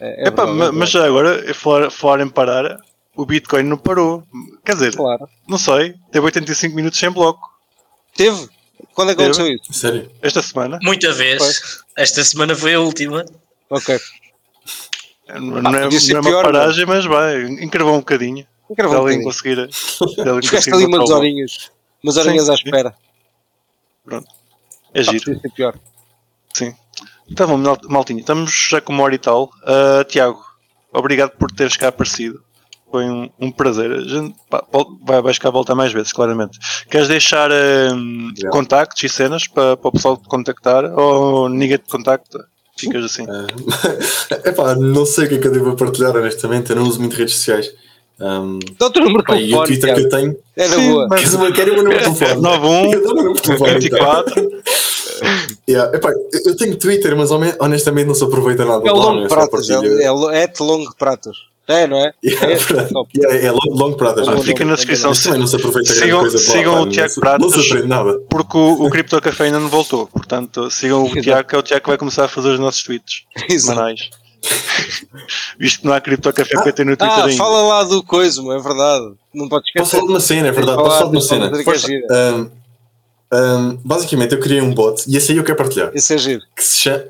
É, 0.00 0.24
é 0.24 0.28
Epá, 0.28 0.44
verdade, 0.44 0.58
ma- 0.58 0.64
é 0.66 0.70
mas 0.72 0.90
já 0.90 1.04
agora, 1.06 1.54
falar, 1.54 1.90
falar 1.90 2.20
em 2.20 2.28
parar, 2.28 2.76
o 3.16 3.24
Bitcoin 3.24 3.62
não 3.64 3.78
parou. 3.78 4.24
Quer 4.64 4.72
dizer, 4.74 4.94
Claro. 4.96 5.28
não 5.48 5.58
sei, 5.58 5.94
teve 6.12 6.24
85 6.26 6.74
minutos 6.74 6.98
sem 6.98 7.10
bloco. 7.10 7.40
Teve? 8.16 8.48
Quando 8.94 9.12
é 9.12 9.14
que 9.14 9.22
aconteceu 9.22 9.46
isso? 9.46 9.72
Sério? 9.72 10.10
Esta 10.22 10.42
semana. 10.42 10.78
Muita 10.82 11.12
vez. 11.12 11.80
Esta 11.96 12.22
semana 12.24 12.54
foi 12.54 12.74
a 12.74 12.80
última. 12.80 13.24
Ok. 13.70 13.98
Não, 15.28 15.40
não 15.62 15.74
é, 15.74 15.82
podia 15.84 16.00
ser 16.00 16.12
não 16.14 16.18
é 16.18 16.22
uma 16.22 16.30
pior, 16.30 16.42
paragem, 16.44 16.86
mas 16.86 17.04
vai, 17.04 17.42
encravou 17.44 17.94
um 17.94 17.98
bocadinho. 17.98 18.46
Ver 18.76 18.86
um 18.86 18.90
bocadinho. 18.90 19.24
conseguir. 19.24 19.68
Ficaste 20.42 20.72
ali 20.72 20.84
umas 20.86 21.10
horinhas, 21.10 21.70
umas 22.02 22.16
horinhas 22.16 22.44
Sim, 22.46 22.50
à 22.50 22.54
espera. 22.54 22.94
Pronto. 24.04 24.26
É 24.94 25.04
Pá, 25.04 25.12
giro. 25.12 25.24
ser 25.40 25.50
pior. 25.52 25.74
Sim. 26.54 26.74
Tá 27.36 27.46
bom, 27.46 27.56
mal- 27.58 27.78
maltinho. 27.88 28.20
Estamos 28.20 28.68
já 28.70 28.80
com 28.80 28.92
uma 28.92 29.04
hora 29.04 29.14
e 29.14 29.18
tal. 29.18 29.50
Ah, 29.64 30.04
Tiago, 30.04 30.42
obrigado 30.92 31.30
por 31.36 31.50
teres 31.50 31.76
cá 31.76 31.88
aparecido. 31.88 32.42
Foi 32.90 33.04
um, 33.04 33.28
um 33.38 33.52
prazer. 33.52 33.92
A 33.92 34.00
gente, 34.00 34.34
pá, 34.48 34.64
vai, 35.02 35.20
vais 35.20 35.38
cá 35.38 35.50
voltar 35.50 35.74
mais 35.74 35.92
vezes, 35.92 36.10
claramente. 36.10 36.58
Queres 36.90 37.06
deixar 37.06 37.50
Obrigado. 37.50 38.50
contactos 38.50 39.02
e 39.04 39.08
cenas 39.10 39.46
para, 39.46 39.76
para 39.76 39.88
o 39.88 39.92
pessoal 39.92 40.16
te 40.16 40.26
contactar? 40.26 40.84
Ou 40.98 41.50
ninguém 41.50 41.76
te 41.76 41.90
contacta? 41.90 42.48
Ficas 42.78 43.04
assim. 43.04 43.26
É 44.44 44.52
pá, 44.52 44.74
não 44.76 45.04
sei 45.04 45.24
o 45.26 45.28
que 45.28 45.34
é 45.34 45.38
que 45.38 45.46
eu 45.48 45.52
devo 45.52 45.76
partilhar, 45.76 46.16
honestamente. 46.16 46.70
Eu 46.70 46.76
não 46.76 46.84
uso 46.84 47.00
muito 47.00 47.16
redes 47.16 47.34
sociais. 47.34 47.72
Um, 48.20 48.58
Dá-te 48.78 48.98
o 48.98 49.02
número 49.04 49.20
de 49.20 49.24
pá, 49.26 49.36
e 49.36 49.44
o 49.54 49.62
telefone, 49.64 49.66
Twitter 49.66 49.94
que 49.94 50.00
eu 50.00 50.08
tenho. 50.08 50.36
É 50.56 50.68
Sim, 50.68 50.90
boa. 50.92 51.06
mas- 51.08 51.20
Queres 51.20 51.34
uma- 51.34 51.52
Querem 51.52 51.72
o 51.72 51.74
meu 51.74 51.84
número 51.84 51.98
de 52.10 52.18
telefone? 52.18 52.42
91 52.42 52.92
Eu 52.92 53.02
dou 53.02 53.10
o 53.10 53.14
meu 53.14 53.24
número 53.24 53.34
de 53.34 53.42
telefone, 53.42 53.70
então. 53.86 54.24
24. 54.24 54.50
Yeah, 55.68 55.96
epá, 55.96 56.10
eu- 56.46 56.56
tenho 56.56 56.76
Twitter, 56.76 57.16
mas 57.16 57.30
honestamente 57.30 58.06
não 58.06 58.14
se 58.14 58.24
aproveita 58.24 58.64
nada. 58.64 58.86
É 58.88 58.92
lá, 58.92 58.98
longo 59.04 59.24
é 59.24 59.28
só 59.28 59.34
pratas. 59.34 59.68
É, 59.70 59.74
é, 60.04 60.42
é 60.42 60.46
de 60.46 60.62
longo 60.62 60.94
pratas. 60.96 61.36
É, 61.68 61.86
não 61.86 61.98
é? 61.98 62.12
Yeah, 62.24 62.46
É, 63.30 63.36
é 63.36 63.44
é 63.46 63.50
long, 63.52 63.58
long. 63.66 63.96
Ah, 64.00 64.14
mas 64.34 64.44
fica 64.46 64.64
na 64.64 64.74
descrição. 64.74 65.10
mas 65.10 65.22
também 65.22 65.38
não 65.40 65.46
se 65.46 65.56
aproveita 65.56 65.92
grande 65.92 66.00
Sigam- 66.06 66.20
coisa 66.20 66.38
sigam 66.38 66.74
pá, 66.74 66.80
o 66.80 66.88
Tiago 66.88 67.14
Pratas. 67.20 67.40
Não 67.40 67.50
se 67.62 67.68
aprende 67.68 67.86
nada. 67.88 68.18
Porque 68.30 68.56
o, 68.56 68.84
o 68.86 68.90
Crypto 68.90 69.20
Café 69.20 69.44
ainda 69.44 69.60
não 69.60 69.68
voltou. 69.68 70.06
Portanto, 70.06 70.70
sigam 70.70 71.04
o. 71.04 71.20
Tiago, 71.20 71.46
que 71.48 71.54
é 71.54 71.58
o 71.58 71.62
Tiago 71.62 71.82
que 71.82 71.88
vai 71.90 71.98
começar 71.98 72.24
a 72.24 72.28
fazer 72.28 72.48
os 72.48 72.58
nossos 72.58 72.82
tweets 72.82 73.24
semanais. 73.60 74.08
Visto 75.58 75.80
que 75.80 75.86
não 75.86 75.92
há 75.92 76.00
Crypto 76.00 76.32
Café 76.32 76.62
PT 76.62 76.84
no 76.84 76.96
Twitter 76.96 77.18
Ah, 77.18 77.24
ainda. 77.24 77.36
fala 77.36 77.62
lá 77.62 77.84
do 77.84 78.02
coisa, 78.02 78.40
é 78.40 78.58
verdade. 78.58 79.12
Não 79.34 79.48
podes 79.48 79.70
Posso 79.72 79.84
esquecer. 79.84 79.90
falar 79.96 80.06
de 80.06 80.12
uma 80.12 80.20
cena, 80.20 80.48
é 80.48 80.52
verdade. 80.52 80.78
Posso 80.78 80.98
falar 80.98 81.10
de 81.10 81.16
uma 81.16 81.20
cena. 81.22 81.50
é. 82.10 82.32
Um, 82.32 82.50
um, 83.30 83.76
basicamente, 83.84 84.32
eu 84.34 84.40
criei 84.40 84.60
um 84.62 84.72
bot 84.72 85.04
e 85.06 85.16
esse 85.16 85.32
aí 85.32 85.38
eu 85.38 85.44
quero 85.44 85.58
partilhar. 85.58 85.90
Esse 85.94 86.14
é 86.14 86.18
giro. 86.18 86.40
Que 86.56 86.64
se 86.64 86.78
chama, 86.78 87.04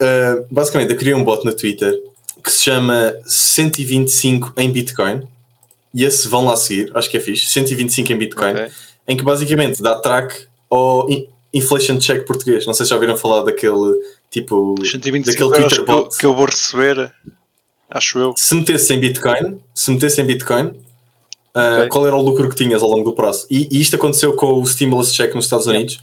uh, 0.00 0.46
basicamente, 0.50 0.92
eu 0.92 0.96
criei 0.96 1.14
um 1.14 1.22
bot 1.24 1.44
no 1.44 1.52
Twitter 1.54 1.92
que 2.48 2.52
se 2.54 2.62
chama 2.64 3.14
125 3.26 4.52
em 4.56 4.70
Bitcoin. 4.70 5.22
E 5.94 6.04
esse 6.04 6.28
vão 6.28 6.44
lá 6.44 6.56
seguir, 6.56 6.90
acho 6.94 7.10
que 7.10 7.16
é 7.16 7.20
fixe. 7.20 7.46
125 7.46 8.12
em 8.12 8.16
Bitcoin. 8.18 8.50
Ok. 8.52 8.68
em 9.06 9.16
que 9.16 9.22
basicamente 9.24 9.82
dá 9.82 9.94
track 9.98 10.46
ao 10.70 11.08
in- 11.10 11.26
inflation 11.52 11.98
check 11.98 12.26
português. 12.26 12.66
Não 12.66 12.74
sei 12.74 12.84
se 12.84 12.90
já 12.90 12.96
ouviram 12.96 13.16
falar 13.16 13.42
daquele 13.42 13.94
tipo 14.30 14.74
Os 14.78 14.90
125 14.90 15.48
daquele 15.48 15.62
Twitter 15.68 15.84
que 15.84 15.90
eu, 15.90 15.96
bot. 16.04 16.18
que 16.18 16.26
eu 16.26 16.34
vou 16.34 16.44
receber, 16.44 17.10
acho 17.90 18.18
eu. 18.18 18.34
Se 18.36 18.54
metesse 18.54 18.92
em 18.92 19.00
Bitcoin, 19.00 19.58
se 19.74 19.90
metesse 19.90 20.20
em 20.20 20.26
Bitcoin, 20.26 20.72
ah, 21.54 21.76
Ok. 21.78 21.88
qual 21.88 22.06
era 22.06 22.14
o 22.16 22.20
lucro 22.22 22.48
que 22.50 22.54
tinhas 22.54 22.82
ao 22.82 22.90
longo 22.90 23.04
do 23.04 23.14
prazo? 23.14 23.46
E, 23.50 23.66
e 23.72 23.80
isto 23.80 23.96
aconteceu 23.96 24.34
com 24.34 24.60
o 24.60 24.66
stimulus 24.66 25.12
check 25.14 25.34
nos 25.34 25.46
Estados 25.46 25.66
Unidos, 25.66 25.98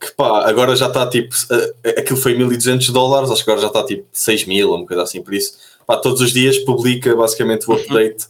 que 0.00 0.10
pá, 0.16 0.48
agora 0.48 0.74
já 0.74 0.86
está 0.86 1.06
tipo, 1.06 1.34
ah, 1.50 1.90
aquilo 2.00 2.18
foi 2.18 2.34
1200 2.34 2.88
dólares, 2.90 3.30
acho 3.30 3.44
que 3.44 3.50
agora 3.50 3.60
já 3.60 3.68
está 3.68 3.84
tipo 3.84 4.06
6 4.10 4.46
mil, 4.46 4.70
ou 4.70 4.76
uma 4.78 4.86
coisa 4.86 5.02
assim, 5.02 5.20
por 5.20 5.34
isso, 5.34 5.52
pá, 5.88 5.96
todos 5.96 6.20
os 6.20 6.32
dias 6.32 6.58
publica 6.58 7.16
basicamente 7.16 7.66
o 7.68 7.72
Uhum. 7.72 7.80
update 7.80 8.26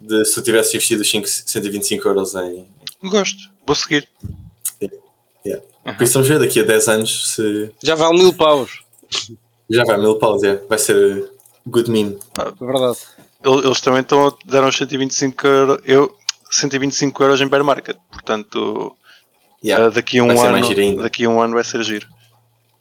de 0.00 0.24
se 0.26 0.38
eu 0.38 0.44
tivesse 0.44 0.76
investido 0.76 1.02
os 1.02 1.10
5 1.10 1.26
125 1.26 2.06
euros 2.06 2.34
em, 2.36 2.66
Gosto, 3.02 3.50
vou 3.66 3.74
seguir. 3.74 4.06
Por 5.96 6.02
isso 6.04 6.12
vamos 6.14 6.28
ver 6.28 6.38
daqui 6.38 6.60
a 6.60 6.64
10 6.64 6.88
anos 6.88 7.30
se 7.34 7.70
Já 7.82 7.94
vale 7.94 8.18
mil 8.18 8.32
paus. 8.34 8.82
já 9.70 9.84
vai 9.84 9.96
mil 9.98 10.16
paus, 10.18 10.42
é. 10.42 10.56
vai 10.68 10.78
ser 10.78 11.30
good 11.66 11.90
meme. 11.90 12.18
É 12.38 12.64
verdade. 12.64 12.98
Eles 13.42 13.80
também 13.80 14.00
estão 14.02 14.26
a 14.28 14.32
dar 14.44 14.64
uns 14.64 14.76
125 14.76 15.46
euros, 15.46 15.78
eu, 15.86 16.14
125 16.50 17.22
euros 17.22 17.40
em 17.40 17.48
bear 17.48 17.64
market. 17.64 17.96
Portanto, 18.10 18.94
Yeah. 19.64 19.86
ah, 19.86 19.90
daqui 19.90 20.18
a 20.20 20.22
um 20.22 20.30
ano, 20.40 21.02
daqui 21.02 21.24
a 21.24 21.28
um 21.28 21.40
ano 21.40 21.54
vai 21.54 21.64
ser 21.64 21.82
giro. 21.82 22.06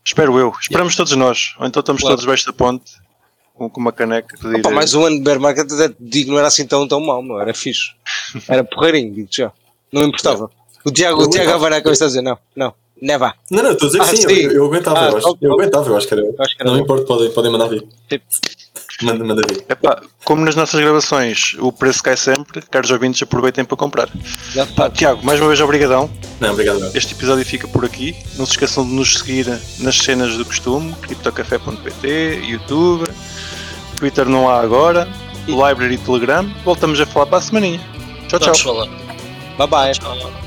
Espero 0.06 0.38
eu. 0.38 0.54
Esperamos 0.62 0.96
todos 0.96 1.12
nós. 1.16 1.56
Ou 1.60 1.66
então 1.66 1.80
estamos 1.80 2.02
Claro. 2.02 2.14
todos 2.14 2.24
debaixo 2.24 2.46
da 2.46 2.54
ponte 2.54 2.92
com, 3.58 3.70
com 3.70 3.80
uma 3.82 3.92
caneca. 3.92 4.38
pedir, 4.40 4.60
Opa, 4.60 4.70
mais 4.70 4.94
um 4.94 5.06
ano 5.06 5.18
de 5.18 5.24
bear 5.24 5.40
market, 5.40 5.68
digo, 6.00 6.32
não 6.32 6.38
era 6.40 6.48
assim 6.48 6.66
tão, 6.66 6.88
tão 6.88 7.00
mal, 7.00 7.22
meu. 7.22 7.40
Era 7.40 7.54
fixe. 7.54 7.92
Era 8.48 8.64
porreirinho, 8.64 9.14
digo 9.14 9.28
já. 9.32 9.52
Não 9.92 10.02
me 10.02 10.08
importava. 10.08 10.50
O 10.86 10.92
Tiago, 10.92 11.20
o 11.20 11.24
Eu 11.24 11.30
Tiago 11.30 11.50
aguentava. 11.50 11.60
vai 11.60 11.70
na 11.72 11.82
cabeça 11.82 12.06
a 12.06 12.08
dizer, 12.08 12.22
não, 12.22 12.38
não, 12.56 12.74
never. 13.02 13.34
Não, 13.52 13.64
não, 13.64 13.72
estou 13.72 13.88
a 13.88 13.92
dizer 13.92 14.02
Ah, 14.02 14.06
sim, 14.06 14.18
sim. 14.18 14.28
Eu, 14.44 14.52
eu 14.52 14.66
aguentava, 14.66 15.00
Ah, 15.00 15.10
eu, 15.10 15.18
acho, 15.18 15.38
eu 15.42 15.54
aguentava, 15.54 15.90
eu 15.90 15.98
acho 15.98 16.08
que 16.08 16.14
era. 16.14 16.24
acho 16.40 16.56
que 16.56 16.62
era 16.62 16.72
não 16.72 16.80
importa, 16.80 17.06
podem, 17.06 17.32
podem 17.32 17.52
mandar 17.52 17.68
vir. 17.68 17.86
Sim. 18.10 18.20
Manda, 19.02 19.24
manda 19.24 19.42
vir. 19.48 19.64
Epá, 19.70 20.02
como 20.24 20.44
nas 20.44 20.56
nossas 20.56 20.80
gravações 20.80 21.56
o 21.60 21.72
preço 21.72 22.02
cai 22.02 22.18
sempre, 22.18 22.62
caros 22.62 22.90
ouvintes, 22.92 23.22
aproveitem 23.22 23.64
para 23.64 23.78
comprar. 23.78 24.10
Pá. 24.76 24.90
Tiago, 24.90 25.24
mais 25.24 25.40
uma 25.40 25.48
vez 25.48 25.62
obrigadão. 25.62 26.10
Não, 26.40 26.52
obrigado. 26.54 26.80
meu. 26.80 26.92
Este 26.94 27.14
episódio 27.14 27.46
fica 27.46 27.68
por 27.68 27.86
aqui. 27.86 28.16
Não 28.36 28.46
se 28.46 28.54
esqueçam 28.54 28.86
de 28.86 28.94
nos 28.94 29.20
seguir 29.20 29.48
nas 29.80 29.98
cenas 29.98 30.36
do 30.36 30.46
costume, 30.46 30.94
criptocafé.pt, 31.02 32.42
YouTube, 32.44 33.08
Twitter 33.98 34.28
não 34.28 34.50
há 34.50 34.60
agora, 34.62 35.08
Library 35.48 35.96
e 35.96 35.98
Telegram. 35.98 36.50
Voltamos 36.64 37.00
a 37.00 37.06
falar 37.06 37.26
para 37.28 37.38
a 37.38 37.42
semaninha. 37.42 37.80
Tchau, 38.28 38.40
tchau. 38.40 38.56
Falar. 38.56 38.88
Bye 39.58 39.68
bye. 39.68 39.92
Tchau. 39.92 40.47